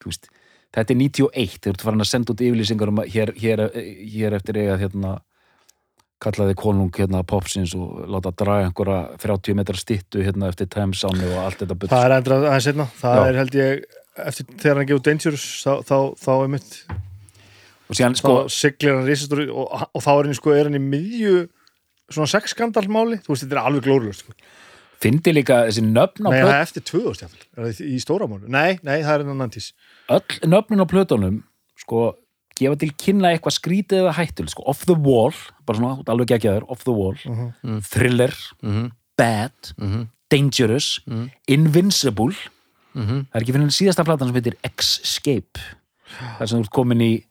þú 0.00 0.12
veist 0.12 0.30
þetta 0.76 0.92
er 0.92 1.00
91, 1.00 1.56
þegar 1.56 1.64
þú 1.64 1.72
ert 1.72 1.86
farin 1.88 2.04
að 2.04 2.10
senda 2.10 2.34
út 2.34 2.44
yfirlýsingar 2.46 2.92
um 2.92 3.00
að 3.02 3.14
hér, 3.14 3.32
hér, 3.40 3.64
hér 4.16 4.36
eftir 4.38 4.60
eiga 4.60 4.76
hérna 4.80 5.16
kallaði 6.22 6.56
konung 6.56 6.92
hérna 6.96 7.20
popsins 7.28 7.74
og 7.76 8.06
láta 8.08 8.32
draga 8.32 8.70
einhverja 8.70 9.00
30 9.20 9.56
metra 9.58 9.76
stittu 9.76 10.22
hérna 10.24 10.48
eftir 10.48 10.68
Thames-áni 10.72 11.26
og 11.28 11.42
allt 11.42 11.64
þetta 11.64 11.90
það 11.92 12.04
er 12.06 12.14
endur 12.16 12.36
aðeins 12.38 12.68
einna 12.72 12.86
það 12.96 13.18
Já. 13.18 13.24
er 13.26 13.40
held 13.40 13.58
ég, 13.58 13.82
eftir 14.24 14.46
þegar 14.54 14.80
hann 14.80 14.88
gefur 14.90 15.04
Dangerous 15.10 15.44
þá, 15.60 15.72
þá, 15.84 15.98
þá 16.22 16.32
er 16.36 16.54
mitt 16.54 16.78
og 17.86 17.98
síðan 17.98 18.16
þá 18.16 18.22
sko, 18.22 18.36
siglir 18.56 18.96
hann 18.96 19.10
risastóri 19.10 19.46
og, 19.52 19.84
og 19.92 20.06
þá 20.06 20.10
er 20.14 20.30
hann, 20.30 20.38
sko, 20.40 20.54
er 20.56 20.70
hann 20.70 20.78
í 20.78 20.82
miðju 20.86 21.34
svona 22.12 22.30
sexskandalmáli, 22.30 23.20
þú 23.24 23.34
veist, 23.34 23.44
þetta 23.44 23.58
er 23.58 23.62
alveg 23.68 23.86
glórlust 23.86 24.24
sko. 24.24 24.34
fyndi 25.02 25.34
líka 25.34 25.64
þessi 25.68 25.84
nöfn 25.84 26.26
á 26.26 26.30
nei, 26.32 26.40
það 26.40 26.54
er 26.54 26.64
eftir 26.64 26.86
2000 26.88 27.24
jafnvel. 27.26 27.46
Er 27.52 27.66
það 27.66 27.84
í 27.84 28.00
stóramáli, 28.02 28.50
nei, 28.56 28.78
nei, 28.86 28.98
það 29.04 29.12
er 29.18 29.26
enn 29.26 29.46
öll 30.10 30.40
nöfnin 30.46 30.82
á 30.82 30.86
plötunum 30.86 31.42
sko, 31.76 32.14
gefa 32.56 32.78
til 32.80 32.92
kynna 32.96 33.32
eitthvað 33.34 33.56
skrítið 33.58 34.02
eða 34.04 34.14
hættul, 34.16 34.48
sko, 34.48 34.62
off 34.66 34.84
the 34.86 34.94
wall 34.94 35.32
bara 35.66 35.78
svona, 35.78 36.04
alveg 36.08 36.30
geggjaður, 36.34 36.64
off 36.70 36.84
the 36.84 36.92
wall 36.92 37.16
Mhm. 37.24 37.80
thriller, 37.82 38.32
Mhm. 38.62 38.92
bad 39.16 39.52
Mhm. 39.78 40.08
dangerous, 40.30 41.00
Mhm. 41.06 41.30
invincible 41.48 42.34
Mhm. 42.94 43.26
það 43.30 43.34
er 43.34 43.40
ekki 43.42 43.52
fyrir 43.52 43.70
síðasta 43.76 44.04
platan 44.04 44.28
sem 44.28 44.34
heitir 44.34 44.54
Escape 44.64 45.60
þar 46.38 46.48
sem 46.48 46.58
þú 46.58 46.64
ert 46.64 46.70
komin 46.70 47.00
í 47.02 47.24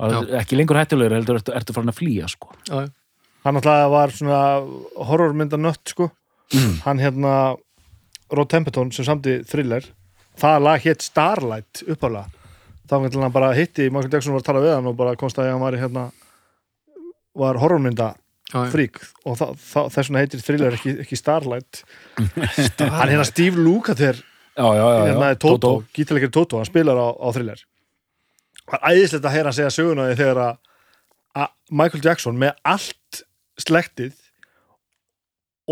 ekki 0.00 0.56
lengur 0.56 0.76
hættulegur 0.76 1.12
heldur 1.16 1.38
ertu, 1.38 1.54
ertu 1.54 1.72
farin 1.74 1.90
að 1.90 1.98
flýja 2.00 2.28
sko. 2.28 2.52
Hann 3.44 3.56
alltaf 3.56 3.90
var 3.90 4.08
svona 4.08 4.62
horrormynda 4.96 5.58
nött 5.58 5.88
sko 5.88 6.10
hann 6.84 6.98
hérna 6.98 7.56
Rod 8.30 8.48
Tempeton 8.48 8.92
sem 8.92 9.04
samti 9.04 9.44
thriller 9.46 9.82
það 10.40 10.64
lag 10.66 10.86
hétt 10.86 11.04
Starlight 11.04 11.82
uppálega 11.86 12.28
þá 12.88 12.98
hann 12.98 13.22
hann 13.24 13.34
bara 13.34 13.52
hitti 13.56 13.88
Michael 13.90 14.12
Jackson 14.12 14.34
var 14.34 14.42
að 14.42 14.48
tala 14.50 14.64
við 14.64 14.74
hann 14.76 14.90
og 14.90 14.98
bara 14.98 15.16
komst 15.16 15.38
að 15.38 15.52
hann 15.52 15.62
var 15.62 15.76
hérna 15.80 16.10
var 17.32 17.58
já. 18.52 18.66
frík 18.72 19.00
og 19.24 19.38
þess 19.38 19.96
vegna 19.96 20.22
heitir 20.22 20.42
thriller 20.44 20.76
ekki, 20.76 20.98
ekki 21.04 21.16
Starlight. 21.16 21.82
Hann 22.18 23.12
hérna 23.12 23.24
Steve 23.28 23.60
Lukather 23.60 24.18
hérna 24.56 25.30
er 25.32 25.38
Toto, 25.40 25.78
gítalegir 25.94 26.32
Toto 26.32 26.60
hann 26.60 26.68
spilar 26.68 26.98
á, 27.00 27.08
á 27.16 27.28
thriller. 27.32 27.62
Það 28.68 28.78
er 28.78 28.98
æðislegt 28.98 29.24
að 29.24 29.36
heyra 29.36 29.48
hann 29.48 29.58
segja 29.58 29.72
söguna 29.74 30.08
því 30.10 30.18
þegar 30.20 30.42
að 30.44 31.48
Michael 31.72 32.04
Jackson 32.04 32.36
með 32.36 32.52
allt 32.68 33.22
slektið 33.60 34.18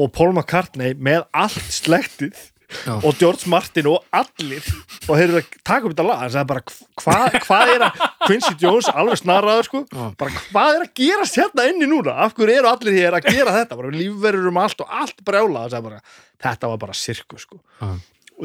og 0.00 0.12
Paul 0.14 0.32
McCartney 0.32 0.96
með 0.96 1.26
allt 1.36 1.74
slektið 1.74 2.38
Já. 2.86 2.94
og 3.02 3.18
George 3.18 3.48
Martin 3.50 3.88
og 3.90 4.04
allir. 4.14 4.64
Og 5.08 5.12
þeir 5.16 5.24
eru 5.26 5.40
að 5.40 5.50
taka 5.66 5.86
upp 5.88 5.94
þetta 5.94 6.06
lag. 6.06 6.22
Það 6.30 6.40
er 6.40 6.48
bara 6.50 6.64
hvað 7.02 7.38
hva 7.46 7.60
er 7.74 7.84
að 7.86 8.00
Quincy 8.26 8.54
Jones 8.62 8.90
alveg 8.92 9.20
snarraður 9.20 9.68
sko? 9.68 9.82
Já. 9.90 10.06
bara 10.20 10.42
hvað 10.46 10.78
er 10.78 10.86
að 10.86 10.92
gerast 11.02 11.38
hérna 11.40 11.68
inni 11.72 11.90
núna? 11.90 12.16
Af 12.26 12.34
hverju 12.38 12.58
eru 12.60 12.70
allir 12.70 12.98
hér 12.98 13.18
að 13.18 13.30
gera 13.30 13.54
þetta? 13.58 13.78
Bara 13.80 13.94
lífverður 13.94 14.50
um 14.52 14.60
allt 14.62 14.84
og 14.84 14.96
allt 15.02 15.22
brjála 15.26 15.66
bara, 15.82 16.02
þetta 16.42 16.72
var 16.72 16.82
bara 16.86 16.96
sirku 16.96 17.38
sko. 17.40 17.60
Já. 17.80 17.94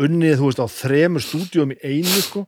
unnið 0.05 0.39
þú 0.41 0.49
veist 0.49 0.59
á 0.63 0.67
þremur 0.67 1.23
stúdíum 1.23 1.75
í 1.75 1.79
einu 1.83 2.21
sko. 2.23 2.45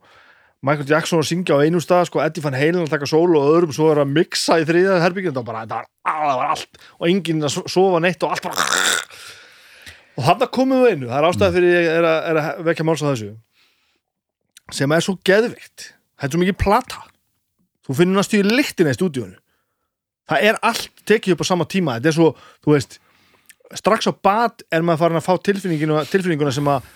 Michael 0.65 0.89
Jackson 0.89 1.21
að 1.21 1.27
syngja 1.29 1.53
á 1.53 1.61
einu 1.61 1.79
stað 1.79 2.07
sko, 2.09 2.19
Eddie 2.23 2.41
Van 2.43 2.55
Halen 2.57 2.81
að 2.87 2.89
taka 2.95 3.05
solo 3.07 3.39
og 3.39 3.51
öðrum 3.53 3.75
svo 3.75 3.91
er 3.93 4.01
að 4.01 4.09
mixa 4.15 4.57
í 4.57 4.65
þriða 4.65 4.97
þetta 5.03 5.21
þetta 5.29 5.43
var, 5.45 5.67
það 5.69 6.33
var 6.33 6.47
allt. 6.49 6.79
Og 6.97 7.05
enginn 7.11 7.45
að 7.45 7.53
so- 7.53 7.67
sofa 7.69 8.01
neitt 8.01 8.23
og 8.25 8.33
allt 8.33 8.47
bara 8.47 8.65
og 10.17 10.25
þarna 10.25 10.49
komum 10.53 10.83
við 10.83 10.95
einu. 10.95 11.09
Það 11.11 11.17
er 11.19 11.27
ástæða 11.29 11.55
fyrir 11.55 11.75
ég 11.75 11.89
er 11.93 12.07
er 12.11 12.41
að 12.41 12.63
vekja 12.67 12.87
máls 12.87 13.03
á 13.05 13.09
þessu. 13.11 13.33
Sem 14.75 14.91
er 14.91 15.03
svo 15.05 15.17
geðvikt 15.25 15.91
þetta 16.17 16.31
er 16.31 16.35
svo 16.35 16.43
mikið 16.43 16.61
plata. 16.61 17.03
Þú 17.87 17.99
finnur 18.01 18.19
næstu 18.19 18.41
í 18.41 18.47
lyktina 18.47 18.91
í 18.91 18.97
stúdíunu 18.97 19.37
það 20.27 20.47
er 20.49 20.59
allt 20.65 21.03
tekið 21.07 21.35
upp 21.35 21.43
á 21.43 21.49
sama 21.49 21.67
tíma. 21.69 21.97
Þetta 21.97 22.11
er 22.11 22.17
svo, 22.17 22.31
þú 22.63 22.75
veist 22.75 22.99
strax 23.77 24.09
á 24.11 24.13
bad 24.23 24.63
er 24.71 24.85
maður 24.85 25.03
farin 25.03 25.19
að 25.19 25.27
fá 25.27 25.33
tilfinninguna, 25.47 26.03
tilfinninguna 26.11 26.53
sem 26.55 26.69
að 26.71 26.87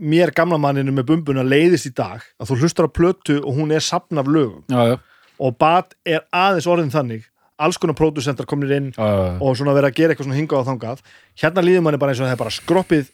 mér 0.00 0.32
gamla 0.34 0.58
manninu 0.60 0.94
með 0.94 1.08
bumbuna 1.10 1.44
leiðist 1.46 1.90
í 1.90 1.94
dag. 1.96 2.24
Að 2.40 2.52
þú 2.52 2.58
hlustar 2.62 2.88
á 2.88 2.96
plötu 2.96 3.38
og 3.42 3.58
hún 3.58 3.74
er 3.74 3.84
sapn 3.84 4.20
af 4.20 4.30
lögum. 4.30 4.64
Já, 4.72 4.94
já, 4.94 4.96
og 5.36 5.58
bad 5.60 5.96
er 6.06 6.24
aðeins 6.32 6.68
orðin 6.70 6.94
þannig 6.94 7.26
alls 7.58 7.78
konar 7.80 7.94
pródusentar 7.96 8.46
komnir 8.46 8.72
inn 8.76 8.92
já. 8.92 9.38
og 9.40 9.56
svona 9.56 9.72
verið 9.76 9.90
að 9.90 9.96
gera 10.00 10.12
eitthvað 10.14 10.28
svona 10.28 10.38
hingað 10.40 10.60
og 10.60 10.66
þangað 10.70 11.02
hérna 11.42 11.62
líður 11.64 11.82
manni 11.86 11.98
bara 12.02 12.12
eins 12.12 12.20
og 12.20 12.26
það 12.28 12.34
er 12.36 12.42
bara 12.44 12.50
skroppið 12.56 13.10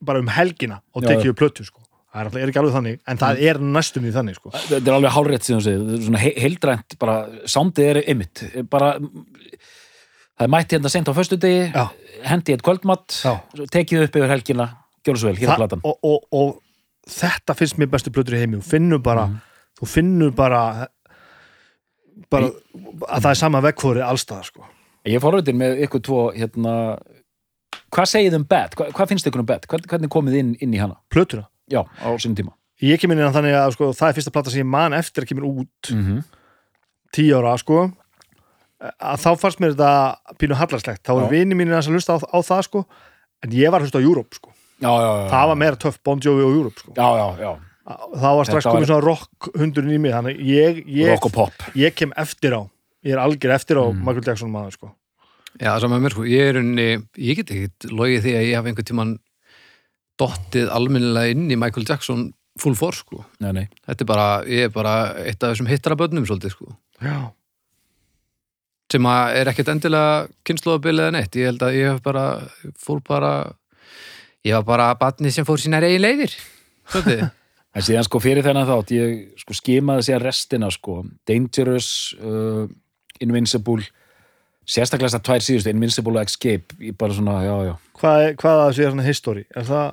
bara 0.00 0.18
um 0.24 0.28
helgina 0.34 0.80
og 0.94 1.04
upp 1.04 1.38
plötu 1.38 1.64
sko. 1.64 1.80
það 2.14 2.20
er, 2.20 2.24
alltaf, 2.26 2.40
er 2.42 2.48
ekki 2.52 2.58
alveg 2.62 2.74
þannig 2.78 2.98
en 3.06 3.18
það 3.18 3.40
er 3.50 3.58
næstum 3.60 4.04
í 4.08 4.12
þannig 4.14 4.36
sko. 4.38 4.50
þetta 4.54 4.82
er 4.90 4.96
alveg 4.98 5.14
hálrétt 5.14 5.46
síðan 5.48 5.64
segið, 5.66 5.94
svona 6.08 6.18
he- 6.24 6.34
heildrænt 6.40 6.98
bara, 6.98 7.16
sándið 7.46 7.90
er 7.92 8.02
ymmit 8.14 8.44
bara 8.70 8.92
það 8.98 10.46
er 10.46 10.52
mætt 10.54 10.74
hérna 10.74 10.90
sent 10.90 11.08
á 11.10 11.14
föstudegi 11.14 11.70
Já. 11.74 11.84
hendi 12.26 12.54
eitt 12.54 12.62
kvöldmatt 12.66 13.20
tekið 13.70 14.06
upp 14.08 14.16
yfir 14.18 14.30
helgina, 14.32 14.68
gjör 15.06 15.18
svo 15.20 15.30
vel, 15.30 15.38
hér 15.38 15.52
er 15.54 15.60
platan 15.60 15.82
og, 15.84 15.98
og, 16.02 16.24
og 16.32 16.60
þetta 17.06 17.54
finnst 17.58 17.78
mér 17.78 17.90
bestu 17.92 18.10
plötur 18.14 18.34
í 18.38 18.42
heimi 18.42 18.58
þú 18.58 18.66
finnur 18.72 19.02
bara, 19.04 19.26
Mhm. 19.28 19.40
þú 19.80 19.86
finnur 19.90 20.30
bara 20.34 20.88
bara 22.30 22.50
að 23.08 23.20
það 23.20 23.30
er 23.30 23.40
sama 23.40 23.62
vekkfóri 23.64 24.02
allstaðar 24.04 24.50
sko. 24.50 24.66
Ég 25.04 25.18
er 25.18 25.24
forröndin 25.24 25.58
með 25.60 25.82
ykkur 25.84 26.02
tvo 26.04 26.20
hérna, 26.32 26.74
hvað 27.92 28.10
segið 28.10 28.38
um 28.38 28.44
bad? 28.48 28.76
Hva, 28.78 28.90
hvað 28.96 29.10
finnst 29.12 29.26
ykkur 29.28 29.44
um? 29.44 29.48
Hvern, 29.48 29.88
hvernig 29.90 30.12
komið 30.12 30.38
inn, 30.40 30.54
inn 30.64 30.74
í 30.74 30.80
hana? 30.80 30.96
plötuna 31.12 31.48
Já, 31.70 31.80
á 31.84 32.08
sínum 32.20 32.36
tíma 32.36 32.54
ég 32.82 33.00
kemur 33.00 33.18
inn 33.18 33.26
að 33.26 33.36
þannig 33.38 33.56
að 33.58 33.74
sko, 33.76 33.90
það 33.96 34.08
er 34.08 34.16
fyrsta 34.18 34.32
plata 34.34 34.52
sem 34.52 34.62
ég 34.62 34.70
man 34.70 34.96
eftir 34.96 35.24
að 35.24 35.30
kemur 35.30 35.46
út 35.50 35.90
mm 35.92 36.02
-hmm. 36.02 36.24
tíu 37.14 37.36
ára 37.38 37.56
sko 37.58 37.90
að 38.80 39.20
þá 39.22 39.30
fannst 39.40 39.60
mér 39.60 39.76
þetta 39.76 40.36
pínu 40.38 40.58
hallarslegt 40.58 41.02
þá 41.06 41.12
Já. 41.12 41.14
voru 41.14 41.30
vini 41.30 41.54
mínir 41.54 41.78
að 41.78 41.88
hlusta 41.88 42.16
á, 42.16 42.20
á 42.20 42.38
það 42.42 42.62
sko 42.68 42.84
en 43.44 43.50
ég 43.52 43.70
var 43.70 43.80
að 43.80 43.86
hlusta 43.86 43.98
á 44.02 44.06
Europe 44.06 44.34
sko 44.34 44.50
Já, 44.82 44.90
já, 44.90 45.10
já 45.22 45.28
það 45.30 45.48
var 45.48 45.56
meira 45.56 45.76
töff 45.76 45.98
Bon 46.04 46.20
Jovi 46.20 46.42
og 46.42 46.52
Europe 46.52 46.80
sko 46.80 46.92
Já, 46.96 47.08
já, 47.16 47.26
já, 47.38 47.52
það 47.84 48.36
var 48.38 48.44
strax 48.48 48.64
Þetta 48.64 48.70
var- 48.70 48.76
komið 48.78 48.90
svona 48.90 49.04
rock 49.04 49.48
hundurinn 49.60 49.94
í 49.96 50.00
mig 50.00 50.12
þannig 50.14 50.38
ég, 50.48 50.82
ég, 50.88 51.08
rock 51.12 51.26
og 51.28 51.32
pop 51.36 51.66
ég 51.76 51.94
kem 51.94 52.12
eftir 52.16 52.56
á 52.56 52.62
ég 53.04 53.12
er 53.12 53.20
algjör 53.20 53.52
eftir 53.58 53.76
á 53.76 53.84
Mm. 53.92 54.00
Michael 54.04 54.24
Jackson 54.26 54.50
maður 54.50 54.72
sko 54.78 54.92
Já, 55.60 55.78
saman 55.78 56.00
með 56.00 56.02
mér, 56.08 56.10
sko. 56.16 56.22
Ég 56.26 56.48
er 56.50 56.56
unni, 56.58 56.86
ég 57.14 57.36
get 57.38 57.50
ekkit 57.54 57.84
logið 57.94 58.24
því 58.24 58.32
að 58.34 58.46
ég 58.48 58.56
hafi 58.58 58.68
einhvern 58.72 58.88
tímann 58.88 59.12
dottið 60.18 60.68
almennilega 60.74 61.30
inn 61.30 61.44
í 61.50 61.54
Michael 61.56 61.84
Jackson 61.86 62.24
full 62.58 62.74
force, 62.74 63.04
sko. 63.04 63.24
Nei, 63.38 63.52
nei, 63.52 63.68
Þetta 63.86 64.02
er 64.02 64.08
bara, 64.10 64.24
ég 64.50 64.64
er 64.66 64.72
bara 64.74 64.94
eitt 65.22 65.38
af 65.46 65.52
þessum 65.54 65.68
hittara 65.70 65.94
börnum, 65.94 66.26
svolítið, 66.26 66.50
sko. 66.56 66.74
já, 67.02 67.30
Sem 68.90 69.06
að 69.06 69.36
er 69.40 69.46
ekkert 69.52 69.70
endilega 69.72 70.26
kynnslóðabilið 70.46 71.04
eða 71.06 71.12
neitt. 71.16 71.38
Ég 71.38 71.48
held 71.52 71.62
að 71.66 71.74
ég 71.78 71.88
hef 71.92 72.02
bara, 72.02 72.24
fór 72.78 73.00
bara, 73.06 73.30
ég 74.44 74.54
var 74.58 74.66
bara 74.68 74.90
batni 75.00 75.30
sem 75.34 75.44
fór 75.46 75.58
sínar 75.62 75.82
eigin 75.86 76.02
leiðir. 76.04 76.34
Svolítið. 76.90 77.24
En 77.74 77.82
síðan 77.82 78.06
sko 78.06 78.20
fyrir 78.22 78.44
þennan 78.46 78.68
þátt, 78.68 78.92
ég 78.94 79.14
sko 79.42 79.54
skimaði 79.58 80.04
sér 80.06 80.22
restina 80.22 80.68
sko, 80.70 81.00
Dangerous, 81.26 81.88
uh, 82.22 82.68
Invincible, 83.24 83.82
sérstaklega 84.64 85.10
þess 85.10 85.18
að 85.18 85.24
tvær 85.26 85.42
síðustu, 85.46 85.72
Invincible 85.74 86.20
og 86.20 86.28
Escape, 86.30 86.76
ég 86.80 86.94
bara 86.98 87.16
svona, 87.16 87.40
já, 87.44 87.56
já. 87.68 87.74
hvað, 87.98 88.22
er- 88.28 88.36
hvað 88.40 88.60
að 88.60 88.68
þessu 88.70 88.84
er 88.86 88.90
svona 88.94 89.08
history? 89.08 89.44
Er 89.56 89.62
það, 89.68 89.92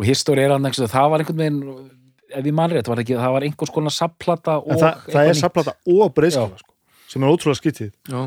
Og 0.00 0.06
history 0.08 0.40
er 0.42 0.50
hann 0.50 0.64
ekki, 0.66 0.86
það 0.88 1.10
var 1.12 1.20
einhvern 1.20 1.36
veginn, 1.36 1.90
ef 2.32 2.44
ég 2.48 2.54
mann 2.56 2.70
rétt, 2.72 2.88
var 2.88 2.96
ekki, 3.02 3.14
það 3.20 3.32
var 3.34 3.44
einhvers 3.44 3.70
konar 3.70 3.92
sapplata 3.92 4.54
og 4.58 4.78
það, 4.80 5.02
það 5.12 5.28
er 5.28 5.36
sapplata 5.38 5.74
og 5.86 6.14
breyðskifa 6.16 6.58
sko, 6.62 6.72
sem 7.12 7.22
er 7.22 7.28
ótrúlega 7.28 7.60
skyttið 7.60 7.90
Já. 8.08 8.22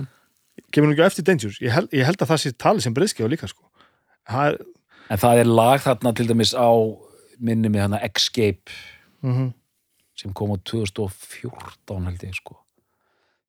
kemur 0.71 0.87
nú 0.91 0.93
ekki 0.93 1.05
eftir 1.07 1.25
Dangerous? 1.25 1.57
Ég 1.65 1.73
held, 1.73 1.89
ég 1.91 2.05
held 2.05 2.21
að 2.21 2.29
það 2.29 2.41
sé 2.43 2.51
talið 2.53 2.85
sem 2.85 2.93
breyðskifa 2.93 3.31
líka 3.33 3.49
sko. 3.49 3.65
Það 4.29 4.47
er 4.53 4.57
En 5.09 5.17
það 5.21 5.37
er 5.41 5.45
lag 5.45 5.81
þarna 5.83 6.13
til 6.17 6.27
dæmis 6.29 6.53
á 6.57 6.69
minni 7.41 7.69
með 7.69 7.81
hana 7.87 7.99
Escape 8.05 8.71
mm 9.25 9.53
sem 10.15 10.31
kom 10.31 10.53
á 10.55 10.57
2014 10.63 12.05
held 12.07 12.21
ég 12.23 12.35
sko. 12.37 12.53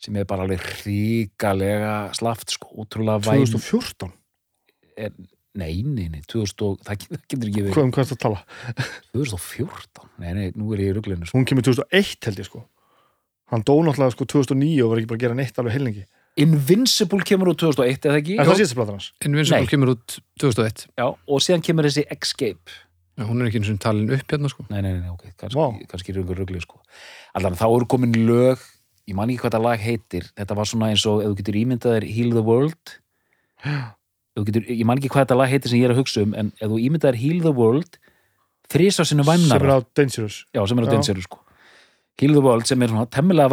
Sem 0.03 0.17
er 0.19 0.25
bara 0.27 0.43
alveg 0.43 0.65
ríkalega 0.83 1.93
slaft 2.19 2.51
sko, 2.57 2.73
ótrúlega 2.83 3.23
væn. 3.23 3.45
2014, 3.47 4.11
er, 4.99 5.13
nei, 5.55 5.77
nei, 5.87 6.09
nei, 6.11 6.23
2000 6.27 6.65
og- 6.67 6.81
það 6.83 6.99
ge- 6.99 7.09
það 7.13 7.23
getur 7.31 7.49
ekki 7.53 7.63
verið. 7.63 7.73
Hvað 7.77 7.87
um 7.87 7.93
hvað 7.95 8.03
er 8.03 8.11
það 8.11 8.17
að 8.19 8.25
tala? 8.27 8.43
2014, 9.15 10.11
nei, 10.25 10.33
nei, 10.41 10.49
nú 10.59 10.73
er 10.75 10.83
ég 10.83 10.91
í 10.91 10.97
ruglinu 10.99 11.29
sko. 11.31 11.39
hún 11.39 11.47
kemur 11.47 11.63
2001 11.71 12.27
held 12.27 12.43
ég 12.43 12.49
sko. 12.51 12.65
Hann 13.55 13.63
dó 13.63 13.77
náttúrulega 13.87 14.17
sko 14.17 14.27
2009 14.27 14.83
og 14.83 14.91
var 14.91 14.99
ekki 14.99 15.11
bara 15.13 15.19
að 15.21 15.25
gera 15.29 15.39
neitt 15.39 15.59
alveg 15.63 15.77
heilengi 15.79 16.05
Invincible 16.37 17.23
kemur 17.25 17.53
úr 17.53 17.57
2001 17.57 18.09
eða 18.11 18.19
ekki? 18.21 18.35
Er 18.43 18.45
það 18.45 18.59
síðasta 18.59 18.77
platan 18.77 18.97
hans? 18.99 19.07
Invincible 19.25 19.61
Nei. 19.63 19.71
kemur 19.71 19.93
út 19.95 20.17
2001 20.43 20.83
Já, 20.99 21.07
og 21.15 21.39
síðan 21.47 21.63
kemur 21.65 21.87
þessi 21.87 22.05
Escape 22.11 22.75
Já, 23.17 23.25
hún 23.25 23.41
er 23.41 23.49
ekki 23.49 23.63
eins 23.63 23.71
og 23.73 23.79
talin 23.81 24.11
upp 24.13 24.33
hérna 24.33 24.51
sko. 24.53 24.67
Nei, 24.69 24.83
nei, 24.85 24.93
nei, 24.99 25.09
ok, 25.09 25.31
kannski, 25.41 25.57
Vá. 25.57 25.89
kannski 25.89 26.13
er 26.13 26.19
einhver 26.21 26.41
rugli 26.43 26.61
sko. 26.61 26.83
Allan, 27.39 27.57
þá 27.57 27.67
eru 27.71 27.89
komin 27.89 28.13
lög 28.29 28.61
ég 29.07 29.17
man 29.17 29.31
ekki 29.31 29.45
hvað 29.45 29.53
þetta 29.55 29.63
lag 29.65 29.81
heitir 29.81 30.27
þetta 30.37 30.57
var 30.59 30.69
svona 30.69 30.91
eins 30.93 31.07
og, 31.09 31.23
ef 31.23 31.31
þú 31.31 31.39
getur 31.41 31.59
ímyndað 31.63 31.97
þér 31.97 32.09
Heal 32.13 32.35
the 32.35 32.45
World. 32.45 32.97
Getur, 34.37 34.69
ég 34.69 34.85
man 34.85 35.01
ekki 35.01 35.09
hvað 35.15 35.25
þetta 35.25 35.41
lag 35.41 35.53
heitir 35.55 35.73
sem 35.73 35.81
ég 35.81 35.89
er 35.89 35.95
að 35.95 36.03
hugsa 36.03 36.27
um 36.27 36.37
en 36.37 36.53
ef 36.61 36.69
þú 36.69 36.83
ímyndað 36.83 37.15
þér 37.15 37.21
Heal 37.23 37.41
the 37.47 37.55
World 37.57 37.99
þrísar 38.73 39.09
sinni 39.09 39.25
Sem 39.25 39.57
er 39.57 39.73
á 39.73 39.79
Dangerous. 39.97 40.45
Já, 40.53 40.67
sem 40.67 40.79
er 40.79 40.85
á 40.85 40.89
Já. 40.91 40.95
Danceru 40.97 41.23
sko. 41.25 41.41
Heal 42.17 42.33
the 42.33 42.41
World 42.41 42.67
sem 42.67 42.83
er 42.83 42.89
svona 42.89 43.07
temmilega 43.13 43.49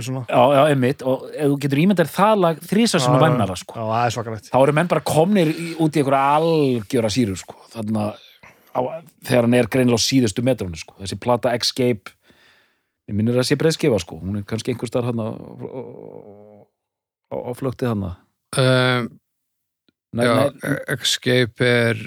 svona. 0.00 0.24
Já, 0.30 0.42
já, 0.54 0.62
einmitt, 0.70 1.02
og 1.02 1.26
ef 1.34 1.48
þú 1.50 1.56
getur 1.64 1.80
ímyndað 1.82 2.06
þér 2.06 2.14
það 2.14 2.42
lag 2.44 2.60
þrísar 2.70 3.02
sinni 3.02 3.18
Já, 3.18 3.22
væmnara 3.26 3.56
sko. 3.58 3.74
Já, 3.74 3.84
það 3.90 4.04
er 4.04 4.14
svakalegt. 4.14 4.50
Þá 4.52 4.58
eru 4.62 4.74
menn 4.78 4.90
bara 4.92 5.04
komnir 5.10 5.50
í, 5.50 5.68
út 5.82 5.98
í 5.98 6.02
einhverja 6.02 6.38
algjöra 6.38 7.10
síru 7.10 7.34
sko. 7.38 7.56
þannig 7.74 7.98
að 8.04 8.27
þegar 9.24 9.46
hann 9.46 9.54
er 9.58 9.68
greinilega 9.72 10.00
á 10.00 10.06
síðustu 10.08 10.42
metrunni 10.46 10.76
sko. 10.80 10.94
þessi 11.02 11.18
plata 11.20 11.52
Escape 11.56 12.14
ég 13.08 13.14
minnir 13.16 13.38
að 13.40 13.48
sé 13.48 13.56
breyðskifa 13.60 13.98
sko. 14.02 14.18
hún 14.20 14.36
er 14.40 14.44
kannski 14.48 14.72
einhver 14.74 14.90
starf 14.90 15.08
hann 15.10 15.20
á, 15.22 15.28
á, 17.32 17.36
á 17.36 17.50
flöktið 17.58 17.88
hann 17.94 18.04
um, 18.08 19.08
Já, 20.18 20.30
nei, 20.34 20.76
Escape 20.94 21.60
er 21.68 21.98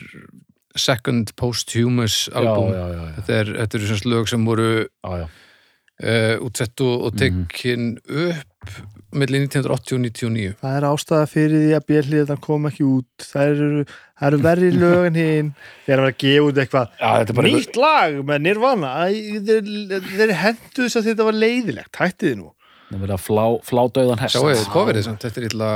second 0.75 1.33
posthumous 1.37 2.29
album 2.33 2.71
já, 2.73 2.85
já, 2.95 3.01
Þetta 3.19 3.33
er, 3.41 3.51
þetta 3.59 3.77
eru 3.77 3.89
sem 3.91 4.09
lög 4.09 4.29
sem 4.31 4.45
voru 4.47 4.69
uh, 5.05 6.35
útsett 6.47 6.81
og, 6.81 7.11
Mhm. 7.11 7.17
tekin 7.19 7.97
upp 8.07 8.71
millir 9.11 9.43
1980 9.45 9.95
og 9.97 10.01
99 10.05 10.53
Það 10.61 10.77
er 10.77 10.87
ástæða 10.91 11.27
fyrir 11.31 11.63
því 11.65 11.73
að 11.77 11.85
björlið 11.91 12.21
þetta 12.23 12.37
kom 12.45 12.67
ekki 12.69 12.85
út. 12.87 13.25
Það 13.27 13.51
eru, 13.51 13.83
það 14.21 14.27
eru 14.31 14.39
verri 14.45 14.71
lög 14.83 15.05
en 15.09 15.19
hinn 15.21 15.51
Þeir 15.85 15.93
eru 15.97 16.05
að 16.05 16.11
að 16.11 16.17
gefa 16.23 16.47
út 16.47 16.61
eitthvað 16.63 16.87
Já, 16.95 17.09
þetta 17.11 17.33
er 17.35 17.39
bara 17.41 17.51
Nýtt 17.55 17.79
lag 17.81 18.17
með 18.31 18.41
Nirvana. 18.47 18.91
Æ, 19.05 19.07
Þeir, 19.49 20.09
þeir 20.15 20.33
hendu 20.41 20.81
þess 20.87 20.99
að 21.01 21.07
þetta 21.11 21.27
var 21.29 21.39
leiðilegt. 21.41 21.95
Hættið 22.01 22.29
þið 22.31 22.37
nú. 22.41 22.51
Það 22.91 22.97
er 22.97 23.03
verið 23.05 23.15
að 23.15 23.23
flá, 23.23 23.43
flá 23.63 23.81
döðan 23.95 24.19
hest 24.19 24.35
Sjáu 24.35 24.63
coverið 24.73 25.05
samt, 25.07 25.23
þetta 25.23 25.39
er 25.39 25.45
illa 25.47 25.67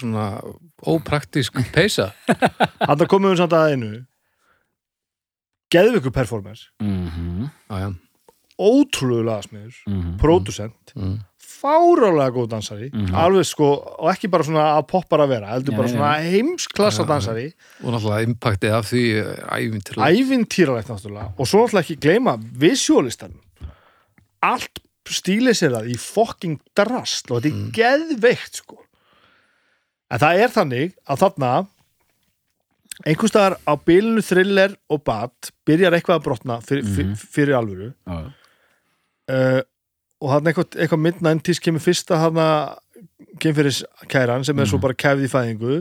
svona 0.00 0.24
ópraktísk 0.90 1.60
peysa. 1.76 2.08
Þetta 2.26 3.06
komum 3.10 3.30
við 3.30 3.42
samt 3.44 3.54
að 3.54 3.74
einu. 3.76 3.90
Geðviku 5.70 6.10
performance. 6.10 6.70
Mhm, 6.82 7.48
Já, 7.68 7.78
já. 7.84 7.88
Ótrúlegu 8.58 9.22
lagasmiður. 9.28 9.76
Mhm. 9.86 10.16
Producent 10.18 10.94
mm. 10.96 11.18
Fárálega 11.58 12.30
góð 12.36 12.48
dansari. 12.52 12.88
Mhm. 12.92 13.14
Alveg 13.18 13.44
sko 13.48 13.68
Og 13.98 14.10
ekki 14.12 14.28
bara 14.30 14.44
svona 14.46 14.66
að 14.78 14.86
poppar 14.92 15.20
að 15.24 15.28
vera 15.34 15.46
Heldur 15.54 15.76
bara 15.76 15.88
svona 15.88 16.12
heimsklassa 16.22 17.02
já. 17.02 17.08
dansari. 17.08 17.46
Og 17.82 17.92
náttúrulega 17.94 18.26
impactið 18.28 18.72
af 18.78 18.84
því 18.92 19.02
æfintilega 19.48 20.10
ævintýralegt. 20.12 20.88
Náttúrulega. 20.92 21.32
Og 21.38 21.46
svo 21.46 21.64
náttúrulega 21.64 21.84
ekki 21.86 21.96
gleyma 22.00 22.36
visualistan 22.58 23.34
allt 24.42 24.78
stílið 25.08 25.56
sér 25.56 25.72
það 25.72 25.86
í 25.90 25.96
fucking 25.98 26.60
drast 26.76 27.30
og 27.32 27.42
þetta 27.42 27.48
er 27.48 27.72
geðveikt 27.78 28.60
sko. 28.60 28.76
En 30.10 30.18
það 30.22 30.38
er 30.44 30.48
þannig 30.52 30.92
að 31.08 31.18
þarna 31.24 31.52
einhvers 33.06 33.30
staðar 33.32 33.56
á 33.66 33.72
bilinu 33.86 34.22
thriller 34.24 34.76
og 34.90 35.02
bat 35.06 35.50
byrjar 35.68 35.96
eitthvað 35.96 36.18
að 36.20 36.24
brotna 36.24 36.56
fyrir, 36.62 36.84
Mhm. 36.84 36.94
fyrir, 36.94 37.16
fyrir 37.16 37.54
alvöru. 37.58 37.94
Já, 38.06 38.14
já. 38.22 38.32
uh, 39.58 39.62
og 40.20 40.30
hann 40.32 40.44
eitthvað, 40.50 40.76
eitthvað 40.82 41.02
midnæntis 41.04 41.60
kemur 41.62 41.80
fyrsta 41.84 42.18
hann 42.24 42.38
kemfyrir 43.38 43.82
kæran 44.10 44.44
sem 44.44 44.58
er 44.58 44.66
svo 44.66 44.78
Mhm. 44.78 44.82
bara 44.82 44.94
kæfið 44.94 45.24
í 45.28 45.32
fæðingu 45.34 45.74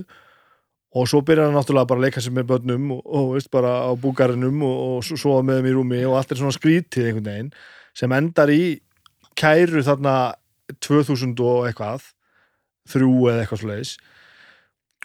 og 0.97 1.07
svo 1.07 1.21
byrjar 1.21 1.49
hann 1.51 1.55
náttúrulega 1.57 1.87
bara 1.87 1.99
að 1.99 2.03
leika 2.05 2.21
sér 2.21 2.33
með 2.35 2.47
börnum 2.51 2.91
og, 2.91 3.01
og 3.05 3.33
veist 3.33 3.51
bara 3.51 3.71
á 3.85 3.91
búgarinum 3.97 4.61
og, 4.63 4.97
og 4.97 5.03
svo 5.03 5.17
sofa 5.17 5.41
með 5.45 5.61
þeim 5.61 5.69
í 5.71 5.75
rúmi 5.77 6.01
og 6.07 6.17
allt 6.17 6.31
er 6.31 6.37
svona 6.41 6.55
skrítið 6.55 7.07
einhvern 7.09 7.25
veginn 7.31 7.51
sem 7.97 8.11
endar 8.11 8.49
í 8.53 8.79
kæru 9.35 9.81
þarna 9.83 10.33
2000 10.81 11.39
og 11.41 11.67
eitthvað 11.69 12.07
þrjú 12.89 13.11
eða 13.31 13.41
eitthvað 13.43 13.61
svoleiðis 13.63 13.97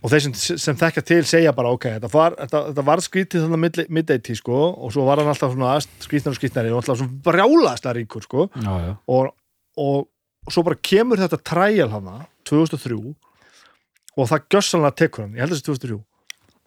og 0.02 0.10
þeir 0.10 0.24
sem, 0.26 0.34
sem 0.58 0.78
þekka 0.78 1.04
til 1.06 1.20
segja 1.28 1.54
bara 1.56 1.72
ok, 1.74 1.88
þetta 1.96 2.10
var, 2.12 2.36
þetta, 2.40 2.62
þetta 2.70 2.84
var 2.88 3.02
skrítið 3.04 3.44
þannig 3.46 3.80
mid-80 3.98 4.40
sko 4.40 4.60
og 4.72 4.94
svo 4.94 5.06
var 5.06 5.22
hann 5.22 5.30
alltaf 5.30 5.54
svona 5.54 5.76
skrítnar 6.02 6.34
og 6.34 6.38
skrítnari 6.40 6.72
og 6.72 6.80
alltaf 6.80 6.98
svona 7.00 7.20
brjálaðast 7.26 7.86
að 7.86 7.98
ríkur 8.00 8.26
sko. 8.26 8.48
Já, 8.58 8.72
já. 8.82 8.94
og, 9.14 9.32
og 9.78 10.52
svo 10.52 10.64
bara 10.66 10.80
kemur 10.90 11.22
þetta 11.22 11.38
træjal 11.46 11.90
hana 11.92 12.24
2003 12.50 12.98
og 14.12 14.28
það 14.28 14.48
gjössanlega 14.52 14.98
tekur 14.98 15.26
hann, 15.26 15.36
ég 15.38 15.44
held 15.44 15.54
að 15.54 15.60
þessi 15.60 15.68
2003 15.70 16.00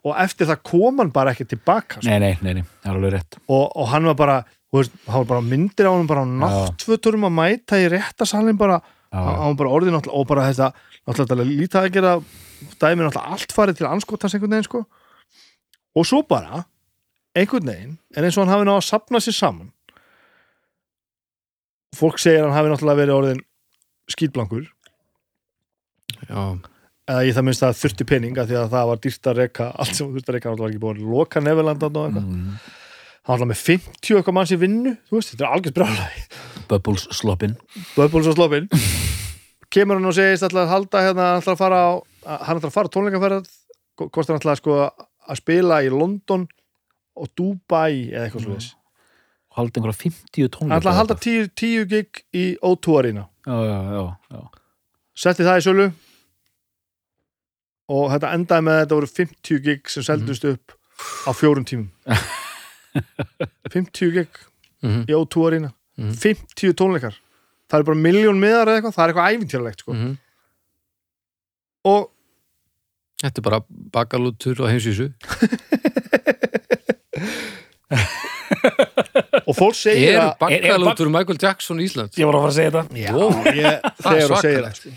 og 0.06 0.18
eftir 0.22 0.48
það 0.48 0.62
kom 0.70 1.00
hann 1.02 1.12
bara 1.14 1.32
ekki 1.34 1.48
tilbaka 1.50 2.00
sko. 2.00 2.08
Nei, 2.08 2.20
nei, 2.22 2.34
nei, 2.44 2.60
nei, 2.60 2.66
það 2.82 2.92
er 2.92 2.98
alveg 3.00 3.14
rétt. 3.16 3.38
Og, 3.50 3.64
og 3.74 3.88
hann 3.90 4.06
var 4.06 4.18
bara 4.18 4.36
þú 4.70 4.80
veist, 4.80 4.98
hann 5.06 5.24
var 5.24 5.30
bara 5.32 5.46
myndir 5.46 5.88
á 5.88 5.92
hann 5.92 6.10
bara 6.10 6.22
á 6.22 6.28
náttföturum 6.42 7.26
að 7.28 7.34
mæta 7.40 7.80
í 7.80 7.88
réttasalinn 7.90 8.58
bara, 8.60 8.80
Já, 9.10 9.18
hann 9.18 9.54
var 9.54 9.58
bara 9.60 9.72
náttúrulega 9.86 10.14
og 10.14 10.28
bara 10.30 10.46
þetta, 10.50 10.70
náttúrulega 11.06 11.48
lítið 11.48 11.80
að 11.80 11.90
gera 11.94 12.12
dæmi 12.80 13.04
náttúrulega 13.04 13.34
allt 13.36 13.54
farið 13.54 13.80
til 13.80 13.88
anskotans 13.90 14.36
einhvern 14.36 14.56
veginn 14.56 14.68
sko. 14.68 14.84
Og 15.96 16.06
svo 16.08 16.22
bara, 16.26 16.64
einhvern 17.36 17.70
veginn 17.70 17.98
er 18.16 18.26
eins 18.26 18.36
og 18.36 18.44
hann 18.44 18.54
hafi 18.54 18.68
náða 18.68 18.82
að 18.82 18.88
sapna 18.88 19.22
sér 19.22 19.36
saman. 19.36 19.72
Fólk 21.96 22.18
segir 22.20 22.42
að 22.42 22.50
hann 22.50 22.58
hafi 22.58 22.72
náttúrulega 22.72 23.02
verið 23.02 23.18
orðin 23.20 23.44
skýtblankur 24.12 24.66
Já, 26.26 26.42
eða 27.10 27.22
ég 27.26 27.36
það 27.36 27.46
minnst 27.46 27.64
að 27.66 27.78
þurfti 27.80 28.06
peninga 28.08 28.46
því 28.48 28.58
að 28.60 28.72
það 28.74 28.90
var 28.90 29.00
dýrt 29.04 29.30
að 29.30 29.38
reka 29.40 29.68
allt 29.74 29.94
sem 29.98 30.10
þurfti 30.10 30.32
að 30.32 30.36
reka 30.38 30.52
náttúrulega 30.52 30.74
ekki 30.74 30.82
búin 30.82 31.00
að 31.00 31.12
loka 31.14 31.42
Neverland 31.42 31.86
og 31.86 31.98
eitthvað. 32.02 32.30
Mm. 32.30 32.56
hann 33.26 33.42
var 33.42 33.50
með 33.50 33.62
50 33.66 34.16
eitthvað 34.16 34.38
manns 34.38 34.54
í 34.54 34.58
vinnu 34.60 34.94
þú 35.08 35.18
veist, 35.18 35.34
þetta 35.34 35.46
er 35.46 35.54
algjörð 35.56 35.78
brjálæði. 35.80 36.24
Bubbles 36.70 37.06
sloppin. 37.14 37.54
Bubbles 37.94 38.32
og 38.32 38.38
sloppin 38.38 38.70
kemur 39.76 39.98
hann 40.00 40.08
og 40.10 40.16
segist 40.16 40.46
alltaf 40.46 40.64
að 40.64 40.72
halda 40.74 41.02
hérna 41.06 41.26
alltaf 41.36 41.54
að 41.54 41.60
fara 41.62 41.78
á, 41.84 41.90
að- 42.26 42.42
hann 42.48 42.56
alltaf 42.56 42.70
að 42.72 42.76
fara 42.78 42.88
á 42.88 42.94
tónleikaferð 42.96 43.52
kostar 44.10 44.32
hann 44.34 44.40
alltaf 44.40 44.60
sko 44.62 44.78
að 45.28 45.40
spila 45.42 45.82
í 45.84 45.92
London 45.92 46.46
og 47.16 47.30
Dubai 47.36 48.10
eða 48.12 48.26
eitthvað 48.26 48.44
svo 48.46 48.56
þess 48.56 48.74
haldi 49.56 49.80
einhverja 49.80 50.00
50 50.02 50.48
tónleika 50.52 50.66
hann 50.66 50.76
alltaf 50.78 50.92
að 50.92 51.00
halda 51.00 51.16
10, 51.26 51.46
10 51.56 51.86
gig 51.92 52.22
í 52.36 52.44
O2 52.60 52.98
Arena. 53.00 53.22
Já, 53.46 53.56
já, 53.64 53.78
já, 53.96 54.02
já. 54.34 54.40
setti 55.16 55.46
það 55.46 55.60
í 55.60 55.64
sölu 55.64 55.86
og 57.96 58.08
þetta 58.12 58.32
endaði 58.36 58.64
með 58.66 58.74
að 58.76 58.82
þetta 58.84 58.98
voru 58.98 59.10
50 59.14 59.60
gig 59.68 59.92
sem 59.94 60.02
seldust 60.06 60.44
upp 60.50 60.74
á 61.24 61.30
fjórum 61.36 61.64
tímum. 61.68 61.88
50 63.72 64.12
gig 64.16 64.42
Mhm. 64.82 65.06
í 65.08 65.14
O2 65.16 65.46
Arena. 65.48 65.70
Mhm. 65.98 66.12
50 66.20 66.74
tónleikar 66.76 67.14
það 67.70 67.78
er 67.82 67.86
bara 67.90 68.02
miljón 68.08 68.38
miðar 68.42 68.70
eða 68.70 68.80
eitthvað, 68.80 68.94
það 68.96 69.04
er 69.04 69.12
eitthvað 69.14 69.32
æfintjörlegt 69.36 69.84
sko. 69.84 69.96
mhm. 69.96 70.12
og 71.94 72.12
Þetta 73.16 73.40
er 73.40 73.44
bara 73.46 73.58
bakalútur 73.94 74.58
og 74.60 74.68
heimsísu 74.68 75.06
og 79.46 79.54
fólk 79.56 79.76
segir 79.78 80.16
Er 80.16 80.22
að 80.22 80.32
bakalútur 80.42 81.10
Michael 81.12 81.38
Jackson 81.40 81.80
í 81.80 81.86
Ísland? 81.88 82.16
Ég 82.18 82.28
var 82.28 82.38
að 82.38 82.44
fara 82.44 82.52
að 82.52 82.58
segja 82.58 82.72
þetta 82.74 83.00
Já, 83.00 83.12
ég, 83.56 83.78
Það 84.02 84.10
er 84.10 84.20
þegar 84.20 84.32
þú 84.32 84.40
segir 84.42 84.66
það 84.66 84.80
sko. 84.80 84.92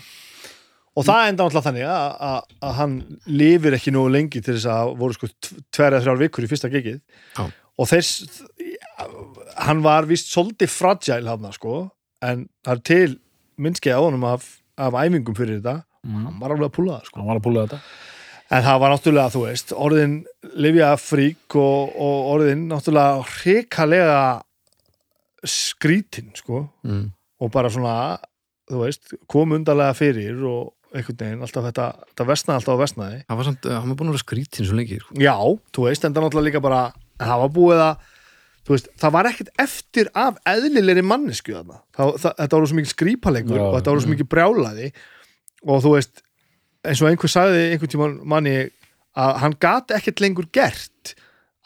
og 0.90 1.06
það 1.06 1.28
enda 1.30 1.46
náttúrulega 1.46 1.66
þannig 1.68 1.86
að, 1.94 2.08
að, 2.28 2.40
að 2.66 2.76
hann 2.80 2.94
lifir 3.40 3.76
ekki 3.78 3.94
nógu 3.94 4.12
lengi 4.16 4.42
til 4.42 4.56
þess 4.56 4.68
að 4.74 4.92
voru 5.00 5.16
sko 5.16 5.30
tverja 5.72 6.02
þrjár 6.04 6.20
vikur 6.24 6.44
í 6.44 6.50
fyrsta 6.50 6.70
gigið 6.72 6.98
Já. 7.38 7.44
og 7.80 7.90
þess 7.94 8.08
hann 9.64 9.80
var 9.86 10.08
vist 10.10 10.28
svolítið 10.34 10.72
fragile 10.74 11.30
hann 11.30 11.54
sko, 11.56 11.86
en 12.22 12.46
það 12.66 12.72
er 12.76 12.82
til 12.90 13.18
minnskið 13.60 13.96
á 13.96 14.00
honum 14.00 14.24
af, 14.28 14.46
af 14.80 14.96
æfingum 15.00 15.36
fyrir 15.36 15.58
þetta, 15.60 15.82
mm. 16.06 16.22
hann 16.26 16.38
var 16.40 16.54
alveg 16.54 16.70
að 16.70 16.76
púla 16.76 16.98
það 16.98 17.10
sko. 17.10 17.20
Hann 17.20 17.28
var 17.30 17.40
að 17.40 17.46
púla 17.48 17.66
þetta 17.66 17.80
en 18.50 18.64
það 18.66 18.78
var 18.82 18.90
náttúrulega, 18.90 19.30
þú 19.30 19.40
veist, 19.46 19.72
orðin 19.78 20.14
Livia 20.58 20.88
frík 20.98 21.54
og, 21.60 21.92
og 22.02 22.30
orðin 22.34 22.64
náttúrulega 22.70 23.20
hrikalega 23.36 24.22
skrítin 25.46 26.32
sko 26.36 26.66
Mm. 26.84 27.12
og 27.40 27.50
bara 27.52 27.70
svona, 27.70 28.18
þú 28.68 28.82
veist 28.84 29.14
kom 29.30 29.52
undarlega 29.56 29.94
fyrir 29.96 30.42
og 30.44 30.74
einhvern 30.92 31.16
veginn 31.20 31.44
alltaf 31.46 31.64
þetta, 31.68 31.86
þetta 32.10 32.26
vestnaði 32.28 32.58
alltaf 32.60 32.74
á 32.76 32.82
vestnaði 32.82 33.18
Hann 33.28 33.38
var, 33.38 33.46
samt, 33.46 33.64
hann 33.70 33.88
var 33.92 33.96
búin 34.00 34.10
að 34.10 34.16
vera 34.16 34.24
skrítin 34.26 34.66
svo 34.66 34.76
lengi 34.76 34.98
sko. 35.00 35.14
já, 35.14 35.36
þú 35.72 35.86
veist, 35.86 36.04
en 36.04 36.14
það 36.16 36.26
náttúrulega 36.26 36.48
líka 36.50 36.60
bara 36.64 36.80
það 37.20 37.42
var 37.44 37.52
búið 37.54 37.82
að 37.86 38.08
veist, 38.68 38.90
það 39.00 39.14
var 39.16 39.28
ekkert 39.30 39.52
eftir 39.62 40.10
af 40.18 40.36
eðlilegri 40.48 41.04
mannesku 41.06 41.54
þarna, 41.56 41.80
það, 41.96 42.12
það, 42.22 42.34
þetta 42.42 42.58
voru 42.58 42.70
svo 42.70 42.80
mikið 42.80 42.92
skrýpalegur 42.94 43.56
Já, 43.56 43.64
og 43.64 43.78
þetta 43.78 43.94
voru 43.94 44.04
svo 44.04 44.12
mikið 44.12 44.30
brjálaði 44.34 44.90
og 45.66 45.82
þú 45.84 45.94
veist 45.96 46.22
eins 46.86 47.02
og 47.02 47.10
einhver 47.10 47.32
sagði 47.32 47.64
einhvern 47.70 47.92
tímann 47.94 48.20
manni 48.28 48.54
að 49.18 49.40
hann 49.42 49.56
gat 49.60 49.96
ekkert 49.96 50.22
lengur 50.22 50.48
gert 50.54 51.14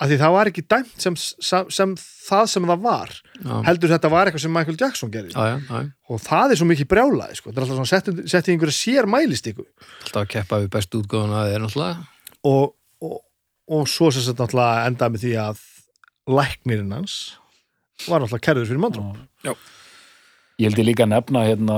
af 0.01 0.11
því 0.11 0.17
það 0.19 0.33
var 0.35 0.51
ekki 0.51 0.65
dæmt 0.67 0.95
sem, 1.03 1.17
sem, 1.17 1.69
sem 1.71 1.93
það 2.27 2.49
sem 2.51 2.65
það 2.67 2.81
var. 2.83 3.13
Já, 3.39 3.53
heldur 3.69 3.93
þetta 3.93 4.11
var 4.11 4.29
eitthvað 4.29 4.43
sem 4.43 4.57
Michael 4.57 4.79
Jackson 4.81 5.13
gerði. 5.13 5.35
Já, 5.35 5.53
já, 5.55 5.61
já. 5.71 5.93
og 6.11 6.23
það 6.25 6.55
er 6.55 6.61
svo 6.61 6.67
mikið 6.71 6.89
brjálaði 6.91 7.39
sko. 7.39 7.53
það 7.53 7.61
er 7.61 7.67
alltaf 7.67 7.79
svona 7.79 7.93
sett, 7.93 8.11
sett 8.33 8.49
í 8.49 8.55
einhverja 8.55 8.77
sér 8.79 9.09
mælistíku 9.11 9.63
alltaf 9.63 10.25
að 10.25 10.33
keppa 10.35 10.61
við 10.65 10.73
bestu 10.75 11.03
útgáðuna 11.03 11.45
það 11.45 11.55
er 11.55 11.65
náttúrulega. 11.65 12.09
Og, 12.51 12.75
og, 13.07 13.17
og 13.79 13.87
svo 13.91 14.11
sem 14.11 14.27
þetta 14.27 14.49
náttúrulega 14.49 14.91
endaði 14.91 15.15
með 15.15 15.25
því 15.27 15.35
að 15.45 15.63
læknirinn 16.31 16.93
hans 16.97 17.17
var 18.09 18.21
náttúrulega 18.23 18.47
kærður 18.49 18.69
fyrir 18.71 18.83
mandró 18.85 19.05
Ég 20.55 20.69
held 20.71 20.79
ég 20.79 20.87
líka 20.87 21.03
að 21.05 21.11
nefna 21.17 21.41
hérna 21.49 21.77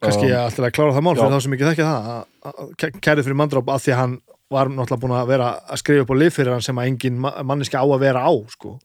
kannski 0.00 0.24
um, 0.26 0.30
ég 0.30 0.36
alltaf 0.38 0.66
að 0.68 0.74
klára 0.76 0.94
það 0.96 1.02
mál 1.04 1.14
já. 1.16 1.20
fyrir 1.20 1.34
þá 1.34 1.42
sem 1.44 1.54
ekki 1.56 1.66
þekkja 1.68 1.86
það 1.88 2.10
að- 2.10 2.26
að- 2.50 2.60
að 2.60 3.00
kærður 3.04 3.26
fyrir 3.26 3.38
mandró 3.40 3.62
að 3.66 3.82
því 3.84 3.92
að 3.94 3.98
hann 4.00 4.14
var 4.50 4.70
náttúrulega 4.70 5.00
búin 5.02 5.14
að 5.18 5.26
vera 5.30 5.48
að 5.70 5.80
skrifa 5.82 6.04
upp 6.06 6.12
á 6.14 6.16
lif 6.20 6.36
fyrir 6.38 6.52
hann 6.54 6.62
sem 6.66 6.78
að 6.80 6.88
engin 6.90 7.18
ma- 7.20 7.34
manneski 7.42 7.76
á 7.78 7.84
að 7.84 8.00
vera 8.02 8.22
á 8.24 8.32
sko. 8.54 8.78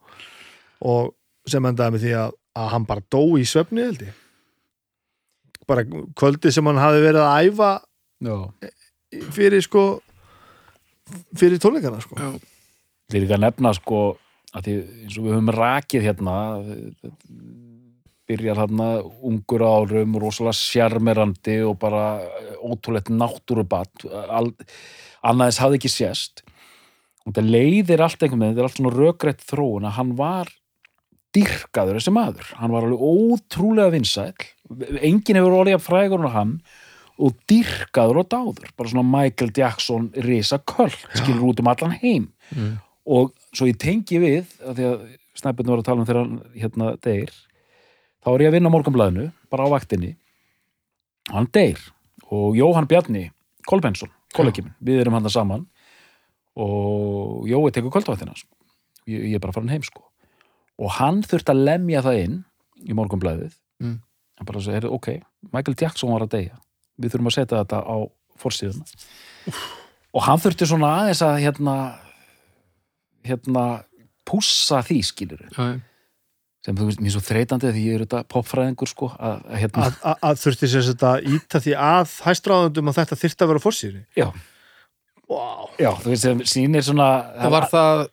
og 0.82 1.14
sem 1.48 1.66
endaði 1.66 1.94
með 1.95 2.03
því 2.06 2.14
að, 2.26 2.32
að 2.57 2.68
hann 2.74 2.86
bara 2.90 3.06
dó 3.14 3.22
í 3.40 3.45
svefni 3.48 3.86
held 3.86 4.02
ég 4.02 4.14
bara 5.68 5.86
kvöldi 5.86 6.52
sem 6.53 6.66
hann 6.70 6.78
hafi 6.82 6.99
verið 7.06 7.22
að 7.26 7.49
æfa 7.49 7.72
Já, 8.26 8.36
fyrir 9.34 9.62
sko 9.66 10.02
fyrir 11.38 11.60
tónleikana 11.62 12.02
sko. 12.02 12.16
Já. 12.18 12.30
Ég 13.14 13.18
er 13.20 13.22
líka 13.26 13.38
að 13.38 13.44
nefna 13.45 13.72
sko 13.78 13.99
að 14.56 14.68
því 14.68 14.76
eins 15.03 15.19
og 15.19 15.26
við 15.26 15.36
höfum 15.36 15.53
rakið 15.56 16.06
hérna 16.07 16.36
byrjar 18.26 18.61
hérna 18.64 18.90
ungur 19.26 19.64
árum 19.65 20.18
rosalega 20.22 20.57
sjarmerandi 20.57 21.60
og 21.68 21.77
bara 21.82 22.06
ótrúlegt 22.64 23.11
náttúrubatt 23.14 24.07
annaðis 25.26 25.61
hafði 25.61 25.82
ekki 25.82 25.91
sést. 25.91 26.45
Og 27.26 27.34
þetta 27.34 27.45
leiðir 27.49 28.03
allt 28.06 28.22
einhvern 28.22 28.44
veginn, 28.44 28.56
þetta 28.56 28.64
er 28.64 28.69
allt 28.69 28.80
svona 28.80 28.95
rökrætt 28.95 29.45
þróun 29.45 29.88
að 29.90 29.98
hann 29.99 30.15
var 30.18 30.52
dyrkaður 31.36 31.99
þessi 31.99 32.14
maður, 32.15 32.49
hann 32.61 32.73
var 32.73 32.86
alveg 32.88 33.06
ótrúlega 33.06 33.94
vinsæll. 33.94 34.49
Enginn 35.02 35.40
hefur 35.41 35.57
orðið 35.60 35.80
að 35.80 35.86
frægur 35.86 36.22
en 36.22 36.36
hann 36.36 36.53
og 37.15 37.36
dyrkaður 37.49 38.22
og 38.22 38.30
dáður. 38.32 38.72
Bara 38.77 38.91
svona 38.91 39.07
Michael 39.10 39.52
Jackson 39.56 40.10
risa 40.26 40.60
köll, 40.60 40.94
skilur 41.15 41.49
út 41.52 41.61
um 41.64 41.72
allan 41.72 41.98
heim. 42.02 42.30
Mm. 42.56 42.76
og 43.06 43.34
svo 43.56 43.68
ég 43.69 43.77
tengi 43.82 44.19
við 44.22 44.52
að 44.65 44.77
því 44.80 44.88
að 44.90 45.06
snæpjörn 45.40 45.72
var 45.73 45.82
að 45.82 45.88
tala 45.90 46.02
um 46.03 46.07
þegar 46.10 46.22
hann 46.22 46.40
hérna 46.56 46.90
deyr 47.03 47.32
þá 48.26 48.30
er 48.34 48.44
ég 48.45 48.49
að 48.52 48.56
vinna 48.57 48.72
morgunblæðinu 48.73 49.26
bara 49.52 49.68
á 49.68 49.73
vaktinni. 49.73 50.15
Og 51.30 51.36
hann 51.40 51.49
deyr 51.56 51.80
og 52.32 52.56
Jóhann 52.57 52.88
Bjarni 52.90 53.30
Kolbensson, 53.65 54.11
kollegiminn, 54.36 54.76
við 54.84 55.02
erum 55.02 55.15
hann 55.18 55.30
saman 55.34 55.65
og 56.56 57.48
Jói 57.49 57.72
tekur 57.73 57.91
kvöldvaktina 57.94 58.36
sko. 58.38 58.52
ég, 59.07 59.22
ég 59.32 59.36
er 59.36 59.40
bara 59.44 59.53
farin 59.53 59.69
heim 59.69 59.84
sko. 59.84 60.03
Og 60.80 60.91
hann 60.99 61.22
þurfti 61.23 61.52
að 61.53 61.64
lemja 61.65 62.02
það 62.06 62.19
inn 62.26 62.44
í 62.86 62.94
morgunblæðið 62.98 63.53
Mm. 63.82 63.99
hann 64.40 64.45
bara 64.48 64.60
sagði, 64.64 64.88
ok, 64.88 65.07
Michael 65.52 65.76
Jackson 65.76 66.10
var 66.11 66.22
að 66.23 66.30
deyja. 66.32 66.56
Við 66.98 67.11
þurfum 67.11 67.27
að 67.27 67.34
setja 67.36 67.57
þetta 67.60 67.80
á 67.84 67.98
forsíðuna. 68.40 68.86
Og 70.15 70.22
hann 70.23 70.40
þurfti 70.40 70.68
svona 70.69 70.91
aðeins 71.02 71.22
að 71.22 71.41
hérna 71.44 71.76
hérna 73.26 73.65
pússa 74.26 74.81
því 74.85 75.02
skilur 75.06 75.43
Já, 75.52 75.76
já. 75.76 75.77
sem 76.65 76.80
þú 76.80 76.89
veist, 76.89 77.03
mér 77.03 77.11
er 77.11 77.15
svo 77.15 77.23
þreytandi 77.27 77.73
því 77.76 77.85
ég 77.85 77.99
er 77.99 78.03
þetta 78.06 78.23
popfræðingur 78.34 78.89
sko 78.89 79.11
að, 79.14 79.38
að 79.45 79.61
hérna, 79.61 79.85
að, 79.85 80.02
að, 80.02 80.19
að 80.30 80.41
þurfti 80.43 80.72
sér 80.72 80.89
þetta 80.89 81.14
íta 81.35 81.64
því 81.68 81.77
að 81.91 82.18
hæstráðundum 82.26 82.91
að 82.91 82.99
þetta 83.02 83.22
þyrfti 83.22 83.45
að 83.45 83.53
vera 83.53 83.64
fórsýri 83.65 84.03
já, 84.18 84.27
wow. 85.30 85.72
já, 85.77 85.91
þú 86.02 86.14
veist, 86.14 86.26
sem 86.26 86.45
sýnir 86.56 86.85
svona 86.88 87.10
og 87.45 87.56
var 87.56 87.69
það 87.73 88.06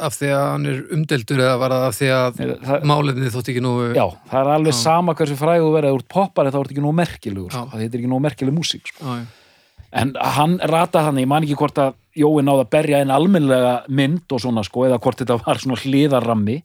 af 0.00 0.16
því 0.16 0.30
að 0.32 0.46
hann 0.46 0.68
er 0.70 0.78
umdeldur 0.96 1.42
eða 1.44 1.56
var 1.60 1.74
það 1.74 1.86
af 1.86 1.96
því 1.98 2.08
að 2.16 2.38
það, 2.40 2.86
málinni 2.88 3.32
þótt 3.34 3.50
ekki 3.52 3.62
nógu 3.64 3.90
já, 3.92 4.06
það 4.30 4.40
er 4.40 4.52
alveg 4.54 4.74
Já. 4.74 4.78
sama 4.80 5.14
hversu 5.18 5.36
fræðu 5.36 5.74
verið, 5.74 5.92
þú 5.92 6.00
ert 6.00 6.08
poppari 6.14 6.52
þá 6.54 6.58
ert 6.62 6.72
ekki 6.72 6.84
nóg 6.84 6.96
merkilegur, 7.00 7.52
sko. 7.52 7.66
Það 7.74 7.84
heitir 7.84 8.00
ekki 8.00 8.10
nóg 8.10 8.22
merkileg 8.24 8.56
músík 8.56 8.90
sko. 8.90 9.04
Já, 9.04 9.20
já. 9.20 9.39
En 9.90 10.12
hann 10.36 10.58
rataði 10.70 11.08
hann, 11.08 11.20
ég 11.22 11.30
man 11.30 11.46
ekki 11.46 11.58
hvort 11.60 11.80
að 11.82 11.96
Jói 12.20 12.42
náði 12.42 12.64
að 12.64 12.70
berja 12.72 12.98
einn 12.98 13.12
almennlega 13.14 13.74
mynd 13.94 14.32
og 14.34 14.40
svona 14.42 14.64
sko, 14.66 14.82
eða 14.88 14.98
hvort 15.02 15.20
þetta 15.22 15.36
var 15.44 15.60
svona 15.62 15.78
hliðarrammi 15.78 16.56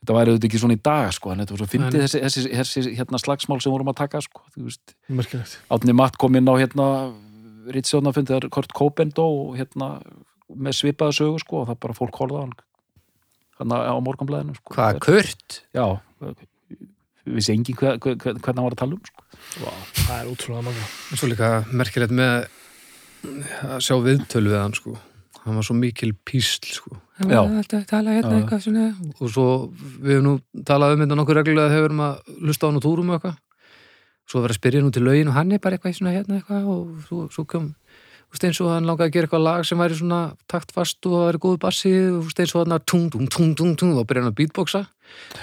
þetta 0.00 0.16
væri 0.16 0.32
auðvitað 0.32 0.48
ekki 0.48 0.60
svona 0.64 0.74
í 0.74 0.80
dag 0.88 1.12
sko, 1.14 1.30
en 1.30 1.42
þetta 1.42 1.54
var 1.54 1.60
svo 1.62 1.68
fyndið 1.70 2.02
þessi, 2.02 2.22
þessi, 2.24 2.42
þessi 2.58 2.94
hérna, 2.98 3.20
slagsmál 3.22 3.60
sem 3.62 3.70
vorum 3.70 3.92
að 3.92 4.00
taka 4.02 4.22
sko, 4.26 4.42
Átni 5.70 5.94
Matt 5.94 6.18
kom 6.18 6.34
inn 6.40 6.50
á 6.50 6.54
hérna 6.58 6.88
Rittsjónafund 7.70 8.32
þegar 8.32 8.50
Kurt 8.50 8.74
Cobain 8.74 9.14
dó 9.14 9.26
og 9.28 9.54
hérna 9.60 9.92
með 10.50 10.80
svipaða 10.80 11.14
sögu 11.14 11.38
sko 11.44 11.62
og 11.62 11.70
það 11.70 11.80
bara 11.86 11.98
fólk 12.00 12.18
á 12.18 12.26
hann 12.40 12.56
hann 13.60 13.74
á 13.76 13.94
morgunblæðinu 14.00 14.56
sko. 14.56 14.74
Hvað, 14.74 15.00
Kurt? 15.04 15.60
Já, 15.76 15.84
vissi 17.36 17.54
engin 17.54 17.76
hver, 17.78 17.98
hver, 17.98 18.16
hver, 18.16 18.38
hvernig 18.38 18.60
hann 18.60 18.66
var 18.66 18.76
að 18.76 18.82
tala 18.82 18.96
um 18.96 19.04
sko. 19.06 19.26
það 20.06 20.16
er 20.16 20.30
útrúlega 20.30 20.64
manga 20.68 20.88
Svo 21.10 21.30
líka 21.30 21.52
merkilegt 21.70 22.14
með 22.16 22.48
að 23.68 23.84
sjá 23.84 23.96
viðtölu 24.00 24.52
við 24.52 24.60
hann 24.60 24.76
sko. 24.76 24.96
Hann 25.40 25.56
var 25.56 25.66
svo 25.66 25.76
mikil 25.76 26.12
písl 26.28 26.68
sko. 26.68 26.98
Já. 27.20 27.40
hérna 27.44 28.38
eitthvað 28.40 28.66
og 29.20 29.32
svo 29.32 29.46
við 30.00 30.16
hefum 30.16 30.26
nú 30.26 30.34
talað 30.64 30.96
um 30.96 31.04
þetta 31.04 31.18
nokkuð 31.20 31.38
reglulega 31.40 31.72
þegar 31.72 31.82
við 31.82 31.88
erum 31.90 32.04
að 32.06 32.34
lusta 32.48 32.64
á 32.64 32.68
hann 32.68 32.80
og 32.80 32.84
túrum 32.84 33.10
og 33.10 33.18
eitthvað. 33.18 33.38
Svo 34.30 34.44
verið 34.44 34.54
að 34.54 34.60
spyrja 34.60 34.82
nú 34.84 34.92
til 34.94 35.04
lögin 35.04 35.30
og 35.32 35.36
hann 35.36 35.52
er 35.52 35.62
bara 35.62 35.76
eitthvað 35.76 35.96
svona 35.98 36.14
hérna 36.14 36.38
eitthvað 36.38 36.68
og 36.70 37.04
svo, 37.08 37.24
svo 37.34 37.44
kom 37.50 37.72
eins 38.38 38.60
og 38.62 38.70
hann 38.70 38.86
langaði 38.86 39.08
að 39.08 39.14
gera 39.14 39.26
eitthvað 39.26 39.42
lag 39.42 39.64
sem 39.66 39.80
væri 39.80 39.96
svona 39.98 40.20
taktfast 40.50 41.06
og 41.08 41.16
það 41.16 41.26
væri 41.26 41.40
góð 41.42 41.56
bassi 41.64 41.90
eins 41.90 42.54
og 42.54 42.62
hann 42.62 42.76
að 42.76 42.84
tung, 42.86 43.08
tung, 43.10 43.26
tung, 43.26 43.54
tung, 43.58 43.72
tung 43.78 43.96
og 43.98 44.06
byrja 44.06 44.22
hann 44.22 44.30
að 44.30 44.36
beatboxa. 44.38 44.84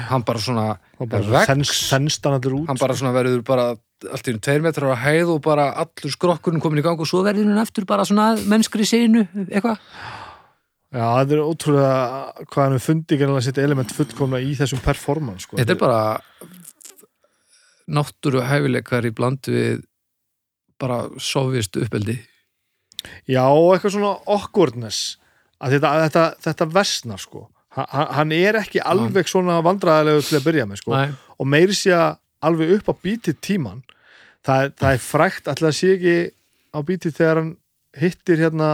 Hann 0.07 0.23
bara 0.27 0.39
svona 0.39 0.68
þenst 1.11 2.30
hann 2.30 2.80
bara 2.80 2.95
svona 2.95 3.11
verður 3.15 3.43
bara 3.47 3.73
allt 4.07 4.30
í 4.30 4.34
einu 4.34 4.43
tveir 4.45 4.64
metrar 4.64 4.93
á 4.95 5.03
hæð 5.03 5.34
og 5.34 5.41
bara 5.43 5.72
allur 5.84 6.14
skrokkurinn 6.14 6.64
komin 6.64 6.80
í 6.80 6.85
gang 6.85 7.01
og 7.01 7.09
svo 7.09 7.23
verður 7.26 7.49
hann 7.49 7.59
aftur 7.64 7.88
bara 7.89 8.05
svona 8.07 8.35
mennskri 8.47 8.88
sinu 8.88 9.26
eitthvað. 9.47 9.81
Já, 10.88 11.03
það 11.03 11.34
er 11.35 11.43
ótrúlega 11.43 12.45
hvað 12.47 12.64
hann 12.64 12.85
fundið 12.85 13.19
gerðan 13.19 13.41
að 13.41 13.45
setja 13.49 13.68
element 13.68 13.91
fullkomna 13.91 14.39
í 14.39 14.53
þessum 14.55 14.80
performance 14.85 15.43
sko. 15.43 15.59
þetta 15.59 15.76
er 15.76 15.81
bara 15.81 15.99
náttúru 17.91 18.45
hæfileikar 18.47 19.07
í 19.07 19.11
bland 19.15 19.51
við 19.51 19.84
bara 20.80 21.03
sovist 21.19 21.76
uppeldi 21.81 22.15
já, 23.28 23.44
eitthvað 23.48 23.94
svona 23.96 24.14
awkwardness 24.36 25.18
að 25.62 25.78
þetta, 25.78 25.92
þetta, 26.06 26.26
þetta 26.46 26.68
versnar 26.74 27.22
sko. 27.22 27.48
Ha- 27.78 28.08
hann 28.18 28.32
er 28.34 28.58
ekki 28.58 28.82
alveg 28.82 29.28
svona 29.30 29.60
vandræðilegu 29.66 30.24
til 30.26 30.40
að 30.40 30.46
byrja 30.48 30.66
með 30.70 30.80
sko. 30.82 30.96
Nei. 30.98 31.12
og 31.38 31.46
meiri 31.48 31.76
sé 31.78 31.92
að 31.94 32.18
alveg 32.42 32.72
upp 32.78 32.90
á 32.90 32.94
bítið 33.06 33.36
tíman 33.42 33.84
það, 34.46 34.72
það 34.80 34.92
er 34.94 35.02
frækt 35.04 35.48
alltaf 35.52 35.70
að 35.70 35.76
sé 35.78 35.92
ekki 35.98 36.16
á 36.74 36.80
bítið 36.88 37.16
þegar 37.20 37.38
hann 37.42 37.52
hittir 37.98 38.38
hérna 38.42 38.70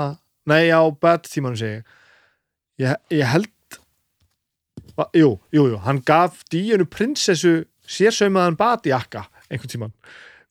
nei 0.48 0.72
á 0.72 0.82
bad 0.92 1.24
tímanum 1.28 1.60
segi 1.60 1.80
ég. 1.82 1.84
ég, 2.84 2.96
ég 3.12 3.28
held 3.32 3.50
Va- 4.98 5.10
jú, 5.18 5.40
jú, 5.52 5.64
jú, 5.72 5.78
hann 5.82 6.02
gaf 6.06 6.44
díunu 6.54 6.86
prinsessu 6.86 7.64
sérsaumaðan 7.90 8.56
batjakka 8.60 9.24
einhvern 9.50 9.72
tíman 9.72 9.94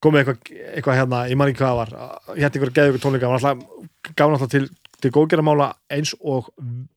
komið 0.03 0.23
eitthvað, 0.23 0.53
eitthvað 0.77 0.99
hérna, 0.99 1.23
ég 1.31 1.39
man 1.39 1.51
ekki 1.51 1.62
hvað 1.62 1.73
það 1.73 1.81
var 1.81 1.93
hérna 2.37 2.51
einhver 2.51 2.74
geði 2.77 2.93
ykkur 2.93 3.05
tónleika 3.05 3.31
hann 3.31 3.39
alltaf, 3.39 3.89
gaf 4.12 4.27
alltaf 4.27 4.53
til, 4.53 4.65
til 5.03 5.12
góðgerðamála 5.15 5.69
eins 5.95 6.15
og 6.20 6.51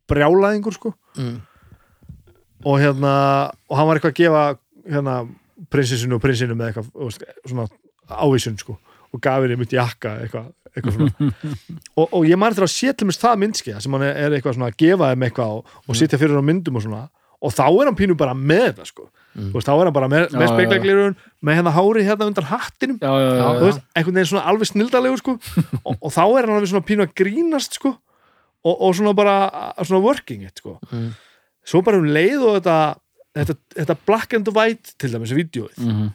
brjálaðingur 0.09 0.77
sko. 0.77 0.93
Mm. 1.19 1.39
og 2.65 2.79
hérna 2.81 3.15
og 3.69 3.77
hann 3.77 3.89
var 3.89 3.99
eitthvað 3.99 4.13
að 4.13 4.21
gefa 4.21 4.43
hérna 4.89 5.17
prinsessinu 5.71 6.17
og 6.17 6.23
prinsinu 6.23 6.57
með 6.57 6.73
eitthvað 6.73 7.31
svona 7.45 7.67
ávísun 8.09 8.57
sko 8.61 8.77
og 9.15 9.21
gaf 9.23 9.43
henni 9.43 9.57
mitt 9.59 9.73
jakka 9.73 10.17
eitthvað, 10.25 10.49
eitthvað 10.73 10.97
svona. 10.97 11.29
Og, 11.99 12.09
og 12.09 12.25
ég 12.27 12.35
maður 12.35 12.57
þetta 12.57 12.89
að 12.91 12.97
til 12.99 13.07
mér 13.07 13.17
það 13.21 13.37
myndskeiða 13.43 13.83
sem 13.83 13.93
hann 13.95 14.03
er, 14.03 14.33
eitthvað 14.35 14.57
svona 14.57 14.67
að 14.67 14.79
gefa 14.81 15.11
þeim 15.11 15.23
eitthvað 15.29 15.53
og, 15.55 15.77
og 15.85 15.95
sitja 15.95 16.19
fyrir 16.19 16.35
hann 16.35 16.47
myndum 16.49 16.79
og 16.79 16.83
svona 16.83 17.05
og 17.39 17.53
þá 17.55 17.63
er 17.69 17.87
hann 17.87 17.95
pínu 17.95 18.17
bara 18.19 18.33
með 18.35 18.65
þetta 18.65 18.87
sko 18.89 19.07
Mm. 19.35 19.49
þú 19.51 19.57
veist, 19.59 19.67
þá 19.67 19.73
er 19.75 19.83
hann 19.89 19.95
bara 19.97 20.07
með, 20.07 20.25
með 20.31 20.47
spekleglirun 20.53 21.15
með 21.43 21.57
hérna 21.59 21.71
hári 21.75 22.03
hérna 22.07 22.27
undan 22.29 22.45
hattinum 22.47 22.97
Já, 23.01 23.11
já, 23.19 23.29
já, 23.35 23.47
veist, 23.65 23.81
einhvern 23.95 24.15
veginn 24.15 24.29
svona 24.31 24.43
alveg 24.47 24.69
snildalegur 24.69 25.19
sko 25.19 25.33
og, 25.87 25.95
og 25.99 26.13
þá 26.15 26.21
er 26.23 26.47
hann 26.47 26.55
alveg 26.55 26.71
svona 26.71 26.87
pínu 26.87 27.03
að 27.03 27.15
grínast 27.19 27.75
sko 27.79 27.91
og, 28.65 28.75
og 28.79 28.95
svona 28.95 29.11
bara 29.17 29.35
svona 29.83 29.99
working 30.05 30.45
it 30.47 30.61
sko 30.63 30.77
Mm. 30.91 31.09
svo 31.67 31.81
bara 31.83 31.99
um 31.99 32.07
leið 32.07 32.45
og 32.47 32.55
þetta 32.61 32.77
þetta, 33.35 33.57
þetta 33.81 33.97
black 34.07 34.33
and 34.37 34.53
white 34.55 34.93
til 35.01 35.11
dæmis 35.11 35.33
vídeoið, 35.35 35.83
Mhm. 35.83 36.13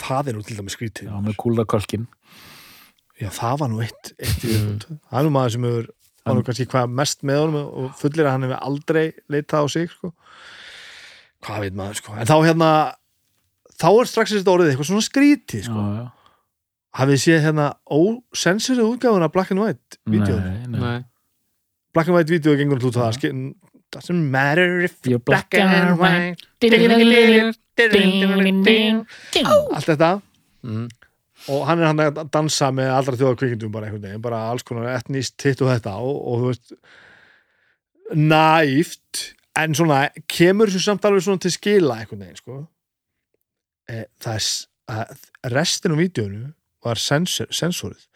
það 0.00 0.28
er 0.30 0.36
nú 0.38 0.42
til 0.46 0.56
dæmis 0.56 0.76
skrítið 0.78 1.10
Já, 1.10 1.16
með 1.20 1.36
kúla 1.36 1.64
kölkin 1.68 2.06
já 3.20 3.28
það 3.36 3.58
var 3.60 3.68
nú 3.68 3.82
eitt, 3.84 4.12
eitt 4.16 4.44
mm. 4.48 4.78
það 5.10 5.18
er 5.20 5.26
nú 5.28 5.32
maður 5.34 5.52
sem 5.58 5.66
hefur 5.68 5.90
var 6.24 6.36
nú 6.38 6.44
kannski 6.46 6.66
hvað 6.72 6.92
mest 6.96 7.22
með 7.26 7.38
honum 7.42 7.68
og 7.68 7.90
fullir 8.00 8.24
að 8.24 8.32
hann 8.36 8.46
hefur 8.48 8.62
aldrei 8.64 9.04
leitað 9.28 9.60
á 9.60 9.66
sig 9.72 9.90
sko. 9.92 10.12
Hvað 11.44 11.66
veit 11.66 11.78
maður 11.78 12.00
sko 12.00 12.16
en 12.16 12.30
þá 12.30 12.36
hérna 12.46 12.70
þá 13.80 13.88
er 13.90 14.10
strax 14.10 14.34
þetta 14.36 14.54
orðið 14.54 14.72
eitthvað 14.72 14.90
svona 14.90 15.06
skrítið 15.06 15.62
sko. 15.68 15.84
Já, 15.84 16.00
já. 16.00 16.06
hafið 17.00 17.22
séð 17.24 17.40
hérna 17.46 17.66
ósensurið 17.86 18.90
útgáfuna 18.94 19.30
black 19.32 19.54
and 19.54 19.64
white 19.64 20.00
vídeoinu 20.04 20.44
Nei, 20.44 20.68
nei. 20.68 20.80
Nei. 20.84 21.00
black 21.94 22.10
and 22.10 22.18
white 22.18 22.32
vídeo 22.32 22.56
gengur 22.60 22.82
út 22.90 23.00
á 23.00 23.08
það 23.08 23.52
doesn't 23.90 24.30
matter 24.30 24.80
if 24.80 25.02
You're 25.02 25.18
you're 25.18 25.24
black 25.24 25.54
and 25.54 25.98
white 25.98 26.38
allt 29.74 29.88
þetta 29.88 30.10
mm. 30.62 30.86
og 31.50 31.66
hann 31.66 31.80
er 31.80 31.90
hann 31.90 32.04
að 32.04 32.22
dansa 32.30 32.70
með 32.74 32.92
allra 32.94 33.18
þjóða 33.18 33.40
kvikindum 33.40 33.72
bara 33.74 33.88
einhvern 33.88 34.06
veginn, 34.06 34.22
bara 34.22 34.44
alls 34.52 34.66
konar 34.66 34.92
etnist 34.94 35.40
hitt 35.46 35.62
og 35.64 35.72
þetta 35.72 35.96
og, 36.04 36.16
og 36.20 36.42
þú 36.42 36.52
veist 36.52 36.74
næft 38.30 39.24
en 39.58 39.74
svona 39.74 40.04
kemur 40.30 40.70
þessu 40.70 40.84
samt 40.84 41.06
alveg 41.06 41.24
svona 41.24 41.42
til 41.42 41.52
skila 41.54 41.98
einhvern 42.00 42.22
veginn 42.24 42.38
sko. 42.38 42.60
E, 43.90 44.04
það 44.22 44.38
er 44.38 44.46
að 44.90 45.52
restin 45.54 45.94
á 45.94 46.00
vídeonu 46.00 46.52
var 46.84 47.00
sensor, 47.00 47.50
sensorið. 47.54 48.06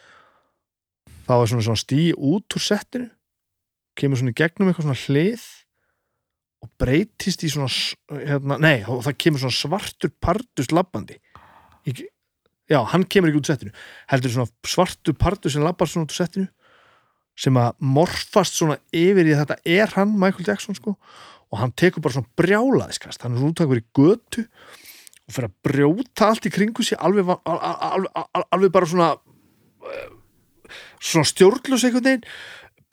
Það 1.25 1.41
var 1.41 1.51
svona, 1.51 1.67
svona 1.67 1.83
stí 1.83 2.01
út 2.15 2.57
úr 2.57 2.65
settinu 2.65 3.11
kemur 3.99 4.19
svona 4.19 4.35
í 4.35 4.39
gegnum 4.39 4.71
eitthvað 4.71 4.89
svona 4.89 5.05
hlið 5.05 5.45
og 6.65 6.71
breytist 6.81 7.45
í 7.45 7.51
svona 7.53 7.71
hérna, 8.25 8.59
nei, 8.63 8.83
það 8.85 9.21
kemur 9.21 9.45
svona 9.45 9.57
svartur 9.57 10.13
pardus 10.23 10.73
labbandi. 10.73 11.19
Já, 12.71 12.81
hann 12.91 13.05
kemur 13.05 13.31
ekki 13.31 13.41
út 13.43 13.49
úr 13.49 13.53
settinu 13.53 13.75
heldur 14.11 14.33
svona 14.33 14.69
svartur 14.69 15.17
pardus 15.21 15.55
sem 15.55 15.65
labbar 15.65 15.91
svona 15.91 16.09
út 16.09 16.15
úr 16.15 16.21
settinu 16.23 16.49
sem 17.37 17.57
að 17.59 17.73
morfast 17.83 18.55
svona 18.59 18.77
yfir 18.95 19.27
í 19.27 19.35
að 19.35 19.41
þetta 19.45 19.57
er 19.67 19.95
hann, 19.97 20.13
Michael 20.19 20.47
Jackson 20.47 20.77
sko. 20.79 20.95
Og 21.51 21.59
hann 21.61 21.73
tekur 21.79 22.03
bara 22.03 22.15
svona 22.17 22.31
brjálaðiskast 22.39 23.23
hann 23.23 23.35
er 23.35 23.43
svona 23.43 23.55
úttakur 23.55 23.81
í 23.81 23.87
götu 23.95 24.45
og 25.25 25.33
fyrir 25.33 25.49
að 25.49 25.55
brjóta 25.67 26.29
allt 26.29 26.47
í 26.47 26.53
kringu 26.53 26.85
sér 26.85 27.01
alveg, 27.03 27.25
va- 27.29 27.41
al- 27.49 27.61
al- 27.65 28.09
al- 28.15 28.29
al- 28.37 28.47
alveg 28.53 28.73
bara 28.75 28.87
svona 28.91 29.09
eh, 29.89 30.11
svona 31.01 31.25
stjórnlös 31.31 31.85
einhvern 31.89 32.05
veginn. 32.05 32.27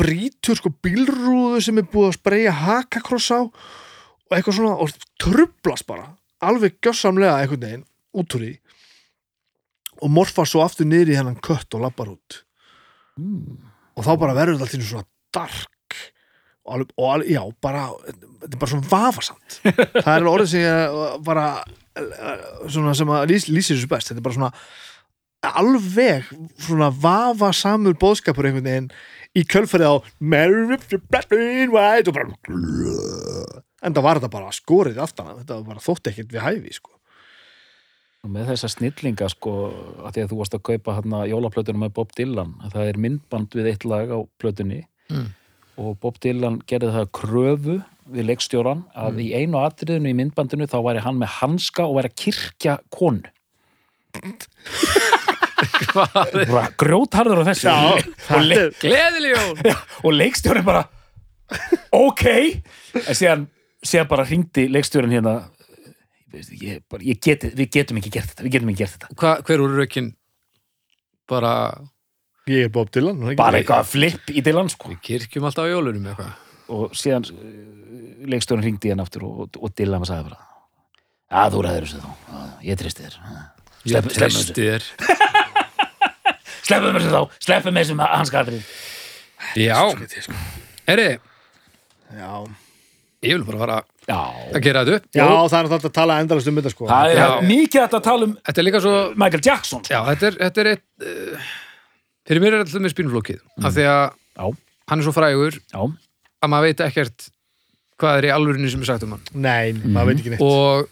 Brýtur 0.02 0.58
sko 0.58 0.72
bílrúðu 0.82 1.60
sem 1.62 1.78
er 1.78 1.86
búið 1.92 2.08
að 2.12 2.18
spreyja 2.18 2.54
hakakross 2.64 3.30
á 3.36 3.40
og 3.46 4.32
eitthvað 4.38 4.58
svona 4.58 4.78
og 4.82 4.94
trublast 5.22 5.86
bara 5.90 6.08
alveg 6.42 6.80
gjössamlega 6.82 7.36
einhvern 7.44 7.66
veginn 7.68 7.86
út 8.18 8.38
úr 8.38 8.46
því. 8.48 8.54
Og 10.02 10.10
morfa 10.10 10.46
svo 10.50 10.64
aftur 10.66 10.88
niður 10.90 11.12
í 11.14 11.18
hennan 11.20 11.38
kött 11.44 11.76
og 11.78 11.84
lappar 11.86 12.10
út 12.16 12.40
og 13.96 14.08
þá 14.08 14.12
bara 14.24 14.38
verður 14.38 14.60
þetta 14.60 14.68
allt 14.68 14.76
í 14.76 14.80
einu 14.82 14.90
svona 14.90 15.10
dark 15.36 15.98
og, 16.62 16.74
alveg, 16.76 16.94
og 16.98 17.10
alveg, 17.16 17.32
já, 17.34 17.42
bara 17.64 17.88
þetta 18.06 18.52
er 18.52 18.62
bara 18.62 18.72
svona 18.74 18.92
vafasamt. 18.92 19.58
Það 20.06 20.14
er 20.14 20.30
orðið 20.32 20.52
sem 20.52 20.64
ég 20.64 20.96
uh, 21.02 21.18
bara 21.26 21.48
uh, 21.62 22.46
svona 22.68 22.96
sem 22.98 23.12
að 23.14 23.28
lýs, 23.34 23.50
lýsir 23.50 23.78
þessu 23.78 23.92
best. 23.92 24.12
Þetta 24.12 24.22
er 24.22 24.28
bara 24.28 24.38
svona 24.38 24.54
alveg 25.42 26.30
svona 26.62 26.92
vafasamur 26.94 27.98
bóðskapur 28.00 28.46
einhvern 28.48 28.68
veginn 28.68 28.92
í 29.38 29.44
kjölfærið 29.50 29.90
á 29.90 29.96
Mary 30.20 30.68
Rip 30.70 30.86
your 30.92 31.02
black 31.10 31.34
and 31.34 31.74
white 31.74 32.12
og 32.12 32.18
bara 32.18 32.30
en 33.82 33.96
það 33.96 34.06
var 34.06 34.20
þetta 34.20 34.34
bara 34.36 34.54
skorið 34.54 35.00
aftan 35.02 35.32
þetta 35.40 35.58
var 35.58 35.70
bara 35.74 35.84
þótt 35.84 36.12
ekkert 36.12 36.36
við 36.36 36.46
hæfi 36.46 36.76
sko. 36.78 36.94
Og 38.22 38.30
með 38.30 38.52
þessa 38.52 38.68
snillinga 38.70 39.28
sko 39.34 39.52
að 40.06 40.14
því 40.14 40.24
að 40.24 40.32
þú 40.32 40.38
varst 40.38 40.56
að 40.58 40.66
kaupa 40.68 40.94
hérna 41.00 41.22
jólaplötunum 41.26 41.82
með 41.82 41.94
Bob 41.98 42.12
Dylan 42.18 42.52
að 42.62 42.76
það 42.76 42.90
er 42.92 43.00
myndband 43.06 43.56
við 43.58 43.70
eitt 43.72 43.86
lag 43.90 44.12
á 44.14 44.20
plötunni. 44.42 44.84
Mm. 45.12 45.30
og 45.82 45.96
Bob 46.00 46.20
Dylan 46.24 46.62
gerði 46.70 46.92
það 46.94 47.08
kröfu 47.18 47.78
við 48.12 48.28
leikstjóran 48.30 48.84
að 48.96 49.18
í 49.24 49.28
einu 49.36 49.60
atriðinu 49.60 50.12
í 50.12 50.18
myndbandinu 50.20 50.68
þá 50.70 50.78
væri 50.86 51.04
hann 51.04 51.18
með 51.20 51.34
hanska 51.40 51.88
og 51.88 51.98
væri 51.98 52.12
að 52.12 52.18
kirkja 52.22 52.76
konu. 52.94 53.32
Bara 55.96 56.68
grjótharður 56.80 57.42
á 57.42 57.50
þessu. 57.50 57.72
Og, 57.72 58.46
le 58.46 58.62
Gleðileg 58.82 59.34
jól. 59.34 59.74
Og 60.06 60.16
leikstjórin 60.16 60.68
bara 60.68 60.86
ok. 61.96 62.26
En 63.02 63.18
síðan, 63.18 63.48
síðan 63.82 64.12
bara 64.12 64.28
hringdi 64.30 64.68
leikstjórin 64.72 65.18
hérna 65.18 65.36
ég, 66.38 66.52
ég, 66.62 66.84
bara, 66.92 67.04
ég 67.06 67.20
geti, 67.24 67.52
við 67.58 67.72
getum 67.78 68.00
ekki 68.02 68.14
gert 68.14 68.32
þetta 68.32 68.46
við 68.46 68.56
getum 68.58 68.72
ekki 68.74 68.84
gert 68.84 68.96
þetta. 68.98 69.16
Hva, 69.22 69.34
Hver 69.48 69.64
voru 69.64 69.80
rökin? 69.80 70.12
Bara 71.32 71.54
ég 72.50 72.68
er 72.68 72.72
Bob 72.74 72.92
Dylan 72.94 73.22
er 73.24 73.38
bara 73.40 73.62
eitthvað 73.62 73.90
flip 73.92 74.32
í 74.34 74.44
Dylan 74.46 74.72
sko. 74.72 74.92
við 74.94 75.02
kirkjum 75.08 75.46
alltaf 75.48 75.68
á 75.68 75.72
jólunum 75.72 76.08
eitthvað 76.12 76.32
og 76.72 76.96
síðan 76.98 77.28
uh, 77.28 77.52
leikstjórinn 78.32 78.66
hringdi 78.66 78.94
hann 78.94 79.04
aftur 79.04 79.28
og, 79.28 79.60
og 79.60 79.76
Dylan 79.78 80.02
var 80.04 80.12
sagði 80.12 80.32
bara 80.32 80.48
að 81.42 81.56
þú 81.56 81.66
ræður 81.66 81.86
þessu 81.88 82.02
þá, 82.02 82.10
ég 82.66 82.80
tristi 82.80 83.06
þér. 83.06 83.20
Ég 83.88 84.08
treysti 84.14 84.66
þér. 84.66 84.88
Sleppum 86.68 86.98
þessu 86.98 87.12
þá, 87.12 87.22
sleppum 87.44 87.78
þessu 87.80 87.96
með 88.00 88.12
hans 88.16 88.32
skatrið 88.32 88.74
Já, 89.58 89.80
sko. 90.22 90.36
Já. 92.12 92.32
ég 93.26 93.34
vil 93.34 93.46
bara 93.48 93.62
fara 93.64 93.80
að 94.10 94.62
gera 94.66 94.82
þetta 94.86 94.98
upp 94.98 95.18
já, 95.20 95.26
það 95.26 95.58
er 95.58 95.68
alltaf 95.68 95.86
að 95.90 95.94
tala 95.96 96.16
endalast 96.24 96.50
um 96.50 96.56
þetta 96.58 96.72
sko. 96.74 96.88
það 96.90 97.12
er 97.12 97.20
Já. 97.22 97.28
mikið 97.48 97.84
að 97.86 97.98
tala 98.08 98.26
um 98.28 98.32
Þetta 98.48 98.62
er 98.62 98.66
líka 98.68 98.82
svo 98.82 98.94
Michael 99.16 99.44
Jackson 99.46 99.84
sko. 99.86 99.94
Já, 99.94 100.00
þetta 100.10 100.28
er, 100.32 100.38
þetta 100.42 100.62
er 100.64 100.70
eitt 100.72 100.86
uh, 101.06 101.52
fyrir 102.28 102.42
mér 102.44 102.56
er 102.58 102.64
alltaf 102.66 102.82
með 102.82 102.96
spínflókið 102.96 103.44
af 103.62 103.76
því 103.76 103.86
að 103.92 104.02
Já. 104.42 104.46
hann 104.92 105.00
er 105.04 105.06
svo 105.08 105.14
frægur 105.16 105.60
já, 105.62 105.82
að 106.42 106.50
maður 106.54 106.68
veit 106.72 106.84
ekkert 106.88 107.28
hvað 108.02 108.18
er 108.18 108.28
í 108.28 108.34
alvörinni 108.34 108.72
sem 108.74 108.82
er 108.82 108.90
sagt 108.90 109.06
um 109.06 109.14
hann 109.14 109.30
nei, 109.46 109.72
maður 109.86 110.10
veit 110.12 110.24
ekki 110.24 110.34
neitt 110.34 110.42
og 110.46 110.90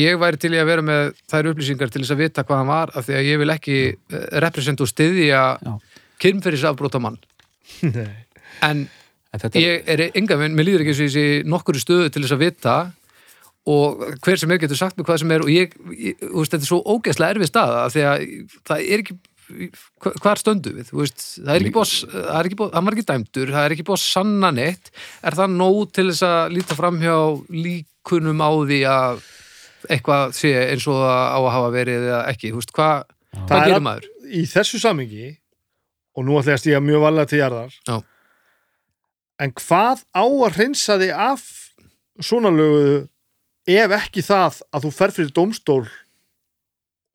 ég 0.00 0.16
væri 0.22 0.40
til 0.40 0.52
í 0.54 0.60
að 0.62 0.68
vera 0.70 0.86
með 0.86 1.12
þær 1.28 1.50
upplýsingar 1.52 1.90
til 1.92 2.00
þess 2.04 2.14
að 2.14 2.22
vita 2.24 2.44
hvað 2.46 2.62
hann 2.62 2.70
var 2.72 2.92
af 2.96 3.04
því 3.08 3.18
að 3.18 3.28
ég 3.28 3.42
vil 3.42 3.52
ekki 3.52 3.78
uh, 3.92 4.24
representa 4.46 4.86
og 4.86 4.90
styðja 4.94 5.42
Já. 5.60 5.74
kynferðisafbróta 6.24 7.02
mann 7.04 7.20
Nei. 7.84 8.08
en 8.64 8.86
ég 9.62 9.84
er 9.86 10.00
enga 10.18 10.36
mér 10.40 10.64
líður 10.66 10.82
ekki 10.84 10.90
eins 10.94 11.00
og 11.00 11.06
ég 11.08 11.14
sé 11.14 11.24
nokkur 11.46 11.78
stöðu 11.78 12.10
til 12.10 12.22
þess 12.24 12.34
að 12.36 12.42
vita 12.46 12.76
og 13.70 14.00
hver 14.24 14.38
sem 14.40 14.50
er 14.50 14.58
getur 14.62 14.78
sagt 14.80 14.96
mér 14.98 15.06
hvað 15.06 15.18
sem 15.22 15.30
er 15.36 15.44
og 15.44 15.50
ég, 15.52 15.74
ég 15.94 16.16
þú 16.18 16.40
veist, 16.40 16.54
þetta 16.54 16.64
er 16.64 16.70
svo 16.70 16.80
ógeðslega 16.94 17.34
erfið 17.36 17.50
staða 17.52 17.82
af 17.86 17.92
því 17.94 18.04
að 18.08 18.24
það 18.70 18.86
er 18.94 19.02
ekki 19.04 19.16
hva- 20.00 20.14
hvar 20.22 20.38
stöndu 20.40 20.72
við, 20.76 20.88
þú 20.90 20.98
veist, 21.02 21.20
það 21.42 21.52
er 21.54 21.60
ekki 21.66 21.74
að- 21.82 22.14
það 22.14 22.38
er 22.40 22.48
ekki 22.48 22.58
búið, 22.60 22.72
hann 22.74 22.84
var 22.88 22.96
ekki 22.96 23.06
dæmdur, 23.10 23.50
það 23.54 23.64
er 23.68 23.74
ekki 23.76 23.86
búið 23.88 23.98
að 23.98 24.06
sanna 24.06 24.50
neitt, 24.54 24.90
er 25.26 25.36
það 25.40 25.54
nóg 25.60 25.80
til 25.92 26.06
þess 26.10 26.22
að 26.30 26.52
líta 26.56 26.76
fram 26.78 27.00
hjá 27.02 27.16
líkunum 27.50 28.40
á 28.46 28.50
því 28.66 28.80
að 28.90 29.22
eitthvað 29.90 30.34
sé 30.38 30.52
eins 30.70 30.86
og 30.90 31.00
á 31.02 31.38
að 31.38 31.50
hafa 31.54 31.70
verið 31.74 32.06
eða 32.10 32.20
ekki, 32.30 32.50
þú 32.54 32.60
veist, 32.62 32.72
hvað 32.74 33.04
Það 33.30 33.46
hvað 33.50 33.66
er 33.70 33.74
að- 33.78 33.82
maður? 33.86 34.06
í 34.30 34.42
þessu 34.46 34.78
samingi 34.82 35.36
og 36.16 36.24
nú 36.26 36.38
ætla 36.40 36.52
ég 36.54 36.58
að 36.58 36.62
stíga 36.64 36.80
mjög 36.82 37.00
valega 37.04 37.28
til 37.30 37.38
jarðar 37.42 37.74
Já. 37.86 37.96
En 39.40 39.54
hvað 39.56 40.04
á 40.12 40.24
að 40.24 40.58
hreinsa 40.58 40.98
þig 41.00 41.14
af 41.16 41.46
svona 42.20 42.52
lögu 42.52 43.08
ef 43.70 43.96
ekki 43.96 44.24
það 44.24 44.60
að 44.70 44.86
þú 44.86 44.92
fer 44.96 45.14
fyrir 45.16 45.34
dómstól 45.36 45.82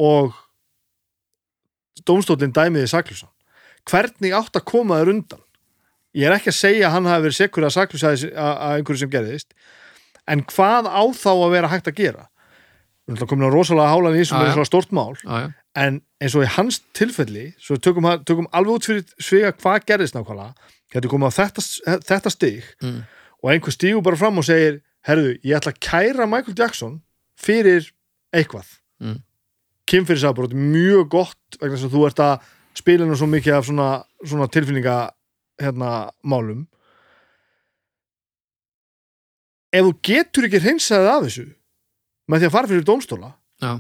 og 0.01 0.35
dómstólinn 2.05 2.53
dæmiði 2.55 2.91
saklusan 2.91 3.31
hvernig 3.85 4.33
átt 4.35 4.57
að 4.57 4.67
koma 4.67 4.99
þér 5.01 5.13
undan? 5.13 5.41
Ég 6.15 6.29
er 6.29 6.37
ekki 6.37 6.51
að 6.51 6.61
segja 6.61 6.87
að 6.87 6.95
hann 6.95 7.09
hafi 7.11 7.25
verið 7.25 7.37
sekkur 7.41 7.67
að 7.67 7.75
saklusa 7.75 8.13
að 8.15 8.79
einhverju 8.79 9.03
sem 9.03 9.11
gerðist 9.13 9.53
en 10.31 10.41
hvað 10.49 10.89
á 10.89 11.03
þá 11.13 11.31
að 11.33 11.53
vera 11.53 11.71
hægt 11.71 11.91
að 11.91 11.99
gera? 11.99 12.29
Við 13.05 13.19
erum 13.19 13.29
komin 13.29 13.45
á 13.45 13.53
rosalega 13.53 13.91
hálan 13.91 14.15
í 14.17 14.23
með 14.23 14.47
já. 14.47 14.53
svona 14.55 14.65
stort 14.65 14.93
mál. 14.95 15.13
Já, 15.21 15.35
já, 15.43 15.49
en 15.77 15.99
eins 16.23 16.35
og 16.37 16.45
í 16.45 16.49
hans 16.55 16.79
tilfelli 16.97 17.43
svo 17.61 17.77
tökum, 17.77 18.07
tökum 18.25 18.47
alveg 18.55 18.79
út 18.79 18.87
fyrir 18.89 19.03
svega 19.21 19.51
hvað 19.59 19.85
gerðist 19.91 20.17
nákvæmlega 20.17 20.55
getur 20.95 21.11
komið 21.13 21.31
á 21.31 21.37
þetta, 21.39 21.65
þetta 22.09 22.31
stig 22.33 22.63
Mm. 22.81 23.03
og 23.43 23.51
einhver 23.51 23.75
stígur 23.75 24.03
bara 24.05 24.17
fram 24.19 24.37
og 24.41 24.45
segir 24.47 24.81
herðu, 25.05 25.35
ég 25.45 25.55
ætla 25.59 25.71
að 25.75 25.79
kæra 25.85 26.25
Michael 26.29 26.55
Jackson 26.57 27.01
fyrir 27.37 27.91
eitthvað 28.33 28.65
Mm. 29.01 29.19
kynfyrirsafbrót 29.87 30.53
mjög 30.55 31.09
gott 31.09 31.59
vegna 31.61 31.75
þess 31.77 31.89
að 31.89 31.95
þú 31.97 32.05
ert 32.07 32.21
að 32.23 32.45
spila 32.75 33.05
nú 33.05 33.15
svo 33.15 33.27
mikið 33.29 33.53
af 33.57 33.65
svona, 33.67 33.89
svona 34.25 34.47
tilfinninga 34.51 34.95
hérna 35.61 36.11
málum 36.23 36.65
ef 39.75 39.83
þú 39.85 39.93
getur 40.07 40.47
ekki 40.47 40.61
hreinsaðið 40.63 41.11
af 41.11 41.25
þessu 41.27 41.45
með 42.31 42.39
því 42.41 42.47
að 42.49 42.55
fara 42.55 42.71
fyrir 42.71 42.85
dómstóla 42.87 43.31
já, 43.63 43.71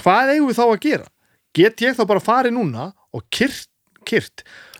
hvað 0.00 0.32
eigum 0.34 0.50
við 0.50 0.58
þá 0.60 0.64
að 0.68 0.80
gera? 0.84 1.08
Get 1.56 1.82
ég 1.82 1.96
þá 1.98 2.04
bara 2.06 2.22
farið 2.22 2.54
núna 2.54 2.84
og 3.16 3.24
kyrt, 3.34 3.69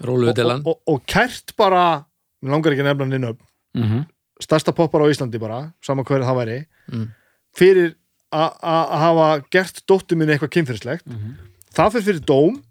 rólu 0.04 0.30
og, 0.30 0.66
og, 0.66 0.80
og, 0.86 1.00
kært 1.06 1.54
bara, 1.56 2.04
mér 2.42 2.54
langar 2.56 2.72
ekki 2.72 2.86
hann 2.86 3.12
inn 3.12 3.24
upp, 3.24 3.40
mm 3.74 3.82
-hmm. 3.82 4.04
stærsta 4.40 4.72
poppar 4.72 5.02
á 5.02 5.10
Íslandi 5.10 5.38
bara, 5.38 5.72
sama 5.82 6.02
hverju 6.04 6.24
það 6.24 6.36
væri, 6.36 6.66
Mm. 6.90 7.08
fyrir 7.54 7.94
að 8.32 8.98
hafa 9.02 9.28
gert 9.50 9.82
dóttur 9.90 10.16
minni 10.16 10.34
eitthvað 10.34 10.54
kynfyrirslegt. 10.54 11.06
Mhm. 11.06 11.38
Það 11.74 11.92
fyrir 11.94 12.06
fyrir 12.06 12.26
dóm, 12.26 12.62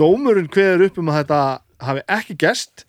dómurinn 0.00 0.48
kveður 0.48 0.86
upp 0.86 0.98
um 0.98 1.08
að 1.08 1.18
þetta 1.22 1.60
hafi 1.80 2.02
ekki 2.08 2.36
gest 2.38 2.84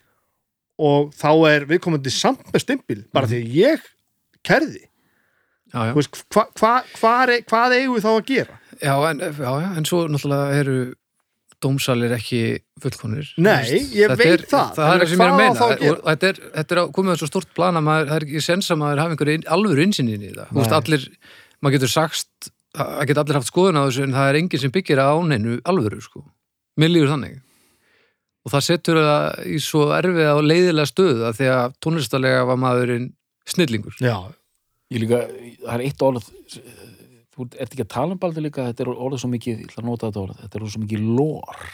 og 0.78 1.12
þá 1.16 1.30
er 1.48 1.66
viðkomandi 1.68 2.12
samt 2.12 2.44
með 2.52 2.64
stimpil, 2.64 3.04
bara 3.12 3.26
því 3.26 3.40
að 3.40 3.56
ég 3.56 3.88
kærði. 4.44 4.84
já, 5.72 5.80
já. 5.88 5.94
Veist, 5.96 6.24
hva, 6.32 6.46
hva, 6.56 6.72
hva, 7.00 7.40
hvað 7.48 7.76
eigum 7.76 7.96
við 7.96 8.04
þá 8.04 8.12
að 8.12 8.26
gera? 8.28 8.60
Já, 8.80 8.94
en, 9.10 9.18
já, 9.20 9.76
en 9.76 9.88
svo 9.88 10.02
náttúrulega 10.08 10.60
eru 10.60 10.76
dómsalir 11.64 12.12
ekki 12.16 12.40
fullkonir 12.82 13.30
Nei, 13.40 13.78
ég 13.96 14.10
þetta 14.10 14.16
veit 14.20 14.32
er, 14.34 14.42
það. 14.50 14.74
það 14.76 14.90
er 14.90 14.92
En 14.92 15.00
það 15.00 15.10
sem 15.12 15.20
ég 15.20 15.24
er 15.24 15.30
að 15.30 15.36
á 15.36 15.40
meina. 15.40 15.54
að 15.56 15.86
og 15.90 16.02
þetta 16.10 16.28
er, 16.28 16.40
þetta 16.56 16.76
er 16.76 16.80
á- 16.84 16.92
komið 16.98 17.12
að 17.14 17.20
svo 17.22 17.28
stort 17.30 17.54
plan 17.56 17.78
að 17.80 17.86
maður, 17.88 18.06
það 18.10 18.16
er 18.20 18.26
ekki 18.28 18.42
sens 18.44 18.70
að 18.74 18.80
maður 18.82 19.02
hafi 19.02 19.16
einhverju 19.16 19.42
alvöru 19.56 19.86
innsynni 19.86 20.18
í 20.20 20.34
það. 20.36 20.50
Þú 20.52 20.60
veist, 20.60 20.76
allir, 20.80 21.06
maður 21.62 21.76
getur 21.78 21.92
sagt 21.94 22.50
það 22.76 23.06
geta 23.08 23.22
allir 23.24 23.38
haft 23.40 23.48
skoðun 23.52 23.80
á 23.80 23.82
þessu 23.88 24.02
en 24.04 24.12
það 24.18 24.28
er 24.32 24.38
enginn 24.42 24.60
sem 24.66 24.74
byggir 24.76 25.00
á 25.00 25.10
neinu 25.24 25.56
alvöru 25.64 26.00
sko. 26.04 26.24
mér 26.76 26.92
líður 26.92 27.12
þannig. 27.16 27.36
Og 28.46 28.52
það 28.52 28.62
setur 28.68 28.98
það 29.02 29.46
í 29.48 29.58
svo 29.64 29.86
erfið 29.96 30.28
og 30.36 30.42
leiðilega 30.46 30.86
stöðu 30.92 31.24
að 31.26 31.38
því 31.40 31.46
að 31.56 31.72
tónlistalega 31.82 32.44
var 32.46 32.58
maðurinn 32.62 33.08
snillingur. 33.48 33.96
Já, 33.98 34.18
Ég 34.92 35.00
líka, 35.02 35.18
það 35.64 35.72
er 35.74 35.82
eitt 35.82 36.02
orð 36.06 36.28
þú 37.36 37.46
ert 37.52 37.70
ekki 37.74 37.84
að 37.84 37.92
tala 37.92 38.16
um 38.16 38.20
baldur 38.22 38.46
líka 38.46 38.66
þetta 38.70 38.84
er 38.84 38.90
orðið 38.94 39.22
svo 39.22 39.30
mikið, 39.32 39.60
ég 39.60 39.70
ætla 39.70 39.82
að 39.82 39.88
nota 39.90 40.10
þetta 40.10 40.22
orð 40.24 40.42
þetta 40.42 40.58
er 40.58 40.62
orðið 40.64 40.74
svo 40.74 40.84
mikið 40.84 41.06
lór 41.20 41.64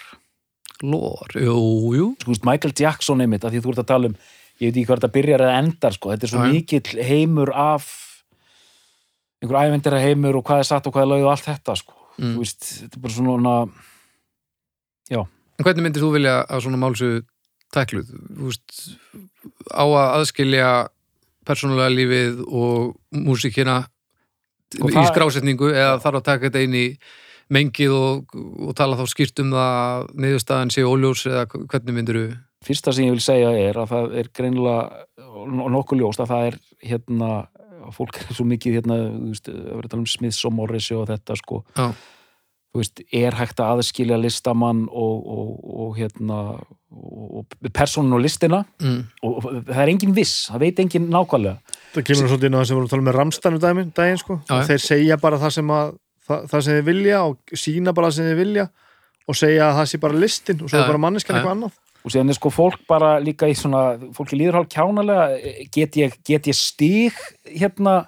lór, 0.82 1.34
jú, 1.38 1.58
jú 1.94 2.06
sko, 2.22 2.38
Michael 2.48 2.74
Jackson 2.74 3.22
einmitt, 3.22 3.44
af 3.46 3.52
því 3.54 3.62
þú 3.62 3.74
ert 3.74 3.82
að 3.84 3.90
tala 3.92 4.10
um 4.10 4.16
ég 4.62 4.68
veit 4.70 4.76
ekki 4.76 4.86
hvað 4.88 5.00
þetta 5.00 5.14
byrjar 5.16 5.44
eða 5.46 5.58
endar 5.62 5.94
sko. 5.96 6.10
þetta 6.12 6.26
er 6.26 6.32
svo 6.32 6.40
Já, 6.42 6.46
já. 6.46 6.52
mikill 6.56 7.04
heimur 7.06 7.52
af 7.54 7.86
einhver 9.42 9.58
ævendira 9.62 10.02
heimur 10.02 10.38
og 10.38 10.46
hvað 10.46 10.62
er 10.62 10.68
satt 10.68 10.86
og 10.86 10.94
hvað 10.94 11.06
er 11.06 11.12
lögð 11.12 11.26
og 11.26 11.32
allt 11.32 11.46
þetta 11.48 11.76
sko. 11.78 11.94
Mm. 12.18 12.34
þú 12.34 12.42
veist, 12.42 12.66
þetta 12.82 12.98
er 12.98 13.06
bara 13.06 13.16
svona 13.18 13.54
En 15.62 15.66
hvernig 15.66 15.84
myndir 15.84 16.02
þú 16.02 16.08
vilja 16.16 16.38
að 16.50 16.62
svona 16.64 16.78
málsu 16.80 17.08
tækluð? 17.70 18.08
Þú 18.34 18.48
veist, 18.48 18.78
á 19.70 19.84
að 19.84 20.06
aðskilja 20.16 20.70
persónulega 21.46 21.92
lífið 21.92 22.40
og 22.48 22.96
músíkina 23.14 23.76
Og 23.84 23.91
í 24.78 24.92
það- 24.94 25.10
skrásetningu 25.12 25.72
eða 25.72 25.98
þarf 26.02 26.20
að 26.20 26.24
taka 26.30 26.48
þetta 26.50 26.62
inn 26.66 26.74
í 26.78 26.86
mengið 27.52 27.92
og, 27.92 28.32
og 28.68 28.74
tala 28.78 28.96
þá 28.96 29.04
skýrt 29.12 29.40
um 29.42 29.50
það 29.52 29.72
að 29.82 30.12
niðurstaðan 30.24 30.70
sé 30.72 30.84
óljós 30.88 31.26
eða 31.28 31.46
hvernig 31.52 31.94
myndir 31.98 32.18
þú? 32.20 32.24
fyrsta 32.62 32.92
sem 32.94 33.08
ég 33.08 33.16
vil 33.16 33.20
segja 33.24 33.48
er 33.58 33.74
að 33.82 33.88
það 33.90 34.12
er 34.20 34.28
greinilega 34.38 35.06
nokkuð 35.74 35.98
ljóst 35.98 36.20
að 36.22 36.30
það 36.30 36.44
er 36.46 36.56
hérna, 36.92 37.30
fólk 37.96 38.20
er 38.22 38.34
svo 38.38 38.44
mikið 38.46 38.76
hérna, 38.78 38.98
um 39.98 40.06
Smiths 40.06 40.44
og 40.46 40.54
Morrissey 40.54 40.94
og 40.96 41.08
þetta 41.10 41.34
sko 41.40 41.64
Já. 41.76 41.88
þú 42.72 42.78
veist, 42.80 43.02
er 43.12 43.34
hægt 43.36 43.58
að 43.60 43.72
aðskilja 43.82 44.20
listamann 44.22 44.84
og, 44.88 45.26
og, 45.26 45.50
og 45.88 45.98
hérna 45.98 46.38
og, 46.92 47.42
og 47.42 47.72
personun 47.74 48.14
og 48.16 48.22
listina 48.22 48.62
Mm. 48.80 49.02
og, 49.26 49.42
það 49.66 49.82
er 49.82 49.92
engin 49.96 50.14
viss, 50.14 50.46
það 50.52 50.58
veit 50.68 50.78
engin 50.86 51.10
nákvæmlega 51.10 51.58
það 51.92 52.06
kemur 52.08 52.30
svolítið 52.30 52.48
inn 52.48 52.56
á 52.56 52.60
það 52.60 52.66
sem 52.68 52.74
við 52.74 52.80
vorum 52.80 52.88
að 52.88 52.92
tala 52.94 53.02
um 53.02 53.08
með 53.08 53.18
Ramstanu 53.18 53.60
daginn, 53.62 53.92
daginn 53.96 54.20
sko. 54.22 54.38
Já, 54.48 54.54
þeir 54.70 54.82
segja 54.86 55.18
bara 55.22 55.40
það 55.42 55.54
sem, 55.58 55.72
að, 55.76 55.94
það, 56.28 56.48
það 56.52 56.64
sem 56.66 56.78
þið 56.78 56.88
vilja 56.88 57.22
og 57.28 57.56
sína 57.64 57.94
bara 57.96 58.10
það 58.10 58.18
sem 58.18 58.30
þið 58.30 58.42
vilja 58.42 58.66
og 59.22 59.38
segja 59.38 59.68
að 59.68 59.78
það 59.78 59.88
sé 59.92 60.02
bara 60.02 60.20
listin 60.24 60.62
og 60.64 60.72
svo 60.72 60.82
Já, 60.82 60.86
bara 60.88 61.02
manneskan 61.06 61.36
já. 61.36 61.38
eitthvað 61.40 61.56
annað. 61.56 61.78
Og 62.02 62.10
síðan 62.10 62.32
er 62.32 62.38
sko 62.40 62.50
fólk 62.50 62.80
bara 62.90 63.12
líka 63.22 63.46
í 63.46 63.54
svona 63.54 63.82
fólki 64.16 64.34
líður 64.40 64.58
hálf 64.58 64.72
kjánalega. 64.72 65.54
Get 65.70 65.98
ég, 66.00 66.16
get 66.26 66.48
ég 66.50 66.58
stíg 66.58 67.18
hérna? 67.46 68.00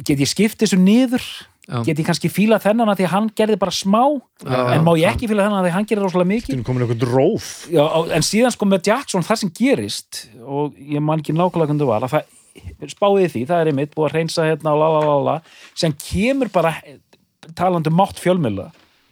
Get 0.00 0.16
ég 0.22 0.30
skipt 0.30 0.62
þessu 0.62 0.78
niður? 0.80 1.26
Já. 1.70 1.84
get 1.86 2.00
ég 2.00 2.06
kannski 2.08 2.26
fíla 2.32 2.58
þennan 2.58 2.90
að 2.90 2.98
því 2.98 3.04
að 3.06 3.12
hann 3.12 3.26
gerði 3.38 3.56
bara 3.60 3.74
smá? 3.74 4.00
Já, 4.42 4.58
en 4.74 4.82
má 4.82 4.90
ég 4.98 5.12
ekki 5.12 5.28
fíla 5.30 5.44
þennan 5.44 5.60
að 5.60 5.66
því 5.68 5.70
að 5.70 5.76
hann 5.76 5.86
gerði 5.90 6.02
rosalega 6.06 6.30
mikið? 6.32 6.56
Já, 7.70 7.84
en 8.16 8.26
síðan 8.26 8.54
sko 8.56 8.66
með 8.66 8.88
Jackson 8.90 9.26
það 9.28 9.40
sem 9.44 9.52
gerist 9.60 10.22
og 10.42 10.80
ég 10.80 11.04
man 11.04 11.22
ekki 11.22 11.36
nákvæmlega 11.36 11.70
hvernig 11.70 11.84
það 11.84 11.92
var 11.92 12.06
að 12.08 12.14
það 12.16 12.32
spáði 12.90 13.28
því, 13.32 13.44
það 13.48 13.62
er 13.62 13.70
einmitt 13.72 13.94
búið 13.94 14.08
að 14.08 14.16
reynsa 14.18 14.46
hérna 14.48 14.74
og 14.74 14.80
la 14.82 14.88
la 14.94 15.02
la 15.06 15.18
la 15.26 15.36
sem 15.78 15.94
kemur 15.96 16.50
bara 16.52 16.74
talandi 17.58 17.92
um 17.92 17.98
mátt 18.00 18.20
fjölmjöla 18.20 18.70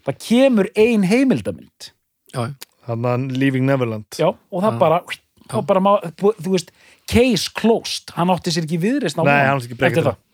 það 0.08 0.18
kemur 0.24 0.70
ein 0.78 1.06
heimildamind. 1.08 1.92
Já, 2.34 2.50
Þannig 2.88 3.08
að 3.10 3.32
Leaving 3.36 3.66
Neverland. 3.68 4.06
Já, 4.16 4.28
og 4.32 4.62
það 4.64 4.72
Já. 4.72 4.78
bara, 4.80 5.00
þá 5.48 5.56
bara 5.68 5.80
má, 5.84 5.90
þú 6.16 6.52
veist, 6.54 6.70
case 7.08 7.50
closed 7.56 8.14
hann 8.16 8.32
átti 8.32 8.52
sér 8.54 8.64
ekki 8.64 8.78
viðreist 8.80 9.18
Nei, 9.20 9.32
hann 9.44 9.60
ekki 9.60 9.76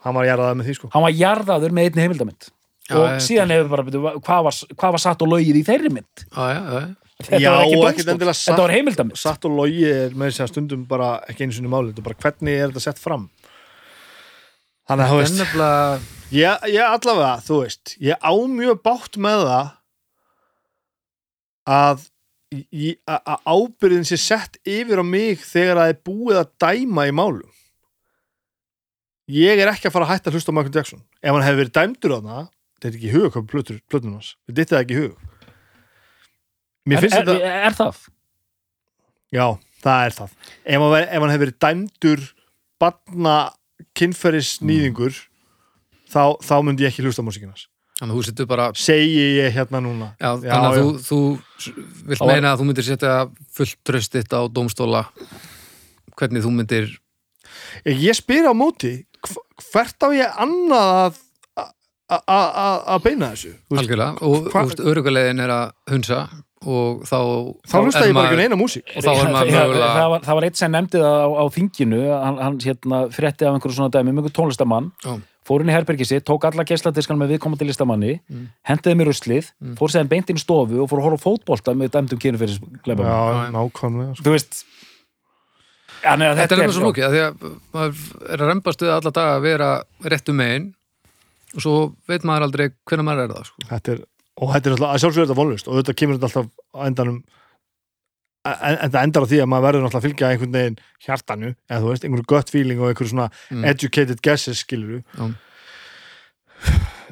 Hann 0.05 0.19
var 0.19 0.29
jarðað 0.29 0.59
með 0.61 0.69
því 0.69 0.77
sko. 0.79 0.91
Hann 0.95 1.07
var 1.07 1.17
jarðaður 1.19 1.75
með 1.75 1.89
einni 1.89 2.05
heimildamind. 2.05 2.51
Og 2.95 3.07
já, 3.09 3.21
síðan 3.25 3.55
hefur 3.55 3.71
bara, 3.73 3.87
hvað 4.21 4.47
var, 4.47 4.59
hvað 4.75 4.95
var 4.95 5.03
satt 5.03 5.23
og 5.25 5.31
logið 5.33 5.59
í 5.59 5.65
þeirri 5.67 5.91
mynd? 5.95 6.25
Já, 6.29 6.45
já, 6.53 6.63
já. 6.77 7.04
Þetta 7.23 7.41
Já, 7.41 7.51
var 7.55 7.63
ekki 7.65 7.79
ekkert 7.93 8.13
endilega 8.15 8.35
satt- 8.35 8.49
þetta 8.51 8.63
var 8.65 8.75
heimildamind 8.75 9.17
Satt 9.21 9.45
og 9.47 9.53
logi 9.61 9.85
er 9.87 10.11
með 10.19 10.33
þess 10.33 10.41
að 10.45 10.51
stundum 10.53 10.85
bara 10.91 11.11
ekki 11.31 11.45
einu 11.47 11.53
sinni 11.55 11.71
máli, 11.71 11.93
þetta 11.93 12.03
er 12.03 12.09
bara 12.09 12.23
hvernig 12.25 12.59
er 12.59 12.73
þetta 12.73 12.81
sett 12.89 12.99
fram? 12.99 13.29
Þannig 14.89 15.05
að 15.05 15.13
þú 15.13 15.15
er 15.15 15.23
veist 15.25 15.39
nefnilega 15.39 16.01
ég, 16.35 16.67
ég 16.75 16.85
allavega, 16.91 17.37
þú 17.47 17.61
veist 17.63 17.95
ég 18.05 18.19
á 18.21 18.33
mjög 18.35 18.83
bátt 18.85 19.17
með 19.17 19.45
það 19.47 19.71
að 21.75 22.03
í- 22.55 22.99
að 23.09 23.21
að 23.35 23.49
ábyrðin 23.55 24.07
sé 24.11 24.19
sett 24.21 24.59
yfir 24.69 25.01
á 25.01 25.05
mig 25.07 25.39
þegar 25.41 25.81
það 25.81 25.93
er 25.95 26.03
búið 26.05 26.41
að 26.43 26.51
dæma 26.67 27.07
í 27.09 27.15
málum. 27.17 27.51
Ég 29.33 29.57
er 29.63 29.71
ekki 29.73 29.89
að 29.89 29.95
fara 29.95 30.05
að 30.05 30.13
hætta 30.19 30.29
að 30.31 30.35
hlusta 30.37 30.53
á 30.53 30.57
Michael 30.59 30.75
Jackson. 30.77 31.01
Ef 31.23 31.33
hann 31.33 31.47
hefur 31.47 31.63
verið 31.63 31.73
dæmdur 31.79 32.13
á 32.13 32.21
það 32.21 32.43
þetta 32.75 32.89
er 32.91 32.99
ekki 32.99 33.09
í 33.09 33.15
hug 33.15 33.25
að 33.25 33.33
koma 33.33 33.47
plötunum 33.89 34.19
hans. 34.19 34.35
Við 34.45 34.59
dyttið 34.59 34.75
það 34.77 34.83
ekki 34.85 34.95
í 34.95 35.01
hug 35.01 35.15
er, 36.93 37.05
er, 37.05 37.11
þetta 37.11 37.37
er 37.67 37.77
það? 37.79 38.01
Já, 39.35 39.47
það 39.85 40.07
er 40.09 40.17
það. 40.19 40.35
Ef 40.65 40.83
ef 40.85 41.21
hann 41.21 41.33
hefur 41.35 41.45
verið 41.45 41.59
dæmdur 41.65 42.25
barna 42.83 43.37
kynferðisnýðingur 43.99 45.15
þá, 46.13 46.23
þá 46.45 46.55
myndi 46.67 46.85
ég 46.85 46.93
ekki 46.93 47.05
hlusta 47.07 47.25
á 47.25 47.27
músikinans. 47.27 47.69
Þannig 47.95 48.11
að 48.11 48.19
þú 48.19 48.25
setur 48.27 48.47
bara 48.51 48.65
Segi 48.75 49.25
ég 49.39 49.53
hérna 49.55 49.81
núna. 49.85 50.09
Já, 50.19 50.33
Já, 50.43 50.51
þannig 50.51 50.67
að 50.67 50.77
já. 50.77 50.83
þú, 50.83 50.93
þú 51.07 51.19
vilt 52.11 52.19
Það 52.21 52.31
meina 52.33 52.51
að 52.51 52.59
þú 52.61 52.65
myndir 52.69 52.87
setja 52.89 53.13
fullt 53.55 53.77
tröst 53.87 54.17
þitt 54.17 54.35
á 54.35 54.41
dómstóla 54.51 55.03
hvernig 56.19 56.43
þú 56.45 56.51
myndir 56.57 56.89
Ég, 57.87 58.01
ég 58.03 58.19
spyr 58.19 58.49
á 58.51 58.53
móti, 58.55 58.97
hv- 59.23 59.45
hvert 59.71 60.03
á 60.05 60.09
ég 60.15 60.41
annað 60.43 61.21
að 62.11 62.99
beina 63.07 63.31
þessu? 63.33 63.55
Algjörlega 63.73 64.27
og 64.27 64.51
hva- 64.53 64.67
örugalegin 64.91 65.41
er 65.47 65.53
að 65.55 65.73
hunsa 65.95 66.19
og 66.67 67.03
þá 67.05 67.19
Þá 67.69 67.77
hlusta 67.85 68.05
ég 68.09 68.15
bara 68.17 68.31
ekki 68.31 68.41
á 68.41 68.45
eina 68.47 68.57
músík. 68.61 68.87
og 68.97 69.03
þá 69.05 69.11
er 69.13 69.31
maður 69.35 69.53
mögulega 69.55 69.93
það, 69.99 70.09
var, 70.15 70.21
það 70.29 70.35
var 70.41 70.45
eitt 70.49 70.57
sem 70.61 70.73
nefndi 70.73 70.99
það 71.05 71.17
á, 71.25 71.29
á 71.41 71.45
þinginu 71.55 72.01
hann, 72.25 72.39
hann 72.45 72.59
hérna, 72.65 72.99
frétti 73.15 73.47
af 73.49 73.55
einhverju 73.55 73.77
svona 73.79 73.93
dæmi 73.95 74.11
um 74.15 74.19
einhver 74.23 74.35
tónlistamann 74.39 74.91
Já. 75.05 75.15
fór 75.45 75.61
inn 75.61 75.69
í 75.69 75.75
herbergi 75.77 76.07
sitt, 76.09 76.25
tók 76.25 76.45
alla 76.49 76.65
geisladiskan 76.65 77.19
með 77.21 77.35
viðkomandi 77.37 77.67
listamanni, 77.69 78.21
Mm. 78.31 78.47
hendiði 78.69 78.97
mér 78.97 79.11
uslið 79.13 79.51
Mm. 79.61 79.75
fór 79.77 79.93
séðan 79.93 80.09
beint 80.09 80.31
inn 80.31 80.37
í 80.37 80.41
stofu 80.41 80.81
og 80.83 80.89
fór 80.89 80.99
að 81.03 81.05
horfa 81.11 81.21
á 81.21 81.25
fótbolta 81.27 81.75
með 81.77 81.91
dæmdum 81.93 82.19
kynum 82.19 82.41
fyrir 82.41 82.57
Já, 82.85 83.51
nákvæmlega. 83.53 84.17
Sko. 84.17 84.25
þú 84.25 84.33
veist 84.33 84.65
ja, 86.05 86.17
neða, 86.17 86.35
Þetta 86.41 86.55
er 86.57 86.59
nefnilega 86.63 86.77
svo 86.79 86.89
lókið 86.89 87.13
því 87.13 87.21
að 87.25 87.45
maður 87.75 88.33
er 88.35 88.39
að 88.45 88.49
rembast 88.51 88.83
við 88.85 88.93
alla 88.97 89.11
daga 89.11 89.37
að 89.39 89.45
vera 89.47 89.69
réttu 90.05 90.35
megin 90.37 90.67
og 91.55 91.61
svo 91.63 91.75
veit 92.09 92.25
maður 92.27 92.47
aldrei 92.49 92.67
hvernig 92.89 93.07
maður 93.07 93.23
er 93.25 93.35
það 93.37 93.45
sko. 93.51 93.67
Þetta 93.71 93.93
er, 93.95 94.01
og 94.41 94.51
þetta 94.55 94.69
er 94.71 94.75
alltaf, 94.77 94.91
að 94.95 95.01
sjálfsögur 95.05 95.27
þetta 95.29 95.39
vonlust 95.41 95.69
og 95.71 95.79
þetta 95.81 95.95
kemur 96.01 96.19
alltaf 96.19 96.49
á 96.75 96.81
endanum 96.89 97.19
en, 98.45 98.79
það 98.91 99.01
endar 99.07 99.25
á 99.25 99.31
því 99.31 99.39
að 99.45 99.49
maður 99.53 99.67
verður 99.69 99.85
náttúrulega 99.85 100.01
að 100.03 100.07
fylgja 100.09 100.31
einhvern 100.35 100.57
veginn 100.59 100.79
hjartanu 101.07 101.51
eða 101.71 101.81
þú 101.85 101.93
veist, 101.93 102.05
einhverju 102.09 102.27
gut 102.35 102.51
feeling 102.53 102.81
og 102.83 102.91
einhverju 102.91 103.13
svona 103.15 103.29
Mm. 103.51 103.65
educated 103.71 104.21
guesses 104.27 104.61
skilur 104.65 105.01
Já. 105.15 105.31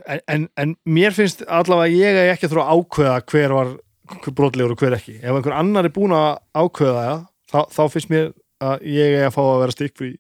en, 0.07 0.21
en, 0.29 0.49
en 0.57 0.75
mér 0.89 1.15
finnst 1.17 1.43
allavega 1.47 1.89
að 1.89 1.97
ég 1.99 2.19
er 2.23 2.33
ekki 2.35 2.49
að 2.49 2.55
þurfa 2.55 2.67
að 2.67 2.83
ákveða 2.83 3.17
hver 3.33 3.55
var 3.57 3.73
hver 4.13 4.35
brotlegur 4.37 4.75
og 4.75 4.81
hver 4.83 4.97
ekki. 4.99 5.15
Ef 5.23 5.31
einhver 5.39 5.55
annar 5.57 5.87
er 5.89 5.93
búin 5.95 6.13
að 6.17 6.35
ákveða 6.59 7.03
það 7.07 7.21
þá, 7.53 7.59
þá 7.77 7.83
finnst 7.95 8.11
mér 8.13 8.27
að 8.63 8.83
ég 8.93 9.15
er 9.21 9.29
að 9.29 9.35
fá 9.37 9.41
að 9.47 9.61
vera 9.63 9.75
stikkfrí. 9.77 10.11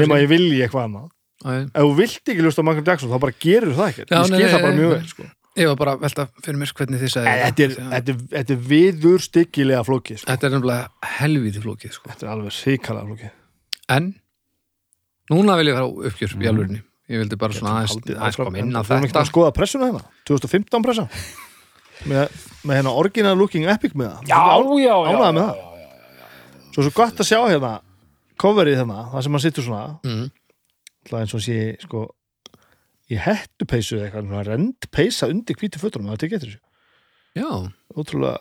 Nema 0.00 0.20
ég 0.22 0.30
vilji 0.30 0.62
eitthvað 0.64 0.86
annað. 0.88 1.08
Æ, 1.44 1.50
ef 1.66 1.82
þú 1.84 1.90
vilt 1.98 2.30
ekki 2.32 2.44
lusta 2.46 2.64
á 2.64 2.66
Michael 2.68 2.86
Jackson 2.88 3.10
þá 3.12 3.18
bara 3.20 3.36
gerur 3.44 3.74
það 3.76 3.90
ekki 3.90 4.06
Já, 4.06 4.16
ég 4.16 4.30
skil 4.30 4.48
það 4.54 4.62
bara 4.64 4.78
mjög 4.78 4.92
vel 4.94 5.08
sko. 5.10 5.26
Ég 5.54 5.68
var 5.70 5.76
bara 5.78 5.92
að 5.94 6.00
velta 6.02 6.24
fyrir 6.42 6.58
mér 6.58 6.72
hvernig 6.74 7.02
þið 7.04 7.12
segja 7.14 7.34
þetta. 7.34 7.64
er, 7.64 7.74
þetta 7.92 8.12
er, 8.14 8.22
þetta 8.32 8.54
er 8.56 8.64
viður 8.72 9.22
styggilega 9.22 9.84
flókið 9.86 10.18
sko. 10.18 10.30
Þetta 10.32 10.48
er 10.48 10.54
nefnilega 10.56 11.12
helviti 11.20 11.62
flókið 11.62 11.94
sko. 11.94 12.10
þetta 12.10 12.26
er 12.26 12.32
alveg 12.32 12.56
ríkalega 12.64 13.10
flókið. 13.10 13.36
En 13.94 14.08
núna 15.30 15.56
vil 15.60 15.70
ég 15.70 15.78
fara 15.78 15.86
á 15.86 15.90
uppgjör 16.10 16.34
í 16.34 16.50
alvörinni 16.50 16.82
Ég 17.04 17.20
vildi 17.20 17.36
bara 17.36 17.52
svona 17.52 17.82
aðeins, 17.82 18.36
koma 18.40 18.56
inn 18.62 18.72
á 18.72 18.80
En 18.80 18.86
Þú 18.88 18.94
erum 18.94 19.04
ekki 19.04 19.12
þetta. 19.12 19.22
að 19.22 19.28
skoða 19.28 19.52
pressuna 19.52 19.88
hérna. 19.90 20.02
2015 20.24 20.84
pressa 20.86 21.04
með, 22.08 22.38
með 22.64 22.78
hérna 22.80 22.94
original 22.96 23.34
looking 23.36 23.66
epic 23.68 23.92
með 23.94 24.14
það. 24.14 24.30
Já, 24.30 24.40
já, 24.80 24.86
já, 24.88 24.94
með 25.04 25.20
já, 25.20 25.32
það 25.36 25.72
svo 26.74 26.82
er 26.82 26.88
svo 26.88 26.94
gott 26.96 27.20
að 27.22 27.28
sjá 27.28 27.38
hérna 27.44 27.72
coverið 28.40 28.80
hérna, 28.80 29.02
það 29.12 29.26
sem 29.26 29.36
hann 29.36 29.44
sittur 29.44 29.66
svona. 29.68 29.82
Mm. 30.02 30.24
alltaf 31.04 31.20
eins 31.20 31.36
og 31.36 31.44
sé 31.44 31.58
sko 31.84 32.00
í 33.14 33.20
hettu 33.22 33.66
peysu 33.70 33.96
eða 33.98 34.08
eitthvað, 34.08 34.28
svona 34.28 34.44
rend 34.48 34.88
peysa 34.94 35.28
undir 35.30 35.58
hvítu 35.60 35.80
fötunum, 35.82 36.10
það 36.12 36.22
tekið 36.24 36.38
eftir 36.40 36.52
þessu. 36.54 36.62
Já, 37.34 37.48
ótrúlega 37.94 38.38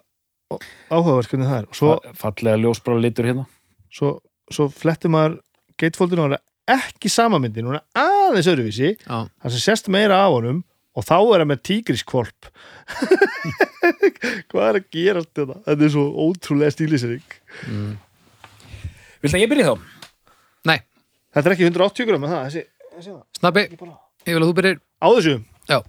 áhugaverk 0.94 1.32
hvernig 1.34 1.50
það 1.50 1.60
er. 1.62 1.70
Og 1.72 1.78
svo, 1.80 1.94
Fa- 2.04 2.14
fallega 2.26 2.60
ljósbrá 2.62 2.98
litur 3.02 3.26
hérna. 3.30 3.46
svo, 3.94 4.12
svo 4.54 4.68
fletti 4.74 5.10
maður 5.14 5.40
gatefoldinu 5.82 6.22
og 6.24 6.30
hann 6.30 6.38
er 6.40 6.78
ekki 6.80 7.10
sama 7.12 7.40
myndin, 7.42 7.66
hún 7.68 7.80
er 7.80 7.86
aðeins 7.98 8.48
öðruvísi. 8.52 8.94
Já, 9.02 9.18
það 9.44 9.56
sem 9.56 9.64
sést 9.66 9.90
meira 9.92 10.20
af 10.26 10.36
honum 10.38 10.62
og 10.94 11.04
þá 11.08 11.16
er 11.34 11.42
hann 11.42 11.50
með 11.50 11.64
tígriskvolp 11.68 12.50
hvað 14.54 14.68
er 14.70 14.78
að 14.80 14.88
gera 14.94 15.24
þetta? 15.26 15.56
Þetta 15.66 15.86
er 15.88 15.92
svo 15.96 16.04
ótrúlega 16.28 16.74
stílisering 16.76 17.34
Viltu 19.24 19.38
að 19.38 19.44
ég 19.44 19.50
byrja 19.52 19.72
þá? 19.72 19.88
Nei, 20.70 20.78
Þetta 21.34 21.50
er 21.50 21.56
ekki 21.56 21.68
180 21.72 22.10
gram, 22.12 22.26
er 22.28 22.34
það, 22.34 22.44
þessi, 22.46 22.64
þessi 22.94 23.10
það. 23.16 23.22
snabbi, 23.40 23.64
ég 24.28 24.36
vil 24.38 24.44
að 24.44 24.50
þú 24.52 24.56
byrjir. 24.60 24.80
Á 25.04 25.08
þessu? 25.18 25.36
Já, 25.72 25.80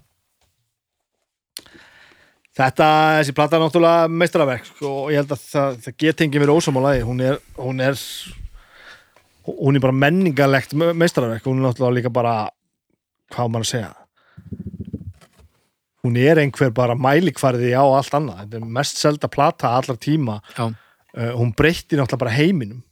Þetta, 2.54 2.86
þessi 3.18 3.32
plata 3.34 3.56
er 3.58 3.62
náttúrulega 3.64 4.10
meistaraverk 4.14 4.66
sko, 4.68 4.90
og 5.02 5.08
ég 5.10 5.18
held 5.18 5.32
að 5.34 5.40
það, 5.42 5.78
það 5.82 5.94
get 6.04 6.20
engin 6.22 6.42
verið 6.44 6.58
ósamálaði 6.60 7.00
hún 7.08 7.22
er, 7.26 7.40
hún 7.58 7.82
er 7.82 7.96
hún 9.48 9.74
er 9.74 9.82
bara 9.82 9.96
menningarlegt 10.04 10.76
me- 10.78 10.92
meistaraverk, 10.94 11.42
hún 11.48 11.58
er 11.58 11.66
náttúrulega 11.66 11.96
líka 11.98 12.12
bara 12.14 12.34
hvað 13.34 13.50
maður 13.50 13.66
að 13.66 13.72
segja? 13.72 13.90
Hún 16.04 16.20
er 16.20 16.38
einhver 16.44 16.70
bara 16.76 16.94
mælikvarði 16.94 17.72
á 17.74 17.82
allt 17.82 18.14
annað. 18.20 18.44
Þetta 18.44 18.60
er 18.60 18.70
mest 18.78 18.98
selda 19.02 19.28
plata 19.32 19.70
allar 19.74 19.96
tíma. 19.98 20.38
Uh, 20.60 21.32
hún 21.40 21.50
breytti 21.58 21.96
náttúrulega 21.98 22.22
bara 22.22 22.36
heiminum. 22.38 22.82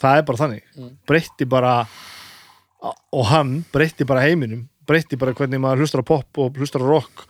Það 0.00 0.16
er 0.22 0.26
bara 0.30 0.40
þannig. 0.46 0.64
Breytti 1.10 1.48
bara 1.50 1.74
og 3.12 3.26
hann 3.28 3.58
breytti 3.74 4.06
bara 4.08 4.22
heiminum 4.24 4.64
breytti 4.90 5.18
bara 5.20 5.34
hvernig 5.38 5.62
maður 5.62 5.84
hlustar 5.86 6.02
á 6.02 6.10
pop 6.10 6.42
og 6.42 6.58
hlustar 6.60 6.82
á 6.84 6.90
rock. 6.90 7.26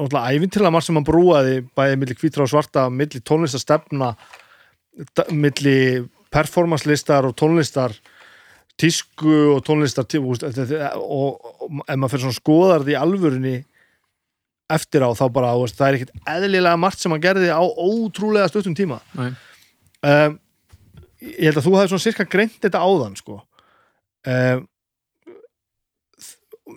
Og 0.00 0.06
æfintilega 0.14 0.70
margt 0.70 0.86
sem 0.86 0.96
hann 0.98 1.06
brúaði 1.06 1.56
bæði 1.76 1.96
milli 1.98 2.14
hvítra 2.20 2.44
og 2.44 2.50
svarta 2.52 2.84
milli 2.94 3.20
tónlistastefna 3.26 4.12
da- 5.18 5.26
milli 5.34 6.04
performanslistar 6.30 7.26
og 7.26 7.34
tónlistar 7.34 7.96
tísku 8.80 9.56
og 9.56 9.64
tónlistar 9.66 10.06
og, 10.94 11.40
ef 11.88 11.96
maður 11.98 12.12
fyrir 12.14 12.22
svona 12.26 12.38
skoðar 12.38 12.84
því 12.86 12.94
alvörunni 13.00 13.56
eftir 14.70 15.02
á 15.02 15.10
þá 15.18 15.24
bara, 15.34 15.50
veist, 15.58 15.74
það 15.76 15.88
er 15.88 15.96
ekkert 15.98 16.14
eðlilega 16.30 16.78
margt 16.78 17.02
sem 17.02 17.10
hann 17.10 17.20
gerði 17.24 17.50
á 17.50 17.58
ótrúlega 17.60 18.46
stuttum 18.48 18.76
tíma. 18.78 19.00
Um, 20.06 20.38
ég 21.20 21.50
held 21.50 21.58
að 21.58 21.66
þú 21.66 21.72
hefði 21.76 21.90
svona 21.90 22.06
cirka 22.06 22.24
greint 22.30 22.54
þetta 22.62 22.78
áðan 22.86 23.18
sko. 23.18 23.40
Um, 24.30 24.62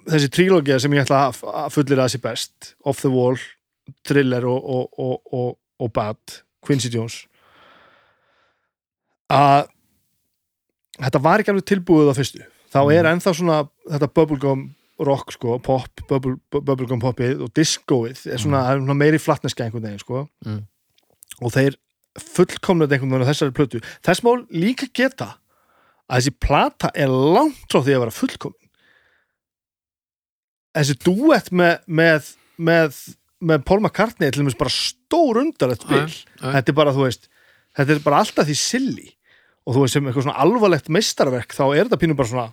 þessi 0.08 0.30
trílógia 0.34 0.80
sem 0.82 0.94
ég 0.96 1.06
ætla 1.06 1.28
að 1.30 1.44
að 1.50 1.76
fullera 1.76 2.08
þessi 2.08 2.22
best 2.24 2.74
Off 2.86 3.04
the 3.04 3.12
Wall, 3.12 3.38
Thriller 4.08 4.48
og, 4.48 4.64
og, 4.64 5.00
og, 5.00 5.34
og, 5.36 5.56
og 5.84 5.94
Bad 5.96 6.40
Quincy 6.64 6.92
Jones. 6.94 7.24
Að 9.34 9.68
þetta 11.00 11.24
var 11.24 11.42
ekki 11.42 11.54
alveg 11.54 11.68
tilbúið 11.72 12.12
á 12.12 12.18
fyrstu. 12.18 12.46
Þá 12.74 12.80
er 12.96 13.10
ennþá 13.12 13.36
svona 13.38 13.60
þetta 13.90 14.10
bubblegum 14.18 14.68
rock 15.04 15.34
sko, 15.36 15.58
pop, 15.64 16.04
bubble, 16.10 16.38
bubblegum 16.54 17.02
popið 17.02 17.42
og 17.46 17.54
discoið 17.58 18.28
er 18.30 18.42
svona, 18.42 18.62
mm. 18.62 18.86
svona 18.86 18.98
meiri 18.98 19.20
flatneska 19.22 19.66
einhvern 19.66 19.88
veginn 19.88 20.04
sko. 20.04 20.28
Mm. 20.46 20.62
og 21.42 21.54
þeir 21.54 21.80
fullkomnað 22.22 22.94
einhvern 22.94 23.16
veginn 23.16 23.26
á 23.26 23.32
þessari 23.32 23.56
plötu. 23.58 23.82
Þess 24.06 24.24
má 24.26 24.32
líka 24.54 24.88
geta 24.94 25.34
að 26.08 26.20
þessi 26.20 26.36
plata 26.46 26.92
er 26.94 27.10
langt 27.10 27.66
frá 27.72 27.82
því 27.82 27.96
að 27.96 28.04
vera 28.06 28.16
fullkomin 28.16 28.63
þessi 30.74 30.96
duett 31.06 31.52
með, 31.54 31.76
með, 31.88 32.32
með, 32.58 32.98
með 33.44 33.64
Paul 33.68 33.80
McCartney 33.84 34.28
er 34.30 34.36
til 34.36 34.44
dæmis 34.44 34.58
bara 34.60 34.74
stór 34.74 35.40
undar 35.44 35.74
þetta 35.76 36.00
já. 36.02 36.18
þetta 36.42 36.74
er 36.74 36.78
bara 36.80 36.96
þú 36.96 37.06
veist 37.08 37.30
þetta 37.78 37.96
er 37.96 38.04
bara 38.06 38.20
alltaf 38.24 38.50
því 38.50 38.58
silly. 38.60 39.08
Og 39.64 39.78
þú 39.78 39.86
veist 39.86 39.96
sem 39.96 40.06
eitthvað 40.10 40.26
svona 40.28 40.42
alvarlegt 40.44 40.90
meistarverk 40.92 41.56
þá 41.56 41.64
er 41.72 41.86
þetta 41.88 42.00
pínum 42.02 42.18
bara 42.20 42.30
svona 42.34 42.48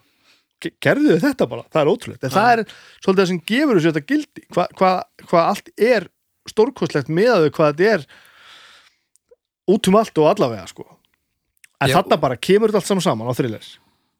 ge- 0.63 0.73
gerðu 0.85 1.17
þið 1.17 1.25
þetta 1.27 1.49
bara, 1.51 1.65
það 1.73 1.81
er 1.83 1.91
ótrúlegt. 1.91 2.25
En 2.25 2.33
það 2.37 2.51
er 2.53 2.63
svolítið 3.03 3.21
það 3.25 3.31
sem 3.33 3.41
gefur 3.51 3.81
þessu 3.81 3.91
þetta 3.93 4.07
gildi. 4.13 4.45
Hvað 4.55 4.75
hva, 4.79 4.91
hva 5.33 5.43
allt 5.51 5.73
er 5.77 6.07
stórkostlegt 6.49 7.11
með 7.13 7.33
þau, 7.35 7.51
hvað 7.59 7.73
þetta 7.81 7.95
er 7.97 8.07
út 9.71 9.91
um 9.91 9.99
allt 10.01 10.19
og 10.19 10.31
allavega 10.31 10.67
sko. 10.71 10.87
en 11.81 11.93
þarna 11.95 12.19
bara 12.21 12.37
kemur 12.37 12.71
þetta 12.71 12.81
allt 12.83 12.91
saman 12.91 13.05
saman 13.05 13.31
á 13.31 13.35
thriller 13.37 13.67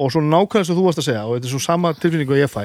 og 0.01 0.13
svo 0.13 0.23
nákvæmlega 0.25 0.69
sem 0.69 0.77
þú 0.79 0.85
varst 0.87 1.01
að 1.03 1.09
segja 1.11 1.25
og 1.27 1.35
þetta 1.37 1.49
er 1.49 1.53
svo 1.55 1.61
sama 1.65 1.91
tilfinningu 1.99 2.37
að 2.37 2.43
ég 2.45 2.53
fæ 2.53 2.63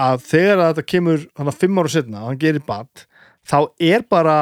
að 0.00 0.22
þegar 0.24 0.58
að 0.58 0.68
þetta 0.72 0.86
kemur 0.92 1.26
hann 1.36 1.48
að 1.52 1.58
fimm 1.60 1.78
ára 1.82 1.88
setna 1.92 2.22
og 2.22 2.30
hann 2.30 2.38
gerir 2.40 2.64
bad 2.66 3.04
þá 3.48 3.58
er 3.80 4.02
bara 4.08 4.36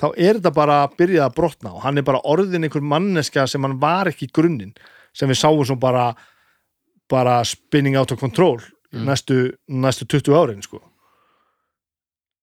þá 0.00 0.06
er 0.16 0.38
þetta 0.38 0.54
bara 0.54 0.78
að 0.86 0.96
byrja 0.96 1.26
að 1.26 1.34
brotna 1.34 1.74
og 1.74 1.82
hann 1.84 1.98
er 1.98 2.06
bara 2.06 2.22
orðin 2.24 2.64
einhver 2.64 2.80
manneska 2.84 3.46
sem 3.50 3.62
hann 3.66 3.78
var 3.82 4.08
ekki 4.08 4.28
í 4.28 4.32
grunninn 4.32 4.72
sem 5.12 5.28
við 5.28 5.40
sáum 5.42 5.64
svo 5.66 5.76
bara 5.76 6.12
bara 7.10 7.40
spinning 7.44 7.96
out 7.96 8.12
of 8.12 8.20
control 8.20 8.60
Mm. 8.88 9.04
næstu, 9.04 9.34
næstu 9.68 10.06
20 10.08 10.32
árin 10.32 10.62
sko. 10.64 10.78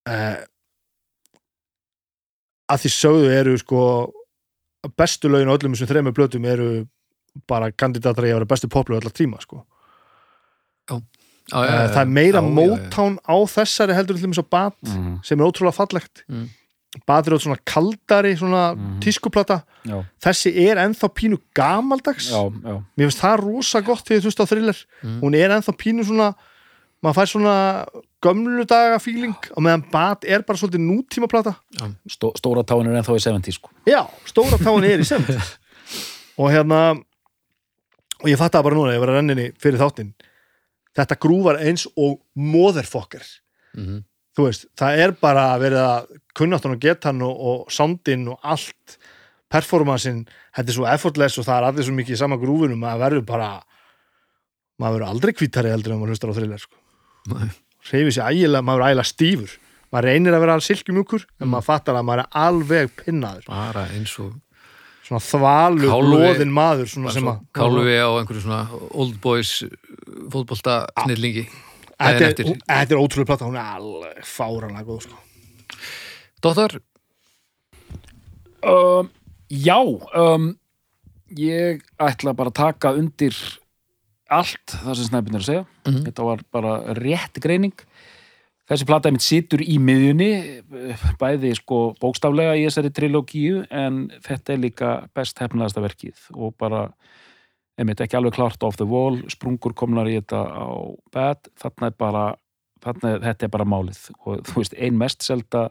Eh, 0.06 0.44
að 2.70 2.84
því 2.84 2.92
sögðu 2.94 3.32
eru 3.34 3.56
sko 3.58 3.80
bestu 4.94 5.32
lögin 5.34 5.50
á 5.50 5.58
öllum 5.58 5.74
þessum 5.74 5.90
þremur 5.90 6.14
blötum 6.14 6.46
eru 6.46 6.68
bara 7.50 7.72
kandidatar 7.74 8.28
í 8.28 8.30
að 8.30 8.38
vera 8.40 8.50
bestu 8.54 8.70
poplu 8.70 9.00
allar 9.00 9.10
tíma 9.18 9.42
sko. 9.42 9.64
Já, 10.86 11.00
já, 11.52 11.64
Eh, 11.64 11.72
já, 11.72 11.88
það 11.94 12.02
er 12.02 12.06
meira 12.06 12.42
já, 12.42 12.44
já, 12.44 12.48
já. 12.50 12.56
mótán 12.58 13.18
á 13.22 13.36
þessari 13.46 13.94
heldur 13.96 14.18
til 14.18 14.28
þess 14.30 14.40
að 14.44 14.50
bat 14.50 14.74
Mhm. 14.84 15.20
sem 15.24 15.40
er 15.40 15.46
ótrúlega 15.46 15.74
fallegt 15.76 16.24
Mm. 16.30 16.50
bat 17.08 17.28
er 17.28 17.32
ótrúlega 17.32 17.44
svona 17.46 17.64
kaldari 17.66 18.36
svona 18.38 18.76
Mhm. 18.76 19.00
tískuplata 19.02 19.64
Já, 19.86 20.04
þessi 20.22 20.56
er 20.70 20.78
ennþá 20.78 21.10
pínu 21.14 21.38
gamaldags 21.54 22.32
já, 22.32 22.50
já. 22.64 22.84
mér 22.98 23.06
finnst 23.10 23.20
það 23.22 23.40
rosa 23.44 23.82
gott 23.82 24.06
þegar 24.06 24.22
þú 24.22 24.30
veist 24.32 24.40
á 24.42 24.46
thriller 24.48 24.86
Mm. 25.04 25.20
hún 25.22 25.36
er 25.36 25.50
ennþá 25.52 25.74
pínu 25.78 26.04
svona 26.04 26.34
maður 27.04 27.14
fær 27.16 27.30
svona 27.30 27.86
gömlu 28.24 28.66
daga 28.66 28.98
feeling 29.00 29.36
og 29.56 29.62
meðan 29.62 29.84
bat 29.92 30.24
er 30.26 30.42
bara 30.42 30.58
svolítið 30.58 30.82
nútíma 30.82 31.28
plata 31.30 31.56
Stó, 32.10 32.34
Stóra 32.34 32.64
táin 32.64 32.88
er 32.88 32.98
ennþá 33.04 33.14
í 33.14 33.22
70 33.22 33.52
sko. 33.54 33.70
já, 33.86 34.08
stóra 34.26 34.58
táin 34.58 34.84
er 34.84 35.00
í 35.00 35.06
sem 35.06 35.22
og 36.40 36.50
hérna 36.50 36.98
og 38.24 38.26
ég 38.30 38.38
fatt 38.38 38.54
það 38.54 38.64
bara 38.64 38.76
núna, 38.76 38.94
ég 38.96 39.00
var 39.00 39.10
að 39.10 39.18
renninni 39.20 39.52
fyrir 39.60 39.78
þáttinn 39.78 40.14
þetta 40.96 41.18
grúfar 41.20 41.60
eins 41.62 41.88
og 41.96 42.20
motherfucker 42.36 43.24
Mhm. 43.76 44.04
þú 44.38 44.46
veist, 44.48 44.66
það 44.78 44.98
er 45.04 45.12
bara 45.20 45.46
verið 45.60 45.82
að 45.84 46.06
kunnáttan 46.36 46.72
og 46.76 46.80
getan 46.84 47.22
og, 47.22 47.36
og 47.40 47.72
soundin 47.72 48.28
og 48.32 48.40
allt 48.44 48.98
performansin, 49.52 50.26
þetta 50.56 50.70
er 50.72 50.76
svo 50.78 50.86
effortless 50.90 51.38
og 51.40 51.46
það 51.46 51.58
er 51.62 51.68
allir 51.70 51.84
svo 51.88 51.94
mikið 51.96 52.16
í 52.16 52.18
sama 52.20 52.38
grúfunum 52.42 52.84
að 52.88 53.00
verður 53.04 53.26
bara 53.26 53.50
maður 54.82 54.98
verður 55.00 55.10
aldrei 55.14 55.34
kvítari 55.38 55.72
heldur 55.72 55.94
en 55.96 56.00
maður 56.02 56.16
hlustar 56.16 56.32
á 56.32 56.36
thriller 56.36 56.60
sko. 56.64 56.76
Nei. 57.32 57.50
reyfi 57.92 58.12
sér 58.16 58.32
ægilega, 58.32 58.64
maður 58.66 58.82
er 58.84 58.90
ægilega 58.92 59.12
stífur 59.12 59.54
maður 59.94 60.08
reynir 60.10 60.34
að 60.36 60.44
vera 60.44 60.56
silkjumjúkur 60.66 61.26
en 61.42 61.48
maður 61.52 61.68
fattar 61.70 61.96
að 62.00 62.06
maður 62.10 62.24
er 62.26 62.30
alveg 62.46 62.92
pinnaður 63.04 63.46
bara 63.48 63.86
eins 63.96 64.16
og 64.20 64.34
svona 65.06 65.22
þvalu, 65.22 65.90
Kálfi- 65.92 66.10
loðin 66.16 66.54
maður 66.56 66.90
svona 66.90 67.14
sem 67.14 67.28
að 67.30 67.40
kálfi 67.54 67.96
á 68.02 68.10
einhverju 68.18 68.42
svona 68.42 68.64
old 68.92 69.20
boys 69.22 69.52
fótbolta 70.34 70.80
snillingi. 71.06 71.46
Þetta 71.96 72.44
er, 72.44 72.58
er 72.82 72.98
ótrúlega 73.00 73.30
plata, 73.32 73.48
hún 73.48 73.56
er 73.60 73.70
alveg 73.78 74.26
fáranlega 74.28 74.84
góð 74.90 75.06
sko. 75.06 75.22
Dóttar, 76.44 76.80
um, 78.66 79.10
Já 79.50 79.78
um, 80.18 80.56
Ég 81.36 81.82
ætla 82.00 82.34
bara 82.38 82.52
að 82.52 82.58
taka 82.60 82.92
undir 82.96 83.36
allt 84.32 84.72
það 84.72 84.96
sem 85.00 85.08
snæpinn 85.10 85.36
er 85.36 85.42
að 85.42 85.48
segja. 85.50 85.64
Mhm. 85.86 86.04
Þetta 86.06 86.24
var 86.28 86.44
bara 86.54 86.76
rétt 86.98 87.40
greining 87.42 87.74
Þessi 88.66 88.86
plata 88.90 89.12
mitt 89.14 89.22
situr 89.22 89.62
í 89.62 89.76
miðjunni 89.78 90.30
bæði 91.22 91.52
sko 91.60 91.80
bókstaflega 92.02 92.56
í 92.58 92.64
þessari 92.66 92.90
trilógíu 92.98 93.60
en 93.70 94.08
þetta 94.26 94.56
er 94.56 94.64
líka 94.64 94.94
best 95.14 95.38
hefnaðasta 95.44 95.84
verkið 95.86 96.24
og 96.34 96.56
bara 96.58 96.88
einmitt 97.78 98.02
ekki 98.02 98.18
alveg 98.18 98.34
klart 98.40 98.64
off 98.66 98.80
the 98.80 98.88
wall 98.90 99.20
sprungur 99.30 99.76
komnar 99.78 100.10
í 100.10 100.16
þetta 100.18 100.42
á 100.50 100.66
bad 101.14 101.52
þarna 101.62 101.92
er 101.92 101.96
bara 102.00 102.24
þarna, 102.86 103.12
er- 103.16 103.22
þetta 103.28 103.46
er 103.46 103.54
bara 103.54 103.66
málið. 103.70 104.00
Og 104.26 104.42
þú 104.50 104.62
veist 104.64 104.76
ein 104.80 104.98
mest 104.98 105.22
selda 105.26 105.68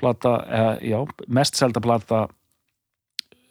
plata, 0.00 0.34
eða, 0.48 0.74
já, 0.82 0.98
mest 1.28 1.58
selda 1.60 1.80
plata 1.84 2.20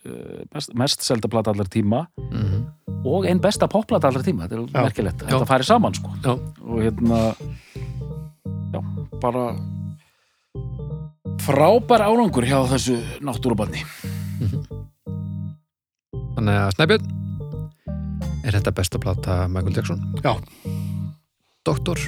uh, 0.06 0.44
mest, 0.56 0.74
mest 0.80 1.04
selda 1.08 1.30
plata 1.32 1.54
allar 1.56 1.70
tíma 1.72 2.06
mm 2.28 2.68
og 3.08 3.24
ein 3.30 3.40
besta 3.40 3.64
popplata 3.72 4.10
allar 4.10 4.26
tíma, 4.28 4.44
þetta 4.50 4.58
er 4.60 4.84
merkilegt 4.84 5.22
Já. 5.24 5.30
þetta 5.32 5.46
færi 5.48 5.64
saman 5.64 5.94
sko. 5.96 6.10
Já, 6.20 6.34
og 6.68 6.82
hérna 6.84 7.20
já, 8.74 8.80
bara 9.22 9.46
frábær 11.44 12.04
árangur 12.06 12.46
hjá 12.48 12.60
þessu 12.74 13.00
náttúrubarni 13.26 13.86
þannig 16.36 16.56
að 16.56 16.76
Snæbjörn 16.78 17.16
er 18.50 18.58
þetta 18.58 18.74
besta 18.76 19.00
plata 19.02 19.48
Michael 19.52 19.76
Jackson? 19.76 20.00
Já. 20.24 20.34
Doktor, 21.68 22.00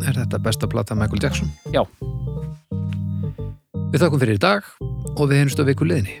er 0.00 0.16
þetta 0.16 0.38
besta 0.40 0.68
plata 0.70 0.96
Michael 0.96 1.20
Jackson? 1.22 1.50
Já. 1.74 1.82
Við 3.90 4.04
þakkum 4.04 4.22
fyrir 4.22 4.38
í 4.38 4.42
dag 4.42 4.68
og 5.16 5.24
við 5.26 5.40
heyrjumst 5.40 5.60
á 5.60 5.64
viku 5.66 5.88
liðinni 5.88 6.20